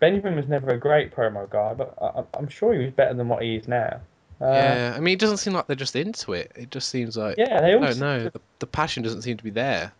Benjamin 0.00 0.36
was 0.36 0.48
never 0.48 0.70
a 0.70 0.78
great 0.78 1.14
promo 1.14 1.48
guy, 1.48 1.74
but 1.74 1.94
I, 2.02 2.24
I'm 2.36 2.48
sure 2.48 2.72
he 2.72 2.84
was 2.84 2.92
better 2.92 3.14
than 3.14 3.28
what 3.28 3.42
he 3.42 3.56
is 3.56 3.68
now. 3.68 4.00
Uh, 4.40 4.46
yeah, 4.46 4.94
I 4.96 5.00
mean, 5.00 5.12
it 5.12 5.20
doesn't 5.20 5.36
seem 5.36 5.52
like 5.52 5.66
they're 5.66 5.76
just 5.76 5.94
into 5.94 6.32
it. 6.32 6.50
It 6.56 6.70
just 6.70 6.88
seems 6.88 7.16
like 7.16 7.36
yeah, 7.36 7.60
they 7.60 7.72
I 7.72 7.74
all. 7.74 7.80
don't 7.80 7.98
know. 7.98 8.24
The, 8.24 8.40
the 8.58 8.66
passion 8.66 9.02
doesn't 9.02 9.22
seem 9.22 9.36
to 9.36 9.44
be 9.44 9.50
there. 9.50 9.92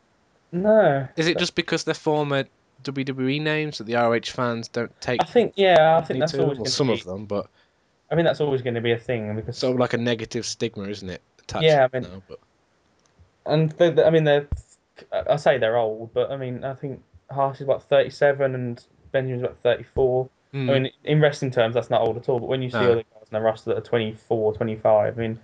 No, 0.52 1.06
Is 1.16 1.26
it 1.28 1.38
just 1.38 1.54
because 1.54 1.84
they're 1.84 1.94
former 1.94 2.44
WWE 2.82 3.40
names 3.40 3.78
that 3.78 3.84
the 3.84 3.94
ROH 3.94 4.20
fans 4.32 4.68
don't 4.68 4.98
take? 5.00 5.22
I 5.22 5.26
think 5.26 5.52
yeah, 5.56 5.96
I 5.96 6.04
think 6.04 6.18
that's 6.20 6.32
them? 6.32 6.42
always 6.42 6.58
Well, 6.58 6.66
some 6.66 6.88
be, 6.88 6.94
of 6.94 7.04
them, 7.04 7.26
but 7.26 7.46
I 8.10 8.14
mean, 8.16 8.24
that's 8.24 8.40
always 8.40 8.62
going 8.62 8.74
to 8.74 8.80
be 8.80 8.92
a 8.92 8.98
thing 8.98 9.36
because 9.36 9.58
sort 9.58 9.74
of 9.74 9.78
like 9.80 9.92
a 9.92 9.98
negative 9.98 10.44
stigma, 10.44 10.88
isn't 10.88 11.08
it? 11.08 11.22
Attached 11.42 11.64
Yeah, 11.64 11.86
I 11.92 11.98
mean- 12.00 12.10
now, 12.10 12.22
but 12.28 12.38
and 13.46 13.70
they 13.72 13.90
they- 13.90 14.04
I 14.04 14.10
mean 14.10 14.24
they're 14.24 14.48
I 15.12 15.36
say 15.36 15.58
they're 15.58 15.76
old, 15.76 16.12
but 16.12 16.30
I 16.30 16.36
mean 16.36 16.64
I 16.64 16.74
think 16.74 17.02
Haas 17.30 17.56
is 17.56 17.62
about 17.62 17.82
37 17.84 18.54
and 18.54 18.84
Benjamin's 19.12 19.42
about 19.42 19.56
34. 19.62 20.28
Hmm. 20.52 20.70
I 20.70 20.72
mean 20.80 20.90
in 21.04 21.20
wrestling 21.20 21.50
terms 21.52 21.74
that's 21.74 21.90
not 21.90 22.00
old 22.00 22.16
at 22.16 22.28
all, 22.28 22.40
but 22.40 22.48
when 22.48 22.60
you 22.62 22.70
see 22.70 22.78
No. 22.80 22.92
other 22.92 23.02
guys 23.02 23.22
on 23.22 23.28
the 23.30 23.40
roster 23.40 23.70
that 23.70 23.78
are 23.78 23.82
24, 23.88 24.54
25, 24.54 25.16
I 25.16 25.20
mean 25.20 25.38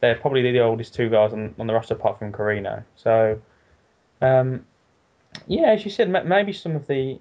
they're 0.00 0.16
probably 0.16 0.50
the 0.50 0.60
oldest 0.60 0.94
two 0.94 1.08
guys 1.10 1.32
on, 1.32 1.54
on 1.58 1.66
the 1.66 1.74
roster 1.74 1.94
apart 1.94 2.18
from 2.18 2.32
Corino. 2.32 2.82
So 2.96 3.40
um, 4.20 4.64
yeah, 5.46 5.68
as 5.70 5.84
you 5.84 5.90
said, 5.90 6.08
maybe 6.08 6.52
some 6.52 6.76
of 6.76 6.86
the 6.86 7.18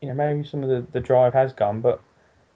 you 0.00 0.08
know 0.08 0.14
maybe 0.14 0.44
some 0.46 0.62
of 0.62 0.68
the, 0.68 0.84
the 0.92 1.00
drive 1.00 1.32
has 1.34 1.52
gone, 1.52 1.80
but 1.80 2.00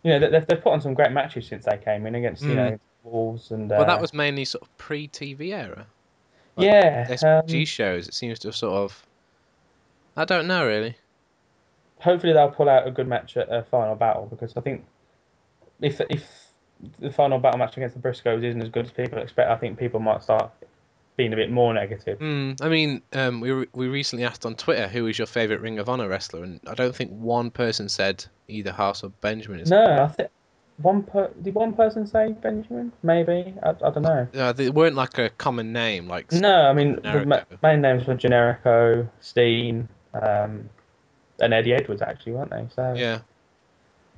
you 0.03 0.11
know 0.13 0.19
they- 0.19 0.31
they've, 0.31 0.47
they've 0.47 0.63
put 0.63 0.73
on 0.73 0.81
some 0.81 0.95
great 0.95 1.13
matches 1.13 1.47
since 1.47 1.65
they 1.65 1.77
came 1.79 2.07
in 2.07 2.15
against 2.15 2.43
you 2.43 2.51
Mm. 2.51 2.57
know 2.57 2.79
Wolves 3.03 3.51
and 3.51 3.73
uh, 3.73 3.77
well, 3.79 3.87
that 3.87 4.01
was 4.01 4.13
mainly 4.13 4.45
sort 4.45 4.63
of 4.63 4.77
pre-TV 4.77 5.53
era. 5.53 5.87
like, 6.57 6.67
yeah 6.67 7.07
SPG 7.09 7.61
um, 7.61 7.65
shows. 7.65 8.09
It 8.09 8.15
seems 8.15 8.39
to 8.41 8.49
have 8.49 8.57
sort 8.57 8.75
of. 8.75 9.07
I 10.17 10.25
don't 10.25 10.47
know 10.47 10.67
really. 10.67 10.97
hopefully 12.01 12.33
they'll 12.33 12.51
pull 12.51 12.69
out 12.69 12.87
a 12.87 12.91
good 12.91 13.09
match 13.09 13.37
at 13.37 13.49
a 13.51 13.63
final 13.63 13.95
battle 13.95 14.27
because 14.27 14.55
I 14.57 14.61
think 14.61 14.85
if 15.81 16.01
if 16.11 16.53
the 16.99 17.11
final 17.11 17.39
battle 17.39 17.59
match 17.59 17.77
against 17.77 17.95
the 17.95 18.07
Briscoes 18.07 18.43
isn't 18.45 18.63
as 18.63 18.69
good 18.69 18.87
as 18.87 18.93
people 18.93 19.19
expect, 19.19 19.51
I 19.51 19.57
think 19.57 19.79
people 19.79 20.01
might 20.01 20.23
start 20.23 20.51
being 21.21 21.35
a 21.35 21.37
bit 21.37 21.51
more 21.51 21.75
negative. 21.75 22.19
Hmm. 22.19 22.53
I 22.63 22.71
mean, 22.71 23.03
um, 23.13 23.43
we 23.43 23.51
re- 23.51 23.69
we 23.75 23.89
recently 23.89 24.25
asked 24.25 24.47
on 24.47 24.55
Twitter 24.55 24.89
who 24.89 25.07
is 25.07 25.19
your 25.19 25.27
favorite 25.27 25.61
Ring 25.61 25.79
of 25.79 25.87
Honor 25.87 26.09
wrestler, 26.09 26.43
and 26.43 26.59
I 26.67 26.73
don't 26.73 26.97
think 26.97 27.11
one 27.11 27.51
person 27.51 27.91
said 27.91 28.25
either 28.49 28.73
Haas 28.73 29.05
or 29.05 29.11
Benjamin. 29.21 29.61
Is 29.61 29.69
No, 29.69 29.85
I 30.03 30.07
think 30.09 30.31
one 30.79 31.03
per 31.03 31.31
did 31.43 31.55
one 31.55 31.75
person 31.75 32.07
say 32.07 32.33
Benjamin? 32.33 32.91
Maybe 33.03 33.53
I, 33.63 33.69
I 33.69 33.91
don't 33.91 34.01
know. 34.01 34.29
Uh, 34.33 34.53
they 34.55 34.71
weren't 34.71 34.97
like 34.97 35.19
a 35.19 35.29
common 35.29 35.75
name, 35.75 36.09
like 36.09 36.33
No, 36.33 36.63
I 36.63 36.73
mean 36.73 36.99
the 37.03 37.27
ma- 37.27 37.45
main 37.63 37.83
names 37.83 38.07
were 38.07 38.15
Generico, 38.15 39.07
Steen, 39.21 39.91
um, 40.15 40.71
and 41.39 41.53
Eddie 41.53 41.75
Edwards 41.75 42.01
actually, 42.01 42.33
weren't 42.33 42.51
they? 42.51 42.67
So 42.75 42.95
yeah. 42.97 43.19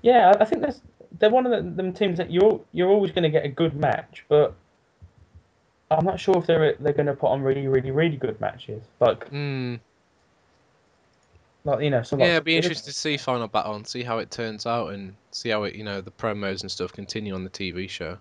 Yeah, 0.03 0.35
I 0.37 0.43
I 0.43 0.45
think 0.45 0.63
that's 0.63 0.81
they're 1.19 1.31
one 1.31 1.47
of 1.47 1.51
the, 1.51 1.69
them 1.69 1.93
teams 1.93 2.19
that 2.19 2.31
you're 2.31 2.61
you're 2.71 2.91
always 2.91 3.11
going 3.11 3.25
to 3.25 3.31
get 3.31 3.45
a 3.45 3.49
good 3.49 3.75
match, 3.75 4.25
but 4.29 4.55
I'm 5.97 6.05
not 6.05 6.21
sure 6.21 6.37
if 6.39 6.47
they're 6.47 6.75
they're 6.81 6.93
going 6.93 7.07
to 7.07 7.15
put 7.15 7.29
on 7.29 7.43
really 7.43 7.67
really 7.67 7.91
really 7.91 8.17
good 8.17 8.41
matches. 8.41 8.83
Like 9.01 9.29
Hmm. 9.29 9.77
like 11.65 11.83
you 11.83 11.91
know 11.91 12.03
some. 12.03 12.21
Yeah, 12.21 12.33
it'd 12.33 12.45
be 12.45 12.57
interesting 12.57 12.91
to 12.91 12.99
see 12.99 13.17
Final 13.17 13.49
Battle 13.49 13.75
and 13.75 13.87
see 13.87 14.03
how 14.03 14.19
it 14.19 14.31
turns 14.31 14.67
out 14.67 14.89
and 14.89 15.15
see 15.31 15.49
how 15.49 15.65
it, 15.65 15.75
you 15.75 15.85
know, 15.85 16.01
the 16.01 16.11
promos 16.11 16.63
and 16.63 16.71
stuff 16.71 16.93
continue 16.93 17.35
on 17.35 17.45
the 17.45 17.51
TV 17.51 17.89
show. 17.89 18.19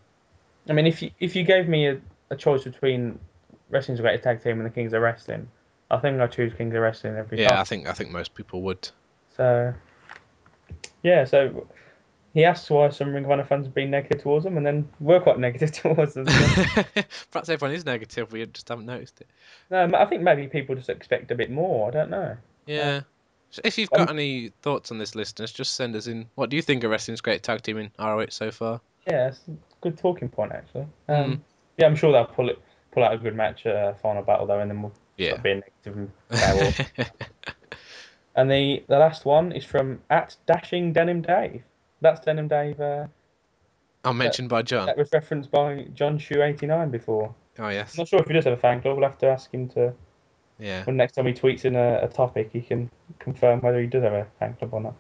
I 0.69 0.73
mean, 0.73 0.87
if 0.87 1.01
you 1.01 1.11
if 1.19 1.35
you 1.35 1.43
gave 1.43 1.67
me 1.67 1.87
a, 1.87 1.99
a 2.29 2.35
choice 2.35 2.63
between 2.63 3.19
Wrestling's 3.69 4.01
Greatest 4.01 4.23
Tag 4.23 4.43
Team 4.43 4.59
and 4.59 4.65
the 4.65 4.69
Kings 4.69 4.93
of 4.93 5.01
Wrestling, 5.01 5.47
I 5.89 5.97
think 5.97 6.19
I 6.19 6.27
choose 6.27 6.53
Kings 6.53 6.75
of 6.75 6.81
Wrestling 6.81 7.15
every 7.15 7.37
time. 7.37 7.47
Yeah, 7.47 7.59
I 7.59 7.63
think 7.63 7.87
I 7.87 7.93
think 7.93 8.11
most 8.11 8.33
people 8.35 8.61
would. 8.61 8.89
So 9.35 9.73
yeah, 11.03 11.25
so 11.25 11.67
he 12.33 12.45
asks 12.45 12.69
why 12.69 12.89
some 12.89 13.13
Ring 13.13 13.25
of 13.25 13.31
Honor 13.31 13.43
fans 13.45 13.65
have 13.65 13.73
been 13.73 13.89
negative 13.91 14.21
towards 14.23 14.45
him, 14.45 14.57
and 14.57 14.65
then 14.65 14.87
we're 14.99 15.19
quite 15.19 15.39
negative 15.47 15.71
towards 15.71 16.13
them. 16.13 16.25
Perhaps 17.31 17.49
everyone 17.49 17.75
is 17.75 17.85
negative. 17.85 18.31
We 18.31 18.45
just 18.45 18.69
haven't 18.69 18.85
noticed 18.85 19.21
it. 19.21 19.27
no, 19.69 19.89
I 19.95 20.05
think 20.05 20.21
maybe 20.21 20.47
people 20.47 20.75
just 20.75 20.89
expect 20.89 21.31
a 21.31 21.35
bit 21.35 21.51
more. 21.51 21.87
I 21.89 21.91
don't 21.91 22.09
know. 22.09 22.37
Yeah. 22.65 23.01
So 23.49 23.61
if 23.65 23.77
you've 23.77 23.89
Um, 23.91 24.05
got 24.05 24.09
any 24.11 24.49
thoughts 24.61 24.91
on 24.91 24.97
this, 24.97 25.13
listeners, 25.13 25.51
just 25.51 25.75
send 25.75 25.95
us 25.95 26.07
in. 26.07 26.29
What 26.35 26.49
do 26.49 26.55
you 26.55 26.61
think 26.61 26.83
of 26.85 26.91
wrestling's 26.91 27.19
great 27.21 27.43
tag 27.43 27.61
team 27.63 27.77
in 27.77 27.91
ROH 27.99 28.27
so 28.29 28.49
far? 28.51 28.79
Yeah, 29.07 29.27
it's 29.27 29.41
a 29.49 29.51
good 29.81 29.97
talking 29.97 30.29
point 30.29 30.51
actually. 30.53 30.87
Um, 31.09 31.31
Mm. 31.31 31.39
Yeah, 31.77 31.87
I'm 31.87 31.95
sure 31.95 32.11
they'll 32.11 32.25
pull 32.25 32.49
it, 32.49 32.59
pull 32.91 33.03
out 33.03 33.13
a 33.13 33.17
good 33.17 33.35
match 33.35 33.65
at 33.65 33.75
uh, 33.75 33.93
final 33.95 34.21
battle 34.23 34.45
though, 34.45 34.59
and 34.59 34.69
then 34.71 34.81
we'll 34.81 34.93
Yeah. 35.17 35.35
being 35.37 35.63
negative. 35.85 36.09
And, 36.29 37.09
and 38.35 38.51
the 38.51 38.83
the 38.87 38.97
last 38.99 39.25
one 39.25 39.51
is 39.51 39.65
from 39.65 39.99
at 40.09 40.35
dashing 40.45 40.93
denim 40.93 41.21
Dave. 41.21 41.63
That's 42.01 42.19
denim 42.19 42.47
Dave. 42.47 42.79
Uh, 42.79 43.07
I'm 44.03 44.17
mentioned 44.17 44.49
by 44.49 44.63
John. 44.63 44.87
that 44.87 44.97
was 44.97 45.09
referenced 45.13 45.51
by 45.51 45.85
John 45.93 46.17
Shoe 46.17 46.41
eighty 46.41 46.65
nine 46.65 46.89
before. 46.89 47.33
Oh 47.59 47.69
yes. 47.69 47.93
I'm 47.93 48.01
not 48.01 48.07
sure 48.07 48.19
if 48.19 48.27
he 48.27 48.33
does 48.33 48.45
have 48.45 48.53
a 48.53 48.57
fan 48.57 48.81
club. 48.81 48.97
We'll 48.97 49.07
have 49.07 49.19
to 49.19 49.27
ask 49.27 49.51
him 49.53 49.69
to. 49.69 49.93
Yeah. 50.59 50.83
When 50.85 50.97
next 50.97 51.13
time 51.13 51.25
he 51.25 51.33
tweets 51.33 51.65
in 51.65 51.75
a, 51.75 52.01
a 52.03 52.07
topic, 52.07 52.49
he 52.53 52.61
can 52.61 52.89
confirm 53.19 53.61
whether 53.61 53.79
he 53.79 53.87
does 53.87 54.03
have 54.03 54.13
a 54.13 54.27
fan 54.39 54.53
club 54.55 54.73
or 54.73 54.81
not. 54.81 54.95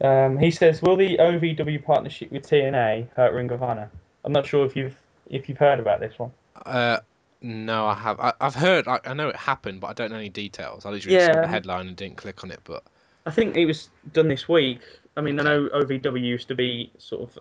Um, 0.00 0.38
he 0.38 0.50
says, 0.50 0.82
"Will 0.82 0.96
the 0.96 1.16
OVW 1.18 1.84
partnership 1.84 2.30
with 2.30 2.48
TNA 2.48 3.08
hurt 3.16 3.32
Ring 3.32 3.50
of 3.50 3.62
Honor?" 3.62 3.90
I'm 4.24 4.32
not 4.32 4.46
sure 4.46 4.66
if 4.66 4.76
you've 4.76 4.96
if 5.28 5.48
you've 5.48 5.58
heard 5.58 5.80
about 5.80 6.00
this 6.00 6.18
one. 6.18 6.32
Uh, 6.64 6.98
no, 7.40 7.86
I 7.86 7.94
have. 7.94 8.20
I, 8.20 8.32
I've 8.40 8.54
heard. 8.54 8.88
I, 8.88 9.00
I 9.04 9.14
know 9.14 9.28
it 9.28 9.36
happened, 9.36 9.80
but 9.80 9.88
I 9.88 9.92
don't 9.92 10.10
know 10.10 10.18
any 10.18 10.28
details. 10.28 10.84
I 10.84 10.90
literally 10.90 11.20
saw 11.20 11.40
the 11.40 11.48
headline 11.48 11.86
and 11.86 11.96
didn't 11.96 12.16
click 12.16 12.44
on 12.44 12.50
it. 12.50 12.60
But 12.64 12.82
I 13.24 13.30
think 13.30 13.56
it 13.56 13.66
was 13.66 13.88
done 14.12 14.28
this 14.28 14.48
week. 14.48 14.80
I 15.16 15.22
mean, 15.22 15.40
I 15.40 15.44
know 15.44 15.68
OVW 15.68 16.20
used 16.20 16.48
to 16.48 16.54
be 16.54 16.92
sort 16.98 17.30
of 17.30 17.38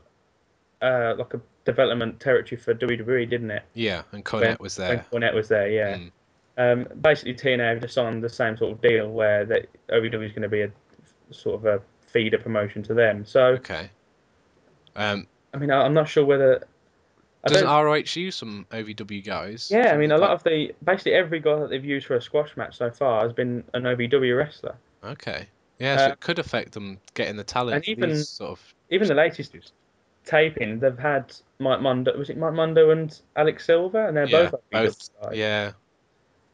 uh, 0.82 1.15
like 1.17 1.34
a 1.34 1.41
development 1.65 2.19
territory 2.19 2.59
for 2.59 2.73
WWE, 2.73 3.30
didn't 3.30 3.51
it? 3.51 3.63
Yeah, 3.73 4.03
and 4.11 4.23
Cornette 4.23 4.59
was 4.59 4.76
there. 4.76 5.05
Cornette 5.11 5.34
was 5.34 5.47
there, 5.47 5.69
yeah. 5.69 5.97
Mm. 5.97 6.11
Um, 6.57 6.88
basically, 7.01 7.34
TNA 7.34 7.73
have 7.73 7.82
just 7.82 7.95
signed 7.95 8.23
the 8.23 8.30
same 8.30 8.55
sort 8.55 8.71
of 8.71 8.82
deal 8.82 9.09
where 9.09 9.45
that 9.45 9.67
OVW 9.89 10.26
is 10.26 10.32
going 10.32 10.43
to 10.43 10.49
be 10.49 10.61
a 10.61 10.71
sort 11.32 11.55
of 11.55 11.65
a 11.65 11.82
feeder 12.07 12.38
promotion 12.38 12.82
to 12.84 12.93
them. 12.93 13.26
So, 13.26 13.45
Okay. 13.45 13.89
Um, 14.95 15.28
I 15.53 15.57
mean, 15.57 15.71
I, 15.71 15.82
I'm 15.82 15.93
not 15.93 16.07
sure 16.07 16.23
whether. 16.23 16.63
I 17.43 17.49
doesn't 17.49 17.67
ROH 17.67 18.15
use 18.15 18.36
some 18.36 18.65
OVW 18.71 19.23
guys? 19.23 19.69
yeah, 19.69 19.93
I 19.93 19.97
mean, 19.97 20.11
a 20.11 20.17
lot 20.17 20.32
of 20.32 20.43
the 20.43 20.73
basically 20.84 21.13
every 21.13 21.39
guy 21.39 21.59
that 21.59 21.69
they've 21.69 21.86
used 21.86 22.07
for 22.07 22.15
a 22.15 22.21
squash 22.21 22.55
match 22.57 22.78
so 22.78 22.89
far 22.89 23.21
has 23.21 23.34
been 23.34 23.63
an 23.73 23.84
OVW 23.84 24.36
wrestler. 24.38 24.76
Okay. 25.03 25.47
Yeah, 25.80 25.97
so 25.97 26.05
Uh, 26.05 26.07
it 26.09 26.19
could 26.19 26.39
affect 26.39 26.71
them 26.73 26.99
getting 27.13 27.36
the 27.36 27.43
talent. 27.43 27.76
and 27.76 27.88
even- 27.88 28.09
these 28.09 28.30
sort 28.30 28.51
of. 28.51 28.76
Even 28.89 29.07
the 29.07 29.15
latest 29.15 29.55
taping, 30.26 30.80
they've 30.80 30.97
had 30.97 31.36
Mike 31.59 31.82
Mondo. 31.82 32.17
Was 32.17 32.30
it 32.30 32.38
Mike 32.38 32.53
Mondo 32.53 32.91
and 32.91 33.19
Alex 33.36 33.65
Silver? 33.65 34.07
And 34.07 34.15
they're 34.15 34.28
Yeah, 34.28 34.49
both 34.49 34.61
both. 34.71 35.09
Yeah. 35.34 35.71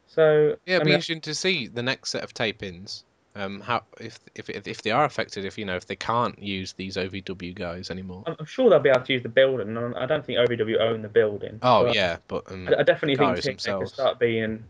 So 0.07 0.57
Yeah, 0.65 0.76
it'd 0.76 0.82
I 0.82 0.86
be 0.86 0.91
interesting 0.91 1.22
to 1.22 1.36
see 1.36 1.67
the 1.67 1.84
next 1.84 2.09
set 2.11 2.24
of 2.24 2.34
tape-ins. 2.34 3.05
Um, 3.34 3.61
how 3.61 3.84
if 3.99 4.19
if 4.36 4.49
if 4.49 4.82
they 4.82 4.91
are 4.91 5.05
affected, 5.05 5.45
if 5.45 5.57
you 5.57 5.63
know 5.63 5.78
if 5.78 5.86
they 5.86 5.95
can't 5.95 6.38
use 6.38 6.74
these 6.74 6.97
OVW 6.97 7.55
guys 7.55 7.89
anymore. 7.89 8.24
I'm 8.28 8.45
sure 8.45 8.69
they'll 8.69 8.80
be 8.80 8.89
able 8.89 9.03
to 9.03 9.13
use 9.13 9.24
the 9.24 9.30
building. 9.30 9.78
I 9.78 10.05
don't 10.05 10.26
think 10.26 10.38
OVW 10.38 10.82
own 10.82 11.01
the 11.01 11.07
building. 11.07 11.57
Oh 11.61 11.86
but 11.86 11.95
yeah, 11.95 12.17
but 12.28 12.51
um, 12.51 12.67
I, 12.67 12.80
I 12.82 12.84
definitely 12.84 13.15
think 13.15 13.59
TNA 13.59 13.80
can 13.80 13.88
start 13.88 14.19
being. 14.19 14.65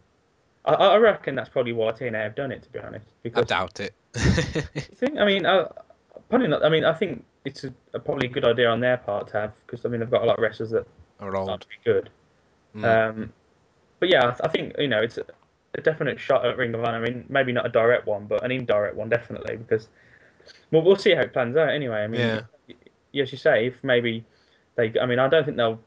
I, 0.66 0.74
I 0.74 0.98
reckon 0.98 1.36
that's 1.36 1.50
probably 1.50 1.74
why 1.74 1.92
TNA 1.92 2.24
have 2.24 2.36
done 2.36 2.52
it, 2.52 2.64
to 2.64 2.70
be 2.70 2.80
honest. 2.80 3.06
I 3.36 3.42
doubt 3.42 3.80
it. 3.80 3.94
I 4.16 4.20
think, 4.96 5.18
I 5.18 5.26
mean, 5.26 5.46
I, 5.46 5.66
probably 6.30 6.48
not. 6.48 6.64
I 6.64 6.70
mean, 6.70 6.86
I 6.86 6.94
think 6.94 7.24
it's 7.46 7.64
a, 7.64 7.74
a 7.94 8.00
probably 8.00 8.28
good 8.28 8.46
idea 8.46 8.70
on 8.70 8.80
their 8.80 8.98
part 8.98 9.28
to 9.30 9.34
have 9.34 9.54
because 9.66 9.86
I 9.86 9.90
mean 9.90 10.00
they've 10.00 10.12
got 10.12 10.24
a 10.24 10.26
lot 10.26 10.38
of 10.38 10.44
wrestlers 10.44 10.70
that 10.72 10.86
Are 11.20 11.36
old. 11.36 11.66
good. 11.84 12.10
Mm. 12.76 13.10
Um, 13.10 13.34
but 14.00 14.10
yeah, 14.10 14.36
I, 14.42 14.46
I 14.46 14.48
think 14.50 14.76
you 14.78 14.88
know 14.88 15.02
it's 15.02 15.18
a, 15.18 15.26
a 15.76 15.82
definite 15.82 16.20
shot 16.20 16.46
at 16.46 16.58
Ring 16.58 16.74
of 16.74 16.84
Honor. 16.84 16.98
I 17.04 17.10
mean, 17.10 17.26
maybe 17.30 17.52
not 17.52 17.66
a 17.66 17.70
direct 17.70 18.06
one, 18.06 18.26
but 18.26 18.44
an 18.44 18.52
indirect 18.52 18.96
one 18.96 19.10
definitely 19.10 19.58
because 19.58 19.88
well, 20.72 20.82
we'll 20.82 20.96
see 20.96 21.14
how 21.14 21.22
it 21.22 21.34
plans 21.34 21.56
out 21.58 21.70
anyway. 21.70 22.04
I 22.04 22.08
mean, 22.08 22.22
Yeah. 22.22 23.22
as 23.22 23.32
you 23.32 23.38
say, 23.38 23.68
if 23.68 23.84
maybe 23.84 24.24
they, 24.76 24.94
I 25.00 25.06
mean, 25.06 25.20
I 25.20 25.28
don't 25.28 25.44
think 25.46 25.58
they'll 25.58 25.80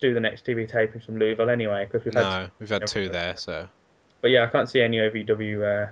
do 0.00 0.12
the 0.14 0.20
next 0.20 0.44
TV 0.44 0.68
taping 0.70 1.00
from 1.00 1.18
Louisville 1.18 1.50
anyway 1.50 1.86
because 1.86 2.04
we've 2.04 2.14
had. 2.14 2.22
No, 2.22 2.48
we've 2.58 2.68
had 2.68 2.86
two 2.86 3.08
there, 3.08 3.36
so. 3.36 3.68
But 4.20 4.30
yeah, 4.30 4.44
I 4.44 4.46
can't 4.46 4.68
see 4.68 4.80
any 4.80 4.98
OVW 4.98 5.88
uh, 5.88 5.90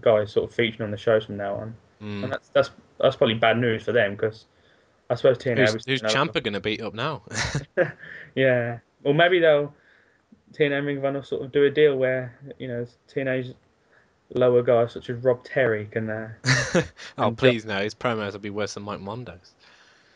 guys 0.00 0.32
sort 0.32 0.50
of 0.50 0.54
featuring 0.54 0.86
on 0.86 0.90
the 0.90 0.96
shows 0.96 1.26
from 1.26 1.36
now 1.36 1.54
on, 1.54 1.74
Mm. 2.00 2.24
and 2.24 2.32
that's 2.32 2.48
that's 2.48 2.70
that's 3.00 3.16
probably 3.16 3.34
bad 3.34 3.56
news 3.56 3.84
for 3.84 3.92
them 3.92 4.12
because 4.12 4.46
I 5.08 5.14
suppose 5.14 5.38
TNA 5.38 5.58
Who's, 5.58 5.74
was 5.74 5.84
who's 5.86 6.02
Ciampa 6.02 6.42
going 6.42 6.54
to 6.54 6.60
beat 6.60 6.82
up 6.82 6.94
now? 6.94 7.22
Yeah, 8.34 8.78
or 9.04 9.14
maybe 9.14 9.38
they'll 9.38 9.72
TNA 10.52 10.78
and 10.78 10.86
Ring 10.86 10.98
of 10.98 11.04
Honor 11.04 11.22
sort 11.22 11.42
of 11.42 11.52
do 11.52 11.64
a 11.64 11.70
deal 11.70 11.96
where 11.96 12.38
you 12.58 12.68
know 12.68 12.86
TNA's 13.08 13.54
lower 14.34 14.62
guys 14.62 14.92
such 14.92 15.10
as 15.10 15.22
Rob 15.22 15.44
Terry 15.44 15.86
can. 15.86 16.10
Uh... 16.10 16.30
oh, 17.18 17.30
please 17.30 17.64
no, 17.64 17.82
his 17.82 17.94
promos 17.94 18.32
will 18.32 18.40
be 18.40 18.50
worse 18.50 18.74
than 18.74 18.82
Mike 18.82 19.00
Mondo's. 19.00 19.54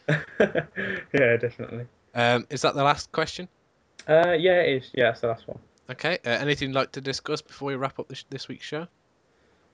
yeah, 0.08 1.36
definitely. 1.36 1.86
Um, 2.14 2.46
is 2.50 2.62
that 2.62 2.74
the 2.74 2.82
last 2.82 3.12
question? 3.12 3.48
Uh, 4.08 4.32
yeah, 4.32 4.60
it 4.62 4.82
is. 4.82 4.90
Yeah, 4.94 5.10
it's 5.10 5.20
the 5.20 5.28
last 5.28 5.46
one. 5.46 5.58
Okay. 5.90 6.18
Uh, 6.24 6.30
anything 6.30 6.68
you'd 6.68 6.74
like 6.74 6.92
to 6.92 7.00
discuss 7.00 7.40
before 7.40 7.68
we 7.68 7.76
wrap 7.76 7.98
up 7.98 8.08
this, 8.08 8.24
this 8.30 8.48
week's 8.48 8.66
show? 8.66 8.86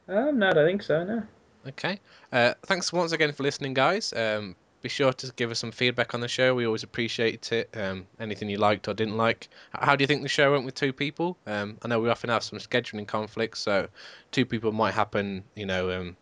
Um, 0.08 0.38
no, 0.38 0.48
I 0.48 0.52
don't 0.52 0.66
think 0.66 0.82
so. 0.82 1.04
No. 1.04 1.22
Okay. 1.66 1.98
Uh, 2.32 2.54
thanks 2.66 2.92
once 2.92 3.12
again 3.12 3.32
for 3.32 3.42
listening, 3.42 3.74
guys. 3.74 4.12
Um, 4.12 4.54
be 4.82 4.90
sure 4.90 5.14
to 5.14 5.32
give 5.34 5.50
us 5.50 5.58
some 5.58 5.72
feedback 5.72 6.12
on 6.12 6.20
the 6.20 6.28
show. 6.28 6.54
We 6.54 6.66
always 6.66 6.82
appreciate 6.82 7.50
it. 7.52 7.74
Um, 7.74 8.06
anything 8.20 8.50
you 8.50 8.58
liked 8.58 8.86
or 8.86 8.92
didn't 8.92 9.16
like. 9.16 9.48
How 9.72 9.96
do 9.96 10.02
you 10.02 10.06
think 10.06 10.22
the 10.22 10.28
show 10.28 10.52
went 10.52 10.66
with 10.66 10.74
two 10.74 10.92
people? 10.92 11.38
Um, 11.46 11.78
I 11.82 11.88
know 11.88 12.00
we 12.00 12.10
often 12.10 12.28
have 12.28 12.44
some 12.44 12.58
scheduling 12.58 13.06
conflicts, 13.06 13.60
so 13.60 13.88
two 14.30 14.44
people 14.44 14.72
might 14.72 14.92
happen, 14.92 15.42
you 15.56 15.64
know, 15.64 15.90
um, 15.90 16.16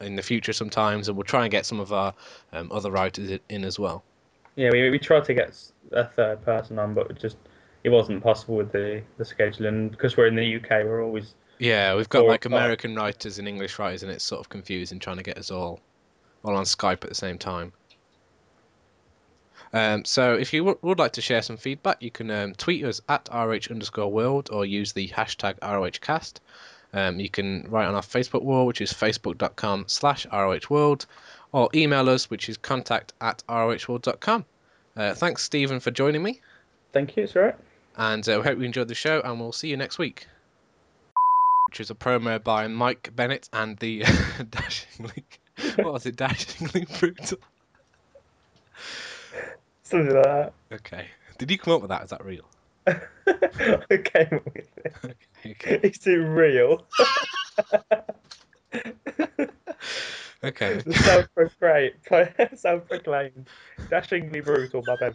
in 0.00 0.16
the 0.16 0.22
future 0.22 0.54
sometimes, 0.54 1.08
and 1.08 1.18
we'll 1.18 1.24
try 1.24 1.42
and 1.42 1.50
get 1.50 1.66
some 1.66 1.80
of 1.80 1.92
our 1.92 2.14
um, 2.54 2.72
other 2.72 2.90
writers 2.90 3.38
in 3.50 3.64
as 3.64 3.78
well. 3.78 4.02
Yeah, 4.56 4.70
we 4.72 4.88
we 4.88 4.98
tried 4.98 5.24
to 5.26 5.34
get 5.34 5.54
a 5.92 6.04
third 6.04 6.42
person 6.44 6.78
on, 6.78 6.94
but 6.94 7.20
just 7.20 7.36
it 7.84 7.90
wasn't 7.90 8.22
possible 8.22 8.56
with 8.56 8.72
the 8.72 9.02
the 9.16 9.24
scheduling 9.24 9.90
because 9.90 10.16
we're 10.16 10.26
in 10.26 10.36
the 10.36 10.56
UK. 10.56 10.84
We're 10.84 11.02
always 11.02 11.34
Yeah, 11.58 11.94
we've 11.94 12.08
got 12.08 12.26
like 12.26 12.44
American 12.44 12.94
writers 12.94 13.38
and 13.38 13.48
English 13.48 13.78
writers, 13.78 14.02
and 14.02 14.12
it's 14.12 14.24
sort 14.24 14.40
of 14.40 14.48
confusing 14.48 14.98
trying 14.98 15.18
to 15.18 15.22
get 15.22 15.38
us 15.38 15.50
all 15.50 15.80
all 16.42 16.56
on 16.56 16.64
Skype 16.64 17.02
at 17.04 17.08
the 17.08 17.14
same 17.14 17.38
time. 17.38 17.72
Um, 19.72 20.04
so 20.04 20.34
if 20.34 20.52
you 20.52 20.60
w- 20.60 20.78
would 20.82 20.98
like 20.98 21.12
to 21.12 21.20
share 21.20 21.42
some 21.42 21.56
feedback, 21.56 22.02
you 22.02 22.10
can 22.10 22.30
um, 22.30 22.54
tweet 22.54 22.84
us 22.84 23.00
at 23.08 23.28
rh 23.30 23.70
underscore 23.70 24.10
world 24.10 24.48
or 24.50 24.64
use 24.64 24.92
the 24.92 25.08
hashtag 25.08 25.58
rohcast. 25.58 26.40
Um, 26.94 27.20
you 27.20 27.28
can 27.28 27.66
write 27.68 27.86
on 27.86 27.94
our 27.94 28.02
Facebook 28.02 28.42
wall, 28.42 28.66
which 28.66 28.80
is 28.80 28.92
facebook.com 28.92 29.84
slash 29.88 30.26
rohworld, 30.26 31.04
or 31.52 31.68
email 31.74 32.08
us, 32.08 32.30
which 32.30 32.48
is 32.48 32.56
contact 32.56 33.12
at 33.20 33.42
rohworld.com. 33.46 34.46
Uh, 34.96 35.14
thanks, 35.14 35.42
Stephen, 35.42 35.80
for 35.80 35.90
joining 35.90 36.22
me, 36.22 36.40
thank 36.92 37.16
you. 37.16 37.24
It's 37.24 37.36
all 37.36 37.42
right. 37.42 37.56
And 37.98 38.26
uh, 38.28 38.38
we 38.38 38.44
hope 38.44 38.58
you 38.58 38.64
enjoyed 38.64 38.88
the 38.88 38.94
show, 38.94 39.20
and 39.24 39.38
we'll 39.40 39.52
see 39.52 39.68
you 39.68 39.76
next 39.76 39.98
week. 39.98 40.26
Which 41.68 41.80
is 41.80 41.90
a 41.90 41.94
promo 41.94 42.42
by 42.42 42.66
Mike 42.68 43.10
Bennett 43.14 43.50
and 43.52 43.76
the 43.78 43.98
Dashingly, 44.50 45.24
what 45.76 45.92
was 45.92 46.06
it, 46.06 46.16
Dashingly 46.16 46.86
Brutal? 46.98 47.38
Something 49.82 50.14
like 50.14 50.24
that. 50.24 50.52
Okay. 50.72 51.06
Did 51.36 51.50
you 51.50 51.58
come 51.58 51.74
up 51.74 51.82
with 51.82 51.90
that? 51.90 52.04
Is 52.04 52.10
that 52.10 52.24
real? 52.24 52.48
I 52.86 53.96
came 54.02 54.28
up 54.32 54.46
with 54.54 54.68
it. 54.84 55.16
Okay. 55.46 55.78
It's 55.84 55.98
too 55.98 56.26
real. 56.26 56.84
Okay. 60.42 60.82
Self-proclaimed, 60.90 61.94
self-proclaimed, 62.54 63.48
dashingly 63.88 64.40
brutal, 64.40 64.82
my 64.86 64.96
bad. 65.00 65.14